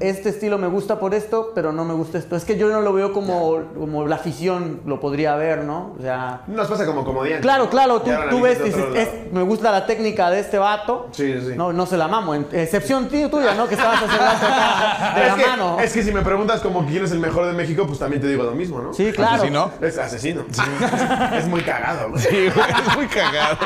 este 0.00 0.28
estilo 0.28 0.58
me 0.58 0.66
gusta 0.66 0.98
por 1.00 1.14
esto, 1.14 1.52
pero 1.54 1.72
no 1.72 1.84
me 1.84 1.94
gusta 1.94 2.18
esto. 2.18 2.36
Es 2.36 2.44
que 2.44 2.58
yo 2.58 2.68
no 2.68 2.80
lo 2.80 2.92
veo 2.92 3.12
como, 3.12 3.60
como 3.78 4.06
la 4.06 4.16
afición 4.16 4.80
lo 4.86 5.00
podría 5.00 5.36
ver, 5.36 5.64
¿no? 5.64 5.94
O 5.98 6.02
sea, 6.02 6.42
Nos 6.46 6.68
pasa 6.68 6.84
como 6.84 7.04
comediante. 7.04 7.42
claro, 7.42 7.70
claro, 7.70 8.02
tú, 8.02 8.40
ves 8.40 8.58
y 8.60 8.64
dices, 8.64 8.82
otro 8.82 8.94
lado. 8.94 8.96
"Es- 9.26 9.32
me 9.32 9.42
gusta 9.42 9.70
la 9.72 9.86
técnica 9.86 10.30
de 10.30 10.40
este 10.40 10.58
vato. 10.58 11.08
Sí, 11.12 11.32
sí, 11.40 11.46
sí. 11.48 11.52
No, 11.56 11.72
no 11.72 11.86
se 11.86 11.96
la 11.96 12.08
mamo. 12.08 12.34
excepción 12.34 13.08
tío, 13.08 13.30
tuya, 13.30 13.54
¿no? 13.54 13.66
Que 13.68 13.74
estabas 13.74 14.02
hace 14.02 14.16
rato 14.18 14.46
acá 14.46 15.12
de 15.16 15.22
es 15.22 15.28
la 15.28 15.36
que, 15.36 15.46
mano. 15.46 15.80
Es 15.80 15.92
que 15.92 16.02
si 16.02 16.12
me 16.12 16.22
preguntas 16.22 16.60
como 16.60 16.84
quién 16.86 17.04
es 17.04 17.12
el 17.12 17.18
mejor 17.20 17.46
de 17.46 17.52
México, 17.52 17.86
pues 17.86 17.98
también 17.98 18.20
te 18.20 18.28
digo 18.28 18.42
lo 18.44 18.52
mismo, 18.52 18.80
¿no? 18.80 18.92
Sí, 18.92 19.12
claro. 19.12 19.36
Asesino. 19.36 19.70
Es 19.80 19.98
asesino. 19.98 20.44
es 21.34 21.46
muy 21.46 21.62
cagado, 21.62 22.10
güey. 22.10 22.22
Sí, 22.22 22.50
güey, 22.54 22.70
es 22.70 22.96
muy 22.96 23.06
cagado. 23.06 23.56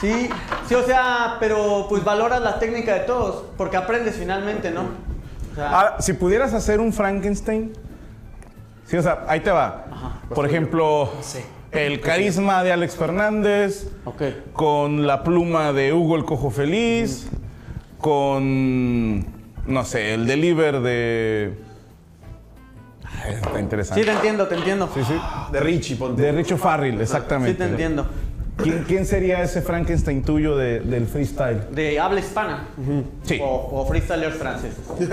Sí, 0.00 0.30
sí, 0.68 0.74
o 0.74 0.82
sea, 0.84 1.36
pero 1.40 1.86
pues 1.88 2.04
valoras 2.04 2.40
la 2.40 2.58
técnica 2.58 2.94
de 2.94 3.00
todos, 3.00 3.44
porque 3.56 3.76
aprendes 3.76 4.14
finalmente, 4.16 4.70
¿no? 4.70 4.82
Sea, 5.58 5.70
Ahora, 5.70 5.96
si 6.00 6.12
pudieras 6.12 6.54
hacer 6.54 6.78
un 6.78 6.92
Frankenstein. 6.92 7.72
Sí, 8.86 8.96
o 8.96 9.02
sea, 9.02 9.24
ahí 9.26 9.40
te 9.40 9.50
va. 9.50 10.20
Por 10.32 10.46
ejemplo, 10.46 11.10
el 11.72 12.00
carisma 12.00 12.62
de 12.62 12.72
Alex 12.72 12.94
Fernández, 12.94 13.88
con 14.52 15.06
la 15.06 15.24
pluma 15.24 15.72
de 15.72 15.92
Hugo 15.92 16.14
el 16.16 16.24
Cojo 16.24 16.50
Feliz, 16.50 17.28
con, 17.98 19.18
no 19.66 19.84
sé, 19.84 20.14
el 20.14 20.26
deliver 20.28 20.80
de... 20.80 21.58
Ay, 23.24 23.34
Está 23.34 23.50
Sí, 23.54 23.58
interesante. 23.60 24.04
te 24.04 24.12
entiendo, 24.12 24.46
te 24.46 24.54
entiendo. 24.54 24.88
Sí, 24.94 25.00
sí. 25.06 25.20
De 25.50 25.60
Richie, 25.60 25.96
ponte. 25.96 26.22
De 26.22 26.30
Richo 26.32 26.56
Farrell, 26.56 27.00
exactamente. 27.00 27.52
Sí, 27.52 27.58
te 27.58 27.64
entiendo. 27.64 28.06
¿Quién, 28.62 28.84
quién 28.88 29.06
sería 29.06 29.40
ese 29.42 29.62
Frankenstein 29.62 30.22
tuyo 30.22 30.56
de- 30.56 30.80
del 30.80 31.06
freestyle? 31.06 31.60
De 31.70 31.98
habla 32.00 32.20
hispana. 32.20 32.66
Sí. 33.22 33.38
O, 33.42 33.46
o 33.80 33.86
freestylers 33.86 34.36
franceses. 34.36 34.78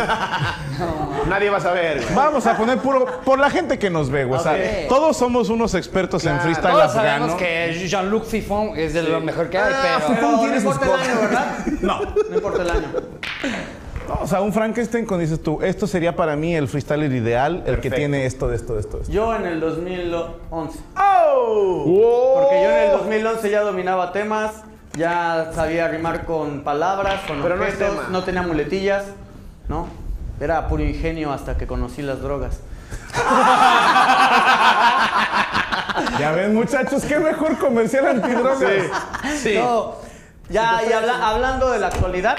Nadie 1.27 1.49
va 1.49 1.57
a 1.57 1.61
saber, 1.61 2.01
güey. 2.01 2.15
Vamos 2.15 2.45
a 2.47 2.57
poner 2.57 2.80
puro 2.80 3.05
por 3.23 3.39
la 3.39 3.49
gente 3.49 3.77
que 3.80 3.89
nos 3.89 4.09
ve, 4.09 4.26
güey. 4.26 4.39
O 4.39 4.43
sea, 4.43 4.53
Ok. 4.53 4.88
todos 4.89 5.17
somos 5.17 5.49
unos 5.49 5.73
expertos 5.76 6.26
en 6.26 6.39
freestyle 6.39 6.72
Todos 6.73 6.95
afgano. 6.95 7.27
sabemos 7.27 7.35
que 7.35 7.88
Jean-Luc 7.88 8.26
Fifon 8.26 8.69
es 8.77 8.93
de 8.93 9.03
lo 9.03 9.22
mejor 9.22 9.49
que 9.49 9.57
hay, 9.57 9.73
Ah, 9.76 9.99
pero... 10.07 10.15
Fifón 10.15 10.39
tiene 10.39 10.55
no 10.55 10.61
sus 10.61 10.73
importa 10.81 10.85
el 10.95 11.01
año, 11.11 11.22
¿verdad? 11.22 11.65
No. 11.81 11.99
No 12.30 12.35
importa 12.35 12.61
el 12.63 12.69
año. 12.72 12.88
No, 14.07 14.19
o 14.22 14.27
sea, 14.27 14.41
un 14.41 14.53
Frankenstein 14.53 15.03
cuando 15.07 15.22
dices 15.22 15.41
tú, 15.41 15.59
esto 15.63 15.88
sería 15.88 16.15
para 16.15 16.35
mí 16.35 16.55
el 16.55 16.67
freestyler 16.67 17.11
ideal, 17.11 17.63
el 17.65 17.80
que 17.80 17.89
tiene 17.89 18.27
esto, 18.27 18.47
de 18.47 18.55
esto, 18.55 18.76
de 18.76 18.81
esto, 18.81 18.97
de 18.97 19.01
esto. 19.03 19.11
Yo 19.11 19.35
en 19.35 19.47
el 19.47 19.59
2011. 19.59 20.77
Porque 21.45 22.63
yo 22.63 22.69
en 22.72 22.84
el 22.85 22.91
2011 22.91 23.49
ya 23.49 23.61
dominaba 23.61 24.11
temas, 24.11 24.51
ya 24.95 25.51
sabía 25.53 25.88
rimar 25.88 26.26
con 26.26 26.61
palabras, 26.63 27.22
con 27.27 27.41
Pero 27.41 27.55
no 27.57 27.63
es 27.65 27.73
objetos, 27.73 27.95
tema. 27.97 28.07
no 28.09 28.23
tenía 28.23 28.41
muletillas, 28.43 29.05
¿no? 29.67 29.88
Era 30.39 30.67
puro 30.67 30.84
ingenio 30.84 31.31
hasta 31.31 31.57
que 31.57 31.65
conocí 31.67 32.01
las 32.01 32.22
drogas. 32.22 32.59
Ya 36.19 36.31
ven, 36.34 36.53
muchachos, 36.53 37.03
qué 37.05 37.19
mejor 37.19 37.57
comercial 37.57 38.05
antidrogas. 38.07 38.59
Sí. 39.41 39.55
No, 39.57 39.95
ya, 40.49 40.81
y 40.88 40.91
habla- 40.91 41.27
hablando 41.30 41.72
de 41.72 41.80
la 41.80 41.88
actualidad, 41.88 42.35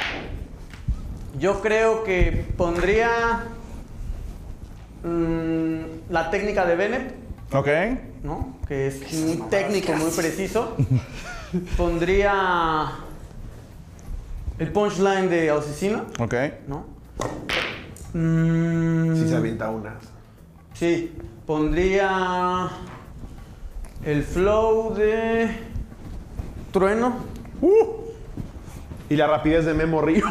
yo 1.38 1.60
creo 1.62 2.04
que 2.04 2.46
pondría 2.56 3.44
mm, 5.04 5.80
la 6.10 6.30
técnica 6.30 6.64
de 6.66 6.76
Bennett, 6.76 7.14
Ok. 7.52 7.68
¿No? 8.26 8.56
Que 8.66 8.88
es 8.88 9.12
muy 9.12 9.36
técnico, 9.48 9.92
muy 9.94 10.10
preciso. 10.10 10.76
pondría 11.76 12.90
el 14.58 14.72
punchline 14.72 15.28
de 15.30 15.50
Asesino, 15.50 16.04
Ok. 16.18 16.34
¿no? 16.66 16.84
Mm, 18.12 19.14
Si 19.14 19.28
se 19.28 19.36
avienta 19.36 19.70
una. 19.70 19.94
Sí, 20.74 21.12
pondría 21.46 22.68
el 24.04 24.24
flow 24.24 24.92
de 24.94 25.48
Trueno. 26.72 27.14
Y 29.08 29.16
la 29.16 29.26
rapidez 29.28 29.64
de 29.64 29.74
Memo 29.74 30.00
Río. 30.02 30.24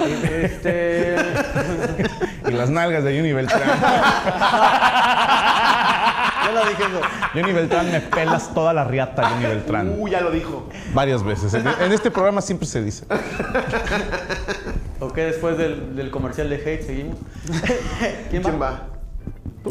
Este, 0.00 1.16
Y 2.48 2.52
las 2.52 2.70
nalgas 2.70 3.02
de 3.04 3.16
Johnny 3.16 3.32
Beltrán. 3.32 3.60
ya 6.44 6.52
lo 6.52 6.60
dije 6.68 6.82
eso. 6.82 7.00
Johnny 7.34 7.52
Beltrán 7.52 7.90
me 7.90 8.00
pelas 8.00 8.52
toda 8.54 8.72
la 8.72 8.84
riata, 8.84 9.28
Johnny 9.30 9.46
Beltrán. 9.46 9.94
Uh, 9.98 10.08
ya 10.08 10.20
lo 10.20 10.30
dijo. 10.30 10.68
Varias 10.94 11.22
veces. 11.24 11.54
En, 11.54 11.66
en 11.66 11.92
este 11.92 12.10
programa 12.10 12.40
siempre 12.40 12.66
se 12.68 12.82
dice. 12.82 13.04
Ok, 15.00 15.14
después 15.16 15.58
del, 15.58 15.96
del 15.96 16.10
comercial 16.10 16.48
de 16.50 16.56
Hate 16.56 16.82
seguimos. 16.82 17.16
¿Quién 18.30 18.42
va? 18.42 18.48
¿Quién 18.48 18.62
va? 18.62 18.82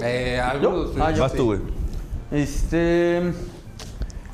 Eh, 0.04 0.40
algo. 0.40 0.92
Ah, 1.00 1.12
yo. 1.12 1.22
Vas 1.22 1.34
tú, 1.34 1.46
güey. 1.46 1.60
Este. 2.32 3.32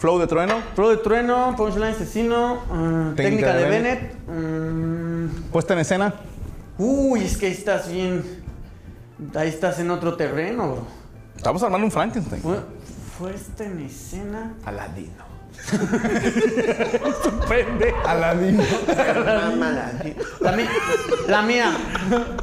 Flow 0.02 0.18
de 0.18 0.26
trueno. 0.26 0.56
Flow 0.74 0.90
de 0.90 0.98
Trueno, 0.98 1.54
Punchline 1.56 1.92
Asesino, 1.94 2.58
ah, 2.72 3.12
técnica, 3.16 3.54
de 3.54 3.66
Bennett. 3.70 4.16
mm, 4.28 5.28
Puesta 5.52 5.74
en 5.76 5.80
escena. 5.80 6.14
uy, 6.80 7.24
es 7.24 7.38
que 7.38 7.46
ahí 7.46 7.52
estás 7.52 7.88
bien. 7.88 8.24
Ahí 9.36 9.50
estás 9.50 9.78
en 9.78 9.92
otro 9.92 10.16
terreno, 10.16 10.72
bro. 10.72 10.88
Estamos 11.38 11.62
armando 11.62 11.86
un 11.86 11.92
Frankenstein. 11.92 12.42
Fue, 12.42 13.36
en 13.60 13.80
escena. 13.86 14.54
Aladino. 14.66 15.30
Mamá 17.48 17.94
Aladino. 18.08 18.64
La, 20.40 20.52
mi- 20.54 20.66
la 21.28 21.42
mía. 21.44 21.72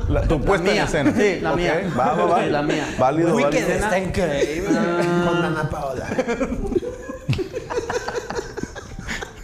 La- 0.08 0.22
tu 0.22 0.40
puesta 0.40 0.68
en 0.68 0.74
mía. 0.74 0.84
escena. 0.84 1.12
Sí, 1.16 1.40
la 1.40 1.56
mía. 1.56 1.90
Va, 1.98 2.12
va, 2.14 2.24
va. 2.26 2.44
Sí, 2.44 2.50
la 2.50 2.62
mía. 2.62 2.86
Válido, 2.98 3.34
Wicked 3.34 3.50
válido. 3.66 3.84
está 3.84 3.98
increíble. 3.98 4.68
Con 4.70 5.44
Ana 5.44 5.68
Paola. 5.68 6.06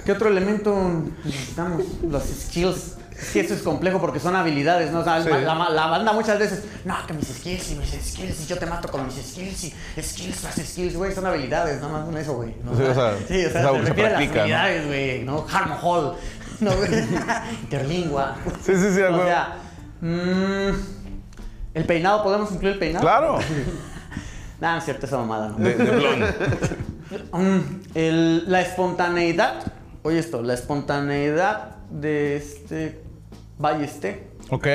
¿Qué 0.04 0.12
otro 0.12 0.28
elemento 0.28 1.02
necesitamos? 1.24 1.82
Los 2.08 2.22
skills. 2.24 2.96
Es 3.16 3.30
que 3.30 3.40
eso 3.40 3.54
es 3.54 3.62
complejo 3.62 4.00
porque 4.00 4.18
son 4.18 4.34
habilidades, 4.34 4.90
¿no? 4.90 4.98
O 5.00 5.04
sea, 5.04 5.22
Sí. 5.22 5.28
la, 5.30 5.70
la 5.70 5.86
banda 5.86 6.12
muchas 6.12 6.36
veces, 6.38 6.64
no, 6.84 6.94
que 7.06 7.12
mis 7.14 7.28
skills 7.28 7.70
y 7.70 7.74
mis 7.76 7.90
skills 7.90 8.40
y 8.42 8.46
yo 8.46 8.58
te 8.58 8.66
mato 8.66 8.88
con 8.88 9.06
mis 9.06 9.14
skills 9.14 9.64
y 9.64 9.72
skills 10.02 10.40
tras 10.40 10.56
skills, 10.56 10.96
güey, 10.96 11.14
son 11.14 11.24
habilidades, 11.24 11.80
nada 11.80 11.92
más 11.92 12.04
con 12.06 12.16
eso, 12.18 12.34
güey. 12.34 12.56
¿no? 12.64 12.76
Sí, 12.76 12.82
o 12.82 12.92
sea, 12.94 13.14
sí, 13.28 13.34
o 13.34 13.36
es 13.46 13.52
sea, 13.52 13.60
algo 13.62 13.76
se 13.76 13.82
refiere 13.84 14.08
a 14.08 14.12
las 14.20 14.28
habilidades, 14.28 14.86
güey, 14.88 15.22
¿no? 15.24 15.46
Harmon 15.50 15.78
Hall, 15.80 16.14
¿no? 16.60 16.72
Interlingua. 17.62 18.36
Sí, 18.66 18.72
sí, 18.76 18.94
sí, 18.94 19.00
a 19.00 19.10
O 19.10 19.22
sea, 19.24 19.56
mm, 20.00 20.70
el 21.74 21.84
peinado, 21.86 22.24
¿podemos 22.24 22.50
incluir 22.50 22.74
el 22.74 22.78
peinado? 22.80 23.02
Claro. 23.04 23.38
No 24.60 24.78
es 24.78 24.84
cierto, 24.84 25.04
esa 25.06 25.18
mamada, 25.18 25.48
¿no? 25.48 25.58
De, 25.58 25.74
de. 25.74 26.34
Mm, 27.32 27.60
el- 27.94 28.50
la 28.50 28.60
espontaneidad, 28.62 29.60
oye 30.04 30.18
esto, 30.20 30.42
la 30.42 30.54
espontaneidad 30.54 31.76
de 31.90 32.36
este 32.36 33.02
Ballesté, 33.58 34.28
Ok. 34.50 34.66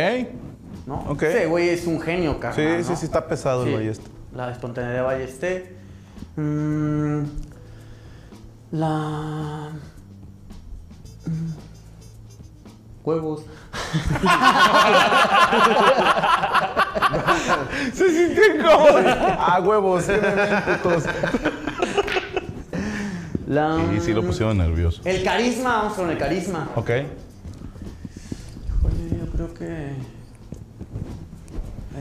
¿no? 0.85 1.05
Ok. 1.09 1.23
Ese 1.23 1.45
güey 1.45 1.69
es 1.69 1.85
un 1.87 2.01
genio, 2.01 2.39
carnal. 2.39 2.83
Sí, 2.83 2.89
¿no? 2.89 2.95
sí, 2.95 2.99
sí, 2.99 3.05
está 3.05 3.25
pesado 3.27 3.63
Sí, 3.63 3.69
el 3.69 3.75
ballesta. 3.75 4.09
La 4.35 4.51
espontaneidad 4.51 4.95
de 4.95 5.01
Ballesté. 5.01 5.75
Mm, 6.35 7.23
la. 8.71 9.69
mm, 11.25 11.51
Huevos. 13.03 13.41
Se 17.93 18.09
sintió 18.09 18.55
incómodo. 18.55 18.99
Ah, 19.39 19.59
huevos. 19.63 20.03
putos. 20.03 21.03
La, 23.49 23.77
Sí, 23.93 23.99
sí 24.05 24.13
lo 24.13 24.21
pusieron 24.23 24.57
nervioso. 24.59 25.01
El 25.05 25.23
carisma, 25.23 25.77
vamos 25.77 25.93
con 25.93 26.07
el 26.11 26.17
carisma. 26.19 26.69
Ok. 26.75 26.89
Híjole, 26.89 27.09
yo 29.19 29.25
creo 29.33 29.53
que. 29.55 29.87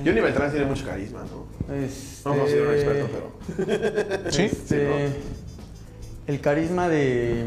Johnny 0.05 0.21
Beltrán 0.21 0.51
tiene 0.51 0.67
mucho 0.67 0.85
carisma, 0.85 1.25
¿no? 1.25 1.47
Este, 1.75 2.29
No 2.29 2.37
considero 2.37 2.69
un 2.69 2.75
experto, 2.75 3.09
pero. 3.57 4.31
Sí. 4.31 4.43
este, 4.43 5.09
El 6.27 6.41
carisma 6.43 6.87
de. 6.91 7.47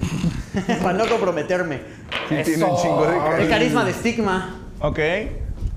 Para 0.82 0.98
no 0.98 1.06
comprometerme. 1.08 1.80
Sí, 2.28 2.34
tiene 2.44 2.64
un 2.64 2.76
chingo 2.76 3.06
de 3.06 3.16
El 3.16 3.22
carisma. 3.22 3.48
carisma 3.48 3.84
de 3.84 3.92
Stigma. 3.92 4.60
Ok. 4.80 4.98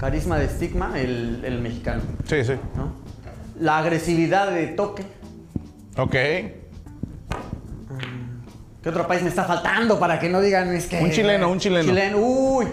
Carisma 0.02 0.40
de 0.40 0.50
Stigma, 0.50 1.00
el, 1.00 1.42
el 1.46 1.62
mexicano. 1.62 2.02
Sí, 2.26 2.44
sí. 2.44 2.54
¿no? 2.76 2.92
La 3.60 3.78
agresividad 3.78 4.50
de 4.50 4.66
Toque. 4.66 5.04
Ok. 5.96 6.12
¿Qué 8.82 8.90
otro 8.90 9.06
país 9.06 9.22
me 9.22 9.30
está 9.30 9.44
faltando 9.44 10.00
para 10.00 10.20
que 10.20 10.28
no 10.28 10.42
digan 10.42 10.74
es 10.74 10.88
que. 10.88 11.00
Un 11.00 11.12
chileno, 11.12 11.52
un 11.52 11.60
chileno. 11.60 11.88
Chileno, 11.88 12.18
uy. 12.18 12.66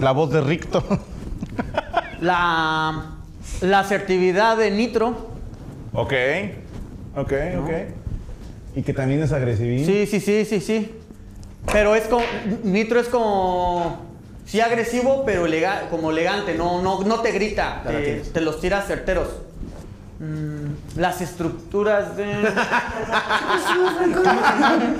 La 0.00 0.12
voz 0.12 0.30
de 0.32 0.40
Ricto. 0.40 0.82
La, 2.22 3.18
la 3.60 3.80
asertividad 3.80 4.56
de 4.56 4.70
Nitro. 4.70 5.28
Ok. 5.92 6.14
Ok, 7.16 7.32
ok. 7.58 7.70
Y 8.76 8.82
que 8.82 8.94
también 8.94 9.22
es 9.22 9.30
agresivín. 9.30 9.84
Sí, 9.84 10.06
sí, 10.06 10.20
sí, 10.20 10.46
sí, 10.46 10.60
sí. 10.62 10.90
Pero 11.72 11.94
es 11.94 12.04
como. 12.08 12.22
Nitro 12.64 13.00
es 13.00 13.08
como. 13.08 14.06
Sí, 14.46 14.60
agresivo, 14.60 15.24
pero 15.26 15.46
elega- 15.46 15.88
como 15.90 16.10
elegante. 16.10 16.54
No, 16.54 16.80
no, 16.82 17.00
no 17.02 17.20
te 17.20 17.32
grita. 17.32 17.82
Te, 17.84 18.40
los 18.40 18.60
tiras 18.60 18.86
certeros. 18.86 19.28
Mm, 20.20 20.98
las 20.98 21.20
estructuras 21.20 22.16
de. 22.16 22.32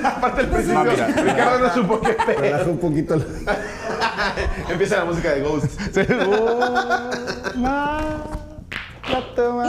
Aparte 0.05 0.41
el 0.43 0.47
principio, 0.49 0.81
Ah. 0.93 1.07
Ricardo 1.23 1.59
no 1.59 1.75
supo 1.75 2.01
qué 2.01 2.13
pedo. 2.13 2.41
Relaja 2.41 2.65
un 2.65 2.79
poquito. 2.79 3.17
la- 3.17 3.25
Empieza 4.69 4.99
la 4.99 5.05
música 5.07 5.31
de 5.33 5.41
Ghost. 5.43 5.81
Sí. 5.95 6.01
Oh, 6.27 7.01
la 9.11 9.35
toma. 9.35 9.65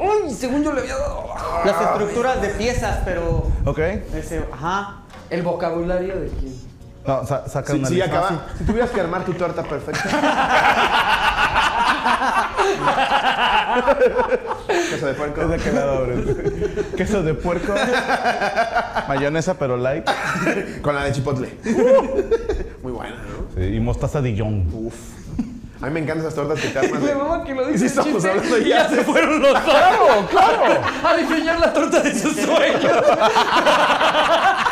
¡Uy! 0.00 0.32
Según 0.34 0.64
yo 0.64 0.72
le 0.72 0.80
había 0.80 0.96
dado. 0.96 1.26
las 1.64 1.80
estructuras 1.82 2.40
de 2.42 2.48
piezas, 2.48 2.98
pero. 3.04 3.46
Ok. 3.64 3.78
Ese. 3.78 4.44
Ajá. 4.52 5.01
El 5.32 5.42
vocabulario 5.42 6.20
de 6.20 6.28
quién. 6.28 6.54
No, 7.06 7.26
sa- 7.26 7.48
saca 7.48 7.72
Sí, 7.72 7.78
una 7.78 7.88
sí, 7.88 7.94
lista. 7.94 8.10
acaba. 8.10 8.46
Si 8.58 8.64
tuvieras 8.64 8.90
que 8.90 9.00
armar 9.00 9.24
tu 9.24 9.32
torta 9.34 9.62
perfecta. 9.64 10.08
Queso 14.90 15.06
de 15.06 15.14
puerco. 15.14 15.46
¿De 15.48 15.56
qué 15.58 15.72
lado 15.72 15.98
abres? 15.98 16.18
Queso 16.96 17.22
de 17.22 17.34
puerco. 17.34 17.74
Mayonesa, 19.08 19.54
pero 19.58 19.76
light. 19.76 20.08
Con 20.82 20.94
la 20.94 21.04
de 21.04 21.12
chipotle. 21.12 21.56
Muy 22.82 22.92
buena, 22.92 23.16
¿no? 23.16 23.46
Sí, 23.56 23.62
y 23.74 23.80
mostaza 23.80 24.20
Dijon. 24.20 24.68
Uf. 24.72 24.94
A 25.80 25.86
mí 25.86 25.92
me 25.94 26.00
encantan 26.00 26.24
esas 26.26 26.34
tortas 26.36 26.60
que 26.60 26.68
te 26.68 26.80
de... 26.80 27.14
mama 27.16 27.42
que 27.42 27.52
lo 27.54 27.68
Y 27.68 27.72
dice 27.72 27.88
sí 27.88 27.98
estamos 27.98 28.24
hablando 28.24 28.58
y 28.58 28.68
ya. 28.68 28.88
ya 28.88 28.88
se 28.88 29.02
fueron 29.02 29.40
los 29.42 29.52
dos. 29.52 29.62
¡Claro, 29.62 30.28
claro! 30.30 30.80
A 31.04 31.16
diseñar 31.16 31.58
la 31.58 31.72
torta 31.72 31.98
de 32.00 32.14
sus 32.16 32.36
sueños. 32.36 32.82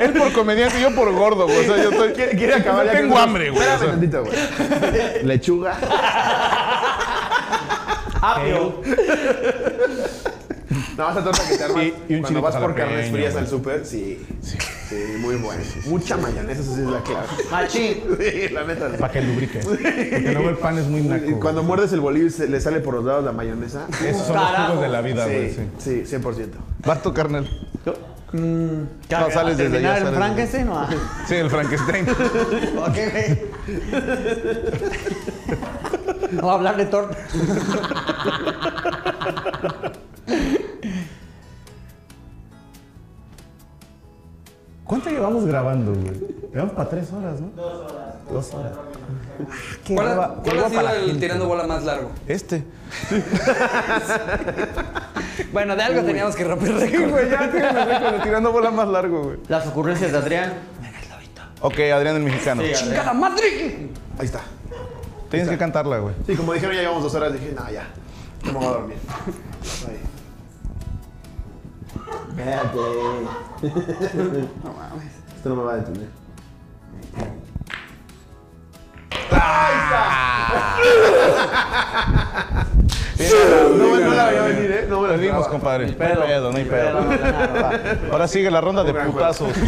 Él 0.00 0.12
por 0.12 0.32
comediante 0.32 0.78
y 0.78 0.82
yo 0.82 0.94
por 0.94 1.12
gordo, 1.12 1.44
güey. 1.44 1.58
O 1.58 1.62
sea, 1.64 1.76
yo 1.82 1.90
estoy... 1.90 2.12
Quiere, 2.12 2.36
quiere 2.36 2.54
acabar 2.54 2.86
ya 2.86 2.92
Tengo 2.92 3.14
con- 3.14 3.22
hambre, 3.22 3.50
güey. 3.50 3.62
o 3.62 3.62
Espérame 3.62 3.80
sea. 3.80 3.90
tantito, 3.90 4.24
güey. 4.24 5.24
Lechuga. 5.24 5.78
Apio. 8.20 8.80
No, 10.96 11.10
esa 11.10 11.24
torta 11.24 11.42
que 11.48 11.56
te 11.58 11.64
armas 11.64 11.82
Y- 11.84 11.86
y 11.86 11.90
un 11.90 11.94
cuando 12.22 12.28
chilito 12.28 12.42
vas 12.42 12.54
por 12.56 12.62
jalapeño, 12.72 12.86
carnes 12.88 13.10
frías 13.10 13.32
güey. 13.32 13.44
al 13.44 13.50
súper, 13.50 13.84
sí. 13.84 14.24
sí. 14.42 14.56
muy 15.18 15.34
buena. 15.36 15.62
Mucha 15.86 16.16
mayonesa, 16.16 16.60
eso 16.62 16.74
sí 16.74 16.80
es 16.82 16.86
la 16.86 17.02
clave. 17.02 17.26
Machín. 17.50 18.02
Sí, 18.18 18.48
la 18.50 18.64
neta. 18.64 18.88
Para 18.98 19.12
que 19.12 19.20
lubrique. 19.20 19.58
Porque 19.58 20.30
luego 20.32 20.48
el 20.50 20.56
pan 20.56 20.78
es 20.78 20.86
muy 20.86 21.02
naco. 21.02 21.24
Y 21.28 21.32
cuando 21.34 21.60
güey. 21.62 21.66
muerdes 21.66 21.92
el 21.92 22.00
bolillo 22.00 22.26
y 22.26 22.30
se 22.30 22.48
le 22.48 22.60
sale 22.60 22.80
por 22.80 22.94
los 22.94 23.04
lados 23.04 23.24
la 23.24 23.32
mayonesa. 23.32 23.86
Esos 24.06 24.26
son 24.26 24.36
los 24.36 24.44
Carajo. 24.46 24.66
jugos 24.68 24.82
de 24.82 24.88
la 24.88 25.00
vida, 25.00 25.24
güey. 25.26 25.50
Sí, 25.52 25.60
Sí. 25.78 26.02
sí, 26.06 26.16
100%. 26.16 26.48
Vas 26.86 27.02
tu 27.02 27.12
carnal. 27.12 27.48
No, 28.34 29.30
sales 29.30 29.56
desde 29.56 29.76
allá, 29.78 29.98
el 29.98 30.08
Frankenstein 30.14 30.68
o 30.68 30.78
a- 30.78 30.88
Sí, 31.28 31.34
el 31.36 31.50
Frankenstein. 31.50 32.06
Ok, 32.08 32.96
güey. 33.12 33.42
Vamos 36.32 36.50
a 36.50 36.54
hablar 36.54 36.76
de 36.76 36.86
torta. 36.86 37.16
¿Cuánto 44.84 45.08
llevamos 45.10 45.46
grabando, 45.46 45.92
güey? 45.94 46.20
Llevamos 46.52 46.74
para 46.74 46.90
tres 46.90 47.10
horas, 47.12 47.40
¿no? 47.40 47.48
Dos 47.56 47.90
horas. 47.90 48.14
Dos 48.30 48.54
horas. 48.54 48.72
Qué 49.84 49.94
¿Cuál, 49.94 50.34
cuál 50.42 50.64
ha 50.64 50.68
sido 50.68 50.88
el 50.88 51.04
gente. 51.06 51.20
tirando 51.20 51.46
bola 51.46 51.66
más 51.66 51.82
largo? 51.84 52.10
Este. 52.26 52.64
Bueno, 55.52 55.74
de 55.76 55.82
algo 55.82 56.02
teníamos 56.02 56.34
que 56.36 56.44
romper 56.44 56.68
Sí, 56.68 56.74
récord. 56.86 57.10
güey, 57.10 57.30
ya 57.30 57.44
el 57.44 57.52
récord 57.52 58.22
tirando 58.22 58.52
bola 58.52 58.70
más 58.70 58.88
largo, 58.88 59.22
güey. 59.24 59.38
Las 59.48 59.66
ocurrencias 59.66 60.12
de 60.12 60.18
Adrián. 60.18 60.52
Ok, 61.60 61.78
Adrián 61.94 62.16
el 62.16 62.22
mexicano. 62.22 62.62
Sí. 62.62 62.72
¡Chingada 62.74 63.12
madre! 63.14 63.88
Ahí 64.18 64.26
está. 64.26 64.40
Tienes 65.30 65.48
que 65.48 65.58
cantarla, 65.58 65.98
güey. 65.98 66.14
Sí, 66.26 66.34
como 66.36 66.52
dijeron, 66.52 66.74
ya 66.76 66.82
llevamos 66.82 67.02
dos 67.02 67.14
horas. 67.14 67.32
Dije, 67.32 67.52
no, 67.56 67.70
ya. 67.70 67.86
No 68.44 68.52
me 68.52 68.58
voy 68.58 68.66
a 68.66 68.70
dormir. 68.70 68.96
Ahí. 69.88 70.00
Espérate. 72.30 72.78
No 74.62 74.72
mames. 74.72 75.12
Esto 75.36 75.48
no 75.48 75.56
me 75.56 75.62
va 75.64 75.72
a 75.72 75.76
detener. 75.76 76.08
No, 83.78 83.96
no 84.00 84.14
la 84.14 84.24
veía 84.26 84.42
venir, 84.42 84.70
¿eh? 84.70 84.86
No 84.88 85.00
me 85.00 85.08
la 85.08 85.14
esperaba. 85.14 85.48
compadre. 85.48 85.86
No 85.86 85.90
hay 85.92 85.96
pedo. 86.24 86.50
no 86.52 86.58
hay 86.58 86.64
pedo. 86.64 86.98
Ahora 88.12 88.28
sigue 88.28 88.50
la 88.50 88.60
ronda 88.60 88.82
de 88.84 88.92
putazos. 88.92 89.48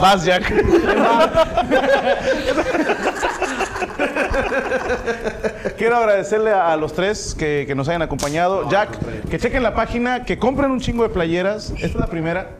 Vas, 0.00 0.24
Jack. 0.24 0.52
Quiero 5.76 5.96
agradecerle 5.96 6.52
a, 6.52 6.72
a 6.72 6.76
los 6.76 6.92
tres 6.92 7.34
que, 7.38 7.64
que 7.66 7.74
nos 7.74 7.88
hayan 7.88 8.02
acompañado. 8.02 8.68
Jack, 8.70 8.98
que 9.28 9.38
chequen 9.38 9.62
la 9.62 9.74
página, 9.74 10.24
que 10.24 10.38
compren 10.38 10.70
un 10.70 10.80
chingo 10.80 11.02
de 11.02 11.08
playeras. 11.10 11.70
Esta 11.70 11.86
es 11.86 11.94
la 11.96 12.06
primera. 12.06 12.50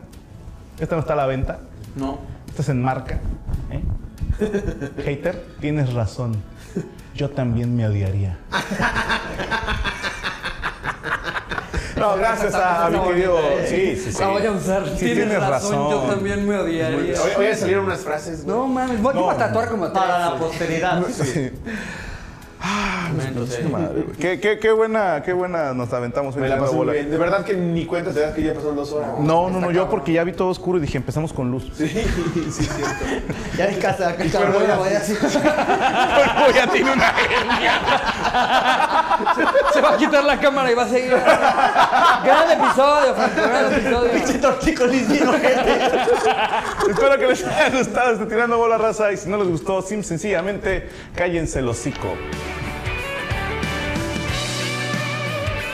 Esta 0.79 0.95
no 0.95 1.01
está 1.01 1.13
a 1.13 1.17
la 1.17 1.25
venta. 1.27 1.59
No. 1.95 2.19
Esta 2.49 2.61
es 2.63 2.69
en 2.69 2.81
marca. 2.81 3.19
Hater, 5.05 5.45
tienes 5.59 5.93
razón. 5.93 6.35
Yo 7.15 7.29
también 7.29 7.75
me 7.75 7.85
odiaría. 7.87 8.37
No, 11.97 12.15
gracias 12.15 12.55
a, 12.55 12.85
a 12.85 12.89
mi 12.89 12.99
querido. 12.99 13.37
Sí, 13.67 13.95
sí, 13.95 14.11
sí. 14.11 14.19
La 14.19 14.27
voy 14.29 14.45
a 14.45 14.51
usar. 14.51 14.83
Sí, 14.87 14.95
tienes, 14.97 15.15
tienes 15.17 15.39
razón, 15.39 15.71
razón. 15.73 15.91
yo 15.91 15.97
también 16.11 16.47
me 16.47 16.57
odiaría. 16.57 16.97
Hoy, 17.21 17.45
hoy 17.45 17.55
salieron 17.55 17.85
unas 17.85 17.99
frases. 17.99 18.43
güey. 18.43 18.55
No 18.57 18.67
mames, 18.67 19.01
voy 19.01 19.13
No. 19.13 19.29
a 19.29 19.37
tatuar 19.37 19.69
como 19.69 19.91
tres. 19.91 20.01
Para 20.03 20.19
la 20.31 20.35
posteridad. 20.37 21.03
Sí. 21.11 21.51
Madre, 22.61 24.01
güey. 24.03 24.17
Qué, 24.19 24.39
qué, 24.39 24.59
qué 24.59 24.71
buena, 24.71 25.21
qué 25.23 25.33
buena 25.33 25.73
nos 25.73 25.91
aventamos 25.93 26.35
hoy 26.35 26.41
Me 26.43 26.49
la 26.49 26.55
tirando 26.55 26.65
pasé 26.65 26.75
muy 26.77 26.85
bola. 26.85 26.93
bien. 26.93 27.09
De 27.11 27.17
verdad 27.17 27.43
que 27.43 27.55
ni 27.55 27.85
cuenta 27.85 28.11
te 28.13 28.19
das 28.19 28.35
que 28.35 28.43
ya 28.43 28.53
pasaron 28.53 28.75
dos 28.75 28.91
horas. 28.91 29.09
No, 29.19 29.49
no, 29.49 29.59
no, 29.59 29.71
yo 29.71 29.89
porque 29.89 30.13
ya 30.13 30.23
vi 30.23 30.31
todo 30.33 30.49
oscuro 30.49 30.77
y 30.77 30.81
dije, 30.81 30.97
empezamos 30.97 31.33
con 31.33 31.49
luz. 31.49 31.71
Sí, 31.75 31.87
sí, 32.51 32.63
cierto. 32.63 33.05
Ya 33.57 33.67
en 33.67 33.79
casa, 33.79 34.09
acá 34.09 34.23
Cabrón, 34.31 34.53
voy 34.77 34.93
a- 36.57 36.67
tiene 36.71 36.93
una 36.93 37.13
Se 39.73 39.81
va 39.81 39.89
a 39.93 39.97
quitar 39.97 40.23
la 40.23 40.39
cámara 40.39 40.71
y 40.71 40.75
va 40.75 40.83
a 40.83 40.87
seguir. 40.87 41.11
Gran 41.11 42.51
episodio, 42.51 43.15
Franco, 43.15 43.41
gran 43.41 43.73
episodio. 43.73 44.11
Pinche 44.11 44.33
tortícolis 44.39 45.07
bien 45.09 45.27
ojete. 45.27 45.79
Espero 46.89 47.17
que 47.17 47.27
les 47.27 47.45
haya 47.45 47.77
gustado 47.77 48.11
este 48.13 48.25
Tirando 48.25 48.57
Bola 48.57 48.77
Raza 48.77 49.11
y 49.11 49.17
si 49.17 49.29
no 49.29 49.37
les 49.37 49.47
gustó, 49.47 49.81
sim- 49.81 50.03
sencillamente 50.03 50.89
cállense 51.15 51.59
el 51.59 51.69
hocico. 51.69 52.15